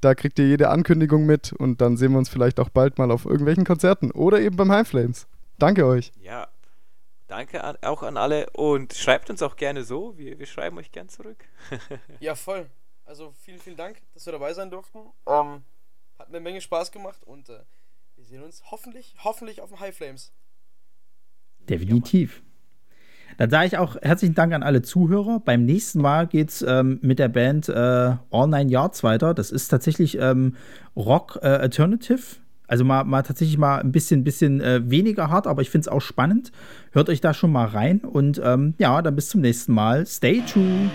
Da 0.00 0.14
kriegt 0.14 0.38
ihr 0.38 0.46
jede 0.46 0.68
Ankündigung 0.68 1.26
mit 1.26 1.52
und 1.52 1.80
dann 1.80 1.96
sehen 1.96 2.12
wir 2.12 2.18
uns 2.18 2.28
vielleicht 2.28 2.60
auch 2.60 2.68
bald 2.68 2.98
mal 2.98 3.10
auf 3.10 3.24
irgendwelchen 3.24 3.64
Konzerten 3.64 4.10
oder 4.10 4.40
eben 4.40 4.56
beim 4.56 4.70
Heimflames. 4.70 5.26
Danke 5.58 5.86
euch. 5.86 6.12
Ja, 6.20 6.48
danke 7.26 7.64
an, 7.64 7.76
auch 7.82 8.02
an 8.02 8.16
alle 8.16 8.48
und 8.50 8.94
schreibt 8.94 9.28
uns 9.30 9.42
auch 9.42 9.56
gerne 9.56 9.84
so. 9.84 10.16
Wir, 10.16 10.38
wir 10.38 10.46
schreiben 10.46 10.78
euch 10.78 10.92
gern 10.92 11.08
zurück. 11.08 11.44
ja, 12.20 12.34
voll. 12.34 12.70
Also 13.04 13.32
vielen, 13.40 13.58
vielen 13.58 13.76
Dank, 13.76 14.02
dass 14.14 14.26
wir 14.26 14.32
dabei 14.32 14.52
sein 14.54 14.70
durften. 14.70 14.98
Ähm, 15.26 15.62
hat 16.18 16.28
eine 16.28 16.40
Menge 16.40 16.60
Spaß 16.60 16.92
gemacht 16.92 17.24
und 17.24 17.48
äh, 17.48 17.60
wir 18.16 18.24
sehen 18.24 18.42
uns 18.42 18.62
hoffentlich, 18.70 19.14
hoffentlich 19.24 19.60
auf 19.60 19.70
dem 19.70 19.80
High 19.80 19.96
Flames. 19.96 20.32
Definitiv. 21.68 22.42
Dann 23.36 23.50
sage 23.50 23.66
ich 23.66 23.78
auch 23.78 23.96
herzlichen 24.02 24.34
Dank 24.34 24.52
an 24.52 24.62
alle 24.62 24.82
Zuhörer. 24.82 25.40
Beim 25.40 25.64
nächsten 25.64 26.00
Mal 26.00 26.26
geht 26.26 26.48
es 26.48 26.62
ähm, 26.62 26.98
mit 27.02 27.18
der 27.18 27.28
Band 27.28 27.68
äh, 27.68 27.72
All 27.72 28.48
Nine 28.48 28.70
Yards 28.70 29.04
weiter. 29.04 29.34
Das 29.34 29.50
ist 29.50 29.68
tatsächlich 29.68 30.18
ähm, 30.18 30.56
Rock 30.96 31.38
äh, 31.42 31.46
Alternative. 31.46 32.38
Also 32.68 32.84
mal, 32.84 33.02
mal 33.04 33.22
tatsächlich 33.22 33.58
mal 33.58 33.80
ein 33.80 33.90
bisschen, 33.90 34.22
bisschen 34.22 34.60
äh, 34.60 34.88
weniger 34.88 35.30
hart, 35.30 35.46
aber 35.46 35.62
ich 35.62 35.70
finde 35.70 35.86
es 35.86 35.88
auch 35.88 36.02
spannend. 36.02 36.52
Hört 36.92 37.08
euch 37.08 37.20
da 37.20 37.34
schon 37.34 37.50
mal 37.50 37.66
rein 37.66 38.00
und 38.00 38.40
ähm, 38.44 38.74
ja, 38.78 39.02
dann 39.02 39.16
bis 39.16 39.30
zum 39.30 39.40
nächsten 39.40 39.72
Mal. 39.72 40.06
Stay 40.06 40.42
tuned. 40.42 40.90